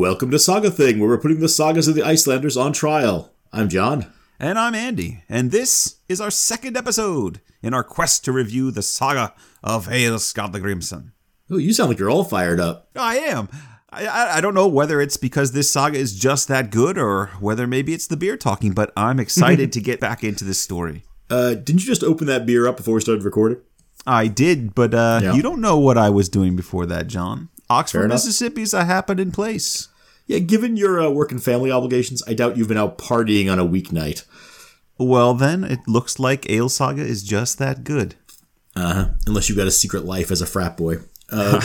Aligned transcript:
Welcome 0.00 0.30
to 0.30 0.38
Saga 0.38 0.70
Thing, 0.70 0.98
where 0.98 1.10
we're 1.10 1.18
putting 1.18 1.40
the 1.40 1.48
sagas 1.48 1.86
of 1.86 1.94
the 1.94 2.02
Icelanders 2.02 2.56
on 2.56 2.72
trial. 2.72 3.34
I'm 3.52 3.68
John. 3.68 4.10
And 4.38 4.58
I'm 4.58 4.74
Andy, 4.74 5.24
and 5.28 5.50
this 5.50 5.96
is 6.08 6.22
our 6.22 6.30
second 6.30 6.74
episode 6.74 7.42
in 7.62 7.74
our 7.74 7.84
quest 7.84 8.24
to 8.24 8.32
review 8.32 8.70
the 8.70 8.80
saga 8.80 9.34
of 9.62 9.92
Egil 9.92 10.16
Skallagrimsson. 10.16 11.12
Oh, 11.50 11.58
you 11.58 11.74
sound 11.74 11.90
like 11.90 11.98
you're 11.98 12.08
all 12.08 12.24
fired 12.24 12.58
up. 12.58 12.88
I 12.96 13.18
am. 13.18 13.50
I, 13.92 14.38
I, 14.38 14.40
don't 14.40 14.54
know 14.54 14.66
whether 14.66 15.02
it's 15.02 15.18
because 15.18 15.52
this 15.52 15.70
saga 15.70 15.98
is 15.98 16.18
just 16.18 16.48
that 16.48 16.70
good 16.70 16.96
or 16.96 17.26
whether 17.38 17.66
maybe 17.66 17.92
it's 17.92 18.06
the 18.06 18.16
beer 18.16 18.38
talking, 18.38 18.72
but 18.72 18.94
I'm 18.96 19.20
excited 19.20 19.70
to 19.74 19.82
get 19.82 20.00
back 20.00 20.24
into 20.24 20.46
this 20.46 20.58
story. 20.58 21.04
Uh, 21.28 21.50
didn't 21.50 21.82
you 21.82 21.86
just 21.88 22.02
open 22.02 22.26
that 22.26 22.46
beer 22.46 22.66
up 22.66 22.78
before 22.78 22.94
we 22.94 23.02
started 23.02 23.22
recording? 23.22 23.60
I 24.06 24.28
did, 24.28 24.74
but 24.74 24.94
uh, 24.94 25.20
Yeah. 25.22 25.34
you 25.34 25.42
don't 25.42 25.60
know 25.60 25.78
what 25.78 25.98
I 25.98 26.08
was 26.08 26.30
doing 26.30 26.56
before 26.56 26.86
that, 26.86 27.06
John. 27.06 27.50
Oxford, 27.68 28.06
enough. 28.06 28.16
Mississippi's 28.16 28.74
a 28.74 28.84
happening 28.84 29.30
place. 29.30 29.88
Yeah, 30.30 30.38
given 30.38 30.76
your 30.76 31.00
uh, 31.00 31.10
work 31.10 31.32
and 31.32 31.42
family 31.42 31.72
obligations, 31.72 32.22
I 32.24 32.34
doubt 32.34 32.56
you've 32.56 32.68
been 32.68 32.78
out 32.78 32.98
partying 32.98 33.50
on 33.50 33.58
a 33.58 33.66
weeknight. 33.66 34.24
Well, 34.96 35.34
then, 35.34 35.64
it 35.64 35.80
looks 35.88 36.20
like 36.20 36.42
Egil's 36.42 36.76
Saga 36.76 37.02
is 37.02 37.24
just 37.24 37.58
that 37.58 37.82
good. 37.82 38.14
Uh 38.76 38.94
huh. 38.94 39.08
Unless 39.26 39.48
you've 39.48 39.58
got 39.58 39.66
a 39.66 39.72
secret 39.72 40.04
life 40.04 40.30
as 40.30 40.40
a 40.40 40.46
frat 40.46 40.76
boy. 40.76 40.98
Uh, 41.32 41.60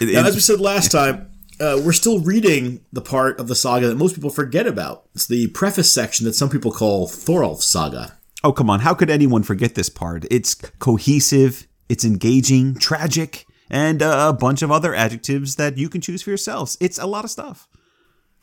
It- 0.00 0.12
now, 0.12 0.26
as 0.26 0.34
we 0.34 0.40
said 0.40 0.58
last 0.58 0.90
time, 0.90 1.30
uh, 1.60 1.80
we're 1.84 1.92
still 1.92 2.18
reading 2.18 2.80
the 2.92 3.00
part 3.00 3.38
of 3.38 3.46
the 3.46 3.54
saga 3.54 3.86
that 3.86 3.94
most 3.96 4.16
people 4.16 4.30
forget 4.30 4.66
about. 4.66 5.04
It's 5.14 5.28
the 5.28 5.46
preface 5.48 5.92
section 5.92 6.26
that 6.26 6.34
some 6.34 6.50
people 6.50 6.72
call 6.72 7.06
Thorolf's 7.06 7.64
saga. 7.64 8.18
Oh, 8.42 8.50
come 8.52 8.68
on. 8.70 8.80
How 8.80 8.94
could 8.94 9.08
anyone 9.08 9.44
forget 9.44 9.76
this 9.76 9.88
part? 9.88 10.24
It's 10.32 10.56
cohesive, 10.80 11.68
it's 11.88 12.04
engaging, 12.04 12.74
tragic, 12.74 13.46
and 13.70 14.02
uh, 14.02 14.26
a 14.30 14.32
bunch 14.32 14.62
of 14.62 14.72
other 14.72 14.96
adjectives 14.96 15.54
that 15.54 15.78
you 15.78 15.88
can 15.88 16.00
choose 16.00 16.22
for 16.22 16.30
yourselves. 16.30 16.76
It's 16.80 16.98
a 16.98 17.06
lot 17.06 17.24
of 17.24 17.30
stuff. 17.30 17.68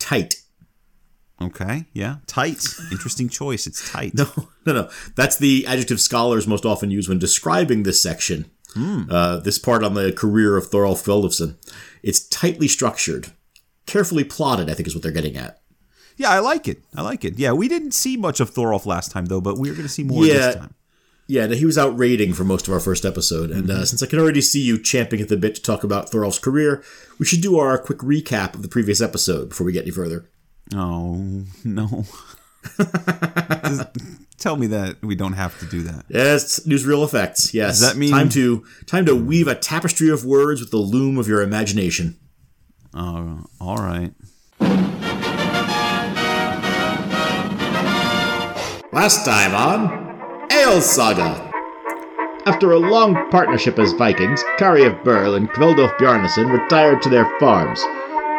Tight. 0.02 0.36
Okay, 1.42 1.86
yeah. 1.94 2.18
Tight. 2.28 2.64
Interesting 2.92 3.28
choice. 3.28 3.66
It's 3.66 3.90
tight. 3.92 4.14
No, 4.14 4.28
no, 4.66 4.74
no. 4.74 4.90
That's 5.16 5.38
the 5.38 5.66
adjective 5.68 6.00
scholars 6.00 6.46
most 6.46 6.66
often 6.66 6.92
use 6.92 7.10
when 7.10 7.18
describing 7.18 7.82
this 7.84 8.02
section. 8.02 8.52
Uh, 8.76 9.38
this 9.42 9.60
part 9.60 9.84
on 9.84 9.96
the 9.96 10.14
career 10.14 10.56
of 10.56 10.70
Thorolf 10.70 11.04
Kveldulfsson. 11.04 11.58
It's 12.04 12.26
tightly 12.28 12.68
structured, 12.70 13.32
carefully 13.86 14.24
plotted. 14.24 14.70
I 14.70 14.74
think 14.76 14.88
is 14.88 14.94
what 14.96 15.02
they're 15.04 15.12
getting 15.12 15.36
at. 15.36 15.62
Yeah, 16.16 16.30
I 16.30 16.40
like 16.40 16.68
it. 16.68 16.84
I 16.96 17.02
like 17.02 17.26
it. 17.26 17.38
Yeah, 17.40 17.52
we 17.54 17.68
didn't 17.68 17.94
see 17.94 18.16
much 18.18 18.40
of 18.40 18.52
Thorolf 18.52 18.86
last 18.86 19.12
time, 19.12 19.26
though, 19.26 19.42
but 19.42 19.58
we're 19.58 19.74
going 19.74 19.84
to 19.88 19.90
see 19.90 20.04
more 20.04 20.24
Yeah. 20.26 20.34
this 20.34 20.56
time. 20.56 20.74
Yeah, 21.32 21.48
he 21.48 21.66
was 21.66 21.78
out 21.78 21.98
raiding 21.98 22.34
for 22.34 22.44
most 22.44 22.68
of 22.68 22.74
our 22.74 22.82
first 22.82 23.06
episode, 23.06 23.52
and 23.52 23.72
uh, 23.72 23.76
mm-hmm. 23.76 23.84
since 23.86 24.04
I 24.04 24.06
can 24.06 24.20
already 24.20 24.42
see 24.42 24.60
you 24.60 24.78
champing 24.78 25.22
at 25.22 25.30
the 25.30 25.38
bit 25.38 25.56
to 25.56 25.62
talk 25.62 25.86
about 25.86 26.10
Thorolf's 26.10 26.40
career, 26.40 26.84
we 27.20 27.26
should 27.26 27.40
do 27.40 27.58
our 27.58 27.78
quick 27.78 28.00
recap 28.00 28.54
of 28.54 28.64
the 28.64 28.68
previous 28.68 29.00
episode 29.00 29.48
before 29.48 29.66
we 29.66 29.72
get 29.72 29.84
any 29.84 29.92
further. 29.92 30.30
Oh, 30.76 31.46
no. 31.64 32.04
Tell 34.40 34.58
me 34.58 34.68
that 34.68 34.98
we 35.02 35.16
don't 35.16 35.32
have 35.32 35.58
to 35.60 35.66
do 35.68 35.84
that. 35.84 36.04
Yes, 36.10 36.68
newsreel 36.68 37.06
effects. 37.06 37.54
Yes, 37.54 37.80
Does 37.80 37.94
that 37.94 37.98
mean- 37.98 38.12
time 38.12 38.28
to 38.32 38.66
time 38.86 39.06
to 39.06 39.14
mm. 39.14 39.26
weave 39.26 39.48
a 39.48 39.56
tapestry 39.56 40.10
of 40.10 40.26
words 40.26 40.60
with 40.60 40.72
the 40.72 40.78
loom 40.78 41.18
of 41.18 41.30
your 41.30 41.42
imagination? 41.42 42.20
Oh, 42.94 43.46
all 43.62 43.78
right. 43.78 44.12
Last 48.92 49.24
time 49.24 49.56
on 49.56 50.01
Saga. 50.62 51.52
After 52.46 52.72
a 52.72 52.78
long 52.78 53.16
partnership 53.32 53.80
as 53.80 53.94
Vikings, 53.94 54.44
Kari 54.60 54.84
of 54.84 54.94
Berle 55.04 55.36
and 55.36 55.50
Kveldulf 55.50 55.98
Bjarnason 55.98 56.52
retired 56.52 57.02
to 57.02 57.10
their 57.10 57.26
farms. 57.40 57.82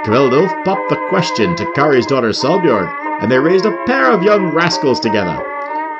Kveldulf 0.06 0.64
popped 0.64 0.88
the 0.88 1.04
question 1.08 1.56
to 1.56 1.72
Kari's 1.72 2.06
daughter 2.06 2.30
Salbjorg, 2.30 2.88
and 3.20 3.30
they 3.30 3.40
raised 3.40 3.66
a 3.66 3.76
pair 3.86 4.12
of 4.12 4.22
young 4.22 4.54
rascals 4.54 5.00
together. 5.00 5.36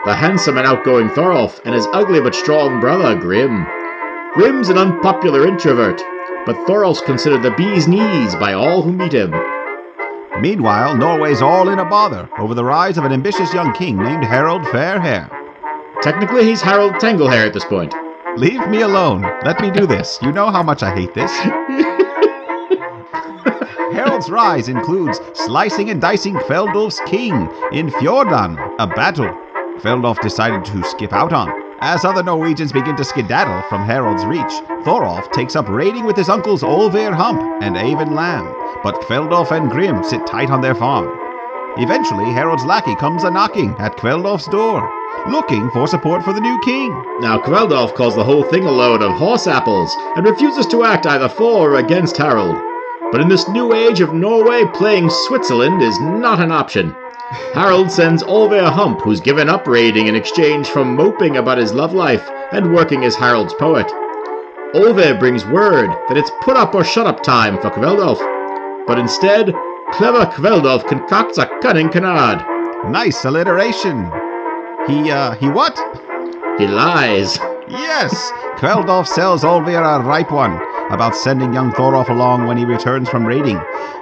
The 0.04 0.14
handsome 0.14 0.58
and 0.58 0.66
outgoing 0.66 1.08
Thorolf 1.08 1.60
and 1.64 1.74
his 1.74 1.88
ugly 1.92 2.20
but 2.20 2.36
strong 2.36 2.80
brother 2.80 3.16
Grim. 3.16 3.66
Grim's 4.32 4.68
an 4.68 4.78
unpopular 4.78 5.46
introvert, 5.46 6.00
but 6.46 6.56
Thorolf's 6.66 7.02
considered 7.02 7.42
the 7.42 7.56
bee's 7.56 7.88
knees 7.88 8.36
by 8.36 8.52
all 8.52 8.80
who 8.80 8.92
meet 8.92 9.12
him. 9.12 9.34
Meanwhile, 10.40 10.96
Norway's 10.96 11.42
all 11.42 11.68
in 11.68 11.80
a 11.80 11.84
bother 11.84 12.28
over 12.38 12.54
the 12.54 12.64
rise 12.64 12.96
of 12.96 13.04
an 13.04 13.12
ambitious 13.12 13.52
young 13.52 13.72
king 13.74 13.96
named 13.96 14.24
Harold 14.24 14.62
Fairhair. 14.68 15.41
Technically, 16.02 16.44
he's 16.44 16.60
Harold 16.60 16.94
Tanglehair 16.94 17.46
at 17.46 17.52
this 17.52 17.64
point. 17.64 17.94
Leave 18.36 18.66
me 18.68 18.80
alone. 18.80 19.22
Let 19.44 19.60
me 19.60 19.70
do 19.70 19.86
this. 19.86 20.18
You 20.20 20.32
know 20.32 20.50
how 20.50 20.62
much 20.62 20.82
I 20.82 20.92
hate 20.92 21.14
this. 21.14 21.30
Harold's 23.94 24.28
rise 24.28 24.68
includes 24.68 25.20
slicing 25.34 25.90
and 25.90 26.00
dicing 26.00 26.34
Kveldulf's 26.34 27.00
king 27.06 27.34
in 27.72 27.90
Fjordan, 27.90 28.58
a 28.80 28.86
battle 28.88 29.32
Kveldulf 29.78 30.20
decided 30.20 30.64
to 30.64 30.82
skip 30.84 31.12
out 31.12 31.32
on. 31.32 31.50
As 31.80 32.04
other 32.04 32.22
Norwegians 32.22 32.72
begin 32.72 32.96
to 32.96 33.04
skedaddle 33.04 33.62
from 33.69 33.84
Harold's 33.84 34.24
reach, 34.24 34.52
Thorolf 34.84 35.30
takes 35.32 35.54
up 35.54 35.69
raiding 35.69 36.04
with 36.04 36.16
his 36.16 36.28
uncles 36.28 36.62
Olver 36.62 37.12
Hump 37.12 37.62
and 37.62 37.76
Eyvind 37.76 38.14
Lamb, 38.14 38.46
but 38.82 39.00
Kveldulf 39.02 39.50
and 39.50 39.70
Grim 39.70 40.02
sit 40.02 40.26
tight 40.26 40.50
on 40.50 40.62
their 40.62 40.74
farm. 40.74 41.06
Eventually, 41.78 42.32
Harold's 42.32 42.64
lackey 42.64 42.96
comes 42.96 43.24
a 43.24 43.30
knocking 43.30 43.70
at 43.78 43.96
Kveldulf's 43.96 44.48
door, 44.48 44.88
looking 45.28 45.70
for 45.70 45.86
support 45.86 46.24
for 46.24 46.32
the 46.32 46.40
new 46.40 46.60
king. 46.64 46.90
Now, 47.20 47.38
Kveldolf 47.38 47.94
calls 47.94 48.16
the 48.16 48.24
whole 48.24 48.42
thing 48.44 48.64
a 48.64 48.70
load 48.70 49.02
of 49.02 49.12
horse 49.12 49.46
apples 49.46 49.94
and 50.16 50.26
refuses 50.26 50.66
to 50.66 50.84
act 50.84 51.06
either 51.06 51.28
for 51.28 51.72
or 51.72 51.76
against 51.76 52.16
Harold. 52.16 52.56
But 53.12 53.20
in 53.20 53.28
this 53.28 53.48
new 53.48 53.74
age 53.74 54.00
of 54.00 54.14
Norway, 54.14 54.64
playing 54.74 55.10
Switzerland 55.26 55.82
is 55.82 56.00
not 56.00 56.40
an 56.40 56.50
option. 56.50 56.94
Harold 57.54 57.90
sends 57.90 58.22
Olver 58.22 58.70
Hump, 58.70 59.00
who's 59.00 59.20
given 59.20 59.48
up 59.48 59.66
raiding 59.66 60.06
in 60.06 60.14
exchange 60.14 60.68
for 60.68 60.84
moping 60.84 61.36
about 61.36 61.58
his 61.58 61.72
love 61.72 61.94
life 61.94 62.28
and 62.52 62.74
working 62.74 63.04
as 63.04 63.14
Harold's 63.14 63.54
poet. 63.54 63.86
Olver 64.74 65.18
brings 65.18 65.46
word 65.46 65.90
that 66.08 66.16
it's 66.16 66.30
put 66.42 66.56
up 66.56 66.74
or 66.74 66.84
shut 66.84 67.06
up 67.06 67.22
time 67.22 67.60
for 67.60 67.70
Kveldolf. 67.70 68.18
But 68.86 68.98
instead, 68.98 69.54
clever 69.92 70.26
Kveldolf 70.26 70.86
concocts 70.88 71.38
a 71.38 71.46
cunning 71.60 71.90
canard. 71.90 72.42
Nice 72.90 73.24
alliteration. 73.24 74.21
He, 74.88 75.10
uh, 75.10 75.32
he 75.37 75.48
what? 75.48 75.76
He 76.59 76.66
lies. 76.66 77.38
Yes! 77.69 78.12
Kveldolf 78.56 79.06
sells 79.06 79.44
Olvir 79.44 79.81
a 79.81 80.03
ripe 80.04 80.31
one 80.31 80.60
about 80.93 81.16
sending 81.16 81.54
young 81.54 81.72
Thorolf 81.72 82.09
along 82.10 82.47
when 82.47 82.56
he 82.56 82.65
returns 82.65 83.09
from 83.09 83.25
raiding. 83.25 83.60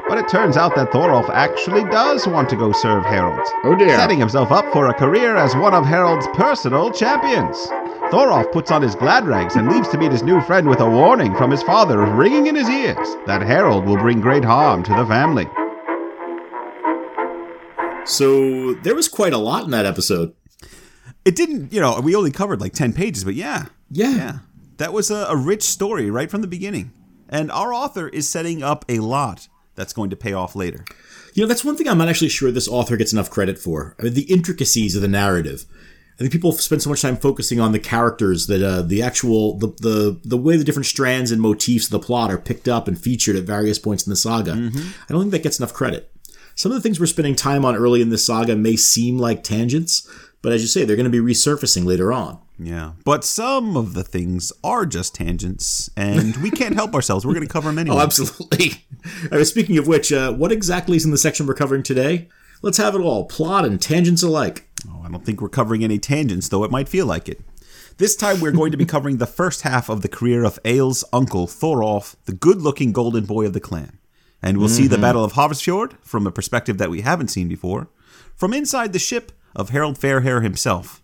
But 0.08 0.18
it 0.18 0.28
turns 0.28 0.56
out 0.56 0.74
that 0.74 0.90
Thorolf 0.90 1.28
actually 1.30 1.84
does 1.84 2.26
want 2.26 2.48
to 2.50 2.56
go 2.56 2.72
serve 2.72 3.04
Harold, 3.04 3.46
Oh 3.62 3.76
dear. 3.76 3.90
setting 3.96 4.18
himself 4.18 4.50
up 4.50 4.72
for 4.72 4.88
a 4.88 4.94
career 4.94 5.36
as 5.36 5.54
one 5.54 5.72
of 5.74 5.84
Harold's 5.86 6.26
personal 6.34 6.90
champions. 6.90 7.56
Thorolf 8.10 8.50
puts 8.50 8.72
on 8.72 8.82
his 8.82 8.96
glad 8.96 9.24
rags 9.26 9.54
and 9.54 9.70
leaves 9.70 9.88
to 9.90 9.98
meet 9.98 10.10
his 10.10 10.24
new 10.24 10.40
friend 10.40 10.68
with 10.68 10.80
a 10.80 10.90
warning 10.90 11.34
from 11.36 11.50
his 11.50 11.62
father 11.62 11.98
ringing 12.04 12.48
in 12.48 12.56
his 12.56 12.68
ears 12.68 13.16
that 13.26 13.42
Harold 13.42 13.84
will 13.86 13.98
bring 13.98 14.20
great 14.20 14.44
harm 14.44 14.82
to 14.82 14.94
the 14.94 15.06
family. 15.06 15.46
So 18.04 18.74
there 18.82 18.94
was 18.96 19.08
quite 19.08 19.32
a 19.32 19.38
lot 19.38 19.64
in 19.64 19.70
that 19.70 19.86
episode. 19.86 20.34
It 21.24 21.36
didn't, 21.36 21.72
you 21.72 21.80
know, 21.80 22.00
we 22.00 22.14
only 22.14 22.30
covered 22.30 22.60
like 22.60 22.72
10 22.72 22.92
pages, 22.92 23.24
but 23.24 23.34
yeah. 23.34 23.66
Yeah. 23.90 24.16
Yeah. 24.16 24.38
That 24.78 24.92
was 24.92 25.10
a, 25.10 25.26
a 25.28 25.36
rich 25.36 25.62
story 25.62 26.10
right 26.10 26.30
from 26.30 26.40
the 26.40 26.46
beginning. 26.46 26.92
And 27.28 27.50
our 27.50 27.72
author 27.72 28.08
is 28.08 28.28
setting 28.28 28.62
up 28.62 28.84
a 28.88 28.98
lot 28.98 29.48
that's 29.74 29.92
going 29.92 30.10
to 30.10 30.16
pay 30.16 30.32
off 30.32 30.56
later. 30.56 30.84
You 31.34 31.42
know, 31.42 31.46
that's 31.48 31.64
one 31.64 31.76
thing 31.76 31.88
I'm 31.88 31.98
not 31.98 32.08
actually 32.08 32.28
sure 32.28 32.50
this 32.50 32.68
author 32.68 32.96
gets 32.96 33.12
enough 33.12 33.30
credit 33.30 33.58
for. 33.58 33.94
I 33.98 34.04
mean, 34.04 34.14
the 34.14 34.32
intricacies 34.32 34.96
of 34.96 35.02
the 35.02 35.08
narrative. 35.08 35.64
I 36.14 36.22
think 36.22 36.32
people 36.32 36.52
spend 36.52 36.82
so 36.82 36.90
much 36.90 37.00
time 37.00 37.16
focusing 37.16 37.60
on 37.60 37.72
the 37.72 37.78
characters 37.78 38.46
that 38.48 38.62
uh, 38.62 38.82
the 38.82 39.00
actual 39.00 39.56
the, 39.56 39.68
the 39.68 40.20
the 40.22 40.36
way 40.36 40.58
the 40.58 40.64
different 40.64 40.84
strands 40.84 41.30
and 41.30 41.40
motifs 41.40 41.86
of 41.86 41.92
the 41.92 41.98
plot 41.98 42.30
are 42.30 42.36
picked 42.36 42.68
up 42.68 42.88
and 42.88 43.00
featured 43.00 43.36
at 43.36 43.44
various 43.44 43.78
points 43.78 44.06
in 44.06 44.10
the 44.10 44.16
saga. 44.16 44.52
I 44.52 45.12
don't 45.12 45.22
think 45.22 45.32
that 45.32 45.42
gets 45.42 45.58
enough 45.58 45.72
credit. 45.72 46.12
Some 46.56 46.72
of 46.72 46.76
the 46.76 46.82
things 46.82 47.00
we're 47.00 47.06
spending 47.06 47.36
time 47.36 47.64
on 47.64 47.74
early 47.74 48.02
in 48.02 48.10
this 48.10 48.26
saga 48.26 48.54
may 48.54 48.76
seem 48.76 49.16
like 49.16 49.42
tangents, 49.42 50.06
but 50.42 50.52
as 50.52 50.62
you 50.62 50.68
say, 50.68 50.84
they're 50.84 50.96
going 50.96 51.10
to 51.10 51.10
be 51.10 51.18
resurfacing 51.18 51.84
later 51.84 52.12
on. 52.12 52.38
Yeah. 52.58 52.92
But 53.04 53.24
some 53.24 53.76
of 53.76 53.94
the 53.94 54.04
things 54.04 54.52
are 54.62 54.86
just 54.86 55.14
tangents, 55.14 55.90
and 55.96 56.36
we 56.38 56.50
can't 56.50 56.74
help 56.74 56.94
ourselves. 56.94 57.26
We're 57.26 57.34
going 57.34 57.46
to 57.46 57.52
cover 57.52 57.68
them 57.68 57.78
anyway. 57.80 57.96
Oh, 57.96 58.00
absolutely. 58.00 58.84
I 59.32 59.36
mean, 59.36 59.44
speaking 59.44 59.78
of 59.78 59.86
which, 59.86 60.12
uh, 60.12 60.32
what 60.32 60.52
exactly 60.52 60.96
is 60.96 61.04
in 61.04 61.10
the 61.10 61.18
section 61.18 61.46
we're 61.46 61.54
covering 61.54 61.82
today? 61.82 62.28
Let's 62.62 62.78
have 62.78 62.94
it 62.94 63.00
all, 63.00 63.24
plot 63.24 63.64
and 63.64 63.80
tangents 63.80 64.22
alike. 64.22 64.68
Oh, 64.88 65.02
I 65.04 65.10
don't 65.10 65.24
think 65.24 65.40
we're 65.40 65.48
covering 65.48 65.82
any 65.82 65.98
tangents, 65.98 66.48
though 66.48 66.64
it 66.64 66.70
might 66.70 66.88
feel 66.88 67.06
like 67.06 67.28
it. 67.28 67.40
This 67.96 68.16
time 68.16 68.40
we're 68.40 68.52
going 68.52 68.70
to 68.70 68.78
be 68.78 68.86
covering 68.86 69.18
the 69.18 69.26
first 69.26 69.62
half 69.62 69.90
of 69.90 70.00
the 70.00 70.08
career 70.08 70.42
of 70.44 70.58
Egil's 70.64 71.04
uncle, 71.12 71.46
Thorolf, 71.46 72.16
the 72.24 72.32
good 72.32 72.62
looking 72.62 72.92
golden 72.92 73.26
boy 73.26 73.44
of 73.44 73.52
the 73.52 73.60
clan. 73.60 73.98
And 74.42 74.56
we'll 74.56 74.70
see 74.70 74.86
the 74.86 74.96
Battle 74.96 75.22
of 75.22 75.34
Havsfjord 75.34 75.98
from 76.02 76.26
a 76.26 76.32
perspective 76.32 76.78
that 76.78 76.88
we 76.88 77.02
haven't 77.02 77.28
seen 77.28 77.46
before, 77.46 77.88
from 78.34 78.54
inside 78.54 78.94
the 78.94 78.98
ship 78.98 79.32
of 79.54 79.70
Harold 79.70 79.98
Fairhair 79.98 80.42
himself. 80.42 81.02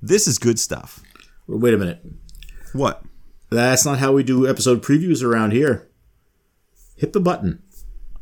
This 0.00 0.26
is 0.26 0.38
good 0.38 0.58
stuff. 0.58 1.02
Wait 1.46 1.74
a 1.74 1.78
minute. 1.78 2.04
What? 2.72 3.02
That's 3.50 3.84
not 3.84 3.98
how 3.98 4.12
we 4.12 4.22
do 4.22 4.48
episode 4.48 4.82
previews 4.82 5.24
around 5.24 5.52
here. 5.52 5.88
Hit 6.96 7.12
the 7.12 7.20
button. 7.20 7.62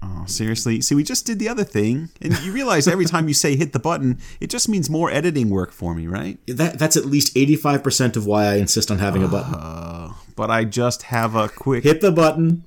Oh, 0.02 0.24
seriously? 0.26 0.80
See, 0.80 0.94
we 0.94 1.02
just 1.02 1.26
did 1.26 1.38
the 1.38 1.48
other 1.48 1.64
thing, 1.64 2.10
and 2.20 2.38
you 2.42 2.52
realize 2.52 2.86
every 2.86 3.06
time 3.06 3.26
you 3.26 3.34
say 3.34 3.56
hit 3.56 3.72
the 3.72 3.78
button, 3.78 4.20
it 4.40 4.50
just 4.50 4.68
means 4.68 4.88
more 4.88 5.10
editing 5.10 5.50
work 5.50 5.72
for 5.72 5.94
me, 5.94 6.06
right? 6.06 6.38
That 6.46 6.78
that's 6.78 6.96
at 6.96 7.06
least 7.06 7.36
eighty 7.36 7.56
five 7.56 7.82
percent 7.82 8.16
of 8.16 8.26
why 8.26 8.44
I 8.44 8.56
insist 8.56 8.90
on 8.90 8.98
having 8.98 9.24
a 9.24 9.28
button. 9.28 9.54
Uh, 9.54 10.12
but 10.36 10.50
I 10.50 10.64
just 10.64 11.04
have 11.04 11.34
a 11.34 11.48
quick. 11.48 11.82
Hit 11.82 12.02
the 12.02 12.12
button. 12.12 12.64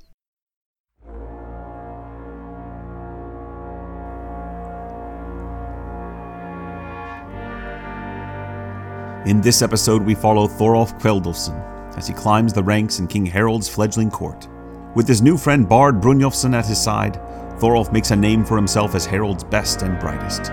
In 9.29 9.41
this 9.41 9.61
episode, 9.61 10.01
we 10.01 10.15
follow 10.15 10.47
Thorolf 10.47 10.99
Kveldulfsson 10.99 11.95
as 11.95 12.07
he 12.07 12.15
climbs 12.15 12.51
the 12.51 12.63
ranks 12.63 12.97
in 12.97 13.05
King 13.05 13.27
Harold's 13.27 13.69
fledgling 13.69 14.09
court. 14.09 14.47
With 14.95 15.07
his 15.07 15.21
new 15.21 15.37
friend 15.37 15.69
Bard 15.69 16.01
Brynjolfsson 16.01 16.55
at 16.55 16.65
his 16.65 16.81
side, 16.81 17.21
Thorolf 17.59 17.93
makes 17.93 18.09
a 18.09 18.15
name 18.15 18.43
for 18.43 18.55
himself 18.55 18.95
as 18.95 19.05
Harold's 19.05 19.43
best 19.43 19.83
and 19.83 19.99
brightest. 19.99 20.51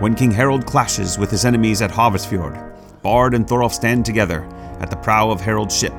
When 0.00 0.14
King 0.14 0.30
Harold 0.30 0.64
clashes 0.64 1.18
with 1.18 1.30
his 1.30 1.44
enemies 1.44 1.82
at 1.82 1.90
Haversfjord, 1.90 3.02
Bard 3.02 3.34
and 3.34 3.46
Thorolf 3.46 3.74
stand 3.74 4.06
together 4.06 4.48
at 4.80 4.88
the 4.88 4.96
prow 4.96 5.30
of 5.30 5.42
Harold's 5.42 5.76
ship, 5.76 5.92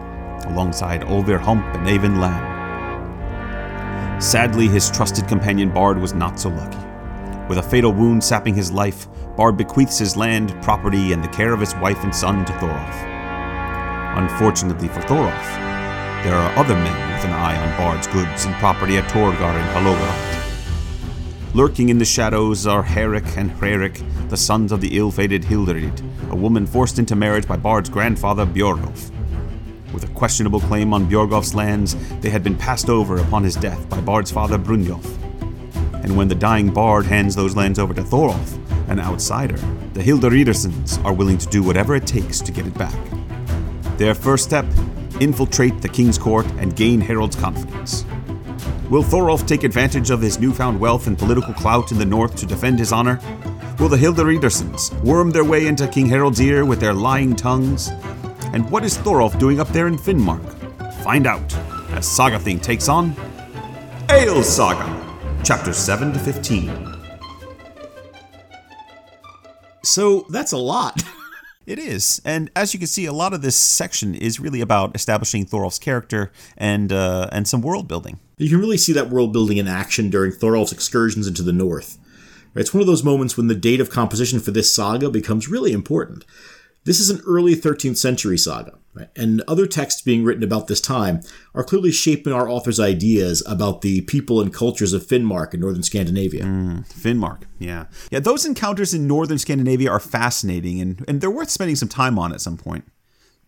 alongside 0.48 1.04
Olvir 1.04 1.40
Hump 1.40 1.64
and 1.76 1.86
Eyvind 1.86 2.20
Lamb. 2.20 2.50
Sadly, 4.20 4.68
his 4.68 4.90
trusted 4.90 5.28
companion 5.28 5.72
Bard 5.72 6.00
was 6.00 6.16
not 6.16 6.40
so 6.40 6.50
lucky. 6.50 6.80
With 7.48 7.60
a 7.60 7.64
fatal 7.64 7.92
wound 7.92 8.24
sapping 8.24 8.56
his 8.56 8.72
life, 8.72 9.08
Bard 9.36 9.56
bequeaths 9.56 9.98
his 9.98 10.18
land, 10.18 10.54
property, 10.62 11.14
and 11.14 11.24
the 11.24 11.30
care 11.30 11.54
of 11.54 11.60
his 11.60 11.76
wife 11.76 12.04
and 12.04 12.14
son 12.14 12.44
to 12.46 12.54
Thorolf. 12.54 12.96
Unfortunately 14.18 14.90
for 14.90 15.02
Thorolf, 15.02 15.46
there 16.24 16.36
are 16.36 16.58
other 16.58 16.76
men 16.76 17.14
with 17.14 17.26
an 17.26 17.32
eye 17.32 17.56
on 17.56 17.78
Bard's 17.78 18.08
goods 18.08 18.46
and 18.46 18.54
property 18.56 18.98
at 18.98 19.10
Torgar 19.10 19.56
in 19.56 19.68
Halogaland. 19.74 21.56
Lurking 21.56 21.90
in 21.90 21.98
the 21.98 22.06
shadows 22.06 22.68
are 22.68 22.84
Herrick 22.84 23.38
and 23.38 23.52
Hrerik, 23.52 24.04
the 24.30 24.38
sons 24.38 24.72
of 24.72 24.82
the 24.82 24.98
ill-fated 24.98 25.44
Hilderid, 25.44 26.02
a 26.30 26.36
woman 26.36 26.66
forced 26.66 27.00
into 27.00 27.16
marriage 27.16 27.48
by 27.48 27.58
Bard's 27.58 27.90
grandfather 27.90 28.46
Bjorgolf. 28.46 29.12
With 29.94 30.04
a 30.04 30.14
questionable 30.14 30.60
claim 30.60 30.94
on 30.94 31.10
Bjorgolf's 31.10 31.54
lands, 31.54 31.96
they 32.20 32.30
had 32.30 32.44
been 32.44 32.58
passed 32.58 32.90
over 32.90 33.18
upon 33.18 33.44
his 33.44 33.56
death 33.56 33.90
by 33.90 34.02
Bard's 34.02 34.32
father 34.32 34.58
Brynjolf. 34.58 35.06
And 36.04 36.16
when 36.16 36.28
the 36.28 36.36
dying 36.36 36.72
Bard 36.72 37.06
hands 37.06 37.36
those 37.36 37.56
lands 37.56 37.80
over 37.80 37.94
to 37.94 38.02
Thorolf, 38.02 38.58
an 38.88 39.00
outsider, 39.00 39.58
the 39.94 40.02
Hilderidersons 40.02 41.04
are 41.04 41.14
willing 41.14 41.38
to 41.38 41.48
do 41.48 41.64
whatever 41.64 41.96
it 41.96 42.08
takes 42.08 42.40
to 42.42 42.52
get 42.52 42.66
it 42.66 42.78
back. 42.78 42.96
Their 43.98 44.16
first 44.16 44.44
step 44.44 44.66
infiltrate 45.20 45.82
the 45.82 45.90
king's 45.90 46.18
court 46.18 46.46
and 46.58 46.76
gain 46.76 47.02
Harold's 47.02 47.36
confidence. 47.36 48.06
Will 48.90 49.04
Thorolf 49.04 49.48
take 49.48 49.64
advantage 49.64 50.10
of 50.10 50.22
his 50.22 50.40
newfound 50.40 50.80
wealth 50.80 51.08
and 51.08 51.18
political 51.18 51.54
clout 51.54 51.92
in 51.92 51.98
the 51.98 52.06
north 52.06 52.36
to 52.38 52.46
defend 52.46 52.80
his 52.80 52.92
honor? 52.92 53.20
Will 53.80 53.90
the 53.90 53.98
Hilderidersons 53.98 54.92
worm 55.04 55.32
their 55.32 55.46
way 55.46 55.68
into 55.68 55.88
King 55.88 56.08
Harold's 56.08 56.42
ear 56.42 56.66
with 56.66 56.80
their 56.80 56.94
lying 56.94 57.36
tongues? 57.36 57.90
And 58.54 58.70
what 58.70 58.84
is 58.84 58.98
Thorolf 58.98 59.40
doing 59.40 59.60
up 59.60 59.70
there 59.70 59.88
in 59.88 59.98
Finnmark? 59.98 60.46
Find 61.04 61.26
out 61.26 61.56
as 61.92 62.08
Saga 62.08 62.40
Thing 62.40 62.60
takes 62.60 62.90
on 62.90 63.16
Egil's 64.10 64.50
Saga, 64.50 64.86
chapters 65.44 65.78
7 65.78 66.12
to 66.12 66.20
15. 66.20 66.91
So 69.84 70.26
that's 70.30 70.52
a 70.52 70.58
lot. 70.58 71.04
It 71.68 71.78
is, 71.78 72.20
and 72.26 72.50
as 72.56 72.74
you 72.74 72.80
can 72.80 72.88
see, 72.88 73.06
a 73.06 73.14
lot 73.14 73.34
of 73.34 73.44
this 73.44 73.56
section 73.56 74.16
is 74.16 74.40
really 74.40 74.62
about 74.62 74.96
establishing 74.96 75.46
Thorolf's 75.46 75.78
character 75.78 76.32
and 76.58 76.92
uh, 76.92 77.30
and 77.32 77.48
some 77.48 77.62
world 77.62 77.88
building. 77.88 78.20
You 78.38 78.50
can 78.50 78.60
really 78.60 78.78
see 78.78 78.94
that 78.94 79.10
world 79.10 79.32
building 79.32 79.58
in 79.58 79.68
action 79.68 80.10
during 80.10 80.32
Thorolf's 80.32 80.72
excursions 80.72 81.28
into 81.28 81.44
the 81.44 81.54
north. 81.54 82.00
It's 82.56 82.74
one 82.74 82.82
of 82.82 82.88
those 82.88 83.04
moments 83.04 83.38
when 83.38 83.48
the 83.48 83.56
date 83.56 83.80
of 83.80 83.92
composition 83.92 84.40
for 84.40 84.52
this 84.52 84.74
saga 84.74 85.10
becomes 85.10 85.48
really 85.48 85.72
important. 85.72 86.26
This 86.84 87.00
is 87.00 87.10
an 87.10 87.22
early 87.28 87.56
13th 87.56 87.98
century 87.98 88.38
saga, 88.38 88.80
right? 88.94 89.10
and 89.16 89.42
other 89.48 89.68
texts 89.68 90.02
being 90.02 90.24
written 90.24 90.44
about 90.44 90.68
this 90.68 90.82
time 90.82 91.22
are 91.54 91.64
clearly 91.64 91.92
shaping 91.92 92.34
our 92.34 92.50
author's 92.50 92.80
ideas 92.80 93.44
about 93.48 93.82
the 93.82 94.02
people 94.02 94.42
and 94.42 94.54
cultures 94.54 94.92
of 94.92 95.06
Finnmark 95.06 95.54
and 95.54 95.62
northern 95.62 95.84
Scandinavia. 95.84 96.44
Mm, 96.44 96.88
Finnmark, 96.92 97.44
yeah, 97.60 97.86
yeah. 98.10 98.20
Those 98.20 98.46
encounters 98.46 98.94
in 98.94 99.08
northern 99.08 99.38
Scandinavia 99.38 99.92
are 99.92 100.00
fascinating, 100.00 100.82
and 100.82 101.06
and 101.08 101.22
they're 101.22 101.30
worth 101.30 101.52
spending 101.52 101.76
some 101.76 101.90
time 101.90 102.18
on 102.18 102.34
at 102.34 102.42
some 102.42 102.58
point. 102.58 102.86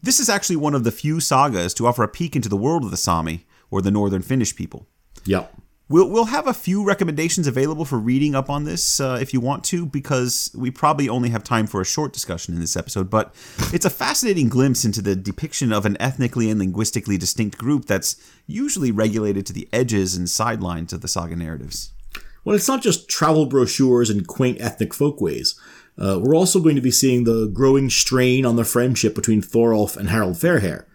This 0.01 0.19
is 0.19 0.29
actually 0.29 0.57
one 0.57 0.75
of 0.75 0.83
the 0.83 0.91
few 0.91 1.19
sagas 1.19 1.73
to 1.75 1.87
offer 1.87 2.03
a 2.03 2.07
peek 2.07 2.35
into 2.35 2.49
the 2.49 2.57
world 2.57 2.83
of 2.83 2.91
the 2.91 2.97
Sami, 2.97 3.45
or 3.71 3.81
the 3.81 3.89
northern 3.89 4.21
Finnish 4.21 4.55
people. 4.55 4.85
Yep. 5.25 5.51
We'll, 5.93 6.09
we'll 6.09 6.25
have 6.25 6.47
a 6.47 6.55
few 6.55 6.83
recommendations 6.83 7.45
available 7.45 7.85
for 7.85 7.99
reading 7.99 8.33
up 8.33 8.49
on 8.49 8.63
this 8.63 8.99
uh, 8.99 9.19
if 9.21 9.31
you 9.31 9.39
want 9.39 9.63
to, 9.65 9.85
because 9.85 10.49
we 10.57 10.71
probably 10.71 11.07
only 11.07 11.29
have 11.29 11.43
time 11.43 11.67
for 11.67 11.81
a 11.81 11.85
short 11.85 12.13
discussion 12.13 12.55
in 12.55 12.59
this 12.59 12.75
episode. 12.75 13.11
But 13.11 13.35
it's 13.71 13.85
a 13.85 13.91
fascinating 13.91 14.49
glimpse 14.49 14.85
into 14.85 15.03
the 15.03 15.15
depiction 15.15 15.71
of 15.71 15.85
an 15.85 15.95
ethnically 15.99 16.49
and 16.49 16.57
linguistically 16.57 17.19
distinct 17.19 17.59
group 17.59 17.85
that's 17.85 18.15
usually 18.47 18.91
regulated 18.91 19.45
to 19.45 19.53
the 19.53 19.69
edges 19.71 20.15
and 20.15 20.27
sidelines 20.27 20.93
of 20.93 21.01
the 21.01 21.07
saga 21.07 21.35
narratives. 21.35 21.91
Well, 22.43 22.55
it's 22.55 22.67
not 22.67 22.81
just 22.81 23.07
travel 23.07 23.45
brochures 23.45 24.09
and 24.09 24.25
quaint 24.25 24.59
ethnic 24.59 24.95
folkways. 24.95 25.53
Uh, 25.95 26.19
we're 26.19 26.35
also 26.35 26.59
going 26.59 26.75
to 26.75 26.81
be 26.81 26.89
seeing 26.89 27.25
the 27.25 27.51
growing 27.53 27.91
strain 27.91 28.47
on 28.47 28.55
the 28.55 28.65
friendship 28.65 29.13
between 29.13 29.43
Thorolf 29.43 29.95
and 29.95 30.09
Harold 30.09 30.37
Fairhair, 30.37 30.85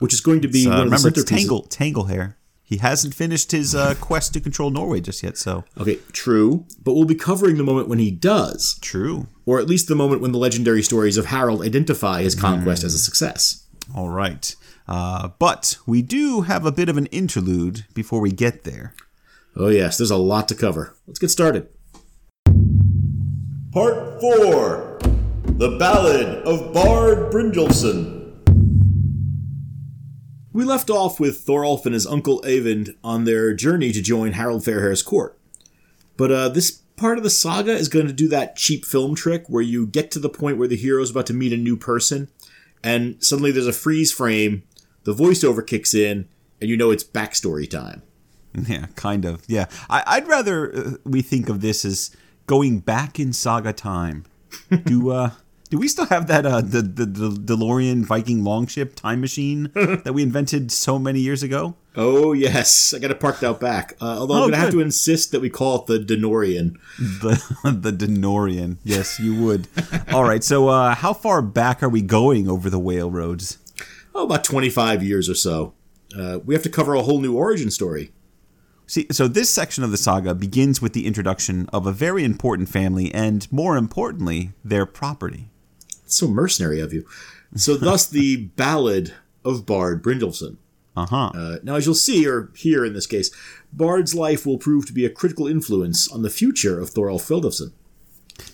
which 0.00 0.12
is 0.12 0.20
going 0.20 0.40
to 0.40 0.48
be 0.48 0.66
Uh, 0.66 0.70
one 0.70 0.78
of 0.78 0.90
the 0.90 0.96
remember, 0.96 1.08
it's 1.10 1.20
centerpieces. 1.20 1.36
Tangle, 1.36 1.62
Tangle 1.62 2.04
Hair. 2.06 2.36
He 2.64 2.78
hasn't 2.78 3.14
finished 3.14 3.52
his 3.52 3.74
uh, 3.74 3.94
quest 4.00 4.32
to 4.32 4.40
control 4.40 4.70
Norway 4.70 5.00
just 5.00 5.22
yet, 5.22 5.36
so. 5.36 5.64
Okay, 5.78 5.98
true, 6.12 6.64
but 6.82 6.94
we'll 6.94 7.04
be 7.04 7.14
covering 7.14 7.56
the 7.56 7.64
moment 7.64 7.88
when 7.88 7.98
he 7.98 8.10
does, 8.10 8.78
True. 8.80 9.26
or 9.44 9.58
at 9.58 9.66
least 9.66 9.88
the 9.88 9.94
moment 9.94 10.22
when 10.22 10.32
the 10.32 10.38
legendary 10.38 10.82
stories 10.82 11.18
of 11.18 11.26
Harold 11.26 11.62
identify 11.62 12.22
his 12.22 12.34
conquest 12.34 12.82
as 12.82 12.94
a 12.94 12.98
success. 12.98 13.66
All 13.94 14.08
right. 14.08 14.54
Uh, 14.88 15.28
but 15.38 15.76
we 15.86 16.02
do 16.02 16.42
have 16.42 16.64
a 16.64 16.72
bit 16.72 16.88
of 16.88 16.96
an 16.96 17.06
interlude 17.06 17.84
before 17.94 18.20
we 18.20 18.32
get 18.32 18.64
there. 18.64 18.94
Oh 19.54 19.68
yes, 19.68 19.98
there's 19.98 20.10
a 20.10 20.16
lot 20.16 20.48
to 20.48 20.54
cover. 20.54 20.96
Let's 21.06 21.18
get 21.18 21.28
started. 21.30 21.68
Part 23.72 24.20
4 24.20 24.98
The 25.44 25.76
Ballad 25.78 26.44
of 26.44 26.72
Bard 26.72 27.32
Brynjolfsson. 27.32 28.21
We 30.52 30.64
left 30.64 30.90
off 30.90 31.18
with 31.18 31.46
Thorolf 31.46 31.86
and 31.86 31.94
his 31.94 32.06
uncle 32.06 32.42
Eyvind 32.42 32.94
on 33.02 33.24
their 33.24 33.54
journey 33.54 33.92
to 33.92 34.02
join 34.02 34.32
Harold 34.32 34.64
Fairhair's 34.64 35.02
court. 35.02 35.38
But 36.16 36.30
uh, 36.30 36.48
this 36.50 36.82
part 36.96 37.16
of 37.16 37.24
the 37.24 37.30
saga 37.30 37.72
is 37.72 37.88
going 37.88 38.06
to 38.06 38.12
do 38.12 38.28
that 38.28 38.56
cheap 38.56 38.84
film 38.84 39.14
trick 39.14 39.44
where 39.48 39.62
you 39.62 39.86
get 39.86 40.10
to 40.12 40.18
the 40.18 40.28
point 40.28 40.58
where 40.58 40.68
the 40.68 40.76
hero's 40.76 41.10
about 41.10 41.26
to 41.26 41.34
meet 41.34 41.52
a 41.52 41.56
new 41.56 41.76
person, 41.76 42.28
and 42.84 43.22
suddenly 43.24 43.50
there's 43.50 43.66
a 43.66 43.72
freeze 43.72 44.12
frame, 44.12 44.62
the 45.04 45.14
voiceover 45.14 45.66
kicks 45.66 45.94
in, 45.94 46.28
and 46.60 46.68
you 46.68 46.76
know 46.76 46.90
it's 46.90 47.04
backstory 47.04 47.68
time. 47.68 48.02
Yeah, 48.54 48.86
kind 48.94 49.24
of. 49.24 49.42
Yeah. 49.48 49.66
I, 49.88 50.02
I'd 50.06 50.28
rather 50.28 50.76
uh, 50.76 50.90
we 51.04 51.22
think 51.22 51.48
of 51.48 51.62
this 51.62 51.84
as 51.84 52.14
going 52.46 52.80
back 52.80 53.18
in 53.18 53.32
saga 53.32 53.72
time. 53.72 54.26
do 54.84 55.10
uh 55.10 55.30
do 55.72 55.78
we 55.78 55.88
still 55.88 56.04
have 56.04 56.26
that 56.26 56.44
uh 56.44 56.60
the 56.60 56.82
the, 56.82 57.06
the 57.06 57.30
DeLorean 57.30 58.04
Viking 58.04 58.44
longship 58.44 58.94
time 58.94 59.22
machine 59.22 59.70
that 59.74 60.12
we 60.12 60.22
invented 60.22 60.70
so 60.70 60.98
many 60.98 61.18
years 61.20 61.42
ago? 61.42 61.76
Oh 61.96 62.34
yes, 62.34 62.92
I 62.92 62.98
got 62.98 63.10
it 63.10 63.18
parked 63.20 63.42
out 63.42 63.58
back. 63.58 63.96
Uh, 63.98 64.18
although 64.18 64.34
I'm 64.34 64.40
Oh, 64.40 64.42
going 64.42 64.52
to 64.52 64.58
have 64.58 64.70
to 64.72 64.80
insist 64.80 65.32
that 65.32 65.40
we 65.40 65.48
call 65.48 65.76
it 65.80 65.86
the 65.86 65.98
Denorian. 65.98 66.76
The 66.98 67.42
the 67.80 67.90
DeNorian. 67.90 68.76
Yes, 68.84 69.18
you 69.18 69.34
would. 69.42 69.66
All 70.12 70.24
right. 70.24 70.44
So 70.44 70.68
uh 70.68 70.94
how 70.94 71.14
far 71.14 71.40
back 71.40 71.82
are 71.82 71.88
we 71.88 72.02
going 72.02 72.50
over 72.50 72.68
the 72.68 72.78
whale 72.78 73.10
roads? 73.10 73.56
Oh, 74.14 74.24
about 74.26 74.44
25 74.44 75.02
years 75.02 75.30
or 75.30 75.34
so. 75.34 75.72
Uh, 76.14 76.38
we 76.44 76.52
have 76.54 76.62
to 76.64 76.68
cover 76.68 76.92
a 76.94 77.00
whole 77.00 77.18
new 77.18 77.34
origin 77.34 77.70
story. 77.70 78.12
See, 78.86 79.06
so 79.10 79.26
this 79.26 79.48
section 79.48 79.84
of 79.84 79.90
the 79.90 79.96
saga 79.96 80.34
begins 80.34 80.82
with 80.82 80.92
the 80.92 81.06
introduction 81.06 81.66
of 81.72 81.86
a 81.86 81.92
very 81.92 82.24
important 82.24 82.68
family 82.68 83.10
and 83.14 83.50
more 83.50 83.78
importantly, 83.78 84.52
their 84.62 84.84
property. 84.84 85.48
So 86.12 86.28
mercenary 86.28 86.80
of 86.80 86.92
you. 86.92 87.06
So, 87.56 87.76
thus, 87.78 88.06
the 88.06 88.36
ballad 88.36 89.14
of 89.44 89.66
Bard 89.66 90.02
Brynjolfsson. 90.02 90.56
Uh-huh. 90.94 91.30
Uh, 91.34 91.56
now, 91.62 91.76
as 91.76 91.86
you'll 91.86 91.94
see, 91.94 92.26
or 92.26 92.50
hear 92.54 92.84
in 92.84 92.92
this 92.92 93.06
case, 93.06 93.30
Bard's 93.72 94.14
life 94.14 94.44
will 94.44 94.58
prove 94.58 94.86
to 94.86 94.92
be 94.92 95.06
a 95.06 95.10
critical 95.10 95.46
influence 95.46 96.10
on 96.10 96.22
the 96.22 96.30
future 96.30 96.78
of 96.78 96.90
Thorolf 96.90 97.22
Kveldulfsson. 97.28 97.72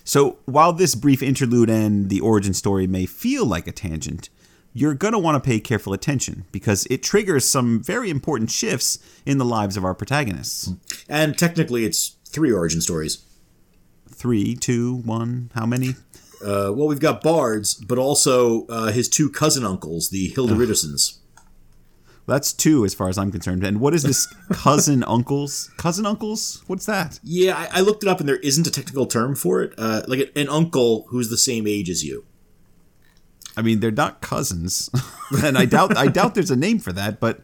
So, 0.03 0.37
while 0.45 0.73
this 0.73 0.95
brief 0.95 1.21
interlude 1.21 1.69
and 1.69 2.09
the 2.09 2.21
origin 2.21 2.53
story 2.53 2.87
may 2.87 3.05
feel 3.05 3.45
like 3.45 3.67
a 3.67 3.71
tangent, 3.71 4.29
you're 4.73 4.93
going 4.93 5.13
to 5.13 5.19
want 5.19 5.41
to 5.41 5.45
pay 5.45 5.59
careful 5.59 5.93
attention 5.93 6.45
because 6.51 6.85
it 6.89 7.03
triggers 7.03 7.45
some 7.45 7.81
very 7.83 8.09
important 8.09 8.51
shifts 8.51 8.99
in 9.25 9.37
the 9.37 9.45
lives 9.45 9.75
of 9.75 9.83
our 9.83 9.93
protagonists. 9.93 10.71
And 11.07 11.37
technically, 11.37 11.85
it's 11.85 12.15
three 12.25 12.51
origin 12.51 12.81
stories. 12.81 13.23
Three, 14.09 14.55
two, 14.55 14.95
one, 14.95 15.51
how 15.55 15.65
many? 15.65 15.95
Uh, 16.41 16.71
well, 16.73 16.87
we've 16.87 16.99
got 16.99 17.21
Bard's, 17.21 17.73
but 17.73 17.97
also 17.97 18.65
uh, 18.67 18.91
his 18.91 19.09
two 19.09 19.29
cousin 19.29 19.65
uncles, 19.65 20.09
the 20.09 20.31
Hilderidersons. 20.31 21.17
That's 22.29 22.53
two 22.53 22.85
as 22.85 22.93
far 22.93 23.09
as 23.09 23.17
I'm 23.17 23.31
concerned. 23.31 23.63
And 23.63 23.79
what 23.79 23.93
is 23.93 24.03
this 24.03 24.27
cousin 24.51 25.03
uncles? 25.03 25.71
Cousin 25.77 26.05
uncles? 26.05 26.63
What's 26.67 26.85
that? 26.85 27.19
Yeah, 27.23 27.57
I, 27.57 27.79
I 27.79 27.81
looked 27.81 28.03
it 28.03 28.09
up, 28.09 28.19
and 28.19 28.29
there 28.29 28.37
isn't 28.37 28.67
a 28.67 28.71
technical 28.71 29.07
term 29.07 29.35
for 29.35 29.61
it. 29.63 29.73
Uh, 29.77 30.03
like 30.07 30.31
an 30.35 30.47
uncle 30.47 31.05
who's 31.09 31.29
the 31.29 31.37
same 31.37 31.65
age 31.65 31.89
as 31.89 32.03
you. 32.03 32.25
I 33.57 33.61
mean, 33.61 33.79
they're 33.79 33.91
not 33.91 34.21
cousins, 34.21 34.89
and 35.43 35.57
I 35.57 35.65
doubt 35.65 35.97
I 35.97 36.07
doubt 36.07 36.35
there's 36.35 36.51
a 36.51 36.55
name 36.55 36.79
for 36.79 36.93
that. 36.93 37.19
But 37.19 37.41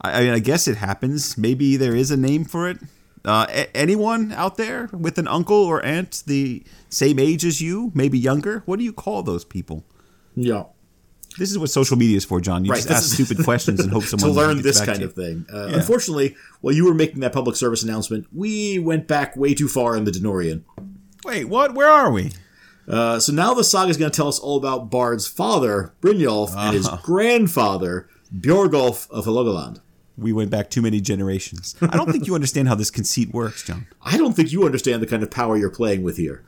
I, 0.00 0.12
I 0.12 0.20
mean, 0.24 0.34
I 0.34 0.38
guess 0.38 0.68
it 0.68 0.76
happens. 0.76 1.36
Maybe 1.38 1.76
there 1.76 1.96
is 1.96 2.10
a 2.10 2.16
name 2.16 2.44
for 2.44 2.68
it. 2.68 2.78
Uh, 3.26 3.44
a- 3.48 3.76
anyone 3.76 4.30
out 4.32 4.56
there 4.56 4.88
with 4.92 5.18
an 5.18 5.26
uncle 5.26 5.56
or 5.56 5.84
aunt 5.84 6.22
the 6.26 6.62
same 6.88 7.18
age 7.18 7.44
as 7.44 7.60
you, 7.60 7.90
maybe 7.94 8.18
younger? 8.18 8.62
What 8.66 8.78
do 8.78 8.84
you 8.84 8.92
call 8.92 9.22
those 9.24 9.44
people? 9.44 9.84
Yeah. 10.36 10.64
This 11.38 11.50
is 11.50 11.58
what 11.58 11.68
social 11.68 11.98
media 11.98 12.16
is 12.16 12.24
for, 12.24 12.40
John. 12.40 12.64
You 12.64 12.70
Right, 12.70 12.76
just 12.78 12.88
this 12.88 12.96
ask 12.98 13.18
is- 13.20 13.26
stupid 13.26 13.44
questions 13.50 13.80
and 13.80 13.92
hope 13.92 14.04
someone 14.04 14.30
to 14.30 14.34
learn 14.34 14.62
this 14.62 14.80
kind 14.80 15.02
of 15.02 15.12
thing. 15.14 15.44
Uh, 15.52 15.66
Yeah. 15.66 15.74
Unfortunately, 15.76 16.34
while 16.62 16.72
you 16.74 16.84
were 16.86 16.94
making 16.94 17.20
that 17.20 17.32
public 17.32 17.56
service 17.56 17.82
announcement, 17.82 18.26
we 18.32 18.78
went 18.78 19.06
back 19.08 19.36
way 19.36 19.52
too 19.54 19.68
far 19.68 19.96
in 19.96 20.04
the 20.04 20.10
DeNorian. 20.12 20.62
Wait, 21.24 21.44
what? 21.46 21.74
Where 21.74 21.90
are 21.90 22.10
we? 22.12 22.32
Uh, 22.88 23.18
so 23.18 23.32
now 23.32 23.52
the 23.52 23.64
saga 23.64 23.90
is 23.90 23.96
going 23.96 24.10
to 24.10 24.16
tell 24.16 24.28
us 24.28 24.38
all 24.38 24.56
about 24.56 24.90
Bard's 24.90 25.26
father, 25.26 25.92
Brynjolf, 26.00 26.54
and 26.56 26.74
his 26.76 26.86
Uh-huh. 26.86 26.98
grandfather, 27.02 28.08
Bjorgolf 28.32 29.10
of 29.10 29.26
Helgoland. 29.26 29.80
We 30.18 30.32
went 30.32 30.50
back 30.50 30.70
too 30.70 30.80
many 30.80 31.00
generations. 31.00 31.76
I 31.82 31.96
don't 31.96 32.10
think 32.10 32.26
you 32.26 32.34
understand 32.34 32.68
how 32.68 32.74
this 32.74 32.90
conceit 32.90 33.32
works, 33.32 33.62
John. 33.62 33.86
I 34.02 34.16
don't 34.16 34.32
think 34.34 34.50
you 34.50 34.64
understand 34.64 35.02
the 35.02 35.06
kind 35.06 35.22
of 35.22 35.30
power 35.30 35.56
you're 35.56 35.70
playing 35.70 36.02
with 36.02 36.16
here. 36.16 36.42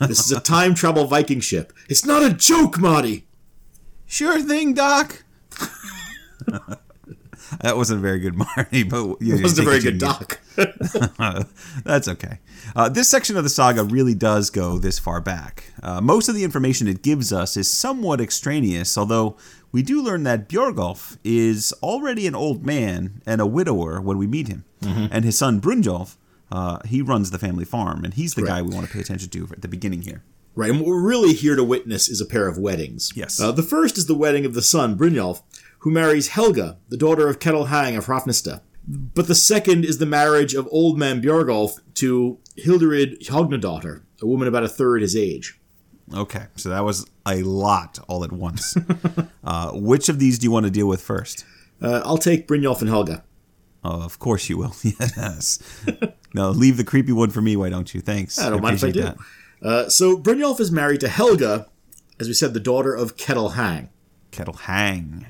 This 0.00 0.18
is 0.20 0.32
a 0.32 0.40
time 0.40 0.74
travel 0.74 1.06
Viking 1.06 1.40
ship. 1.40 1.72
It's 1.88 2.04
not 2.04 2.22
a 2.22 2.32
joke, 2.32 2.78
Marty. 2.78 3.26
Sure 4.06 4.40
thing, 4.40 4.74
Doc. 4.74 5.24
that 7.60 7.76
wasn't 7.76 8.00
very 8.00 8.18
good, 8.18 8.34
Marty, 8.34 8.82
but 8.82 9.20
you, 9.20 9.36
It 9.36 9.42
wasn't 9.42 9.66
a 9.66 9.70
very 9.70 9.80
good 9.80 9.98
doc. 9.98 10.40
That's 11.84 12.08
okay. 12.08 12.38
Uh, 12.74 12.88
this 12.88 13.08
section 13.08 13.36
of 13.36 13.44
the 13.44 13.50
saga 13.50 13.84
really 13.84 14.14
does 14.14 14.50
go 14.50 14.78
this 14.78 14.98
far 14.98 15.20
back. 15.20 15.64
Uh, 15.82 16.00
most 16.00 16.28
of 16.28 16.34
the 16.34 16.44
information 16.44 16.88
it 16.88 17.02
gives 17.02 17.32
us 17.32 17.56
is 17.56 17.70
somewhat 17.70 18.20
extraneous, 18.20 18.96
although 18.96 19.36
we 19.74 19.82
do 19.82 20.00
learn 20.00 20.22
that 20.22 20.48
Björgolf 20.48 21.18
is 21.24 21.74
already 21.82 22.28
an 22.28 22.34
old 22.36 22.64
man 22.64 23.20
and 23.26 23.40
a 23.40 23.46
widower 23.46 24.00
when 24.00 24.18
we 24.18 24.28
meet 24.28 24.46
him. 24.46 24.64
Mm-hmm. 24.82 25.06
And 25.10 25.24
his 25.24 25.36
son 25.36 25.60
Brynjolf, 25.60 26.16
uh, 26.52 26.78
he 26.84 27.02
runs 27.02 27.32
the 27.32 27.40
family 27.40 27.64
farm, 27.64 28.04
and 28.04 28.14
he's 28.14 28.34
the 28.34 28.42
guy 28.42 28.62
we 28.62 28.72
want 28.72 28.86
to 28.86 28.92
pay 28.92 29.00
attention 29.00 29.30
to 29.30 29.48
at 29.50 29.62
the 29.62 29.68
beginning 29.68 30.02
here. 30.02 30.22
Right, 30.54 30.70
and 30.70 30.78
what 30.78 30.86
we're 30.86 31.02
really 31.02 31.34
here 31.34 31.56
to 31.56 31.64
witness 31.64 32.08
is 32.08 32.20
a 32.20 32.24
pair 32.24 32.46
of 32.46 32.56
weddings. 32.56 33.10
Yes. 33.16 33.40
Uh, 33.40 33.50
the 33.50 33.64
first 33.64 33.98
is 33.98 34.06
the 34.06 34.14
wedding 34.14 34.46
of 34.46 34.54
the 34.54 34.62
son, 34.62 34.96
Brynjolf, 34.96 35.42
who 35.80 35.90
marries 35.90 36.28
Helga, 36.28 36.78
the 36.88 36.96
daughter 36.96 37.28
of 37.28 37.40
Ketil 37.40 37.66
Hang 37.66 37.96
of 37.96 38.06
Hrafnista. 38.06 38.60
But 38.86 39.26
the 39.26 39.34
second 39.34 39.84
is 39.84 39.98
the 39.98 40.06
marriage 40.06 40.54
of 40.54 40.68
old 40.70 41.00
man 41.00 41.20
Björgolf 41.20 41.80
to 41.94 42.38
Hilderid 42.56 43.26
Hognadottir, 43.26 44.02
a 44.22 44.26
woman 44.26 44.46
about 44.46 44.62
a 44.62 44.68
third 44.68 45.02
his 45.02 45.16
age. 45.16 45.58
Okay, 46.12 46.46
so 46.56 46.68
that 46.68 46.84
was 46.84 47.06
a 47.26 47.42
lot 47.42 47.98
all 48.08 48.24
at 48.24 48.32
once. 48.32 48.76
uh, 49.44 49.70
which 49.72 50.08
of 50.08 50.18
these 50.18 50.38
do 50.38 50.44
you 50.44 50.50
want 50.50 50.66
to 50.66 50.70
deal 50.70 50.86
with 50.86 51.00
first? 51.00 51.44
Uh, 51.80 52.02
I'll 52.04 52.18
take 52.18 52.46
Brynjolf 52.46 52.80
and 52.80 52.90
Helga. 52.90 53.24
Oh, 53.82 54.02
of 54.02 54.18
course 54.18 54.48
you 54.48 54.58
will. 54.58 54.74
yes. 54.82 55.58
no, 56.34 56.50
leave 56.50 56.76
the 56.76 56.84
creepy 56.84 57.12
one 57.12 57.30
for 57.30 57.40
me, 57.40 57.56
why 57.56 57.68
don't 57.68 57.92
you? 57.94 58.00
Thanks. 58.00 58.38
I 58.38 58.50
don't 58.50 58.62
mind 58.62 58.76
if 58.76 58.84
I 58.84 58.90
do. 58.90 59.14
Uh, 59.62 59.88
so 59.88 60.18
Brynjolf 60.18 60.60
is 60.60 60.70
married 60.70 61.00
to 61.00 61.08
Helga, 61.08 61.68
as 62.20 62.28
we 62.28 62.34
said, 62.34 62.54
the 62.54 62.60
daughter 62.60 62.94
of 62.94 63.16
Ketil 63.16 63.54
Hang. 63.54 63.88
Ketil 64.30 64.60
hang. 64.60 65.26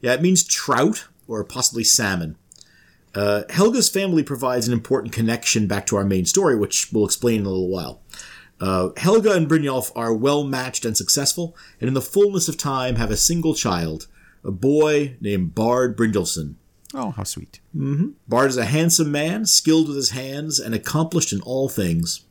Yeah, 0.00 0.14
it 0.14 0.22
means 0.22 0.44
trout 0.44 1.08
or 1.26 1.42
possibly 1.44 1.84
salmon. 1.84 2.36
Uh, 3.14 3.42
Helga's 3.50 3.88
family 3.88 4.22
provides 4.22 4.68
an 4.68 4.72
important 4.72 5.12
connection 5.12 5.66
back 5.66 5.86
to 5.86 5.96
our 5.96 6.04
main 6.04 6.24
story, 6.24 6.56
which 6.56 6.92
we'll 6.92 7.04
explain 7.04 7.40
in 7.40 7.46
a 7.46 7.50
little 7.50 7.68
while. 7.68 8.00
Uh, 8.60 8.90
Helga 8.96 9.32
and 9.32 9.48
Brynjolf 9.48 9.92
are 9.94 10.12
well 10.12 10.42
matched 10.44 10.84
and 10.84 10.96
successful, 10.96 11.56
and 11.80 11.88
in 11.88 11.94
the 11.94 12.00
fullness 12.02 12.48
of 12.48 12.56
time 12.56 12.96
have 12.96 13.10
a 13.10 13.16
single 13.16 13.54
child, 13.54 14.08
a 14.44 14.50
boy 14.50 15.16
named 15.20 15.54
Bard 15.54 15.96
Brynjolfsson. 15.96 16.54
Oh, 16.94 17.10
how 17.12 17.22
sweet. 17.24 17.60
mhm 17.76 18.14
Bard 18.26 18.50
is 18.50 18.56
a 18.56 18.64
handsome 18.64 19.12
man, 19.12 19.46
skilled 19.46 19.88
with 19.88 19.96
his 19.96 20.10
hands, 20.10 20.58
and 20.58 20.74
accomplished 20.74 21.32
in 21.32 21.40
all 21.42 21.68
things. 21.68 22.24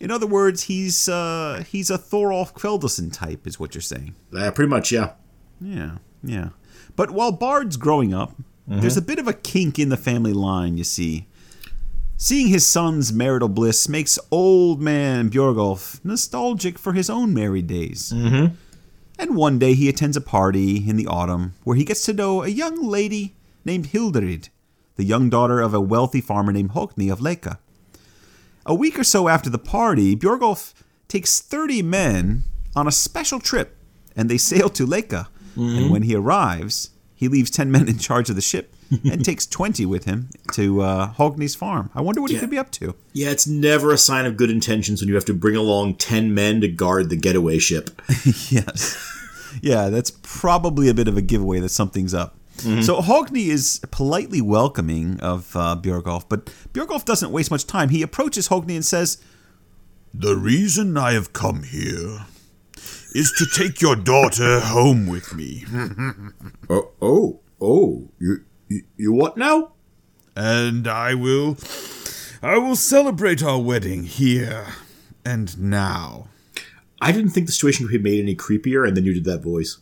In 0.00 0.10
other 0.10 0.26
words, 0.26 0.64
he's 0.64 1.08
uh 1.08 1.62
he's 1.68 1.90
a 1.90 1.98
Thorolf 1.98 2.54
Kveldison 2.54 3.12
type, 3.12 3.46
is 3.46 3.60
what 3.60 3.74
you're 3.74 3.82
saying. 3.82 4.14
Uh, 4.36 4.50
pretty 4.50 4.68
much, 4.70 4.90
yeah. 4.92 5.12
Yeah, 5.60 5.98
yeah. 6.24 6.50
But 6.96 7.10
while 7.10 7.32
Bard's 7.32 7.76
growing 7.76 8.14
up, 8.14 8.34
there's 8.66 8.96
a 8.96 9.02
bit 9.02 9.18
of 9.18 9.26
a 9.28 9.32
kink 9.32 9.78
in 9.78 9.88
the 9.88 9.96
family 9.96 10.32
line, 10.32 10.76
you 10.76 10.84
see. 10.84 11.26
Seeing 12.20 12.48
his 12.48 12.66
son's 12.66 13.12
marital 13.12 13.48
bliss 13.48 13.88
makes 13.88 14.18
old 14.32 14.80
man 14.80 15.30
Björgolf 15.30 16.04
nostalgic 16.04 16.76
for 16.76 16.92
his 16.92 17.08
own 17.08 17.32
married 17.32 17.68
days. 17.68 18.12
Mm-hmm. 18.12 18.56
And 19.20 19.36
one 19.36 19.60
day 19.60 19.74
he 19.74 19.88
attends 19.88 20.16
a 20.16 20.20
party 20.20 20.88
in 20.88 20.96
the 20.96 21.06
autumn 21.06 21.54
where 21.62 21.76
he 21.76 21.84
gets 21.84 22.04
to 22.06 22.12
know 22.12 22.42
a 22.42 22.48
young 22.48 22.84
lady 22.84 23.36
named 23.64 23.90
Hilderid, 23.92 24.48
the 24.96 25.04
young 25.04 25.30
daughter 25.30 25.60
of 25.60 25.72
a 25.72 25.80
wealthy 25.80 26.20
farmer 26.20 26.52
named 26.52 26.72
Hogni 26.72 27.08
of 27.08 27.20
Leka. 27.20 27.60
A 28.66 28.74
week 28.74 28.98
or 28.98 29.04
so 29.04 29.28
after 29.28 29.48
the 29.48 29.56
party, 29.56 30.16
Björgolf 30.16 30.74
takes 31.06 31.40
30 31.40 31.82
men 31.82 32.42
on 32.74 32.88
a 32.88 32.92
special 32.92 33.38
trip, 33.38 33.76
and 34.16 34.28
they 34.28 34.38
sail 34.38 34.68
to 34.70 34.84
Leka. 34.84 35.28
And 35.54 35.90
when 35.92 36.02
he 36.02 36.16
arrives, 36.16 36.90
he 37.14 37.28
leaves 37.28 37.52
10 37.52 37.70
men 37.70 37.86
in 37.88 37.98
charge 37.98 38.28
of 38.28 38.34
the 38.34 38.42
ship 38.42 38.74
and 38.90 39.24
takes 39.24 39.46
20 39.46 39.84
with 39.86 40.04
him 40.04 40.28
to 40.52 40.80
uh, 40.82 41.12
Hogni's 41.14 41.54
farm. 41.54 41.90
I 41.94 42.00
wonder 42.00 42.20
what 42.20 42.30
he 42.30 42.38
could 42.38 42.50
be 42.50 42.58
up 42.58 42.70
to. 42.72 42.94
Yeah, 43.12 43.30
it's 43.30 43.46
never 43.46 43.92
a 43.92 43.98
sign 43.98 44.26
of 44.26 44.36
good 44.36 44.50
intentions 44.50 45.00
when 45.00 45.08
you 45.08 45.14
have 45.14 45.24
to 45.26 45.34
bring 45.34 45.56
along 45.56 45.96
10 45.96 46.34
men 46.34 46.60
to 46.62 46.68
guard 46.68 47.10
the 47.10 47.16
getaway 47.16 47.58
ship. 47.58 47.90
yes. 48.50 49.14
Yeah, 49.62 49.88
that's 49.88 50.12
probably 50.22 50.88
a 50.88 50.94
bit 50.94 51.08
of 51.08 51.16
a 51.16 51.22
giveaway 51.22 51.60
that 51.60 51.70
something's 51.70 52.14
up. 52.14 52.34
So 52.82 53.00
Hogni 53.00 53.46
is 53.50 53.80
politely 53.92 54.40
welcoming 54.40 55.20
of 55.20 55.54
uh, 55.54 55.76
Björgolf, 55.80 56.24
but 56.28 56.46
Björgolf 56.72 57.04
doesn't 57.04 57.30
waste 57.30 57.52
much 57.52 57.68
time. 57.68 57.90
He 57.90 58.02
approaches 58.02 58.48
Hogni 58.48 58.74
and 58.74 58.84
says, 58.84 59.18
The 60.12 60.34
reason 60.34 60.96
I 60.96 61.12
have 61.12 61.32
come 61.32 61.62
here 61.62 62.26
is 63.12 63.32
to 63.38 63.46
take 63.46 63.80
your 63.80 63.94
daughter 63.94 64.58
home 64.58 65.06
with 65.06 65.34
me, 65.34 65.64
Oh, 66.68 66.90
oh, 67.00 67.40
oh, 67.60 68.08
you, 68.18 68.44
you, 68.68 69.12
what 69.12 69.36
now? 69.36 69.72
and 70.38 70.86
I 70.86 71.14
will 71.14 71.56
I 72.42 72.58
will 72.58 72.76
celebrate 72.76 73.42
our 73.42 73.60
wedding 73.60 74.04
here 74.04 74.66
and 75.24 75.58
now. 75.60 76.28
I 77.00 77.12
didn't 77.12 77.30
think 77.30 77.46
the 77.46 77.52
situation 77.52 77.86
could 77.88 78.02
be 78.02 78.10
made 78.10 78.20
any 78.22 78.34
creepier, 78.36 78.86
and 78.86 78.96
then 78.96 79.04
you 79.04 79.14
did 79.14 79.24
that 79.24 79.40
voice. 79.40 79.78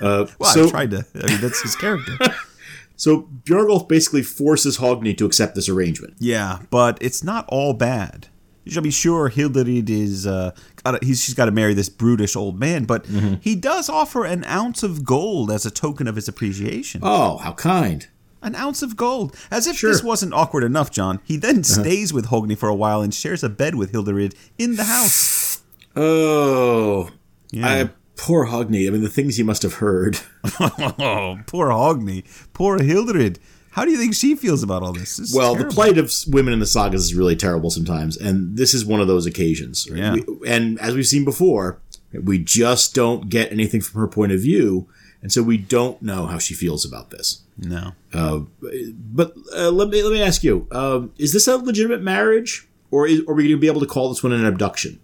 Uh, 0.00 0.26
Well, 0.38 0.50
so, 0.50 0.66
I 0.66 0.70
tried 0.70 0.90
to. 0.92 1.06
I 1.14 1.26
mean, 1.28 1.40
that's 1.40 1.62
his 1.62 1.76
character. 1.76 2.16
so 2.96 3.28
Björgolf 3.44 3.88
basically 3.88 4.22
forces 4.22 4.78
Hogni 4.78 5.16
to 5.18 5.26
accept 5.26 5.54
this 5.54 5.68
arrangement. 5.68 6.14
yeah, 6.18 6.60
but 6.70 6.98
it's 7.00 7.22
not 7.22 7.44
all 7.48 7.72
bad. 7.74 8.28
You 8.64 8.70
should 8.72 8.82
be 8.84 8.90
sure 8.90 9.28
Hilderid 9.28 9.90
is. 9.90 10.26
Uh, 10.26 10.52
gotta, 10.84 10.98
he's, 11.04 11.22
she's 11.22 11.34
got 11.34 11.46
to 11.46 11.50
marry 11.50 11.74
this 11.74 11.88
brutish 11.88 12.36
old 12.36 12.58
man, 12.58 12.84
but 12.84 13.06
he 13.40 13.54
does 13.56 13.88
offer 13.88 14.24
an 14.24 14.44
ounce 14.44 14.82
of 14.82 15.04
gold 15.04 15.50
as 15.50 15.66
a 15.66 15.70
token 15.70 16.06
of 16.06 16.14
his 16.16 16.28
appreciation. 16.28 17.00
Oh, 17.02 17.38
how 17.38 17.52
kind. 17.52 18.06
An 18.40 18.54
ounce 18.56 18.82
of 18.82 18.96
gold. 18.96 19.36
As 19.50 19.66
if 19.66 19.76
Sure. 19.76 19.90
Uh-huh. 19.90 19.96
this 19.98 20.04
wasn't 20.04 20.32
awkward 20.34 20.64
enough, 20.64 20.90
John. 20.90 21.20
He 21.24 21.36
then 21.36 21.62
stays 21.64 22.12
with 22.12 22.26
Hogni 22.26 22.56
for 22.58 22.68
a 22.68 22.74
while 22.74 23.00
and 23.00 23.14
shares 23.14 23.42
a 23.44 23.48
bed 23.48 23.74
with 23.76 23.92
Hilderid 23.92 24.34
in 24.58 24.76
the 24.76 24.84
house. 24.84 25.62
Oh, 25.94 27.10
Yeah. 27.50 27.66
I, 27.68 27.90
poor 28.16 28.46
Hogni. 28.46 28.86
I 28.86 28.90
mean, 28.90 29.02
the 29.02 29.08
things 29.10 29.36
he 29.36 29.42
must 29.42 29.62
have 29.62 29.74
heard. 29.74 30.18
oh, 30.60 31.38
poor 31.46 31.68
Hogni. 31.68 32.24
Poor 32.54 32.78
Hilderid. 32.78 33.38
How 33.72 33.84
do 33.86 33.90
you 33.90 33.96
think 33.96 34.14
she 34.14 34.34
feels 34.34 34.62
about 34.62 34.82
all 34.82 34.92
this? 34.92 35.16
This 35.16 35.30
is 35.30 35.34
Well, 35.34 35.54
the 35.54 35.64
plight 35.64 35.96
of 35.96 36.12
women 36.28 36.52
in 36.52 36.60
the 36.60 36.66
sagas 36.66 37.04
is 37.04 37.14
really 37.14 37.36
terrible 37.36 37.70
sometimes, 37.70 38.16
and 38.18 38.56
this 38.56 38.74
is 38.74 38.84
one 38.84 39.00
of 39.00 39.08
those 39.08 39.24
occasions. 39.26 39.88
right? 39.90 39.98
Yeah. 39.98 40.12
We, 40.14 40.48
and 40.48 40.78
as 40.80 40.94
we've 40.94 41.06
seen 41.06 41.24
before, 41.24 41.80
we 42.12 42.38
just 42.38 42.94
don't 42.94 43.30
get 43.30 43.50
anything 43.50 43.80
from 43.80 43.98
her 44.00 44.06
point 44.06 44.32
of 44.32 44.40
view, 44.40 44.88
and 45.22 45.32
so 45.32 45.42
we 45.42 45.56
don't 45.56 46.02
know 46.02 46.26
how 46.26 46.36
she 46.38 46.52
feels 46.52 46.84
about 46.84 47.10
this. 47.10 47.42
No. 47.56 47.92
But 48.12 49.34
uh, 49.56 49.70
let 49.70 49.88
me 49.88 50.02
let 50.02 50.12
me 50.12 50.22
ask 50.22 50.42
you: 50.44 50.66
um, 50.70 51.12
Is 51.16 51.32
this 51.32 51.48
a 51.48 51.56
legitimate 51.56 52.02
marriage, 52.02 52.68
or 52.90 53.06
is, 53.06 53.20
are 53.20 53.34
we 53.34 53.44
going 53.44 53.56
to 53.56 53.60
be 53.60 53.66
able 53.68 53.80
to 53.80 53.86
call 53.86 54.10
this 54.10 54.22
one 54.22 54.32
an 54.32 54.44
abduction? 54.44 55.00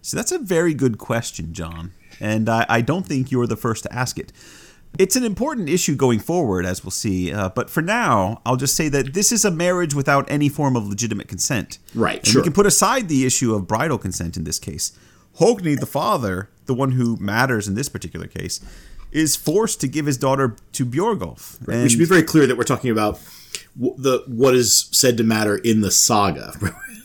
So 0.00 0.16
that's 0.16 0.32
a 0.32 0.38
very 0.38 0.72
good 0.72 0.96
question, 0.96 1.52
John. 1.52 1.92
And 2.20 2.48
I, 2.48 2.64
I 2.68 2.80
don't 2.80 3.06
think 3.06 3.30
you're 3.30 3.46
the 3.46 3.56
first 3.56 3.82
to 3.84 3.92
ask 3.94 4.18
it. 4.18 4.32
It's 4.98 5.16
an 5.16 5.24
important 5.24 5.68
issue 5.68 5.94
going 5.94 6.18
forward, 6.18 6.64
as 6.66 6.82
we'll 6.82 6.90
see. 6.90 7.32
Uh, 7.32 7.50
but 7.50 7.70
for 7.70 7.82
now, 7.82 8.40
I'll 8.46 8.56
just 8.56 8.74
say 8.74 8.88
that 8.88 9.14
this 9.14 9.30
is 9.30 9.44
a 9.44 9.50
marriage 9.50 9.94
without 9.94 10.28
any 10.30 10.48
form 10.48 10.76
of 10.76 10.86
legitimate 10.88 11.28
consent. 11.28 11.78
Right, 11.94 12.18
And 12.18 12.26
sure. 12.26 12.42
we 12.42 12.44
can 12.44 12.52
put 12.52 12.66
aside 12.66 13.08
the 13.08 13.24
issue 13.26 13.54
of 13.54 13.66
bridal 13.66 13.98
consent 13.98 14.36
in 14.36 14.44
this 14.44 14.58
case. 14.58 14.92
Hogni, 15.38 15.78
the 15.78 15.86
father, 15.86 16.50
the 16.66 16.74
one 16.74 16.92
who 16.92 17.16
matters 17.18 17.68
in 17.68 17.74
this 17.74 17.88
particular 17.88 18.26
case, 18.26 18.60
is 19.12 19.36
forced 19.36 19.80
to 19.80 19.88
give 19.88 20.06
his 20.06 20.18
daughter 20.18 20.56
to 20.72 20.84
Bjorgulf. 20.84 21.60
And 21.68 21.82
we 21.84 21.88
should 21.88 21.98
be 21.98 22.04
very 22.04 22.22
clear 22.24 22.46
that 22.46 22.56
we're 22.56 22.64
talking 22.64 22.90
about 22.90 23.20
the 23.76 24.22
what 24.26 24.54
is 24.54 24.88
said 24.92 25.16
to 25.18 25.24
matter 25.24 25.56
in 25.56 25.80
the 25.80 25.90
saga. 25.90 26.52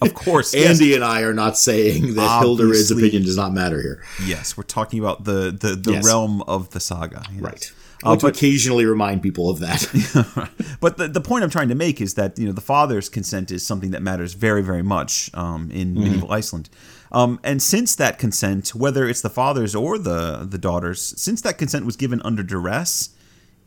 Of 0.01 0.13
course, 0.13 0.53
yes. 0.55 0.79
Andy 0.81 0.95
and 0.95 1.03
I 1.03 1.21
are 1.21 1.33
not 1.33 1.57
saying 1.57 2.15
that 2.15 2.41
Hilderid's 2.41 2.91
Obviously. 2.91 3.07
opinion 3.07 3.23
does 3.23 3.37
not 3.37 3.53
matter 3.53 3.81
here. 3.81 4.03
yes, 4.25 4.57
we're 4.57 4.63
talking 4.63 4.99
about 4.99 5.23
the 5.23 5.51
the, 5.51 5.75
the 5.75 5.93
Yes. 5.93 6.05
realm 6.05 6.41
of 6.43 6.69
the 6.71 6.79
saga. 6.79 7.23
yes. 7.31 7.41
Right. 7.41 7.73
Uh, 8.05 8.11
I 8.11 8.15
to 8.17 8.25
but- 8.25 8.35
occasionally 8.35 8.85
remind 8.85 9.21
people 9.21 9.49
of 9.49 9.59
that. 9.59 10.49
But 10.81 10.97
the, 10.97 11.07
the 11.07 11.21
point 11.21 11.45
I'm 11.45 11.49
trying 11.49 11.69
to 11.69 11.75
make 11.75 12.01
is 12.01 12.15
that 12.15 12.37
you 12.37 12.45
know 12.45 12.51
the 12.51 12.59
father's 12.59 13.07
consent 13.07 13.49
is 13.51 13.65
something 13.65 13.91
that 13.91 14.01
matters 14.01 14.33
very 14.33 14.61
very 14.61 14.83
much 14.83 15.29
um, 15.33 15.71
in 15.71 15.93
medieval 15.93 16.29
Iceland, 16.31 16.69
um, 17.13 17.39
and 17.43 17.61
since 17.61 17.95
that 17.95 18.19
consent, 18.19 18.75
whether 18.75 19.07
it's 19.07 19.21
the 19.21 19.29
father's 19.29 19.73
or 19.73 19.97
the 19.97 20.45
the 20.49 20.57
daughter's, 20.57 21.01
since 21.17 21.39
that 21.41 21.57
consent 21.57 21.85
was 21.85 21.95
given 21.95 22.21
under 22.25 22.43
duress, 22.43 23.11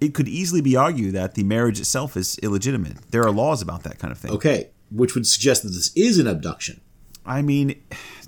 it 0.00 0.14
could 0.14 0.28
easily 0.28 0.60
be 0.60 0.76
argued 0.76 1.14
that 1.14 1.34
the 1.34 1.42
marriage 1.44 1.80
itself 1.80 2.16
is 2.16 2.38
illegitimate. 2.38 3.10
There 3.10 3.22
are 3.22 3.30
laws 3.30 3.62
about 3.62 3.82
that 3.84 3.98
kind 3.98 4.12
of 4.12 4.18
thing. 4.18 4.30
okay, 4.32 4.70
which 4.90 5.14
would 5.14 5.26
suggest 5.26 5.62
that 5.62 5.70
this 5.70 5.90
is 5.96 6.18
an 6.18 6.26
abduction. 6.26 6.80
I 7.24 7.42
mean, 7.42 7.80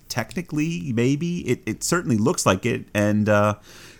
technically, 0.09 0.93
maybe 0.93 1.41
it, 1.49 1.63
it 1.67 1.85
certainly 1.85 2.17
looks 2.17 2.45
like 2.47 2.67
it, 2.67 2.87
and 2.95 3.29
uh, 3.29 3.57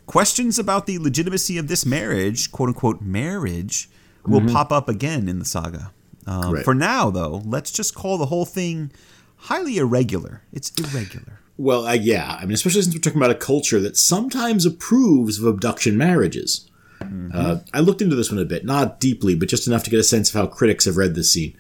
questions 0.07 0.59
about 0.59 0.87
the 0.87 0.99
legitimacy 0.99 1.59
of 1.59 1.69
this 1.69 1.85
marriage, 1.87 2.51
quote 2.51 2.69
unquote 2.69 3.01
marriage, 3.01 3.89
will 4.27 4.47
pop 4.47 4.73
up 4.73 4.89
again 4.89 5.29
in 5.29 5.39
the 5.39 5.45
saga. 5.45 5.93
Um, 6.27 6.53
Right. 6.53 6.65
For 6.65 6.75
now, 6.75 7.11
though, 7.11 7.43
let's 7.47 7.71
just 7.71 7.95
call 7.95 8.19
the 8.19 8.27
whole 8.27 8.45
thing 8.45 8.91
highly 9.37 9.79
irregular. 9.79 10.43
It's 10.53 10.71
irregular. 10.79 11.41
Well, 11.57 11.87
uh, 11.87 11.95
yeah. 11.95 12.37
I 12.39 12.43
mean, 12.43 12.53
especially 12.53 12.83
since 12.83 12.95
we're 12.95 13.01
talking 13.01 13.19
about 13.19 13.31
a 13.31 13.35
culture 13.35 13.81
that 13.81 13.97
sometimes 13.97 14.67
approves 14.67 15.39
of 15.39 15.47
abduction 15.47 15.97
marriages. 15.97 16.68
Uh, 17.01 17.59
I 17.73 17.81
looked 17.81 18.03
into 18.03 18.17
this 18.17 18.31
one 18.31 18.41
a 18.41 18.45
bit, 18.45 18.65
not 18.65 19.01
deeply, 19.01 19.35
but 19.35 19.49
just 19.49 19.67
enough 19.67 19.85
to 19.85 19.91
get 19.91 20.01
a 20.01 20.05
sense 20.05 20.31
of 20.31 20.35
how 20.35 20.47
critics 20.47 20.85
have 20.87 20.97
read 20.97 21.15
this 21.15 21.33
scene. 21.33 21.57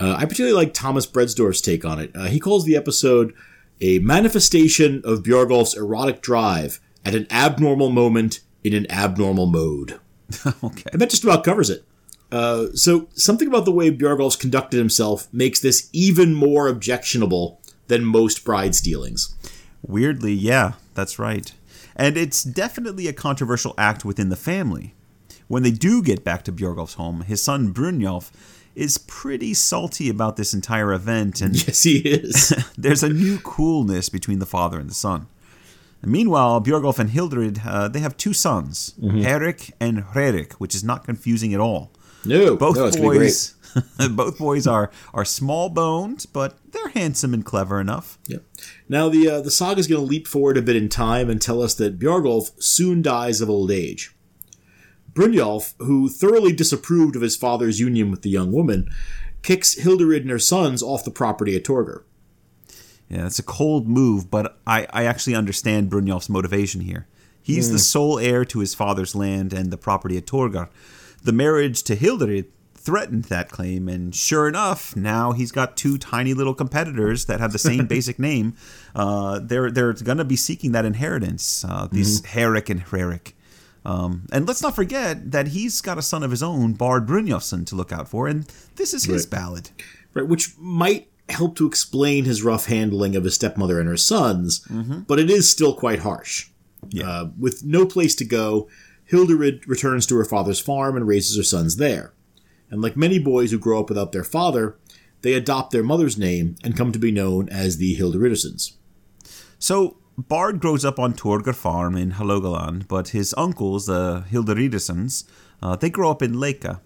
Uh, 0.00 0.14
I 0.16 0.24
particularly 0.24 0.56
like 0.56 0.74
Thomas 0.74 1.06
Bredsdorff's 1.06 1.60
take 1.60 1.84
on 1.84 1.98
it. 1.98 2.10
Uh, 2.14 2.24
he 2.24 2.40
calls 2.40 2.64
the 2.64 2.76
episode 2.76 3.34
a 3.80 3.98
manifestation 4.00 5.00
of 5.04 5.22
Bjorgulf's 5.22 5.76
erotic 5.76 6.22
drive 6.22 6.80
at 7.04 7.14
an 7.14 7.26
abnormal 7.30 7.90
moment 7.90 8.40
in 8.64 8.74
an 8.74 8.90
abnormal 8.90 9.46
mode. 9.46 10.00
okay. 10.64 10.90
And 10.92 11.00
that 11.00 11.10
just 11.10 11.24
about 11.24 11.44
covers 11.44 11.70
it. 11.70 11.84
Uh, 12.30 12.68
so, 12.74 13.08
something 13.14 13.46
about 13.46 13.66
the 13.66 13.72
way 13.72 13.90
Bjorgulf's 13.90 14.36
conducted 14.36 14.78
himself 14.78 15.28
makes 15.32 15.60
this 15.60 15.90
even 15.92 16.32
more 16.32 16.66
objectionable 16.66 17.60
than 17.88 18.04
most 18.04 18.42
bride 18.42 18.74
stealings. 18.74 19.36
Weirdly, 19.86 20.32
yeah, 20.32 20.72
that's 20.94 21.18
right. 21.18 21.52
And 21.96 22.16
it's 22.16 22.42
definitely 22.42 23.06
a 23.06 23.12
controversial 23.12 23.74
act 23.76 24.04
within 24.04 24.28
the 24.28 24.36
family. 24.36 24.94
When 25.48 25.62
they 25.62 25.70
do 25.70 26.02
get 26.02 26.24
back 26.24 26.44
to 26.44 26.52
Bjorgulf's 26.52 26.94
home, 26.94 27.22
his 27.22 27.42
son 27.42 27.74
Brynjolf 27.74 28.30
is 28.74 28.96
pretty 28.96 29.52
salty 29.52 30.08
about 30.08 30.36
this 30.36 30.54
entire 30.54 30.92
event, 30.94 31.42
and 31.42 31.54
Yes, 31.66 31.82
he 31.82 31.98
is. 31.98 32.54
there's 32.78 33.02
a 33.02 33.10
new 33.10 33.38
coolness 33.38 34.08
between 34.08 34.38
the 34.38 34.46
father 34.46 34.78
and 34.78 34.88
the 34.88 34.94
son. 34.94 35.26
Meanwhile, 36.04 36.62
Bjorgolf 36.62 36.98
and 36.98 37.10
Hilderid, 37.10 37.64
uh, 37.64 37.86
they 37.88 38.00
have 38.00 38.16
two 38.16 38.32
sons, 38.32 38.94
Erik 39.02 39.72
and 39.78 40.02
Hrerik, 40.02 40.54
which 40.54 40.74
is 40.74 40.82
not 40.82 41.04
confusing 41.04 41.54
at 41.54 41.60
all. 41.60 41.92
No, 42.24 42.56
Both 42.56 42.76
no, 42.76 42.86
it's 42.86 42.96
gonna 42.96 43.10
be 43.10 43.18
great. 43.18 43.26
boys, 43.26 43.54
both 44.10 44.38
boys 44.38 44.66
are 44.66 44.90
are 45.14 45.24
small 45.24 45.68
boned, 45.68 46.26
but 46.32 46.56
they're 46.72 46.88
handsome 46.88 47.34
and 47.34 47.44
clever 47.44 47.80
enough. 47.80 48.18
Yep. 48.26 48.42
Now 48.88 49.08
the 49.08 49.28
uh, 49.28 49.40
the 49.40 49.50
saga 49.50 49.80
is 49.80 49.86
going 49.86 50.00
to 50.00 50.06
leap 50.06 50.26
forward 50.26 50.56
a 50.56 50.62
bit 50.62 50.76
in 50.76 50.88
time 50.88 51.30
and 51.30 51.40
tell 51.40 51.62
us 51.62 51.74
that 51.74 51.98
Bjorgulf 51.98 52.62
soon 52.62 53.02
dies 53.02 53.40
of 53.40 53.48
old 53.48 53.70
age. 53.70 54.14
Brynjolf, 55.12 55.74
who 55.78 56.08
thoroughly 56.08 56.52
disapproved 56.52 57.16
of 57.16 57.22
his 57.22 57.36
father's 57.36 57.80
union 57.80 58.10
with 58.10 58.22
the 58.22 58.30
young 58.30 58.50
woman, 58.50 58.90
kicks 59.42 59.74
Hilderid 59.74 60.22
and 60.22 60.30
her 60.30 60.38
sons 60.38 60.82
off 60.82 61.04
the 61.04 61.10
property 61.10 61.54
at 61.54 61.64
Torgr. 61.64 62.04
Yeah, 63.08 63.26
it's 63.26 63.38
a 63.38 63.42
cold 63.42 63.88
move, 63.88 64.30
but 64.30 64.58
I, 64.66 64.86
I 64.90 65.04
actually 65.04 65.34
understand 65.34 65.90
Brynjolf's 65.90 66.30
motivation 66.30 66.80
here. 66.80 67.06
He's 67.42 67.70
the 67.72 67.78
sole 67.78 68.18
heir 68.18 68.44
to 68.46 68.60
his 68.60 68.74
father's 68.74 69.14
land 69.14 69.52
and 69.52 69.70
the 69.70 69.76
property 69.76 70.16
at 70.16 70.26
Torgar. 70.26 70.68
The 71.22 71.32
marriage 71.32 71.82
to 71.84 71.96
Hilderid 71.96 72.46
threatened 72.84 73.24
that 73.24 73.50
claim, 73.50 73.88
and 73.88 74.14
sure 74.14 74.48
enough, 74.48 74.94
now 74.96 75.32
he's 75.32 75.52
got 75.52 75.76
two 75.76 75.98
tiny 75.98 76.34
little 76.34 76.54
competitors 76.54 77.26
that 77.26 77.40
have 77.40 77.52
the 77.52 77.58
same 77.58 77.86
basic 77.96 78.18
name. 78.18 78.54
Uh, 78.94 79.38
they're 79.42 79.70
they're 79.70 79.92
going 79.92 80.18
to 80.18 80.24
be 80.24 80.36
seeking 80.36 80.72
that 80.72 80.84
inheritance. 80.84 81.64
Uh, 81.64 81.88
these 81.90 82.24
Herrick 82.24 82.68
and 82.68 82.84
Hrerik. 82.84 83.32
Um, 83.84 84.26
and 84.32 84.46
let's 84.46 84.62
not 84.62 84.76
forget 84.76 85.32
that 85.32 85.48
he's 85.48 85.80
got 85.80 85.98
a 85.98 86.02
son 86.02 86.22
of 86.22 86.30
his 86.30 86.42
own, 86.42 86.74
Bard 86.74 87.06
Brynjolfsson, 87.06 87.66
to 87.66 87.74
look 87.74 87.90
out 87.92 88.06
for, 88.08 88.28
and 88.28 88.44
this 88.76 88.94
is 88.94 89.04
his 89.04 89.24
Right. 89.24 89.30
ballad. 89.30 89.70
right, 90.14 90.26
which 90.28 90.52
might 90.58 91.08
help 91.28 91.56
to 91.56 91.66
explain 91.66 92.24
his 92.24 92.42
rough 92.44 92.66
handling 92.66 93.16
of 93.16 93.24
his 93.24 93.34
stepmother 93.34 93.80
and 93.80 93.88
her 93.88 93.96
sons, 93.96 94.64
but 95.08 95.18
it 95.18 95.30
is 95.30 95.50
still 95.50 95.74
quite 95.74 96.00
harsh. 96.00 96.48
Yeah. 96.90 97.08
Uh, 97.08 97.28
with 97.38 97.64
no 97.64 97.86
place 97.86 98.14
to 98.16 98.24
go, 98.24 98.68
Hilderid 99.10 99.66
returns 99.66 100.06
to 100.06 100.16
her 100.16 100.24
father's 100.24 100.60
farm 100.60 100.96
and 100.96 101.06
raises 101.06 101.36
her 101.36 101.42
sons 101.42 101.76
there. 101.76 102.12
And 102.72 102.80
like 102.82 102.96
many 102.96 103.18
boys 103.18 103.50
who 103.52 103.58
grow 103.58 103.80
up 103.80 103.90
without 103.90 104.12
their 104.12 104.24
father, 104.24 104.76
they 105.20 105.34
adopt 105.34 105.70
their 105.70 105.82
mother's 105.82 106.18
name 106.18 106.56
and 106.64 106.76
come 106.76 106.90
to 106.90 106.98
be 106.98 107.12
known 107.12 107.48
as 107.50 107.76
the 107.76 107.96
Hilderidsons. 107.96 108.72
So 109.58 109.98
Bard 110.16 110.58
grows 110.58 110.84
up 110.84 110.98
on 110.98 111.12
Torgar 111.12 111.54
Farm 111.54 111.96
in 111.96 112.12
Halogaland, 112.12 112.88
but 112.88 113.08
his 113.08 113.34
uncles, 113.36 113.86
the 113.86 114.24
Hilderidesons, 114.30 115.24
uh, 115.62 115.76
they 115.76 115.90
grow 115.90 116.10
up 116.10 116.22
in 116.22 116.40
Leka. 116.40 116.80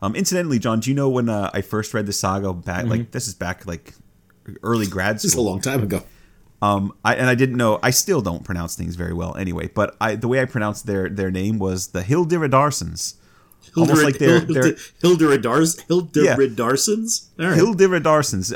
Um, 0.00 0.16
incidentally, 0.16 0.58
John, 0.58 0.80
do 0.80 0.90
you 0.90 0.96
know 0.96 1.10
when 1.10 1.28
uh, 1.28 1.50
I 1.52 1.60
first 1.60 1.92
read 1.92 2.06
the 2.06 2.12
saga 2.12 2.52
back? 2.52 2.86
Like 2.86 3.10
this 3.10 3.28
is 3.28 3.34
back 3.34 3.66
like 3.66 3.94
early 4.62 4.86
grad 4.86 5.20
school 5.20 5.28
Just 5.28 5.36
a 5.36 5.40
long 5.42 5.60
time 5.60 5.82
ago. 5.82 6.02
Um, 6.60 6.92
I, 7.04 7.14
and 7.14 7.28
I 7.28 7.34
didn't 7.34 7.56
know. 7.56 7.78
I 7.82 7.90
still 7.90 8.20
don't 8.20 8.44
pronounce 8.44 8.74
things 8.74 8.96
very 8.96 9.12
well, 9.12 9.36
anyway. 9.36 9.68
But 9.68 9.96
I, 10.00 10.16
the 10.16 10.26
way 10.26 10.40
I 10.40 10.44
pronounced 10.44 10.86
their 10.86 11.08
their 11.08 11.30
name 11.30 11.58
was 11.58 11.88
the 11.88 12.02
Hilderidarsons. 12.02 13.14
Almost 13.76 14.02
like 14.04 14.18
they're, 14.18 14.40
they're 14.40 14.76
Hilderidarsons? 15.02 17.26
All 17.40 17.46
right. 17.50 17.58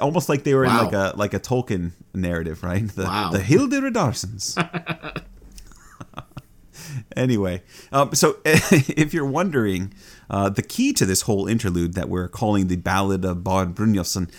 Almost 0.02 0.28
like 0.28 0.44
they 0.44 0.54
were 0.54 0.64
Wow. 0.64 0.78
in 0.80 0.84
like 0.86 0.94
a 0.94 1.12
like 1.16 1.34
a 1.34 1.40
Tolkien 1.40 1.92
narrative, 2.14 2.62
right? 2.62 2.86
The, 2.88 3.04
Wow. 3.04 3.30
the 3.32 3.38
Hilderidarsons. 3.40 4.56
anyway, 7.16 7.62
um, 7.92 8.14
so 8.14 8.36
if 8.44 9.12
you're 9.14 9.26
wondering, 9.26 9.92
uh, 10.30 10.48
the 10.48 10.62
key 10.62 10.92
to 10.94 11.06
this 11.06 11.22
whole 11.22 11.46
interlude 11.46 11.94
that 11.94 12.08
we're 12.08 12.28
calling 12.28 12.68
the 12.68 12.76
Ballad 12.76 13.24
of 13.24 13.44
Bard 13.44 13.74
Brynjolfsson, 13.74 14.30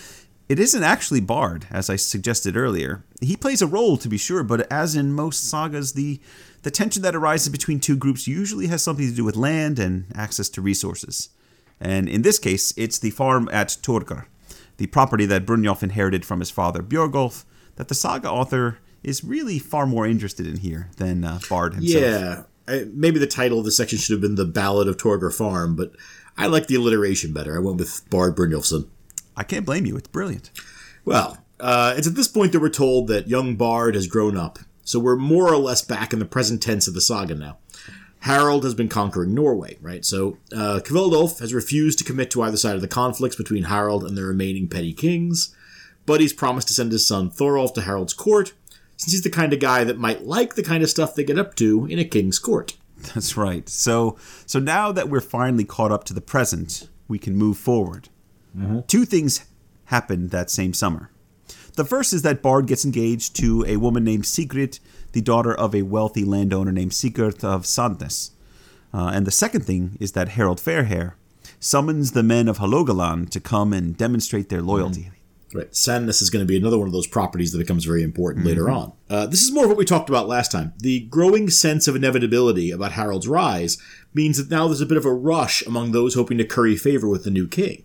it 0.50 0.60
isn't 0.60 0.84
actually 0.84 1.22
Bard, 1.22 1.68
as 1.72 1.90
I 1.90 1.96
suggested 1.96 2.58
earlier. 2.58 3.04
He 3.22 3.36
plays 3.36 3.62
a 3.62 3.68
role, 3.68 3.98
to 3.98 4.10
be 4.10 4.18
sure, 4.18 4.44
but 4.44 4.72
as 4.72 4.96
in 4.96 5.14
most 5.14 5.50
sagas, 5.50 5.94
the 5.94 6.20
the 6.64 6.72
tension 6.72 7.02
that 7.02 7.16
arises 7.16 7.50
between 7.50 7.80
two 7.80 7.98
groups 7.98 8.26
usually 8.26 8.68
has 8.68 8.82
something 8.82 9.08
to 9.08 9.16
do 9.16 9.26
with 9.26 9.36
land 9.36 9.80
and 9.80 10.06
access 10.16 10.48
to 10.50 10.62
resources. 10.62 11.30
And 11.80 12.08
in 12.08 12.22
this 12.22 12.40
case, 12.40 12.74
it's 12.78 12.98
the 12.98 13.10
farm 13.10 13.50
at 13.52 13.68
Torgar, 13.82 14.28
the 14.78 14.88
property 14.88 15.26
that 15.26 15.46
Brynjolf 15.46 15.84
inherited 15.84 16.24
from 16.24 16.40
his 16.40 16.50
father 16.50 16.82
Bjorgulf, 16.82 17.44
that 17.76 17.90
the 17.90 17.96
saga 17.96 18.30
author 18.30 18.80
is 19.04 19.26
really 19.26 19.60
far 19.60 19.86
more 19.86 20.08
interested 20.08 20.48
in 20.48 20.58
here 20.58 20.90
than 20.96 21.26
uh, 21.26 21.40
Bard 21.50 21.74
himself. 21.74 22.04
Yeah. 22.04 22.44
I, 22.66 22.86
maybe 22.94 23.20
the 23.20 23.28
title 23.28 23.60
of 23.60 23.66
the 23.66 23.72
section 23.72 24.00
should 24.00 24.14
have 24.14 24.22
been 24.22 24.36
The 24.36 24.46
Ballad 24.46 24.88
of 24.88 24.96
Torgar 24.96 25.34
Farm, 25.34 25.76
but 25.76 25.92
I 26.38 26.48
like 26.48 26.68
the 26.68 26.76
alliteration 26.76 27.34
better. 27.34 27.58
I 27.58 27.60
went 27.60 27.78
with 27.78 28.10
Bard 28.10 28.38
Brynjolfsson. 28.38 28.88
I 29.36 29.44
can't 29.44 29.66
blame 29.66 29.86
you. 29.86 29.98
It's 29.98 30.08
brilliant. 30.08 30.52
Well, 31.06 31.38
uh, 31.60 31.94
it's 31.98 32.08
at 32.08 32.16
this 32.16 32.28
point 32.28 32.52
that 32.52 32.60
we're 32.60 32.70
told 32.70 33.08
that 33.08 33.28
young 33.28 33.56
Bard 33.56 33.96
has 33.96 34.08
grown 34.08 34.38
up, 34.38 34.60
so 34.84 35.00
we're 35.00 35.16
more 35.16 35.48
or 35.48 35.58
less 35.58 35.82
back 35.82 36.14
in 36.14 36.20
the 36.20 36.26
present 36.26 36.62
tense 36.62 36.88
of 36.88 36.94
the 36.94 37.02
saga 37.02 37.36
now. 37.36 37.58
Harold 38.20 38.64
has 38.64 38.74
been 38.74 38.88
conquering 38.88 39.34
Norway, 39.34 39.78
right? 39.82 40.06
So 40.06 40.38
uh, 40.54 40.80
Kveldulf 40.84 41.40
has 41.40 41.54
refused 41.54 42.00
to 42.00 42.06
commit 42.06 42.32
to 42.32 42.42
either 42.42 42.56
side 42.56 42.76
of 42.76 42.82
the 42.82 42.88
conflicts 42.88 43.36
between 43.36 43.64
Harold 43.64 44.06
and 44.06 44.18
the 44.18 44.24
remaining 44.24 44.70
petty 44.70 44.94
kings, 44.94 45.54
but 46.06 46.22
he's 46.22 46.32
promised 46.32 46.70
to 46.70 46.74
send 46.74 46.94
his 46.94 47.06
son 47.06 47.30
Thorolf 47.30 47.74
to 47.74 47.82
Harold's 47.82 48.14
court, 48.14 48.54
since 48.96 49.12
he's 49.12 49.24
the 49.24 49.30
kind 49.30 49.52
of 49.52 49.60
guy 49.60 49.84
that 49.84 49.98
might 49.98 50.24
like 50.24 50.56
the 50.56 50.64
kind 50.64 50.84
of 50.84 50.90
stuff 50.90 51.16
they 51.16 51.26
get 51.26 51.38
up 51.38 51.56
to 51.56 51.86
in 51.88 52.00
a 52.00 52.06
king's 52.06 52.40
court. 52.40 52.78
That's 53.14 53.36
right. 53.36 53.68
So 53.68 54.18
so 54.46 54.60
now 54.60 54.94
that 54.94 55.10
we're 55.10 55.20
finally 55.20 55.66
caught 55.66 55.92
up 55.92 56.06
to 56.06 56.14
the 56.14 56.22
present, 56.22 56.88
we 57.10 57.20
can 57.20 57.36
move 57.36 57.58
forward. 57.58 58.08
Two 58.88 59.06
things 59.06 59.46
happened 59.86 60.32
that 60.32 60.50
same 60.50 60.74
summer. 60.74 61.10
The 61.76 61.86
first 61.86 62.14
is 62.14 62.22
that 62.22 62.44
Bard 62.44 62.68
gets 62.68 62.86
engaged 62.86 63.36
to 63.38 63.66
a 63.68 63.78
woman 63.78 64.04
named 64.04 64.26
Sigrid, 64.26 64.80
the 65.14 65.22
daughter 65.22 65.54
of 65.54 65.74
a 65.74 65.82
wealthy 65.82 66.24
landowner 66.24 66.72
named 66.72 66.94
Sigurd 66.94 67.44
of 67.44 67.64
Sandnes. 67.64 68.32
Uh, 68.94 69.12
and 69.14 69.26
the 69.26 69.32
second 69.32 69.66
thing 69.66 69.98
is 70.00 70.12
that 70.12 70.30
Harold 70.30 70.60
Fairhair 70.60 71.14
summons 71.60 72.12
the 72.12 72.22
men 72.22 72.48
of 72.48 72.60
Halogaland 72.60 73.32
to 73.32 73.40
come 73.40 73.74
and 73.74 73.98
demonstrate 73.98 74.50
their 74.50 74.62
loyalty. 74.62 75.10
Right. 75.54 75.72
Sandnes 75.72 76.22
is 76.22 76.30
going 76.30 76.44
to 76.44 76.48
be 76.48 76.58
another 76.58 76.80
one 76.80 76.88
of 76.88 76.94
those 76.94 77.08
properties 77.08 77.52
that 77.52 77.60
becomes 77.60 77.86
very 77.86 78.02
important 78.02 78.46
later 78.46 78.70
on. 78.70 78.94
Uh, 79.10 79.28
this 79.28 79.42
is 79.42 79.52
more 79.52 79.66
of 79.66 79.70
what 79.70 79.78
we 79.78 79.86
talked 79.86 80.10
about 80.10 80.28
last 80.28 80.52
time. 80.52 80.74
The 80.78 81.02
growing 81.02 81.50
sense 81.50 81.88
of 81.88 81.96
inevitability 81.96 82.72
about 82.72 82.94
Harold's 82.94 83.28
rise 83.28 83.78
means 84.14 84.38
that 84.38 84.50
now 84.50 84.68
there's 84.68 84.82
a 84.82 84.86
bit 84.86 84.98
of 84.98 85.06
a 85.06 85.14
rush 85.14 85.64
among 85.66 85.92
those 85.92 86.16
hoping 86.16 86.40
to 86.40 86.44
curry 86.44 86.76
favor 86.76 87.08
with 87.08 87.24
the 87.24 87.32
new 87.32 87.48
king. 87.48 87.84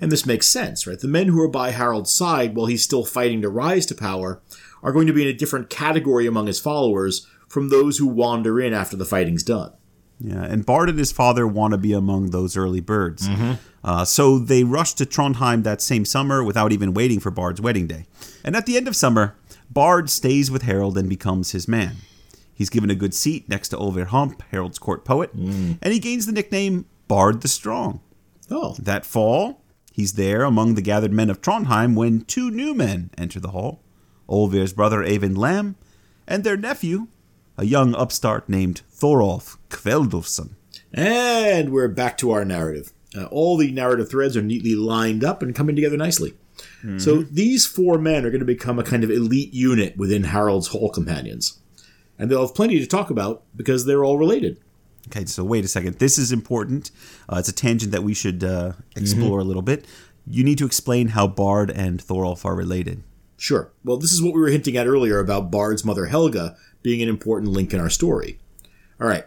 And 0.00 0.10
this 0.12 0.26
makes 0.26 0.46
sense, 0.48 0.86
right? 0.86 0.98
The 0.98 1.08
men 1.08 1.28
who 1.28 1.40
are 1.40 1.48
by 1.48 1.70
Harold's 1.70 2.12
side 2.12 2.54
while 2.56 2.66
he's 2.66 2.82
still 2.82 3.04
fighting 3.04 3.40
to 3.42 3.48
rise 3.48 3.86
to 3.86 3.94
power 3.94 4.40
are 4.82 4.92
going 4.92 5.06
to 5.06 5.12
be 5.12 5.22
in 5.22 5.28
a 5.28 5.32
different 5.32 5.70
category 5.70 6.26
among 6.26 6.46
his 6.46 6.60
followers 6.60 7.26
from 7.48 7.68
those 7.68 7.98
who 7.98 8.06
wander 8.06 8.60
in 8.60 8.74
after 8.74 8.96
the 8.96 9.04
fighting's 9.04 9.42
done. 9.44 9.72
Yeah, 10.20 10.44
and 10.44 10.64
Bard 10.64 10.88
and 10.90 10.98
his 10.98 11.12
father 11.12 11.46
want 11.46 11.72
to 11.72 11.78
be 11.78 11.92
among 11.92 12.30
those 12.30 12.56
early 12.56 12.80
birds. 12.80 13.28
Uh, 13.82 14.04
so 14.04 14.38
they 14.38 14.64
rush 14.64 14.94
to 14.94 15.04
Trondheim 15.04 15.62
that 15.64 15.80
same 15.82 16.04
summer 16.04 16.42
without 16.42 16.72
even 16.72 16.94
waiting 16.94 17.20
for 17.20 17.30
Bard's 17.30 17.60
wedding 17.60 17.86
day. 17.86 18.06
And 18.44 18.56
at 18.56 18.66
the 18.66 18.76
end 18.76 18.88
of 18.88 18.96
summer, 18.96 19.36
Bard 19.70 20.08
stays 20.10 20.50
with 20.50 20.62
Harold 20.62 20.96
and 20.96 21.08
becomes 21.08 21.50
his 21.52 21.66
man. 21.68 21.96
He's 22.54 22.70
given 22.70 22.90
a 22.90 22.94
good 22.94 23.12
seat 23.14 23.48
next 23.48 23.68
to 23.70 23.76
Olver 23.76 24.06
Hump, 24.06 24.42
Harold's 24.50 24.78
court 24.78 25.04
poet, 25.04 25.32
and 25.34 25.78
he 25.82 25.98
gains 25.98 26.26
the 26.26 26.32
nickname 26.32 26.86
Bard 27.08 27.40
the 27.42 27.48
Strong. 27.48 28.00
Oh, 28.50 28.76
That 28.78 29.04
fall, 29.04 29.62
he's 29.94 30.14
there 30.14 30.42
among 30.42 30.74
the 30.74 30.82
gathered 30.82 31.12
men 31.12 31.30
of 31.30 31.40
Trondheim 31.40 31.94
when 31.94 32.22
two 32.22 32.50
new 32.50 32.74
men 32.74 33.10
enter 33.16 33.38
the 33.38 33.50
hall 33.50 33.80
Olver's 34.28 34.72
brother 34.72 34.98
Eyvind 35.04 35.36
Lamb, 35.38 35.76
and 36.26 36.42
their 36.44 36.56
nephew, 36.56 37.08
a 37.56 37.64
young 37.64 37.94
upstart 37.94 38.48
named 38.48 38.82
Thorolf 38.90 39.56
Kveldulfsson. 39.70 40.54
and 40.92 41.72
we're 41.72 41.88
back 41.88 42.16
to 42.18 42.30
our 42.30 42.44
narrative. 42.44 42.92
Uh, 43.16 43.24
all 43.26 43.56
the 43.56 43.70
narrative 43.70 44.10
threads 44.10 44.36
are 44.36 44.42
neatly 44.42 44.74
lined 44.74 45.22
up 45.22 45.42
and 45.42 45.54
coming 45.54 45.76
together 45.76 45.96
nicely. 45.96 46.34
So 46.98 47.22
these 47.22 47.66
four 47.66 47.98
men 47.98 48.24
are 48.24 48.30
going 48.30 48.40
to 48.40 48.46
become 48.46 48.78
a 48.78 48.84
kind 48.84 49.04
of 49.04 49.10
elite 49.10 49.52
unit 49.54 49.96
within 49.96 50.24
Harold's 50.24 50.68
Hall 50.68 50.90
companions. 50.90 51.58
And 52.18 52.30
they'll 52.30 52.46
have 52.46 52.54
plenty 52.54 52.78
to 52.78 52.86
talk 52.86 53.10
about 53.10 53.42
because 53.56 53.84
they're 53.84 54.04
all 54.04 54.18
related. 54.18 54.60
Okay, 55.08 55.24
so 55.26 55.44
wait 55.44 55.64
a 55.64 55.68
second. 55.68 55.98
This 55.98 56.18
is 56.18 56.32
important. 56.32 56.90
Uh, 57.28 57.36
it's 57.36 57.48
a 57.48 57.52
tangent 57.52 57.92
that 57.92 58.02
we 58.02 58.14
should 58.14 58.42
uh, 58.42 58.72
explore 58.96 59.38
a 59.40 59.44
little 59.44 59.62
bit. 59.62 59.86
You 60.26 60.42
need 60.42 60.58
to 60.58 60.66
explain 60.66 61.08
how 61.08 61.26
Bard 61.26 61.70
and 61.70 62.00
Thorolf 62.00 62.44
are 62.44 62.54
related. 62.54 63.02
Sure. 63.36 63.70
Well, 63.84 63.98
this 63.98 64.12
is 64.12 64.22
what 64.22 64.32
we 64.32 64.40
were 64.40 64.48
hinting 64.48 64.76
at 64.76 64.86
earlier 64.86 65.18
about 65.18 65.50
Bard's 65.50 65.84
mother 65.84 66.06
Helga 66.06 66.56
being 66.82 67.02
an 67.02 67.08
important 67.08 67.52
link 67.52 67.74
in 67.74 67.80
our 67.80 67.90
story. 67.90 68.38
All 69.00 69.06
right. 69.06 69.24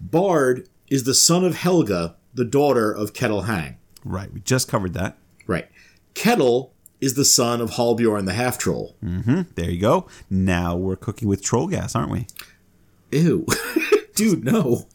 Bard 0.00 0.68
is 0.88 1.04
the 1.04 1.14
son 1.14 1.44
of 1.44 1.56
Helga, 1.56 2.16
the 2.34 2.44
daughter 2.44 2.92
of 2.92 3.12
Ketil 3.12 3.46
Hang. 3.46 3.78
Right, 4.04 4.32
we 4.32 4.40
just 4.40 4.68
covered 4.68 4.94
that. 4.94 5.18
Right. 5.48 5.68
Ketil 6.14 6.70
is 7.00 7.14
the 7.14 7.24
son 7.24 7.60
of 7.60 7.72
Halbjorn 7.72 8.24
the 8.26 8.32
half 8.32 8.58
troll. 8.58 8.96
There 9.02 9.70
you 9.70 9.80
go. 9.80 10.06
Now 10.30 10.76
we're 10.76 10.96
cooking 10.96 11.28
with 11.28 11.42
troll 11.42 11.66
gas, 11.66 11.94
aren't 11.96 12.10
we? 12.10 12.26
Ew. 13.10 13.46
Dude, 14.14 14.44
no. 14.44 14.86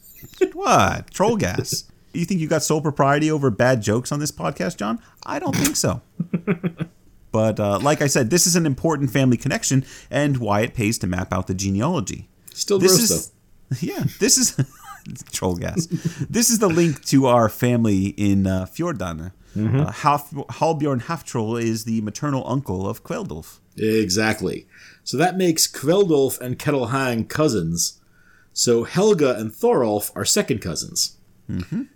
What? 0.53 1.11
Troll 1.11 1.37
gas. 1.37 1.85
You 2.13 2.25
think 2.25 2.39
you 2.41 2.47
got 2.47 2.63
sole 2.63 2.81
propriety 2.81 3.31
over 3.31 3.49
bad 3.49 3.81
jokes 3.81 4.11
on 4.11 4.19
this 4.19 4.31
podcast, 4.31 4.77
John? 4.77 4.99
I 5.25 5.39
don't 5.39 5.55
think 5.55 5.75
so. 5.75 6.01
but 7.31 7.59
uh, 7.59 7.79
like 7.79 8.01
I 8.01 8.07
said, 8.07 8.29
this 8.29 8.45
is 8.45 8.55
an 8.55 8.65
important 8.65 9.11
family 9.11 9.37
connection 9.37 9.85
and 10.09 10.37
why 10.37 10.61
it 10.61 10.73
pays 10.73 10.97
to 10.99 11.07
map 11.07 11.31
out 11.31 11.47
the 11.47 11.53
genealogy. 11.53 12.27
Still 12.53 12.79
This 12.79 12.97
gross, 12.97 13.31
is, 13.71 13.83
yeah, 13.83 14.03
this 14.19 14.37
is 14.37 14.55
troll 15.31 15.55
gas. 15.55 15.87
this 16.29 16.49
is 16.49 16.59
the 16.59 16.67
link 16.67 17.03
to 17.05 17.27
our 17.27 17.47
family 17.49 18.07
in 18.17 18.45
uh, 18.47 18.65
Fjordan. 18.65 19.31
Uh, 19.57 19.91
Half, 19.91 20.31
Halbjorn 20.31 21.01
Halftroll 21.01 21.61
is 21.61 21.83
the 21.83 21.99
maternal 22.01 22.47
uncle 22.47 22.87
of 22.87 23.03
Kveldulf. 23.03 23.59
Exactly. 23.77 24.65
So 25.03 25.17
that 25.17 25.35
makes 25.37 25.67
Kveldulf 25.67 26.39
and 26.39 26.57
Kettlehang 26.57 27.27
cousins. 27.27 27.99
So 28.53 28.83
Helga 28.83 29.37
and 29.37 29.51
Thorolf 29.51 30.11
are 30.15 30.25
second 30.25 30.59
cousins. 30.59 31.17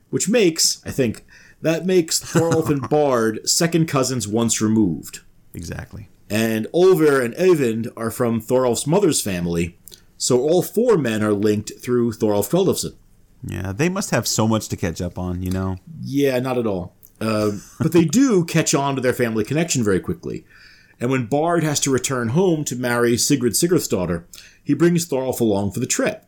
Which 0.09 0.27
makes, 0.27 0.81
I 0.85 0.91
think, 0.91 1.25
that 1.61 1.85
makes 1.85 2.19
Thorolf 2.19 2.69
and 2.69 2.89
Bard 2.89 3.47
second 3.47 3.87
cousins 3.87 4.27
once 4.27 4.61
removed. 4.61 5.21
Exactly. 5.53 6.09
And 6.29 6.67
Olver 6.73 7.23
and 7.23 7.33
Eyvind 7.35 7.91
are 7.95 8.11
from 8.11 8.41
Thorolf's 8.41 8.85
mother's 8.85 9.21
family, 9.21 9.77
so 10.17 10.41
all 10.41 10.61
four 10.61 10.97
men 10.97 11.23
are 11.23 11.33
linked 11.33 11.71
through 11.79 12.13
Thorolf 12.13 12.49
Kveldulfsson. 12.49 12.95
Yeah, 13.47 13.71
they 13.71 13.89
must 13.89 14.09
have 14.09 14.27
so 14.27 14.47
much 14.47 14.67
to 14.69 14.75
catch 14.75 15.01
up 15.01 15.19
on, 15.19 15.41
you 15.41 15.51
know. 15.51 15.77
Yeah, 16.01 16.39
not 16.39 16.57
at 16.57 16.67
all. 16.67 16.95
Uh, 17.21 17.51
but 17.79 17.91
they 17.91 18.05
do 18.05 18.43
catch 18.55 18.73
on 18.73 18.95
to 18.95 19.01
their 19.01 19.13
family 19.13 19.43
connection 19.43 19.83
very 19.83 19.99
quickly. 19.99 20.45
And 20.99 21.11
when 21.11 21.27
Bard 21.27 21.63
has 21.63 21.79
to 21.81 21.91
return 21.91 22.29
home 22.29 22.63
to 22.65 22.75
marry 22.75 23.17
Sigrid 23.17 23.55
Sigurd's 23.55 23.87
daughter, 23.87 24.25
he 24.63 24.73
brings 24.73 25.05
Thorolf 25.05 25.39
along 25.39 25.71
for 25.71 25.79
the 25.79 25.85
trip. 25.85 26.25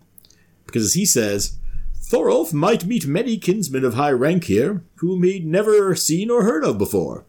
Because 0.68 0.84
as 0.84 0.94
he 0.94 1.06
says, 1.06 1.58
Thorolf 2.00 2.54
might 2.54 2.86
meet 2.86 3.08
many 3.08 3.38
kinsmen 3.38 3.84
of 3.84 3.96
high 3.96 4.12
rank 4.12 4.44
here, 4.46 4.84
whom 4.96 5.24
he'd 5.24 5.46
never 5.46 5.96
seen 5.96 6.30
or 6.30 6.44
heard 6.44 6.64
of 6.64 6.78
before. 6.78 7.26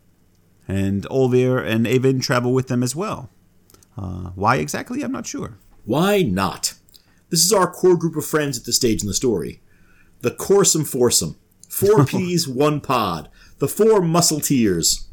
And 0.68 1.04
Olvir 1.04 1.64
and 1.64 1.86
Eyvind 1.86 2.22
travel 2.22 2.52
with 2.52 2.68
them 2.68 2.82
as 2.82 2.94
well. 2.94 3.30
Uh, 3.96 4.30
why 4.34 4.56
exactly? 4.56 5.02
I'm 5.02 5.12
not 5.12 5.26
sure. 5.26 5.58
Why 5.84 6.22
not? 6.22 6.74
This 7.30 7.44
is 7.44 7.52
our 7.52 7.70
core 7.70 7.96
group 7.96 8.16
of 8.16 8.24
friends 8.26 8.58
at 8.58 8.66
this 8.66 8.76
stage 8.76 9.02
in 9.02 9.08
the 9.08 9.14
story. 9.14 9.60
The 10.20 10.30
Corsum 10.30 10.86
Foursome. 10.86 11.36
Four 11.68 12.04
peas, 12.06 12.46
one 12.46 12.80
pod. 12.80 13.28
The 13.58 13.68
four 13.68 14.00
muscleteers. 14.00 15.06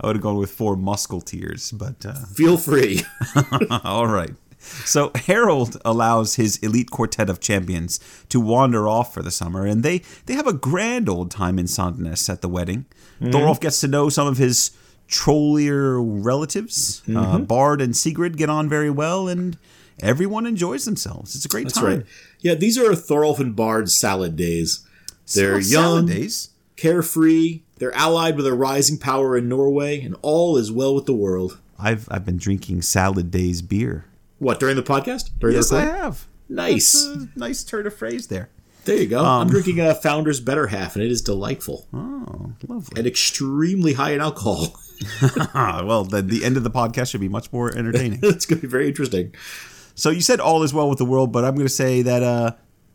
I 0.00 0.06
would 0.06 0.16
have 0.16 0.22
gone 0.22 0.36
with 0.36 0.52
four 0.52 0.76
musketeers, 0.76 1.72
but 1.72 2.06
uh, 2.06 2.14
Feel 2.34 2.56
free. 2.56 3.02
all 3.84 4.06
right. 4.06 4.34
So 4.58 5.12
Harold 5.14 5.80
allows 5.84 6.34
his 6.34 6.56
elite 6.58 6.90
quartet 6.90 7.30
of 7.30 7.40
champions 7.40 8.00
to 8.28 8.40
wander 8.40 8.88
off 8.88 9.14
for 9.14 9.22
the 9.22 9.30
summer, 9.30 9.64
and 9.64 9.82
they 9.82 10.02
they 10.26 10.34
have 10.34 10.46
a 10.46 10.52
grand 10.52 11.08
old 11.08 11.30
time 11.30 11.58
in 11.58 11.66
Sandnes 11.66 12.28
at 12.28 12.40
the 12.42 12.48
wedding. 12.48 12.86
Thorolf 13.20 13.60
gets 13.60 13.80
to 13.80 13.88
know 13.88 14.08
some 14.08 14.26
of 14.26 14.38
his 14.38 14.70
trollier 15.08 16.00
relatives. 16.00 17.02
Uh, 17.12 17.38
Bard 17.38 17.80
and 17.80 17.96
Sigrid 17.96 18.36
get 18.36 18.50
on 18.50 18.68
very 18.68 18.90
well, 18.90 19.28
and 19.28 19.56
everyone 20.00 20.46
enjoys 20.46 20.84
themselves. 20.84 21.34
It's 21.34 21.44
a 21.44 21.48
great 21.48 21.64
That's 21.64 21.78
time. 21.78 21.84
right. 21.84 22.06
Yeah, 22.40 22.54
these 22.54 22.78
are 22.78 22.94
Thorolf 22.94 23.40
and 23.40 23.56
Bard's 23.56 23.94
salad 23.96 24.36
days. 24.36 24.86
They're 25.34 25.58
young, 25.58 26.06
days. 26.06 26.50
carefree. 26.76 27.60
They're 27.76 27.94
allied 27.94 28.36
with 28.36 28.46
a 28.46 28.54
rising 28.54 28.98
power 28.98 29.36
in 29.36 29.48
Norway, 29.48 30.00
and 30.00 30.16
all 30.22 30.56
is 30.56 30.70
well 30.72 30.94
with 30.94 31.06
the 31.06 31.14
world. 31.14 31.58
I've 31.78 32.08
I've 32.10 32.24
been 32.24 32.38
drinking 32.38 32.82
Salad 32.82 33.30
Days 33.30 33.62
beer. 33.62 34.04
What 34.38 34.60
during 34.60 34.76
the 34.76 34.82
podcast? 34.82 35.30
During 35.40 35.56
Yes, 35.56 35.70
the 35.70 35.76
I 35.78 35.80
have. 35.82 36.26
Nice. 36.48 37.06
Nice 37.36 37.64
turn 37.64 37.86
of 37.86 37.94
phrase 37.94 38.28
there. 38.28 38.50
There 38.84 38.96
you 38.96 39.06
go. 39.06 39.18
Um, 39.24 39.42
I'm 39.42 39.48
drinking 39.48 39.80
a 39.80 39.94
Founder's 39.94 40.40
Better 40.40 40.68
Half, 40.68 40.94
and 40.94 41.04
it 41.04 41.10
is 41.10 41.20
delightful 41.20 41.86
Oh, 41.92 42.52
lovely. 42.66 42.98
and 42.98 43.06
extremely 43.06 43.92
high 43.94 44.12
in 44.12 44.20
alcohol. 44.20 44.74
Well, 45.54 46.04
then 46.04 46.26
the 46.28 46.44
end 46.44 46.56
of 46.56 46.64
the 46.64 46.70
podcast 46.70 47.10
should 47.10 47.20
be 47.20 47.28
much 47.28 47.52
more 47.52 47.70
entertaining. 47.76 48.18
it's 48.22 48.46
going 48.46 48.60
to 48.60 48.66
be 48.66 48.70
very 48.70 48.88
interesting. 48.88 49.32
so 49.94 50.10
you 50.10 50.20
said 50.20 50.40
all 50.40 50.62
is 50.62 50.72
well 50.74 50.88
with 50.88 50.98
the 50.98 51.04
world, 51.04 51.32
but 51.32 51.44
I'm 51.44 51.54
going 51.54 51.66
to 51.66 51.72
say 51.72 52.02
that 52.02 52.22
uh, 52.22 52.52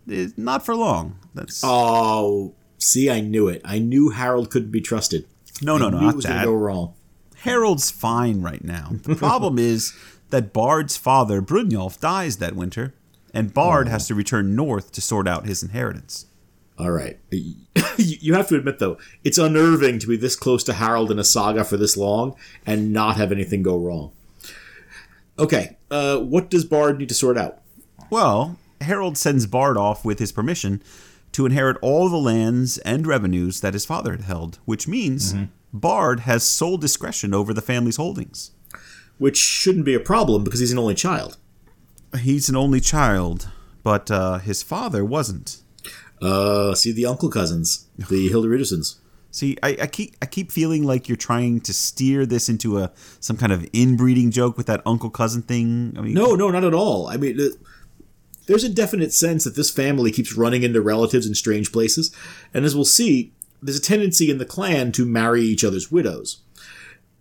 it's 0.08 0.38
not 0.38 0.66
for 0.66 0.76
long. 0.76 1.18
That's 1.34 1.62
Oh, 1.64 2.56
see, 2.78 3.10
I 3.10 3.22
knew 3.22 3.48
it. 3.48 3.62
I 3.64 3.80
knew 3.80 4.10
Harold 4.10 4.50
couldn't 4.50 4.72
be 4.72 4.82
trusted. 4.82 5.28
no, 5.62 5.78
no, 5.78 5.88
I 5.88 5.90
no, 5.92 5.98
knew 6.00 6.06
not 6.08 6.14
it 6.14 6.16
was 6.18 6.26
that. 6.26 6.46
go 6.46 6.54
wrong. 6.54 6.94
Harold's 7.38 7.92
fine 7.92 8.42
right 8.42 8.64
now. 8.64 8.90
The 9.04 9.16
problem 9.16 9.58
is 9.60 9.94
that 10.34 10.52
Bard's 10.52 10.98
father 10.98 11.44
Brynjolf 11.44 12.00
dies 12.00 12.38
that 12.38 12.56
winter, 12.56 12.96
and 13.36 13.54
Bard 13.54 13.88
has 13.88 14.08
to 14.08 14.16
return 14.16 14.56
north 14.56 14.92
to 14.94 15.00
sort 15.00 15.28
out 15.28 15.46
his 15.46 15.62
inheritance. 15.62 16.26
All 16.78 16.92
right. 16.92 17.20
You 17.96 18.34
have 18.34 18.48
to 18.48 18.56
admit, 18.56 18.80
though, 18.80 18.98
it's 19.24 19.38
unnerving 19.38 20.00
to 20.00 20.08
be 20.08 20.18
this 20.18 20.36
close 20.36 20.64
to 20.64 20.74
Harold 20.74 21.12
in 21.12 21.20
a 21.20 21.24
saga 21.24 21.64
for 21.64 21.78
this 21.78 21.96
long 21.96 22.36
and 22.66 22.92
not 22.92 23.18
have 23.18 23.32
anything 23.32 23.62
go 23.62 23.78
wrong. 23.78 24.12
Okay, 25.38 25.78
uh, 25.92 26.18
what 26.18 26.50
does 26.50 26.66
Bard 26.66 26.98
need 26.98 27.10
to 27.10 27.16
sort 27.16 27.38
out? 27.38 27.62
Well, 28.10 28.58
Harold 28.82 29.16
sends 29.16 29.46
Bard 29.46 29.78
off 29.78 30.04
with 30.04 30.18
his 30.18 30.32
permission 30.32 30.82
to 31.34 31.46
inherit 31.46 31.78
all 31.84 32.10
the 32.10 32.18
lands 32.18 32.80
and 32.80 33.06
revenues 33.06 33.62
that 33.62 33.76
his 33.76 33.86
father 33.86 34.12
had 34.14 34.22
held, 34.22 34.58
which 34.66 34.88
means 34.88 35.36
Bard 35.72 36.22
has 36.22 36.44
sole 36.44 36.78
discretion 36.78 37.36
over 37.36 37.54
the 37.54 37.62
family's 37.62 37.98
holdings. 37.98 38.53
Which 39.18 39.38
shouldn't 39.38 39.86
be 39.86 39.94
a 39.94 40.00
problem 40.00 40.44
because 40.44 40.60
he's 40.60 40.72
an 40.72 40.80
only 40.80 40.96
child. 40.96 41.38
He's 42.20 42.50
an 42.50 42.56
only 42.56 42.80
child, 42.80 43.50
but 43.84 44.12
uh, 44.12 44.40
his 44.40 44.62
father 44.64 45.04
wasn't. 45.06 45.62
Uh, 46.22 46.74
see 46.74 46.92
the 46.92 47.06
uncle 47.06 47.30
cousins, 47.30 47.88
the 47.98 48.30
Hilda 48.30 48.48
Hilderidusons. 48.48 49.00
See, 49.32 49.58
I, 49.64 49.78
I 49.82 49.88
keep 49.88 50.16
I 50.22 50.28
keep 50.28 50.52
feeling 50.52 50.84
like 50.84 51.10
you're 51.10 51.16
trying 51.16 51.60
to 51.62 51.74
steer 51.74 52.24
this 52.24 52.50
into 52.50 52.78
a 52.78 52.92
some 53.20 53.36
kind 53.36 53.52
of 53.52 53.68
inbreeding 53.74 54.30
joke 54.30 54.58
with 54.58 54.68
that 54.68 54.84
uncle 54.86 55.10
cousin 55.10 55.42
thing. 55.42 55.96
I 55.98 56.02
mean, 56.02 56.14
No, 56.14 56.36
no, 56.36 56.52
not 56.52 56.64
at 56.64 56.76
all. 56.76 57.08
I 57.08 57.18
mean, 57.18 57.40
there's 58.46 58.64
a 58.64 58.70
definite 58.70 59.12
sense 59.12 59.44
that 59.44 59.56
this 59.56 59.72
family 59.72 60.12
keeps 60.12 60.38
running 60.38 60.62
into 60.62 60.82
relatives 60.82 61.26
in 61.26 61.34
strange 61.34 61.72
places, 61.72 62.16
and 62.54 62.64
as 62.64 62.76
we'll 62.76 62.86
see, 62.86 63.34
there's 63.60 63.80
a 63.80 63.82
tendency 63.82 64.30
in 64.30 64.38
the 64.38 64.46
clan 64.46 64.92
to 64.92 65.04
marry 65.04 65.42
each 65.42 65.64
other's 65.64 65.92
widows. 65.92 66.43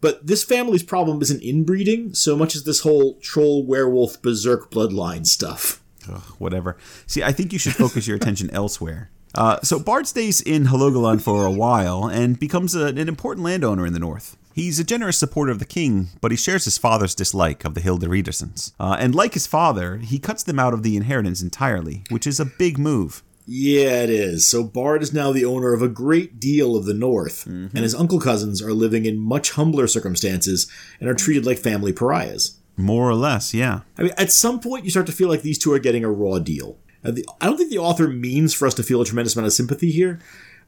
But 0.03 0.27
this 0.27 0.45
family's 0.45 0.83
problem 0.83 1.23
isn't 1.23 1.43
inbreeding 1.43 2.13
so 2.13 2.37
much 2.37 2.55
as 2.55 2.65
this 2.65 2.81
whole 2.81 3.19
troll 3.21 3.65
werewolf 3.65 4.21
berserk 4.21 4.71
bloodline 4.71 5.27
stuff. 5.27 5.81
Ugh, 6.11 6.23
whatever. 6.39 6.77
See, 7.07 7.23
I 7.23 7.33
think 7.33 7.53
you 7.53 7.59
should 7.59 7.77
focus 7.77 8.07
your 8.07 8.17
attention 8.17 8.51
elsewhere. 8.53 9.11
Uh, 9.35 9.61
so 9.63 9.79
Bard 9.79 10.09
stays 10.09 10.41
in 10.41 10.67
Halogalan 10.67 11.23
for 11.23 11.47
a 11.47 11.53
while 11.53 12.07
and 12.07 12.39
becomes 12.39 12.75
a, 12.75 12.87
an 12.87 13.09
important 13.09 13.45
landowner 13.45 13.87
in 13.87 13.93
the 13.93 14.01
north. 14.01 14.37
He's 14.53 14.81
a 14.81 14.85
generous 14.85 15.17
supporter 15.17 15.53
of 15.53 15.61
the 15.61 15.65
king, 15.65 16.09
but 16.21 16.33
he 16.33 16.37
shares 16.37 16.65
his 16.65 16.77
father's 16.77 17.15
dislike 17.15 17.65
of 17.65 17.75
the 17.75 17.81
Hilderidersons. 17.81 18.73
Uh, 18.79 18.97
and 18.99 19.15
like 19.15 19.35
his 19.35 19.47
father, 19.47 19.99
he 19.99 20.19
cuts 20.19 20.43
them 20.43 20.59
out 20.59 20.75
of 20.75 20.83
the 20.83 20.97
inheritance 20.97 21.41
entirely, 21.41 22.03
which 22.11 22.27
is 22.27 22.39
a 22.39 22.45
big 22.45 22.77
move. 22.77 23.23
Yeah, 23.47 24.03
it 24.03 24.11
is. 24.11 24.47
So 24.47 24.63
Bard 24.63 25.03
is 25.03 25.13
now 25.13 25.33
the 25.33 25.45
owner 25.45 25.73
of 25.73 25.83
a 25.83 25.89
great 25.89 26.39
deal 26.39 26.77
of 26.77 26.85
the 26.85 26.95
North, 26.95 27.45
mm-hmm. 27.45 27.77
and 27.77 27.85
his 27.85 27.95
uncle 27.95 28.21
cousins 28.21 28.63
are 28.63 28.73
living 28.73 29.05
in 29.05 29.19
much 29.19 29.53
humbler 29.53 29.87
circumstances 29.87 30.71
and 31.01 31.09
are 31.09 31.15
treated 31.15 31.45
like 31.45 31.59
family 31.59 31.93
pariahs. 31.93 32.59
More 32.77 33.09
or 33.09 33.15
less, 33.15 33.53
yeah. 33.53 33.81
I 33.99 34.03
mean, 34.03 34.13
at 34.17 34.33
some 34.33 34.61
point, 34.61 34.85
you 34.85 34.91
start 34.91 35.07
to 35.07 35.13
feel 35.13 35.29
like 35.29 35.43
these 35.43 35.59
two 35.59 35.73
are 35.73 35.79
getting 35.79 36.05
a 36.05 36.11
raw 36.11 36.39
deal. 36.39 36.79
The- 37.03 37.27
I 37.41 37.47
don't 37.47 37.57
think 37.57 37.71
the 37.71 37.79
author 37.79 38.09
means 38.09 38.55
for 38.55 38.67
us 38.67 38.75
to 38.75 38.83
feel 38.83 39.01
a 39.01 39.05
tremendous 39.05 39.35
amount 39.35 39.49
of 39.49 39.53
sympathy 39.53 39.91
here. 39.91 40.21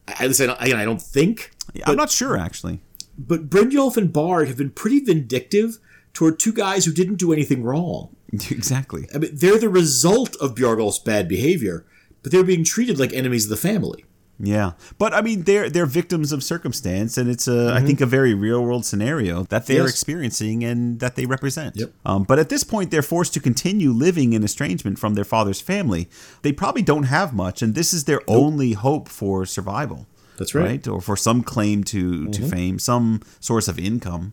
I, 0.09 0.25
at 0.25 0.29
least 0.29 0.41
I 0.41 0.47
don't, 0.47 0.61
again, 0.61 0.77
I 0.77 0.85
don't 0.85 1.01
think. 1.01 1.53
I'm 1.87 1.97
not 1.97 2.11
sure, 2.11 2.37
actually. 2.37 2.81
But 3.17 3.49
Brynjolf 3.49 3.97
and 3.97 4.13
Bard 4.13 4.49
have 4.49 4.57
been 4.57 4.71
pretty 4.71 5.01
vindictive 5.01 5.79
toward 6.13 6.39
two 6.39 6.53
guys 6.53 6.85
who 6.85 6.93
didn't 6.93 7.17
do 7.17 7.33
anything 7.33 7.63
wrong. 7.63 8.15
exactly. 8.33 9.09
I 9.15 9.19
mean, 9.19 9.31
they're 9.33 9.59
the 9.59 9.69
result 9.69 10.37
of 10.37 10.55
Bjargolf's 10.55 10.99
bad 10.99 11.29
behavior, 11.29 11.87
but 12.25 12.33
they're 12.33 12.43
being 12.43 12.65
treated 12.65 12.99
like 12.99 13.13
enemies 13.13 13.45
of 13.45 13.51
the 13.51 13.57
family. 13.57 14.05
Yeah, 14.41 14.73
but 14.99 15.15
I 15.15 15.21
mean, 15.23 15.45
they're 15.45 15.71
they're 15.71 15.87
victims 15.87 16.33
of 16.33 16.43
circumstance, 16.43 17.17
and 17.17 17.31
it's 17.31 17.47
a 17.47 17.73
I 17.73 17.81
think 17.83 18.01
a 18.01 18.07
very 18.07 18.35
real 18.35 18.65
world 18.65 18.85
scenario 18.85 19.45
that 19.45 19.67
they're 19.67 19.83
Yes. 19.83 19.91
experiencing 19.91 20.65
and 20.65 20.99
that 20.99 21.15
they 21.15 21.25
represent. 21.25 21.77
Yep. 21.77 21.93
Um, 22.05 22.25
but 22.25 22.41
at 22.41 22.49
this 22.49 22.65
point, 22.65 22.91
they're 22.91 23.01
forced 23.03 23.33
to 23.35 23.41
continue 23.41 23.93
living 23.93 24.33
in 24.33 24.43
estrangement 24.43 24.99
from 24.99 25.15
their 25.15 25.25
father's 25.25 25.61
family. 25.61 26.09
They 26.43 26.51
probably 26.51 26.83
don't 26.83 27.05
have 27.05 27.33
much, 27.33 27.63
and 27.63 27.77
this 27.77 27.93
is 27.93 28.05
their 28.05 28.23
only 28.27 28.73
hope 28.73 29.09
for 29.09 29.47
survival. 29.47 30.09
That's 30.37 30.53
right. 30.53 30.85
Or 30.89 31.01
for 31.01 31.17
some 31.17 31.45
claim 31.45 31.85
to 31.85 32.29
to 32.31 32.43
fame, 32.49 32.81
some 32.81 33.21
source 33.39 33.69
of 33.69 33.79
income. 33.79 34.33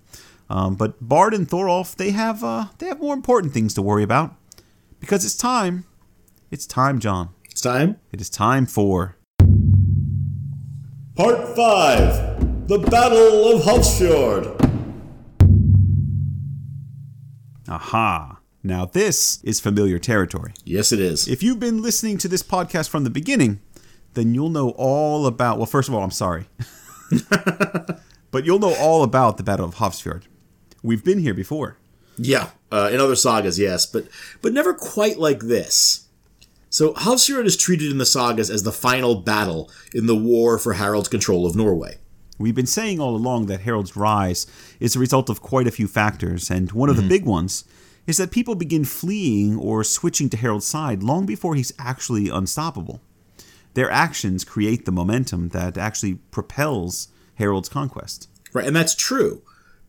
Um, 0.50 0.74
but 0.76 0.96
Bard 1.00 1.36
and 1.36 1.48
Thorolf, 1.48 1.96
they 1.96 2.10
have 2.10 2.44
uh, 2.44 2.66
they 2.80 2.88
have 2.88 3.00
more 3.00 3.14
important 3.14 3.54
things 3.54 3.76
to 3.76 3.84
worry 3.84 4.04
about 4.04 4.34
because 5.00 5.24
it's 5.26 5.38
time. 5.38 5.86
It's 6.50 6.66
time, 6.66 7.00
John. 7.00 7.30
It's 7.52 7.60
time. 7.60 7.98
It 8.14 8.22
is 8.22 8.30
time 8.30 8.66
for 8.66 9.18
Part 11.16 11.54
5 11.54 12.68
The 12.70 12.80
Battle 12.80 13.52
of 13.52 13.64
Hufsfjord. 13.64 14.58
Aha. 17.68 18.40
Now, 18.64 18.86
this 18.86 19.44
is 19.44 19.60
familiar 19.60 20.00
territory. 20.00 20.54
Yes, 20.64 20.94
it 20.94 21.02
is. 21.02 21.28
If 21.28 21.44
you've 21.44 21.60
been 21.60 21.82
listening 21.82 22.18
to 22.20 22.30
this 22.30 22.42
podcast 22.42 22.88
from 22.88 23.04
the 23.04 23.10
beginning, 23.10 23.60
then 24.14 24.34
you'll 24.34 24.50
know 24.50 24.70
all 24.78 25.28
about. 25.28 25.58
Well, 25.58 25.66
first 25.66 25.90
of 25.90 25.94
all, 25.94 26.04
I'm 26.04 26.10
sorry. 26.10 26.48
but 28.32 28.46
you'll 28.46 28.60
know 28.60 28.76
all 28.76 29.04
about 29.04 29.36
the 29.36 29.44
Battle 29.44 29.66
of 29.66 29.76
Hofsfjord. 29.76 30.24
We've 30.82 31.04
been 31.04 31.20
here 31.20 31.34
before. 31.34 31.78
Yeah, 32.16 32.52
uh, 32.72 32.90
in 32.94 33.02
other 33.02 33.18
sagas, 33.18 33.60
yes, 33.60 33.86
but 33.86 34.08
but 34.42 34.54
never 34.54 34.74
quite 34.74 35.18
like 35.18 35.42
this. 35.42 36.08
So 36.72 36.94
Havsfjord 36.94 37.46
is 37.46 37.58
treated 37.58 37.92
in 37.92 37.98
the 37.98 38.06
sagas 38.06 38.50
as 38.50 38.64
the 38.64 38.72
final 38.72 39.16
battle 39.16 39.70
in 39.94 40.06
the 40.06 40.16
war 40.16 40.58
for 40.58 40.76
Harald's 40.76 41.10
control 41.10 41.46
of 41.46 41.54
Norway. 41.54 41.98
We've 42.40 42.56
been 42.56 42.66
saying 42.66 42.98
all 42.98 43.14
along 43.14 43.48
that 43.48 43.60
Harold's 43.60 43.98
rise 43.98 44.48
is 44.80 44.96
a 44.96 45.00
result 45.00 45.30
of 45.30 45.42
quite 45.42 45.68
a 45.68 45.72
few 45.72 45.90
factors, 45.90 46.50
and 46.50 46.72
one 46.72 46.90
of 46.90 46.96
the 46.96 47.04
big 47.04 47.26
ones 47.26 47.66
is 48.08 48.16
that 48.18 48.32
people 48.32 48.56
begin 48.56 48.86
fleeing 48.86 49.58
or 49.58 49.84
switching 49.84 50.30
to 50.30 50.38
Harold's 50.38 50.66
side 50.66 51.04
long 51.04 51.26
before 51.26 51.56
he's 51.56 51.74
actually 51.78 52.30
unstoppable. 52.30 53.02
Their 53.74 53.92
actions 53.92 54.46
create 54.46 54.86
the 54.86 54.94
momentum 54.94 55.50
that 55.50 55.78
actually 55.78 56.16
propels 56.32 57.10
Harold's 57.36 57.70
conquest. 57.70 58.30
Right, 58.54 58.66
and 58.66 58.76
that's 58.76 58.96
true. 58.96 59.42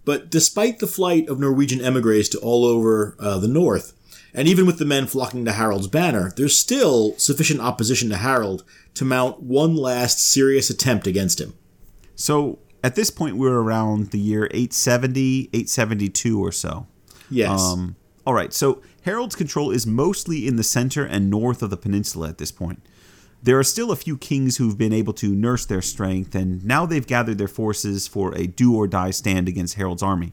But 0.04 0.30
despite 0.30 0.80
the 0.80 0.88
flight 0.88 1.28
of 1.28 1.38
Norwegian 1.38 1.80
emigres 1.80 2.28
to 2.30 2.38
all 2.40 2.64
over 2.64 3.16
uh, 3.20 3.38
the 3.38 3.46
north, 3.46 3.92
and 4.34 4.48
even 4.48 4.66
with 4.66 4.78
the 4.78 4.84
men 4.84 5.06
flocking 5.06 5.44
to 5.44 5.52
Harold's 5.52 5.88
banner, 5.88 6.32
there's 6.36 6.58
still 6.58 7.14
sufficient 7.18 7.60
opposition 7.60 8.08
to 8.10 8.16
Harold 8.16 8.64
to 8.94 9.04
mount 9.04 9.42
one 9.42 9.76
last 9.76 10.18
serious 10.18 10.70
attempt 10.70 11.06
against 11.06 11.40
him. 11.40 11.54
So 12.14 12.58
at 12.82 12.94
this 12.94 13.10
point, 13.10 13.36
we're 13.36 13.58
around 13.58 14.10
the 14.10 14.18
year 14.18 14.44
870, 14.46 15.50
872 15.52 16.42
or 16.42 16.52
so. 16.52 16.86
Yes. 17.30 17.60
Um, 17.60 17.96
all 18.26 18.34
right, 18.34 18.52
so 18.52 18.82
Harold's 19.02 19.36
control 19.36 19.70
is 19.70 19.86
mostly 19.86 20.46
in 20.46 20.56
the 20.56 20.62
center 20.62 21.04
and 21.04 21.28
north 21.28 21.62
of 21.62 21.70
the 21.70 21.76
peninsula 21.76 22.28
at 22.28 22.38
this 22.38 22.52
point. 22.52 22.82
There 23.42 23.58
are 23.58 23.64
still 23.64 23.90
a 23.90 23.96
few 23.96 24.16
kings 24.16 24.56
who've 24.58 24.78
been 24.78 24.92
able 24.92 25.12
to 25.14 25.34
nurse 25.34 25.66
their 25.66 25.82
strength, 25.82 26.34
and 26.34 26.64
now 26.64 26.86
they've 26.86 27.06
gathered 27.06 27.38
their 27.38 27.48
forces 27.48 28.06
for 28.06 28.32
a 28.36 28.46
do 28.46 28.76
or 28.76 28.86
die 28.86 29.10
stand 29.10 29.48
against 29.48 29.74
Harold's 29.74 30.02
army. 30.02 30.32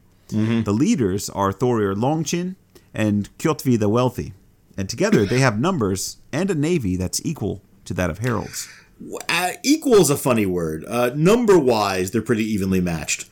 The 0.64 0.72
leaders 0.72 1.28
are 1.32 1.52
Thorir 1.52 1.96
Longchin 1.96 2.56
and 2.94 3.30
Kjotvi 3.38 3.80
the 3.80 3.90
Wealthy, 3.90 4.34
and 4.78 4.90
together 4.90 5.26
they 5.26 5.40
have 5.40 5.60
numbers 5.60 6.18
and 6.32 6.50
a 6.50 6.56
navy 6.56 6.96
that's 6.96 7.24
equal 7.26 7.62
to 7.86 7.94
that 7.94 8.10
of 8.10 8.20
Harold's. 8.20 8.68
Uh, 9.30 9.52
equal 9.64 9.96
is 9.96 10.10
a 10.10 10.18
funny 10.18 10.46
word. 10.46 10.84
Uh, 10.88 11.12
number 11.16 11.58
wise, 11.58 12.12
they're 12.12 12.22
pretty 12.22 12.44
evenly 12.44 12.82
matched. 12.82 13.30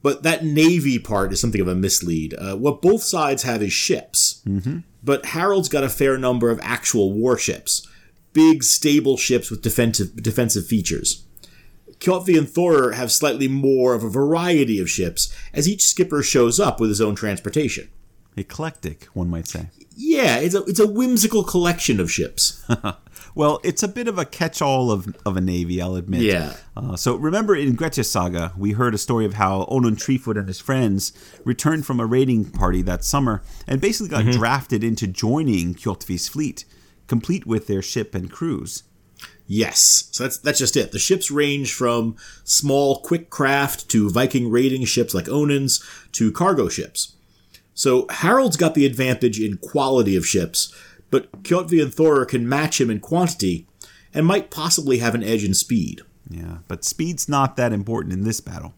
But 0.00 0.22
that 0.22 0.44
navy 0.44 0.98
part 0.98 1.32
is 1.32 1.40
something 1.40 1.60
of 1.60 1.68
a 1.68 1.74
mislead. 1.74 2.34
Uh, 2.34 2.56
what 2.56 2.80
both 2.80 3.02
sides 3.02 3.42
have 3.42 3.62
is 3.62 3.72
ships. 3.72 4.40
Mm-hmm. 4.46 4.78
But 5.02 5.26
Harold's 5.26 5.68
got 5.68 5.84
a 5.84 5.88
fair 5.88 6.16
number 6.16 6.50
of 6.50 6.60
actual 6.62 7.12
warships. 7.12 7.86
Big, 8.32 8.62
stable 8.62 9.16
ships 9.16 9.50
with 9.50 9.62
defensive, 9.62 10.22
defensive 10.22 10.66
features. 10.66 11.24
Kjotvi 11.98 12.38
and 12.38 12.46
Thorir 12.46 12.94
have 12.94 13.10
slightly 13.10 13.48
more 13.48 13.94
of 13.94 14.04
a 14.04 14.08
variety 14.08 14.78
of 14.78 14.88
ships, 14.88 15.34
as 15.52 15.68
each 15.68 15.84
skipper 15.84 16.22
shows 16.22 16.60
up 16.60 16.78
with 16.78 16.90
his 16.90 17.00
own 17.00 17.16
transportation. 17.16 17.88
Eclectic, 18.38 19.04
one 19.14 19.28
might 19.28 19.46
say. 19.46 19.70
Yeah, 19.96 20.38
it's 20.38 20.54
a, 20.54 20.62
it's 20.64 20.80
a 20.80 20.86
whimsical 20.86 21.42
collection 21.44 22.00
of 22.00 22.10
ships. 22.10 22.64
Well, 23.38 23.60
it's 23.62 23.84
a 23.84 23.88
bit 23.88 24.08
of 24.08 24.18
a 24.18 24.24
catch-all 24.24 24.90
of, 24.90 25.16
of 25.24 25.36
a 25.36 25.40
navy, 25.40 25.80
I'll 25.80 25.94
admit. 25.94 26.22
Yeah. 26.22 26.54
Uh, 26.76 26.96
so 26.96 27.14
remember 27.14 27.54
in 27.54 27.76
Grettir's 27.76 28.10
saga, 28.10 28.52
we 28.58 28.72
heard 28.72 28.94
a 28.94 28.98
story 28.98 29.24
of 29.24 29.34
how 29.34 29.64
Onund 29.70 30.00
Treefoot 30.00 30.36
and 30.36 30.48
his 30.48 30.58
friends 30.58 31.12
returned 31.44 31.86
from 31.86 32.00
a 32.00 32.06
raiding 32.06 32.46
party 32.46 32.82
that 32.82 33.04
summer 33.04 33.42
and 33.68 33.80
basically 33.80 34.08
got 34.08 34.32
drafted 34.32 34.82
into 34.82 35.06
joining 35.06 35.76
Kjotvi's 35.76 36.26
fleet, 36.26 36.64
complete 37.06 37.46
with 37.46 37.68
their 37.68 37.80
ship 37.80 38.12
and 38.12 38.28
crews. 38.28 38.82
Yes, 39.46 40.08
so 40.10 40.24
that's 40.24 40.38
that's 40.38 40.58
just 40.58 40.76
it. 40.76 40.90
The 40.90 40.98
ships 40.98 41.30
range 41.30 41.72
from 41.72 42.16
small, 42.42 43.00
quick 43.00 43.30
craft 43.30 43.88
to 43.90 44.10
Viking 44.10 44.50
raiding 44.50 44.84
ships 44.84 45.14
like 45.14 45.26
Onund's 45.26 45.82
to 46.12 46.32
cargo 46.32 46.68
ships. 46.68 47.14
So 47.78 48.06
Harold's 48.10 48.56
got 48.56 48.74
the 48.74 48.84
advantage 48.84 49.38
in 49.38 49.58
quality 49.58 50.16
of 50.16 50.26
ships, 50.26 50.74
but 51.12 51.44
Kjotvi 51.44 51.80
and 51.80 51.92
Thorir 51.92 52.26
can 52.26 52.48
match 52.48 52.80
him 52.80 52.90
in 52.90 52.98
quantity 52.98 53.68
and 54.12 54.26
might 54.26 54.50
possibly 54.50 54.98
have 54.98 55.14
an 55.14 55.22
edge 55.22 55.44
in 55.44 55.54
speed. 55.54 56.02
Yeah, 56.28 56.58
but 56.66 56.84
speed's 56.84 57.28
not 57.28 57.54
that 57.54 57.72
important 57.72 58.14
in 58.14 58.24
this 58.24 58.40
battle. 58.40 58.74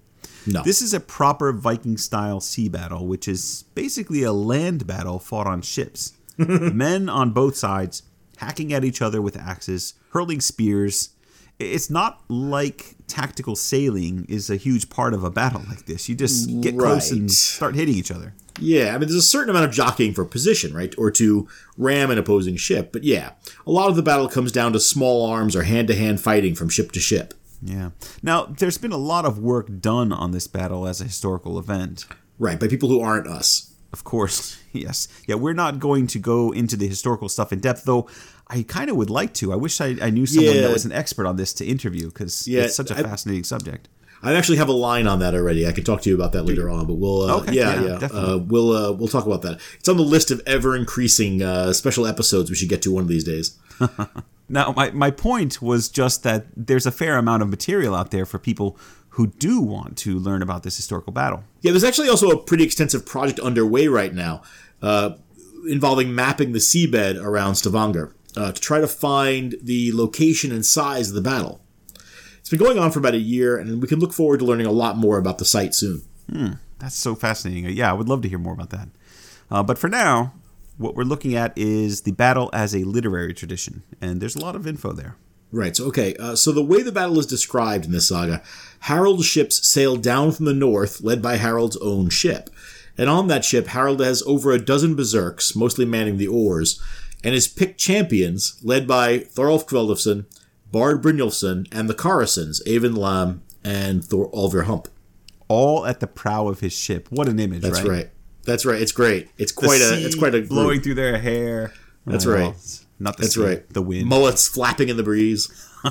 No, 0.47 0.63
This 0.63 0.83
is 0.83 0.93
a 0.93 1.01
proper 1.01 1.51
Viking 1.51 1.97
style 1.97 2.41
sea 2.43 2.69
battle, 2.69 3.07
which 3.07 3.27
is 3.27 3.65
basically 3.75 4.23
a 4.23 4.33
land 4.33 4.87
battle 4.87 5.19
fought 5.19 5.47
on 5.47 5.63
ships. 5.63 6.13
Men 6.37 7.09
on 7.09 7.31
both 7.31 7.57
sides 7.57 8.03
hacking 8.37 8.71
at 8.71 8.85
each 8.85 9.01
other 9.01 9.23
with 9.23 9.35
axes, 9.35 9.95
hurling 10.11 10.43
spears. 10.43 11.11
It's 11.59 11.89
not 11.89 12.21
like 12.29 12.97
tactical 13.07 13.57
sailing 13.57 14.27
is 14.29 14.51
a 14.51 14.57
huge 14.57 14.91
part 14.91 15.15
of 15.15 15.25
a 15.25 15.31
battle 15.31 15.63
like 15.71 15.87
this. 15.87 16.07
You 16.07 16.15
just 16.17 16.61
get 16.61 16.77
close 16.77 17.11
and 17.11 17.31
start 17.33 17.75
hitting 17.75 17.95
each 17.95 18.11
other. 18.11 18.35
Yeah, 18.61 18.89
I 18.95 18.99
mean, 18.99 19.09
there's 19.09 19.15
a 19.15 19.23
certain 19.23 19.51
amount 19.51 19.67
of 19.67 19.73
jockeying 19.73 20.15
for 20.15 20.25
position, 20.25 20.75
right? 20.75 20.95
Or 20.99 21.11
to 21.13 21.49
ram 21.77 22.11
an 22.11 22.19
opposing 22.19 22.57
ship. 22.57 22.93
But 22.93 23.05
yeah, 23.05 23.33
a 23.67 23.71
lot 23.71 23.89
of 23.91 23.97
the 23.97 24.03
battle 24.03 24.29
comes 24.29 24.53
down 24.53 24.73
to 24.75 24.81
small 24.81 25.27
arms 25.27 25.57
or 25.57 25.63
hand 25.65 25.89
to 25.89 25.95
hand 25.95 26.21
fighting 26.21 26.55
from 26.55 26.69
ship 26.69 26.93
to 26.93 27.01
ship. 27.01 27.35
Yeah. 27.63 27.91
Now, 28.23 28.45
there's 28.47 28.79
been 28.79 28.93
a 28.93 28.97
lot 28.97 29.25
of 29.27 29.39
work 29.39 29.69
done 29.81 30.13
on 30.13 30.31
this 30.31 30.47
battle 30.47 30.87
as 30.87 31.01
a 31.01 31.05
historical 31.05 31.59
event. 31.59 32.07
Right, 32.39 32.59
by 32.59 32.69
people 32.69 32.89
who 32.89 33.01
aren't 33.01 33.27
us. 33.27 33.75
Of 33.93 34.05
course, 34.05 34.57
yes. 34.73 35.09
Yeah, 35.27 35.35
we're 35.35 35.53
not 35.53 35.79
going 35.79 36.07
to 36.09 36.19
go 36.19 36.53
into 36.53 36.77
the 36.77 36.87
historical 36.89 37.29
stuff 37.29 37.53
in 37.53 37.61
depth, 37.61 37.85
though 37.85 38.09
I 38.49 38.63
kind 38.63 38.89
of 38.89 38.97
would 38.97 39.11
like 39.11 39.35
to. 39.35 39.53
I 39.53 39.57
wish 39.57 39.81
I, 39.81 39.97
I 40.01 40.11
knew 40.11 40.27
someone 40.27 40.55
Yeah. 40.55 40.63
that 40.63 40.73
was 40.73 40.85
an 40.85 40.93
expert 40.93 41.27
on 41.27 41.37
this 41.37 41.53
to 41.55 41.67
interview 41.67 42.07
because 42.09 42.49
Yeah, 42.49 42.63
it's 42.63 42.77
such 42.77 42.91
a 42.91 42.97
I- 42.99 43.03
fascinating 43.03 43.45
subject. 43.45 43.89
I 44.23 44.35
actually 44.35 44.59
have 44.59 44.69
a 44.69 44.73
line 44.73 45.07
on 45.07 45.19
that 45.21 45.35
already. 45.35 45.67
I 45.67 45.73
can 45.73 45.85
talk 45.85 46.03
to 46.03 46.11
you 46.11 46.15
about 46.15 46.33
that 46.33 46.43
later 46.45 46.69
on, 46.69 46.87
but 46.87 46.95
we'll 46.95 47.23
uh, 47.23 47.37
Okay, 47.39 47.53
yeah 47.53 47.83
yeah, 47.83 47.99
yeah. 48.01 48.09
Uh, 48.13 48.39
we'll 48.39 48.73
uh, 48.73 48.93
we'll 48.93 49.09
talk 49.09 49.27
about 49.27 49.43
that. 49.43 49.61
It's 49.79 49.89
on 49.89 49.97
the 49.97 50.03
list 50.03 50.31
of 50.31 50.43
ever 50.47 50.77
increasing 50.77 51.43
uh, 51.43 51.73
special 51.73 52.07
episodes 52.07 52.51
we 52.51 52.57
should 52.57 52.69
get 52.69 52.83
to 52.83 52.93
one 52.93 53.03
of 53.03 53.09
these 53.09 53.25
days. 53.25 53.59
Now, 54.51 54.73
my, 54.73 54.91
my 54.91 55.13
point 55.13 55.63
was 55.63 55.89
just 55.89 56.25
that 56.25 56.47
there's 56.57 56.85
a 56.85 56.91
fair 56.91 57.17
amount 57.17 57.43
of 57.45 57.49
material 57.49 57.95
out 57.95 58.11
there 58.11 58.27
for 58.27 58.39
people 58.39 58.77
who 59.11 59.29
do 59.29 59.61
want 59.61 59.97
to 59.99 60.19
learn 60.19 60.43
about 60.43 60.65
this 60.65 60.77
historical 60.77 61.13
battle. 61.13 61.45
Yeah, 61.61 61.71
there's 61.71 61.85
actually 61.85 62.09
also 62.09 62.31
a 62.31 62.37
pretty 62.37 62.65
extensive 62.65 63.07
project 63.07 63.39
underway 63.39 63.87
right 63.87 64.13
now 64.13 64.43
uh, 64.83 65.11
involving 65.69 66.15
mapping 66.15 66.53
the 66.53 66.59
seabed 66.59 67.23
around 67.23 67.55
Stavanger 67.55 68.13
uh, 68.37 68.51
to 68.51 68.61
try 68.61 68.81
to 68.81 68.89
find 68.89 69.55
the 69.63 69.93
location 69.93 70.51
and 70.51 70.67
size 70.67 71.09
of 71.09 71.15
the 71.15 71.21
battle. 71.21 71.61
It's 72.51 72.59
been 72.59 72.67
going 72.67 72.81
on 72.81 72.91
for 72.91 72.99
about 72.99 73.15
a 73.15 73.19
year, 73.19 73.59
and 73.59 73.81
we 73.81 73.87
can 73.87 74.01
look 74.01 74.13
forward 74.13 74.41
to 74.41 74.45
learning 74.45 74.67
a 74.67 74.73
lot 74.73 74.97
more 74.97 75.19
about 75.19 75.39
the 75.39 75.45
site 75.45 75.73
soon. 75.73 76.03
That's 76.81 76.97
so 76.97 77.15
fascinating. 77.15 77.65
Yeah, 77.77 77.89
I 77.89 77.93
would 77.93 78.09
love 78.09 78.23
to 78.23 78.29
hear 78.29 78.41
more 78.41 78.55
about 78.55 78.71
that. 78.71 78.89
Uh, 79.53 79.63
but 79.63 79.79
for 79.79 79.87
now, 79.87 80.33
what 80.77 80.97
we're 80.97 81.05
looking 81.05 81.37
at 81.37 81.57
is 81.57 82.01
the 82.01 82.11
battle 82.11 82.51
as 82.53 82.75
a 82.75 82.83
literary 82.83 83.35
tradition, 83.35 83.85
and 84.01 84.21
there's 84.21 84.35
a 84.35 84.41
lot 84.41 84.57
of 84.57 84.67
info 84.67 84.91
there. 84.91 85.15
Right. 85.53 85.77
So, 85.77 85.85
okay. 85.85 86.17
Uh, 86.17 86.35
so 86.35 86.51
the 86.51 86.61
way 86.61 86.83
the 86.83 86.91
battle 86.91 87.21
is 87.21 87.27
described 87.27 87.85
in 87.85 87.93
this 87.93 88.09
saga, 88.09 88.43
Harold's 88.81 89.27
ships 89.27 89.69
sail 89.69 89.95
down 89.95 90.33
from 90.33 90.47
the 90.47 90.53
north, 90.53 91.03
led 91.03 91.23
by 91.23 91.37
Harold's 91.37 91.77
own 91.77 92.11
ship. 92.11 92.51
And 92.99 93.09
on 93.09 93.29
that 93.29 93.45
ship, 93.45 93.69
Harold 93.69 94.01
has 94.01 94.25
over 94.27 94.51
a 94.51 94.59
dozen 94.59 94.97
berserks, 94.97 95.55
mostly 95.55 95.85
manning 95.85 96.17
the 96.17 96.27
oars, 96.27 96.83
and 97.23 97.33
his 97.33 97.47
picked 97.47 97.79
champions, 97.79 98.59
led 98.61 98.89
by 98.89 99.19
Thorolf 99.19 99.69
Kveldulfsson, 99.69 100.25
Bard 100.73 101.03
Brynjolfsson, 101.03 101.67
and 101.73 101.89
the 101.89 101.95
Karasons, 101.95 102.63
Eyvind 102.67 102.97
Lamb 102.97 103.43
and 103.65 104.05
Thor 104.05 104.31
Olver 104.33 104.65
Hump. 104.65 104.89
All 105.49 105.85
at 105.87 106.01
the 106.01 106.07
prow 106.07 106.49
of 106.49 106.61
his 106.61 106.73
ship. 106.73 107.09
What 107.11 107.29
an 107.29 107.41
image, 107.41 107.63
That's 107.63 107.81
right? 107.83 107.91
right. 107.91 108.11
That's 108.45 108.65
right. 108.65 108.81
It's 108.81 108.93
great. 108.93 109.29
It's 109.37 109.53
quite 109.53 109.81
a. 109.81 110.05
It's 110.05 110.15
quite 110.15 110.35
a 110.35 110.43
blowing 110.43 110.75
group. 110.77 110.83
through 110.85 110.95
their 110.95 111.19
hair. 111.19 111.73
That's 112.07 112.25
Oh, 112.27 112.33
right. 112.33 112.41
well, 112.41 112.57
Not 112.99 113.17
the 113.17 113.23
That's 113.25 113.35
sea, 113.35 113.45
right. 113.45 113.69
The 113.73 113.83
wind. 113.83 114.09
Mullets 114.09 114.49
flapping 114.49 114.89
in 114.89 114.97
the 114.97 115.03
breeze. 115.03 115.49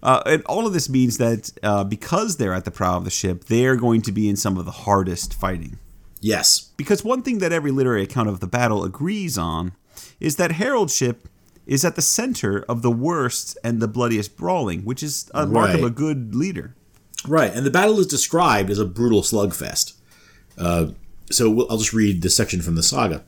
Uh, 0.00 0.22
and 0.26 0.44
all 0.44 0.64
of 0.64 0.72
this 0.72 0.88
means 0.88 1.18
that 1.18 1.50
uh, 1.62 1.82
because 1.82 2.36
they're 2.36 2.54
at 2.54 2.64
the 2.64 2.70
prow 2.70 2.96
of 2.96 3.04
the 3.04 3.10
ship, 3.10 3.46
they're 3.46 3.74
going 3.74 4.00
to 4.00 4.12
be 4.12 4.28
in 4.28 4.36
some 4.36 4.56
of 4.56 4.64
the 4.64 4.70
hardest 4.70 5.34
fighting. 5.34 5.76
Yes. 6.20 6.70
Because 6.76 7.02
one 7.02 7.22
thing 7.22 7.38
that 7.38 7.52
every 7.52 7.72
literary 7.72 8.04
account 8.04 8.28
of 8.28 8.38
the 8.38 8.46
battle 8.46 8.84
agrees 8.84 9.36
on 9.36 9.72
is 10.20 10.36
that 10.36 10.52
Harold's 10.52 10.94
ship 10.94 11.28
is 11.68 11.84
at 11.84 11.94
the 11.94 12.02
center 12.02 12.64
of 12.68 12.82
the 12.82 12.90
worst 12.90 13.56
and 13.62 13.80
the 13.80 13.86
bloodiest 13.86 14.36
brawling, 14.36 14.84
which 14.84 15.02
is 15.02 15.30
a 15.34 15.46
mark 15.46 15.74
of 15.74 15.84
a 15.84 15.90
good 15.90 16.34
leader. 16.34 16.74
Right, 17.26 17.52
and 17.52 17.64
the 17.64 17.70
battle 17.70 18.00
is 18.00 18.06
described 18.06 18.70
as 18.70 18.78
a 18.78 18.86
brutal 18.86 19.22
slugfest. 19.22 19.92
Uh, 20.56 20.88
so 21.30 21.50
we'll, 21.50 21.70
I'll 21.70 21.76
just 21.76 21.92
read 21.92 22.22
this 22.22 22.36
section 22.36 22.62
from 22.62 22.74
the 22.74 22.82
saga. 22.82 23.22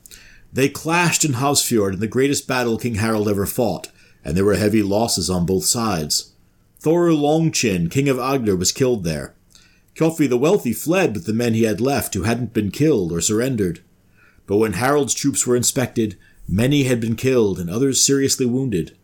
They 0.51 0.69
clashed 0.69 1.23
in 1.23 1.33
Hafrsfjord 1.33 1.93
in 1.93 1.99
the 1.99 2.07
greatest 2.07 2.47
battle 2.47 2.77
King 2.77 2.95
Harold 2.95 3.29
ever 3.29 3.45
fought, 3.45 3.89
and 4.25 4.35
there 4.35 4.43
were 4.43 4.55
heavy 4.55 4.81
losses 4.81 5.29
on 5.29 5.45
both 5.45 5.65
sides. 5.65 6.33
Thor 6.79 7.09
Longchin, 7.09 7.91
king 7.91 8.09
of 8.09 8.17
Agder, 8.17 8.57
was 8.57 8.71
killed 8.71 9.03
there. 9.03 9.35
Kjotvi 9.95 10.27
the 10.27 10.37
Wealthy 10.37 10.73
fled 10.73 11.13
with 11.13 11.25
the 11.25 11.33
men 11.33 11.53
he 11.53 11.63
had 11.63 11.79
left 11.79 12.15
who 12.15 12.23
hadn't 12.23 12.53
been 12.53 12.71
killed 12.71 13.11
or 13.11 13.21
surrendered. 13.21 13.81
But 14.47 14.57
when 14.57 14.73
Harold's 14.73 15.13
troops 15.13 15.45
were 15.45 15.55
inspected, 15.55 16.17
many 16.51 16.83
had 16.83 16.99
been 16.99 17.15
killed 17.15 17.59
and 17.59 17.69
others 17.69 18.05
seriously 18.05 18.45
wounded. 18.45 18.95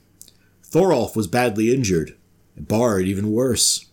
Thorolf 0.64 1.16
was 1.16 1.28
badly 1.28 1.74
injured, 1.74 2.16
and 2.56 2.68
Bard 2.68 3.08
even 3.08 3.32
worse. 3.32 3.86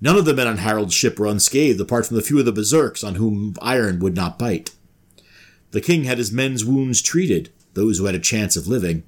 None 0.00 0.16
of 0.16 0.24
the 0.24 0.34
men 0.34 0.46
on 0.46 0.58
Harold's 0.58 0.94
ship 0.94 1.18
were 1.18 1.26
unscathed, 1.26 1.80
apart 1.80 2.06
from 2.06 2.16
the 2.16 2.22
few 2.22 2.38
of 2.38 2.44
the 2.44 2.52
berserks 2.52 3.02
on 3.02 3.16
whom 3.16 3.56
iron 3.60 3.98
would 4.00 4.14
not 4.14 4.38
bite. 4.38 4.70
The 5.72 5.80
king 5.80 6.04
had 6.04 6.18
his 6.18 6.32
men's 6.32 6.64
wounds 6.64 7.02
treated, 7.02 7.50
those 7.74 7.98
who 7.98 8.04
had 8.04 8.14
a 8.14 8.20
chance 8.20 8.56
of 8.56 8.66
living, 8.66 9.04